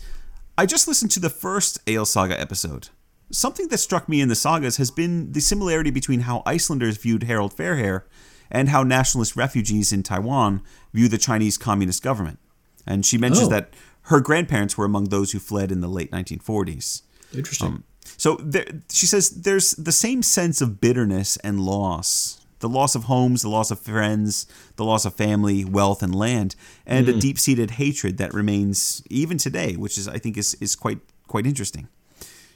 I 0.57 0.65
just 0.67 0.87
listened 0.87 1.09
to 1.11 1.19
the 1.19 1.29
first 1.31 1.83
Egil's 1.87 2.11
Saga 2.11 2.39
episode. 2.39 2.89
Something 3.31 3.67
that 3.69 3.79
struck 3.79 4.07
me 4.07 4.21
in 4.21 4.29
the 4.29 4.35
sagas 4.35 4.77
has 4.77 4.91
been 4.91 5.31
the 5.31 5.41
similarity 5.41 5.89
between 5.89 6.21
how 6.21 6.43
Icelanders 6.45 6.97
viewed 6.97 7.23
Harold 7.23 7.55
Fairhair 7.57 8.03
and 8.51 8.69
how 8.69 8.83
nationalist 8.83 9.35
refugees 9.35 9.91
in 9.91 10.03
Taiwan 10.03 10.61
view 10.93 11.07
the 11.07 11.17
Chinese 11.17 11.57
Communist 11.57 12.03
government. 12.03 12.37
And 12.85 13.03
she 13.03 13.17
mentions 13.17 13.47
Oh. 13.47 13.49
that 13.49 13.73
her 14.03 14.19
grandparents 14.19 14.77
were 14.77 14.85
among 14.85 15.05
those 15.05 15.31
who 15.31 15.39
fled 15.39 15.71
in 15.71 15.81
the 15.81 15.87
late 15.87 16.11
1940s. 16.11 17.01
Interesting. 17.33 17.83
So 18.17 18.37
there, 18.41 18.65
she 18.89 19.05
says 19.05 19.29
there's 19.29 19.71
the 19.71 19.91
same 19.91 20.23
sense 20.23 20.61
of 20.61 20.79
bitterness 20.79 21.37
and 21.37 21.59
loss. 21.59 22.39
The 22.59 22.69
loss 22.69 22.95
of 22.95 23.05
homes, 23.05 23.41
the 23.41 23.49
loss 23.49 23.71
of 23.71 23.79
friends, 23.79 24.47
the 24.77 24.85
loss 24.85 25.03
of 25.03 25.15
family, 25.15 25.65
wealth, 25.65 26.01
and 26.01 26.15
land, 26.15 26.55
and 26.85 27.09
a 27.09 27.13
mm. 27.13 27.19
deep-seated 27.19 27.71
hatred 27.71 28.17
that 28.19 28.33
remains 28.33 29.03
even 29.09 29.37
today, 29.37 29.75
which 29.75 29.97
is 29.97 30.07
I 30.07 30.17
think 30.17 30.37
is 30.37 30.53
is 30.61 30.75
quite 30.75 30.99
quite 31.27 31.45
interesting. 31.45 31.89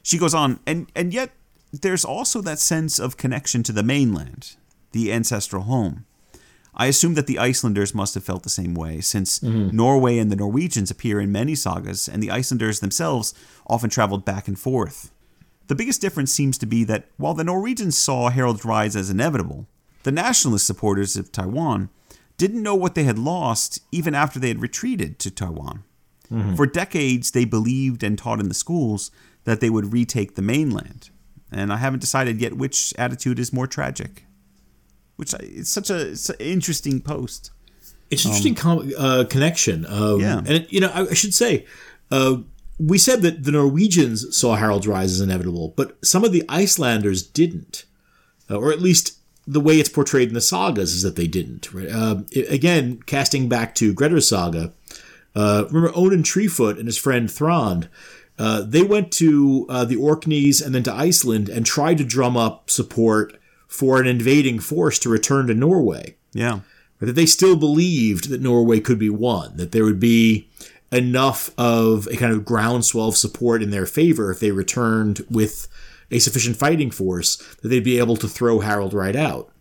She 0.04 0.18
goes 0.18 0.34
on, 0.34 0.62
and 0.66 0.90
and 0.96 1.14
yet 1.14 1.32
there's 1.74 2.06
also 2.06 2.42
that 2.42 2.60
sense 2.60 3.00
of 3.00 3.18
connection 3.18 3.64
to 3.64 3.74
the 3.74 3.84
mainland, 3.84 4.56
the 4.94 5.12
ancestral 5.12 5.64
home. 5.64 6.06
I 6.74 6.86
assume 6.86 7.16
that 7.16 7.28
the 7.28 7.40
Icelanders 7.40 7.94
must 7.94 8.14
have 8.14 8.24
felt 8.24 8.44
the 8.44 8.50
same 8.50 8.76
way, 8.76 9.02
since 9.02 9.40
mm-hmm. 9.40 9.76
Norway 9.76 10.20
and 10.20 10.32
the 10.32 10.36
Norwegians 10.36 10.92
appear 10.92 11.20
in 11.20 11.32
many 11.32 11.56
sagas, 11.56 12.08
and 12.08 12.24
the 12.24 12.32
Icelanders 12.32 12.80
themselves 12.80 13.34
often 13.66 13.90
traveled 13.90 14.24
back 14.24 14.48
and 14.48 14.58
forth. 14.58 15.12
The 15.68 15.76
biggest 15.76 16.02
difference 16.02 16.32
seems 16.32 16.58
to 16.60 16.66
be 16.66 16.84
that 16.86 17.10
while 17.18 17.34
the 17.34 17.44
Norwegians 17.44 17.98
saw 17.98 18.30
Harold's 18.30 18.64
rise 18.66 18.96
as 18.96 19.10
inevitable, 19.10 19.68
the 20.04 20.12
nationalist 20.12 20.66
supporters 20.66 21.16
of 21.18 21.32
Taiwan 21.32 21.90
didn't 22.38 22.64
know 22.64 22.76
what 22.76 22.96
they 22.96 23.04
had 23.04 23.18
lost 23.20 23.80
even 23.92 24.16
after 24.16 24.40
they 24.40 24.48
had 24.48 24.62
retreated 24.62 25.20
to 25.20 25.32
Taiwan. 25.32 25.84
For 26.56 26.66
decades, 26.66 27.32
they 27.32 27.46
believed 27.46 28.04
and 28.04 28.18
taught 28.18 28.42
in 28.42 28.50
the 28.50 28.54
schools 28.54 29.12
that 29.46 29.62
they 29.62 29.70
would 29.70 29.94
retake 29.94 30.36
the 30.36 30.42
mainland. 30.42 31.10
And 31.54 31.72
I 31.72 31.78
haven't 31.78 32.00
decided 32.00 32.42
yet 32.42 32.58
which 32.58 32.94
attitude 32.98 33.40
is 33.40 33.54
more 33.54 33.66
tragic. 33.66 34.26
Which 35.16 35.34
I- 35.34 35.38
it's 35.42 35.70
such 35.70 35.90
a 35.90 36.10
it's 36.12 36.30
an 36.30 36.36
interesting 36.40 37.00
post. 37.00 37.52
It's 38.12 38.26
an 38.26 38.32
interesting 38.32 38.56
com- 38.56 38.92
uh, 38.98 39.24
connection. 39.30 39.86
Um, 39.86 40.20
Yeah. 40.20 40.42
And, 40.46 40.68
you 40.70 40.82
know, 40.82 40.92
I, 40.94 41.08
I 41.08 41.14
should 41.14 41.34
say, 41.34 41.66
uh, 42.12 42.38
we 42.80 42.98
said 42.98 43.22
that 43.24 43.44
the 43.44 43.52
Norwegians 43.52 44.36
saw 44.36 44.56
Harold's 44.56 44.88
rise 44.88 45.14
as 45.14 45.22
inevitable, 45.22 45.74
but 45.76 45.98
some 46.06 46.24
of 46.24 46.32
the 46.32 46.44
Icelanders 46.50 47.24
didn't. 47.24 47.86
Uh, 48.50 48.58
or 48.58 48.72
at 48.72 48.82
least 48.82 49.18
the 49.46 49.60
way 49.60 49.80
it's 49.80 49.90
portrayed 49.90 50.28
in 50.30 50.34
the 50.34 50.42
sagas 50.42 50.94
is 50.94 51.02
that 51.04 51.16
they 51.16 51.28
didn't. 51.28 51.74
Right? 51.74 51.90
Uh, 51.90 52.22
again, 52.50 53.02
casting 53.06 53.50
back 53.50 53.76
to 53.76 53.94
Grettir's 53.94 54.30
saga, 54.30 54.74
uh, 55.36 55.66
remember 55.72 55.92
Onund 55.98 56.24
Treefoot 56.26 56.78
and 56.78 56.86
his 56.88 56.98
friend 56.98 57.30
Thrond, 57.30 57.90
uh, 58.40 58.62
they 58.62 58.84
went 58.84 59.12
to 59.14 59.66
uh, 59.70 59.86
the 59.86 59.96
Orkneys 59.96 60.62
and 60.62 60.74
then 60.76 60.84
to 60.84 60.94
Iceland 60.94 61.50
and 61.50 61.66
tried 61.66 61.98
to 61.98 62.04
drum 62.04 62.38
up 62.38 62.70
support 62.70 63.38
for 63.68 64.00
an 64.00 64.08
invading 64.08 64.60
force 64.60 65.00
to 65.00 65.10
return 65.10 65.48
to 65.48 65.54
Norway 65.54 66.16
Yeah. 66.34 66.60
that 67.00 67.14
they 67.14 67.26
still 67.26 67.56
believed 67.56 68.30
that 68.30 68.42
Norway 68.42 68.80
could 68.80 69.00
be 69.00 69.10
won, 69.10 69.58
that 69.58 69.72
there 69.72 69.84
would 69.84 70.00
be 70.00 70.48
enough 70.92 71.50
of 71.58 72.08
a 72.08 72.16
kind 72.16 72.32
of 72.34 72.46
groundswell 72.46 73.10
of 73.10 73.18
support 73.18 73.62
in 73.62 73.72
their 73.72 73.86
favor 73.86 74.32
if 74.32 74.40
they 74.40 74.52
returned 74.52 75.26
with 75.30 75.68
a 76.10 76.20
sufficient 76.20 76.56
fighting 76.56 76.90
force 76.90 77.36
that 77.62 77.68
they'd 77.68 77.84
be 77.84 78.00
able 78.00 78.16
to 78.16 78.28
throw 78.30 78.60
Harold 78.62 78.94
right 78.94 79.16
out. 79.16 79.52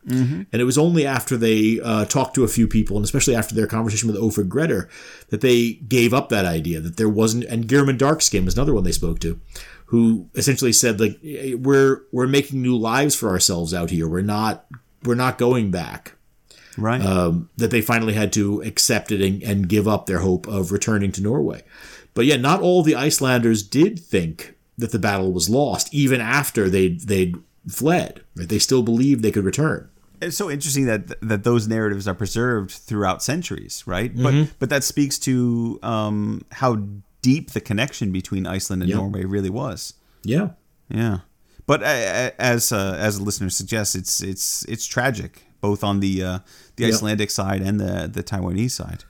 And 0.52 0.62
it 0.62 0.64
was 0.64 0.78
only 0.78 1.04
after 1.04 1.36
they 1.36 1.80
uh, 1.82 2.04
talked 2.04 2.36
to 2.36 2.44
a 2.44 2.48
few 2.48 2.68
people, 2.68 2.96
and 2.96 3.04
especially 3.04 3.34
after 3.34 3.56
their 3.56 3.66
conversation 3.66 4.06
with 4.08 4.20
Ofrid 4.20 4.48
Grettir, 4.48 4.88
that 5.30 5.40
they 5.40 5.72
gave 5.72 6.14
up 6.14 6.28
that 6.28 6.44
idea 6.44 6.80
that 6.80 6.96
there 6.96 7.08
wasn't. 7.08 7.42
And 7.46 7.66
Geirmund 7.66 7.98
Darkskin 7.98 8.44
was 8.44 8.54
another 8.54 8.72
one 8.72 8.84
they 8.84 8.92
spoke 8.92 9.18
to, 9.20 9.40
who 9.86 10.28
essentially 10.36 10.72
said 10.72 11.00
like, 11.00 11.18
"We're 11.58 12.02
we're 12.12 12.28
making 12.28 12.62
new 12.62 12.76
lives 12.76 13.16
for 13.16 13.28
ourselves 13.30 13.74
out 13.74 13.90
here. 13.90 14.06
We're 14.06 14.22
not 14.22 14.66
we're 15.02 15.16
not 15.16 15.38
going 15.38 15.72
back." 15.72 16.12
Right. 16.76 17.00
um, 17.00 17.48
that 17.56 17.70
they 17.70 17.80
finally 17.80 18.14
had 18.14 18.32
to 18.34 18.60
accept 18.62 19.10
it 19.12 19.20
and, 19.20 19.42
and 19.42 19.68
give 19.68 19.86
up 19.88 20.06
their 20.06 20.18
hope 20.18 20.46
of 20.46 20.72
returning 20.72 21.12
to 21.12 21.22
Norway. 21.22 21.62
But 22.14 22.26
yeah, 22.26 22.36
not 22.36 22.60
all 22.60 22.82
the 22.82 22.94
Icelanders 22.94 23.62
did 23.62 23.98
think 23.98 24.54
that 24.78 24.92
the 24.92 24.98
battle 24.98 25.32
was 25.32 25.48
lost, 25.48 25.92
even 25.94 26.20
after 26.20 26.68
they'd 26.68 27.00
they'd 27.00 27.36
fled. 27.68 28.22
Right? 28.34 28.48
They 28.48 28.58
still 28.58 28.82
believed 28.82 29.22
they 29.22 29.30
could 29.32 29.44
return. 29.44 29.88
it's 30.22 30.36
so 30.36 30.50
interesting 30.50 30.86
that 30.86 31.18
that 31.20 31.44
those 31.44 31.66
narratives 31.68 32.06
are 32.08 32.14
preserved 32.14 32.70
throughout 32.70 33.22
centuries, 33.22 33.82
right? 33.86 34.14
Mm-hmm. 34.14 34.22
But 34.42 34.58
but 34.58 34.70
that 34.70 34.84
speaks 34.84 35.18
to 35.20 35.78
um, 35.82 36.42
how 36.52 36.82
deep 37.22 37.50
the 37.52 37.60
connection 37.60 38.12
between 38.12 38.46
Iceland 38.46 38.82
and 38.82 38.90
Yeah. 38.90 38.96
Norway 38.96 39.24
really 39.24 39.50
was. 39.50 39.94
Yeah, 40.22 40.50
Yeah, 40.88 41.18
but 41.66 41.82
uh, 41.82 41.86
uh, 41.86 42.30
as 42.38 42.72
uh, 42.72 42.96
as 42.98 43.18
the 43.18 43.24
listener 43.24 43.50
suggests, 43.50 43.94
it's 43.94 44.22
it's 44.22 44.64
it's 44.66 44.86
tragic 44.86 45.42
both 45.66 45.80
on 45.90 46.00
the 46.00 46.14
uh, 46.28 46.38
the 46.76 46.82
Yeah. 46.84 46.94
Icelandic 46.94 47.30
side 47.30 47.60
and 47.68 47.76
the 47.84 47.92
the 48.16 48.22
Taiwanese 48.30 48.74
side. 48.82 49.02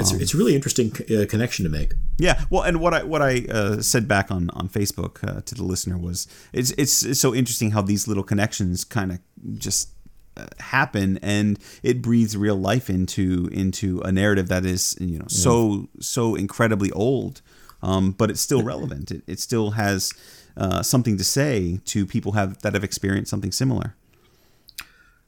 it's 0.00 0.12
it's 0.22 0.34
a 0.34 0.38
really 0.40 0.54
interesting 0.58 0.88
uh, 1.14 1.26
connection 1.32 1.62
to 1.64 1.70
make. 1.78 1.90
Yeah, 2.26 2.36
well, 2.50 2.62
and 2.68 2.76
what 2.84 2.92
I 2.98 3.00
what 3.12 3.22
I 3.30 3.32
uh, 3.58 3.82
said 3.92 4.04
back 4.14 4.26
on 4.36 4.42
on 4.60 4.68
Facebook 4.68 5.14
uh, 5.28 5.40
to 5.48 5.54
the 5.54 5.64
listener 5.72 5.96
was 6.08 6.26
it's 6.52 6.70
it's, 6.82 7.04
it's 7.10 7.20
so 7.20 7.30
interesting 7.40 7.72
how 7.74 7.82
these 7.92 8.08
little 8.10 8.24
connections 8.24 8.84
kind 8.84 9.10
of 9.12 9.18
just 9.68 9.88
uh, 10.36 10.46
happen 10.58 11.18
and 11.22 11.58
it 11.82 11.96
breathes 12.02 12.34
real 12.36 12.58
life 12.70 12.86
into 12.98 13.48
into 13.52 13.88
a 14.08 14.10
narrative 14.22 14.46
that 14.48 14.64
is 14.74 14.96
you 15.00 15.18
know 15.20 15.28
so 15.28 15.88
so 16.00 16.22
incredibly 16.36 16.90
old, 16.92 17.34
um, 17.82 18.04
but 18.18 18.28
it's 18.30 18.40
still 18.48 18.62
relevant. 18.74 19.10
It, 19.10 19.22
it 19.32 19.38
still 19.40 19.68
has 19.70 20.12
uh, 20.56 20.82
something 20.82 21.16
to 21.18 21.24
say 21.24 21.80
to 21.92 21.98
people 22.06 22.32
have 22.32 22.50
that 22.62 22.72
have 22.74 22.84
experienced 22.84 23.30
something 23.30 23.52
similar. 23.52 23.88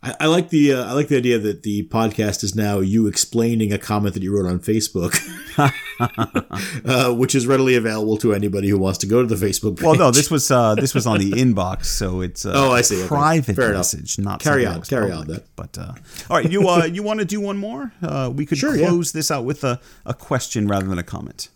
I, 0.01 0.15
I 0.21 0.27
like 0.27 0.51
the 0.51 0.75
uh, 0.75 0.85
I 0.85 0.93
like 0.93 1.09
the 1.09 1.17
idea 1.17 1.39
that 1.41 1.65
the 1.65 1.83
podcast 1.89 2.45
is 2.45 2.55
now 2.55 2.79
you 2.79 3.09
explaining 3.09 3.73
a 3.73 3.79
comment 3.79 4.15
that 4.15 4.23
you 4.23 4.33
wrote 4.37 4.49
on 4.49 4.61
Facebook, 4.61 5.13
uh, 6.85 7.13
which 7.15 7.35
is 7.35 7.47
readily 7.49 7.75
available 7.75 8.17
to 8.19 8.33
anybody 8.33 8.69
who 8.69 8.79
wants 8.79 8.99
to 8.99 9.07
go 9.07 9.23
to 9.27 9.35
the 9.35 9.35
Facebook 9.47 9.77
page. 9.77 9.85
Well, 9.85 9.97
no, 9.97 10.11
this 10.13 10.31
was 10.31 10.51
uh, 10.51 10.77
this 10.77 10.95
was 10.95 11.07
on 11.07 11.19
the 11.19 11.33
inbox, 11.43 11.87
so 11.87 12.21
it's 12.21 12.47
uh, 12.47 12.53
Oh, 12.55 12.71
I 12.71 12.83
see. 12.83 12.99
Okay. 12.99 13.09
private 13.09 13.59
enough. 13.59 13.73
message, 13.75 14.19
not 14.21 14.41
Carry 14.41 14.65
on, 14.67 14.75
that 14.81 14.89
carry 14.89 15.11
on 15.11 15.27
public. 15.27 15.39
then. 15.39 15.47
But 15.57 15.79
uh, 15.79 15.93
all 16.31 16.37
right, 16.37 16.51
you 16.51 16.69
uh, 16.69 16.85
you 16.85 17.03
want 17.03 17.19
to 17.21 17.27
do 17.27 17.41
one 17.41 17.57
more? 17.59 17.93
Uh, 18.01 18.31
we 18.33 18.47
could 18.47 18.59
Sure, 18.59 18.77
yeah. 18.77 18.87
close 18.89 19.11
this 19.13 19.31
out 19.33 19.45
with 19.45 19.65
a, 19.65 19.81
a 20.07 20.15
question 20.15 20.69
rather 20.69 20.87
than 20.87 20.99
a 20.99 21.03
comment. 21.03 21.49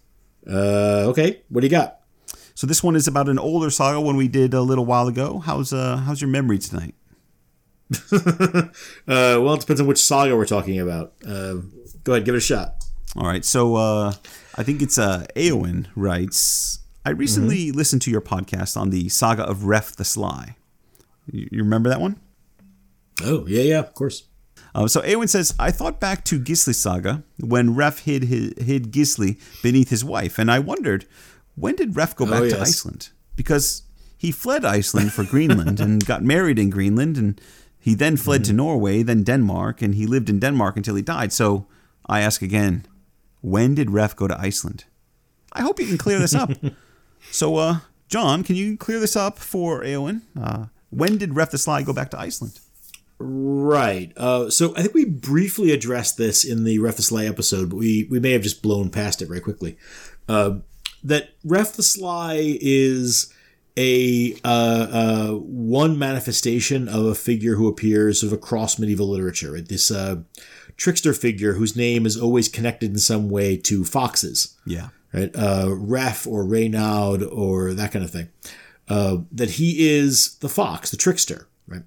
uh, 0.48 1.06
okay, 1.10 1.43
what 1.48 1.60
do 1.60 1.66
you 1.66 1.70
got? 1.70 2.01
So 2.55 2.66
this 2.66 2.82
one 2.82 2.97
is 2.97 3.06
about 3.06 3.28
an 3.28 3.39
older 3.39 3.70
saga 3.70 4.01
one 4.01 4.16
we 4.16 4.28
did 4.28 4.52
a 4.52 4.60
little 4.62 4.85
while 4.85 5.06
ago. 5.09 5.39
How's 5.39 5.73
uh 5.73 5.98
how's 5.98 6.20
your 6.20 6.28
memory 6.28 6.59
tonight? 6.59 6.94
Uh, 9.09 9.36
well, 9.43 9.55
it 9.55 9.60
depends 9.60 9.81
on 9.81 9.86
which 9.86 9.98
saga 10.02 10.36
we're 10.36 10.47
talking 10.47 10.78
about. 10.81 11.12
Uh, 11.27 11.56
go 12.05 12.12
ahead, 12.12 12.24
give 12.24 12.35
it 12.35 12.39
a 12.39 12.40
shot. 12.40 12.77
All 13.16 13.27
right, 13.27 13.44
so 13.44 13.74
uh, 13.77 14.12
I 14.56 14.62
think 14.62 14.81
it's 14.81 14.98
uh, 14.98 15.27
Eowyn 15.36 15.86
writes. 15.97 16.78
I 17.05 17.10
recently 17.10 17.66
Mm-hmm. 17.66 17.77
listened 17.77 18.02
to 18.02 18.10
your 18.10 18.20
podcast 18.20 18.77
on 18.77 18.90
the 18.90 19.09
saga 19.09 19.43
of 19.43 19.64
Ref 19.64 19.97
the 19.97 20.05
Sly. 20.05 20.56
You, 21.31 21.48
you 21.51 21.62
remember 21.62 21.89
that 21.90 22.01
one? 22.01 22.20
Oh, 23.23 23.44
yeah, 23.47 23.62
yeah, 23.62 23.78
of 23.81 23.93
course. 23.94 24.24
Uh, 24.74 24.86
so 24.86 25.02
Eowyn 25.02 25.28
says, 25.28 25.55
I 25.59 25.70
thought 25.70 26.01
back 26.01 26.24
to 26.27 26.40
Gisli 26.40 26.74
saga 26.74 27.23
when 27.39 27.74
Ref 27.74 28.01
hid 28.01 28.24
his, 28.24 28.55
hid 28.64 28.93
Gisli 28.93 29.39
beneath 29.62 29.90
his 29.90 30.05
wife, 30.05 30.39
and 30.39 30.51
I 30.51 30.59
wondered 30.60 31.05
when 31.56 31.77
did 31.77 31.97
Ref 31.97 32.16
go 32.16 32.24
back 32.24 32.39
to 32.39 32.44
Oh, 32.56 32.59
yes. 32.59 32.60
Iceland? 32.69 33.10
Because 33.36 33.82
he 34.16 34.31
fled 34.32 34.64
Iceland 34.64 35.12
for 35.12 35.24
Greenland 35.24 35.81
and 35.81 36.06
got 36.06 36.23
married 36.23 36.59
in 36.59 36.70
Greenland, 36.70 37.19
and 37.19 37.39
he 37.82 37.94
then 37.94 38.16
fled 38.16 38.42
Mm-hmm. 38.42 38.50
to 38.50 38.62
Norway, 38.64 39.02
then 39.02 39.24
Denmark, 39.24 39.82
and 39.82 39.94
he 39.94 40.06
lived 40.06 40.30
in 40.30 40.38
Denmark 40.40 40.76
until 40.76 40.94
he 40.94 41.02
died. 41.02 41.32
So 41.32 41.66
I 42.06 42.20
ask 42.20 42.40
again, 42.42 42.86
when 43.40 43.74
did 43.74 43.90
Ref 43.90 44.14
go 44.16 44.28
to 44.28 44.40
Iceland? 44.40 44.84
I 45.52 45.62
hope 45.62 45.80
you 45.80 45.86
can 45.86 45.98
clear 45.98 46.18
this 46.20 46.34
up. 46.34 46.50
so, 47.30 47.56
uh, 47.56 47.76
John, 48.09 48.42
can 48.44 48.56
you 48.56 48.76
clear 48.76 49.00
this 49.00 49.16
up 49.16 49.38
for 49.38 49.82
Eowyn? 49.82 50.22
Uh, 50.40 50.66
when 50.90 51.18
did 51.18 51.34
Ref 51.34 51.50
the 51.50 51.59
Sly 51.59 51.82
go 51.82 51.92
back 51.92 52.10
to 52.12 52.18
Iceland? 52.20 52.60
Right. 53.18 54.12
Uh, 54.16 54.50
so 54.50 54.74
I 54.76 54.82
think 54.82 54.94
we 54.94 55.04
briefly 55.04 55.70
addressed 55.72 56.16
this 56.18 56.44
in 56.44 56.64
the 56.64 56.78
Ref 56.78 56.96
the 56.96 57.02
Sly 57.02 57.26
episode, 57.26 57.70
but 57.70 57.76
we, 57.76 58.06
we 58.10 58.20
may 58.20 58.32
have 58.32 58.42
just 58.42 58.62
blown 58.62 58.90
past 58.90 59.22
it 59.22 59.26
very 59.28 59.40
quickly. 59.40 59.76
Uh, 60.28 60.59
that 61.04 61.30
Ref 61.44 61.74
the 61.74 61.82
Sly 61.82 62.59
is 62.60 63.32
a 63.76 64.34
uh, 64.44 64.86
uh, 64.90 65.30
one 65.38 65.98
manifestation 65.98 66.88
of 66.88 67.06
a 67.06 67.14
figure 67.14 67.54
who 67.56 67.68
appears 67.68 68.20
sort 68.20 68.32
of 68.32 68.38
across 68.38 68.78
medieval 68.78 69.08
literature. 69.08 69.52
Right? 69.52 69.66
This 69.66 69.90
uh, 69.90 70.22
trickster 70.76 71.12
figure 71.12 71.54
whose 71.54 71.76
name 71.76 72.06
is 72.06 72.20
always 72.20 72.48
connected 72.48 72.90
in 72.90 72.98
some 72.98 73.30
way 73.30 73.56
to 73.56 73.84
foxes. 73.84 74.56
Yeah. 74.66 74.88
right? 75.12 75.30
Uh, 75.34 75.74
Ref 75.76 76.26
or 76.26 76.44
Reynaud 76.44 77.28
or 77.32 77.72
that 77.74 77.92
kind 77.92 78.04
of 78.04 78.10
thing. 78.10 78.28
Uh, 78.88 79.18
that 79.30 79.52
he 79.52 79.88
is 79.88 80.36
the 80.38 80.48
fox, 80.48 80.90
the 80.90 80.96
trickster, 80.96 81.48
right? 81.66 81.82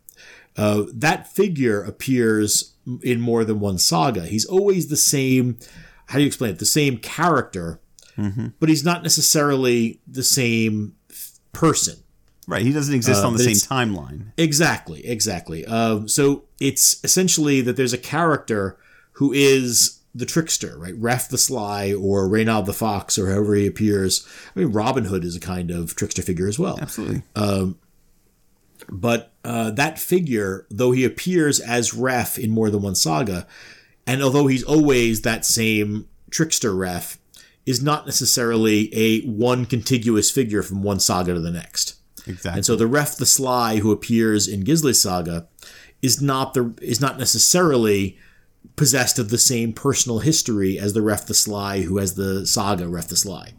Uh, 0.58 0.84
that 0.94 1.28
figure 1.28 1.84
appears 1.84 2.74
in 3.04 3.20
more 3.20 3.44
than 3.44 3.60
one 3.60 3.78
saga. 3.78 4.26
He's 4.26 4.46
always 4.46 4.88
the 4.88 4.98
same. 4.98 5.60
How 6.08 6.16
do 6.16 6.22
you 6.22 6.28
explain 6.28 6.52
it? 6.52 6.60
The 6.60 6.66
same 6.66 6.98
character, 6.98 7.80
but 8.60 8.70
he's 8.70 8.86
not 8.86 9.04
necessarily 9.04 10.00
the 10.08 10.24
same 10.24 10.96
person. 11.56 11.98
Right. 12.48 12.62
He 12.62 12.72
doesn't 12.72 12.94
exist 12.94 13.24
Uh, 13.24 13.28
on 13.28 13.34
the 13.34 13.40
same 13.40 13.56
timeline. 13.56 14.26
Exactly, 14.38 15.04
exactly. 15.06 15.66
Um, 15.66 16.08
so 16.08 16.44
it's 16.60 17.04
essentially 17.04 17.62
that 17.62 17.76
there's 17.76 17.94
a 17.94 17.98
character 17.98 18.78
who 19.14 19.34
is 19.34 20.00
the 20.14 20.26
trickster, 20.28 20.78
right? 20.78 20.94
Ref 20.98 21.28
the 21.28 21.38
Sly 21.40 21.92
or 21.94 22.30
Reynaud 22.30 22.66
the 22.68 22.74
Fox 22.74 23.18
or 23.18 23.32
however 23.32 23.56
he 23.56 23.66
appears. 23.66 24.28
I 24.56 24.60
mean, 24.60 24.72
Robin 24.72 25.06
Hood 25.06 25.26
is 25.26 25.36
a 25.36 25.40
kind 25.40 25.72
of 25.72 25.96
trickster 25.96 26.22
figure 26.22 26.48
as 26.48 26.60
well. 26.60 26.78
Absolutely. 26.80 27.24
But 28.90 29.32
uh, 29.44 29.72
that 29.72 29.98
figure, 29.98 30.68
though 30.70 30.92
he 30.92 31.04
appears 31.04 31.60
as 31.60 31.94
Ref 31.94 32.38
in 32.38 32.52
more 32.52 32.70
than 32.70 32.82
one 32.84 32.96
saga, 32.96 33.48
and 34.06 34.22
although 34.22 34.48
he's 34.48 34.64
always 34.64 35.22
that 35.22 35.46
same 35.46 36.08
trickster 36.30 36.76
Ref, 36.76 37.18
is 37.66 37.82
not 37.82 38.06
necessarily 38.06 38.94
a 38.96 39.22
one 39.22 39.66
contiguous 39.66 40.30
figure 40.30 40.62
from 40.62 40.84
one 40.84 41.00
saga 41.00 41.34
to 41.34 41.40
the 41.40 41.52
next. 41.52 41.96
exactly. 42.28 42.60
And 42.60 42.66
so 42.66 42.76
the 42.76 42.88
Ref 42.88 43.18
the 43.18 43.26
Sly 43.26 43.78
who 43.78 43.92
appears 43.92 44.48
in 44.48 44.64
Gisli's 44.64 45.02
saga 45.02 45.48
is 46.02 46.22
not 46.22 46.54
the 46.54 46.74
is 46.82 47.02
not 47.02 47.18
necessarily 47.18 48.18
possessed 48.76 49.20
of 49.20 49.30
the 49.30 49.38
same 49.38 49.74
personal 49.74 50.20
history 50.20 50.78
as 50.80 50.94
the 50.94 51.02
Ref 51.02 51.26
the 51.26 51.34
Sly, 51.34 51.82
who 51.82 51.98
has 51.98 52.16
the 52.16 52.46
saga 52.46 52.88
Ref 52.88 53.08
the 53.08 53.16
Sly. 53.16 53.54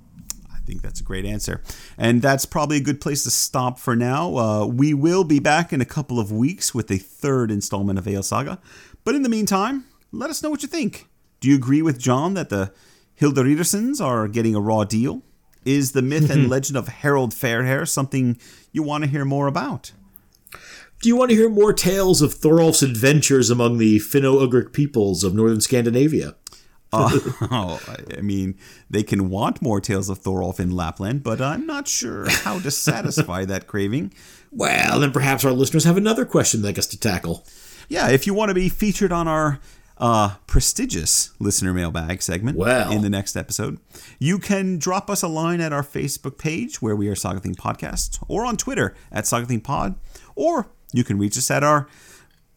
I 0.52 0.58
think 0.66 0.82
that's 0.82 1.00
a 1.00 1.04
great 1.04 1.24
answer. 1.24 1.62
And 1.96 2.20
that's 2.20 2.44
probably 2.44 2.76
a 2.78 2.80
good 2.80 3.00
place 3.00 3.22
to 3.22 3.30
stop 3.30 3.78
for 3.78 3.94
now. 3.94 4.36
Uh, 4.36 4.66
we 4.66 4.94
will 4.94 5.22
be 5.22 5.38
back 5.38 5.72
in 5.72 5.80
a 5.80 5.84
couple 5.84 6.18
of 6.18 6.32
weeks 6.32 6.74
with 6.74 6.90
a 6.90 6.98
third 6.98 7.52
installment 7.52 8.00
of 8.00 8.04
Egil's 8.06 8.26
Saga. 8.28 8.58
But 9.04 9.14
in 9.14 9.22
the 9.22 9.28
meantime, 9.28 9.84
let 10.10 10.28
us 10.28 10.42
know 10.42 10.50
what 10.50 10.62
you 10.62 10.68
think. 10.68 11.06
Do 11.38 11.48
you 11.48 11.54
agree 11.54 11.82
with 11.82 12.00
John 12.00 12.34
that 12.34 12.48
the 12.48 12.72
Hilderidersons 13.20 14.00
are 14.00 14.28
getting 14.28 14.54
a 14.54 14.60
raw 14.60 14.84
deal? 14.84 15.22
Is 15.64 15.92
the 15.92 16.02
myth 16.02 16.30
and 16.30 16.42
mm-hmm. 16.42 16.50
legend 16.50 16.76
of 16.76 16.88
Harold 16.88 17.32
Fairhair 17.32 17.88
something 17.88 18.38
you 18.72 18.82
want 18.82 19.04
to 19.04 19.10
hear 19.10 19.24
more 19.24 19.46
about? 19.48 19.92
Do 21.02 21.08
you 21.08 21.16
want 21.16 21.30
to 21.30 21.36
hear 21.36 21.50
more 21.50 21.72
tales 21.72 22.22
of 22.22 22.32
Thorolf's 22.32 22.82
adventures 22.82 23.50
among 23.50 23.78
the 23.78 23.98
Finno-Ugric 23.98 24.72
peoples 24.72 25.24
of 25.24 25.34
northern 25.34 25.60
Scandinavia? 25.60 26.36
oh, 26.92 27.80
I 28.16 28.20
mean, 28.20 28.56
they 28.88 29.02
can 29.02 29.28
want 29.28 29.60
more 29.60 29.80
tales 29.80 30.08
of 30.08 30.18
Thorolf 30.18 30.60
in 30.60 30.70
Lapland, 30.70 31.22
but 31.22 31.40
I'm 31.40 31.66
not 31.66 31.88
sure 31.88 32.28
how 32.30 32.58
to 32.60 32.70
satisfy 32.70 33.44
that 33.44 33.66
craving. 33.66 34.12
Well, 34.52 35.00
then 35.00 35.12
perhaps 35.12 35.44
our 35.44 35.52
listeners 35.52 35.84
have 35.84 35.98
another 35.98 36.24
question 36.24 36.62
they'd 36.62 36.68
like 36.68 36.78
us 36.78 36.86
to 36.86 36.98
tackle. 36.98 37.44
Yeah, 37.90 38.08
if 38.08 38.26
you 38.26 38.32
want 38.32 38.48
to 38.48 38.54
be 38.54 38.70
featured 38.70 39.12
on 39.12 39.28
our 39.28 39.60
uh, 39.98 40.34
prestigious 40.46 41.30
listener 41.38 41.72
mailbag 41.72 42.20
segment 42.22 42.58
Well. 42.58 42.92
in 42.92 43.02
the 43.02 43.10
next 43.10 43.36
episode, 43.36 43.78
you 44.18 44.38
can 44.38 44.78
drop 44.78 45.08
us 45.08 45.22
a 45.22 45.28
line 45.28 45.60
at 45.60 45.72
our 45.72 45.82
Facebook 45.82 46.36
page 46.38 46.82
where 46.82 46.94
we 46.96 47.08
are 47.08 47.14
Sagathing 47.14 47.56
Podcast, 47.56 48.22
or 48.28 48.44
on 48.44 48.56
Twitter 48.56 48.94
at 49.10 49.24
Sagathing 49.24 49.62
Pod, 49.62 49.94
or 50.34 50.68
you 50.92 51.02
can 51.04 51.18
reach 51.18 51.36
us 51.38 51.50
at 51.50 51.64
our 51.64 51.88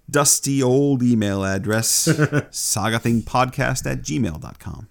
dusty 0.09 0.61
old 0.61 1.01
email 1.03 1.43
address, 1.45 2.07
sagathingpodcast 2.07 3.89
at 3.89 3.99
gmail.com. 4.01 4.87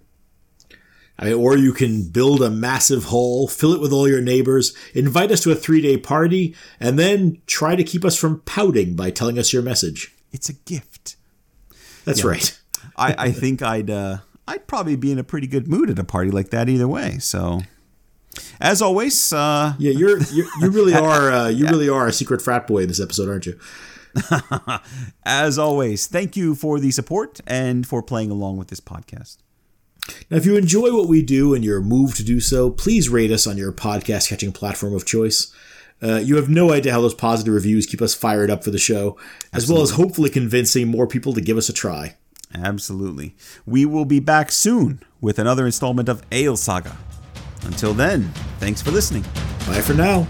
I 1.20 1.24
mean, 1.24 1.34
or 1.34 1.56
you 1.56 1.72
can 1.72 2.04
build 2.08 2.40
a 2.42 2.48
massive 2.50 3.04
hole, 3.04 3.48
fill 3.48 3.72
it 3.72 3.80
with 3.80 3.92
all 3.92 4.08
your 4.08 4.20
neighbors, 4.20 4.72
invite 4.94 5.32
us 5.32 5.40
to 5.42 5.50
a 5.50 5.56
three 5.56 5.80
day 5.82 5.96
party, 5.96 6.54
and 6.78 6.96
then 6.98 7.42
try 7.46 7.74
to 7.74 7.82
keep 7.82 8.04
us 8.04 8.16
from 8.16 8.40
pouting 8.42 8.94
by 8.94 9.10
telling 9.10 9.36
us 9.38 9.52
your 9.52 9.62
message. 9.62 10.14
It's 10.30 10.48
a 10.48 10.52
gift. 10.52 11.16
That's 12.08 12.24
right. 12.24 12.58
I, 12.96 13.14
I 13.18 13.32
think 13.32 13.62
I'd 13.62 13.90
uh, 13.90 14.18
I'd 14.46 14.66
probably 14.66 14.96
be 14.96 15.12
in 15.12 15.18
a 15.18 15.24
pretty 15.24 15.46
good 15.46 15.68
mood 15.68 15.90
at 15.90 15.98
a 15.98 16.04
party 16.04 16.30
like 16.30 16.50
that 16.50 16.68
either 16.68 16.88
way. 16.88 17.18
So, 17.18 17.60
as 18.60 18.82
always, 18.82 19.32
uh, 19.32 19.74
Yeah, 19.78 19.92
you're, 19.92 20.18
you're 20.18 20.46
you 20.60 20.70
really 20.70 20.94
are 21.08 21.30
uh, 21.30 21.48
you 21.48 21.66
really 21.66 21.88
are 21.88 22.06
a 22.06 22.12
secret 22.12 22.42
frat 22.42 22.66
boy 22.66 22.78
in 22.78 22.88
this 22.88 23.00
episode, 23.00 23.28
aren't 23.28 23.46
you? 23.46 23.58
as 25.24 25.58
always, 25.58 26.06
thank 26.06 26.36
you 26.36 26.54
for 26.54 26.80
the 26.80 26.90
support 26.90 27.40
and 27.46 27.86
for 27.86 28.02
playing 28.02 28.30
along 28.30 28.56
with 28.56 28.68
this 28.68 28.80
podcast. 28.80 29.36
Now, 30.30 30.38
if 30.38 30.46
you 30.46 30.56
enjoy 30.56 30.92
what 30.96 31.08
we 31.08 31.22
do 31.22 31.54
and 31.54 31.64
you're 31.64 31.82
moved 31.82 32.16
to 32.16 32.24
do 32.24 32.40
so, 32.40 32.70
please 32.70 33.08
rate 33.08 33.30
us 33.30 33.46
on 33.46 33.58
your 33.58 33.72
podcast 33.72 34.28
catching 34.28 34.52
platform 34.52 34.94
of 34.94 35.04
choice. 35.04 35.52
Uh, 36.02 36.16
you 36.16 36.36
have 36.36 36.48
no 36.48 36.72
idea 36.72 36.92
how 36.92 37.00
those 37.00 37.14
positive 37.14 37.54
reviews 37.54 37.86
keep 37.86 38.00
us 38.00 38.14
fired 38.14 38.50
up 38.50 38.62
for 38.62 38.70
the 38.70 38.78
show, 38.78 39.16
as 39.52 39.70
well 39.70 39.82
as 39.82 39.92
hopefully 39.92 40.30
convincing 40.30 40.88
more 40.88 41.06
people 41.06 41.32
to 41.32 41.40
give 41.40 41.56
us 41.56 41.68
a 41.68 41.72
try. 41.72 42.14
Absolutely. 42.54 43.34
We 43.66 43.84
will 43.84 44.04
be 44.04 44.20
back 44.20 44.50
soon 44.52 45.02
with 45.20 45.38
another 45.38 45.66
installment 45.66 46.08
of 46.08 46.22
Egil's 46.30 46.62
Saga. 46.62 46.96
Until 47.64 47.92
then, 47.92 48.32
thanks 48.58 48.80
for 48.80 48.90
listening. 48.90 49.22
Bye 49.66 49.82
for 49.82 49.94
now. 49.94 50.26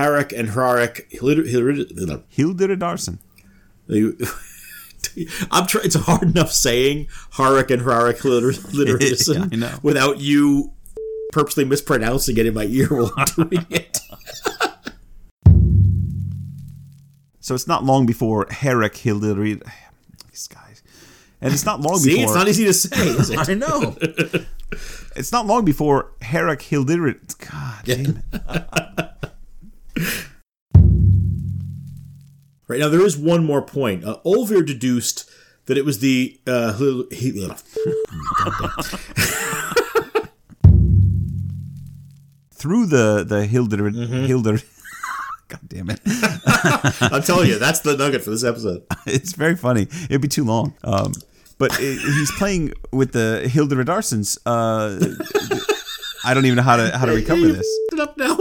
Harak 0.00 0.32
and 0.38 0.48
Hrarik. 0.48 1.06
You- 3.86 4.16
I'm 5.50 5.66
trying. 5.66 5.84
It's 5.86 5.94
a 5.96 6.00
hard 6.00 6.22
enough 6.22 6.52
saying 6.52 7.06
Harak 7.34 7.70
and 7.70 7.82
Harak 7.82 8.20
Yeah, 9.60 9.78
without 9.82 10.20
you 10.20 10.72
purposely 11.32 11.64
mispronouncing 11.64 12.36
it 12.38 12.46
in 12.46 12.54
my 12.54 12.64
ear 12.64 12.88
while 12.88 13.12
I'm 13.16 13.26
doing 13.48 13.66
it. 13.70 13.98
So 17.42 17.54
it's 17.54 17.66
not 17.66 17.82
long 17.82 18.06
before 18.06 18.46
Herrick 18.48 18.94
Hildir. 18.94 19.60
These 20.30 20.46
guys. 20.46 20.82
And 21.40 21.52
it's 21.52 21.64
not 21.64 21.80
long 21.80 21.98
See, 21.98 22.10
before. 22.18 22.24
it's 22.24 22.34
not 22.34 22.46
easy 22.48 22.64
to 22.66 22.72
say, 22.72 23.08
is 23.08 23.30
it? 23.30 23.48
I 23.48 23.54
know. 23.54 23.96
it's 25.16 25.32
not 25.32 25.46
long 25.46 25.64
before 25.64 26.12
Herrick 26.20 26.60
Hildir. 26.60 27.18
God 27.50 27.84
damn 27.84 28.22
it. 28.32 29.29
Right 32.70 32.78
now, 32.78 32.88
there 32.88 33.04
is 33.04 33.18
one 33.18 33.44
more 33.44 33.62
point. 33.62 34.04
Uh, 34.04 34.18
Olvir 34.24 34.64
deduced 34.64 35.28
that 35.66 35.76
it 35.76 35.84
was 35.84 35.98
the 35.98 36.38
uh, 36.46 36.72
Hil- 36.74 37.06
Hil- 37.10 37.48
Through 42.54 42.86
the, 42.86 43.24
the 43.26 43.44
Hildir. 43.50 43.90
Mm-hmm. 43.90 44.26
God 45.48 45.60
damn 45.66 45.90
it. 45.90 45.98
I'm 47.12 47.22
telling 47.22 47.48
you, 47.48 47.58
that's 47.58 47.80
the 47.80 47.96
nugget 47.96 48.22
for 48.22 48.30
this 48.30 48.44
episode. 48.44 48.84
it's 49.04 49.32
very 49.32 49.56
funny. 49.56 49.88
It'd 50.08 50.20
be 50.20 50.28
too 50.28 50.44
long. 50.44 50.74
Um, 50.84 51.12
but 51.58 51.72
it, 51.80 51.98
he's 52.00 52.30
playing 52.38 52.72
with 52.92 53.10
the 53.10 53.42
Hildir 53.46 53.84
Darsons. 53.84 54.38
Uh, 54.46 54.96
I 56.24 56.34
don't 56.34 56.44
even 56.46 56.54
know 56.54 56.62
how 56.62 56.76
to 56.76 56.96
how 56.96 57.06
to 57.06 57.12
recover 57.14 57.48
this. 57.48 57.66
it 57.92 57.98
up 57.98 58.16
now. 58.16 58.38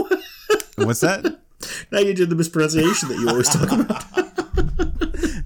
What's 0.77 0.99
that? 0.99 1.39
Now 1.91 1.99
you 1.99 2.13
did 2.13 2.29
the 2.29 2.35
mispronunciation 2.35 3.09
that 3.09 3.17
you 3.19 3.29
always 3.29 3.49
talk 3.49 3.71
about. 3.71 4.03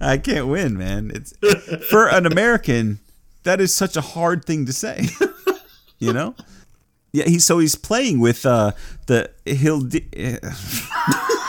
I 0.00 0.18
can't 0.18 0.48
win, 0.48 0.76
man. 0.76 1.10
It's 1.14 1.32
for 1.88 2.08
an 2.08 2.26
American. 2.26 3.00
That 3.44 3.60
is 3.60 3.74
such 3.74 3.96
a 3.96 4.00
hard 4.00 4.44
thing 4.44 4.66
to 4.66 4.72
say. 4.72 5.06
you 5.98 6.12
know. 6.12 6.34
Yeah, 7.12 7.24
he's 7.26 7.44
so 7.44 7.58
he's 7.58 7.76
playing 7.76 8.18
with 8.20 8.44
uh, 8.44 8.72
the 9.06 9.30
Hild. 9.46 9.94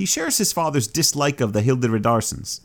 He 0.00 0.06
shares 0.06 0.38
his 0.38 0.50
father's 0.50 0.86
dislike 0.86 1.42
of 1.42 1.52
the 1.52 1.60
Hilderedarsons. 1.60 2.62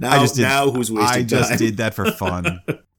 Now, 0.00 0.12
I 0.12 0.18
just 0.20 0.34
did, 0.34 0.42
now 0.42 0.70
who's 0.70 0.90
wasting 0.90 1.22
I 1.22 1.22
just 1.22 1.50
time? 1.50 1.58
did 1.58 1.76
that 1.76 1.94
for 1.94 2.10
fun. 2.10 2.62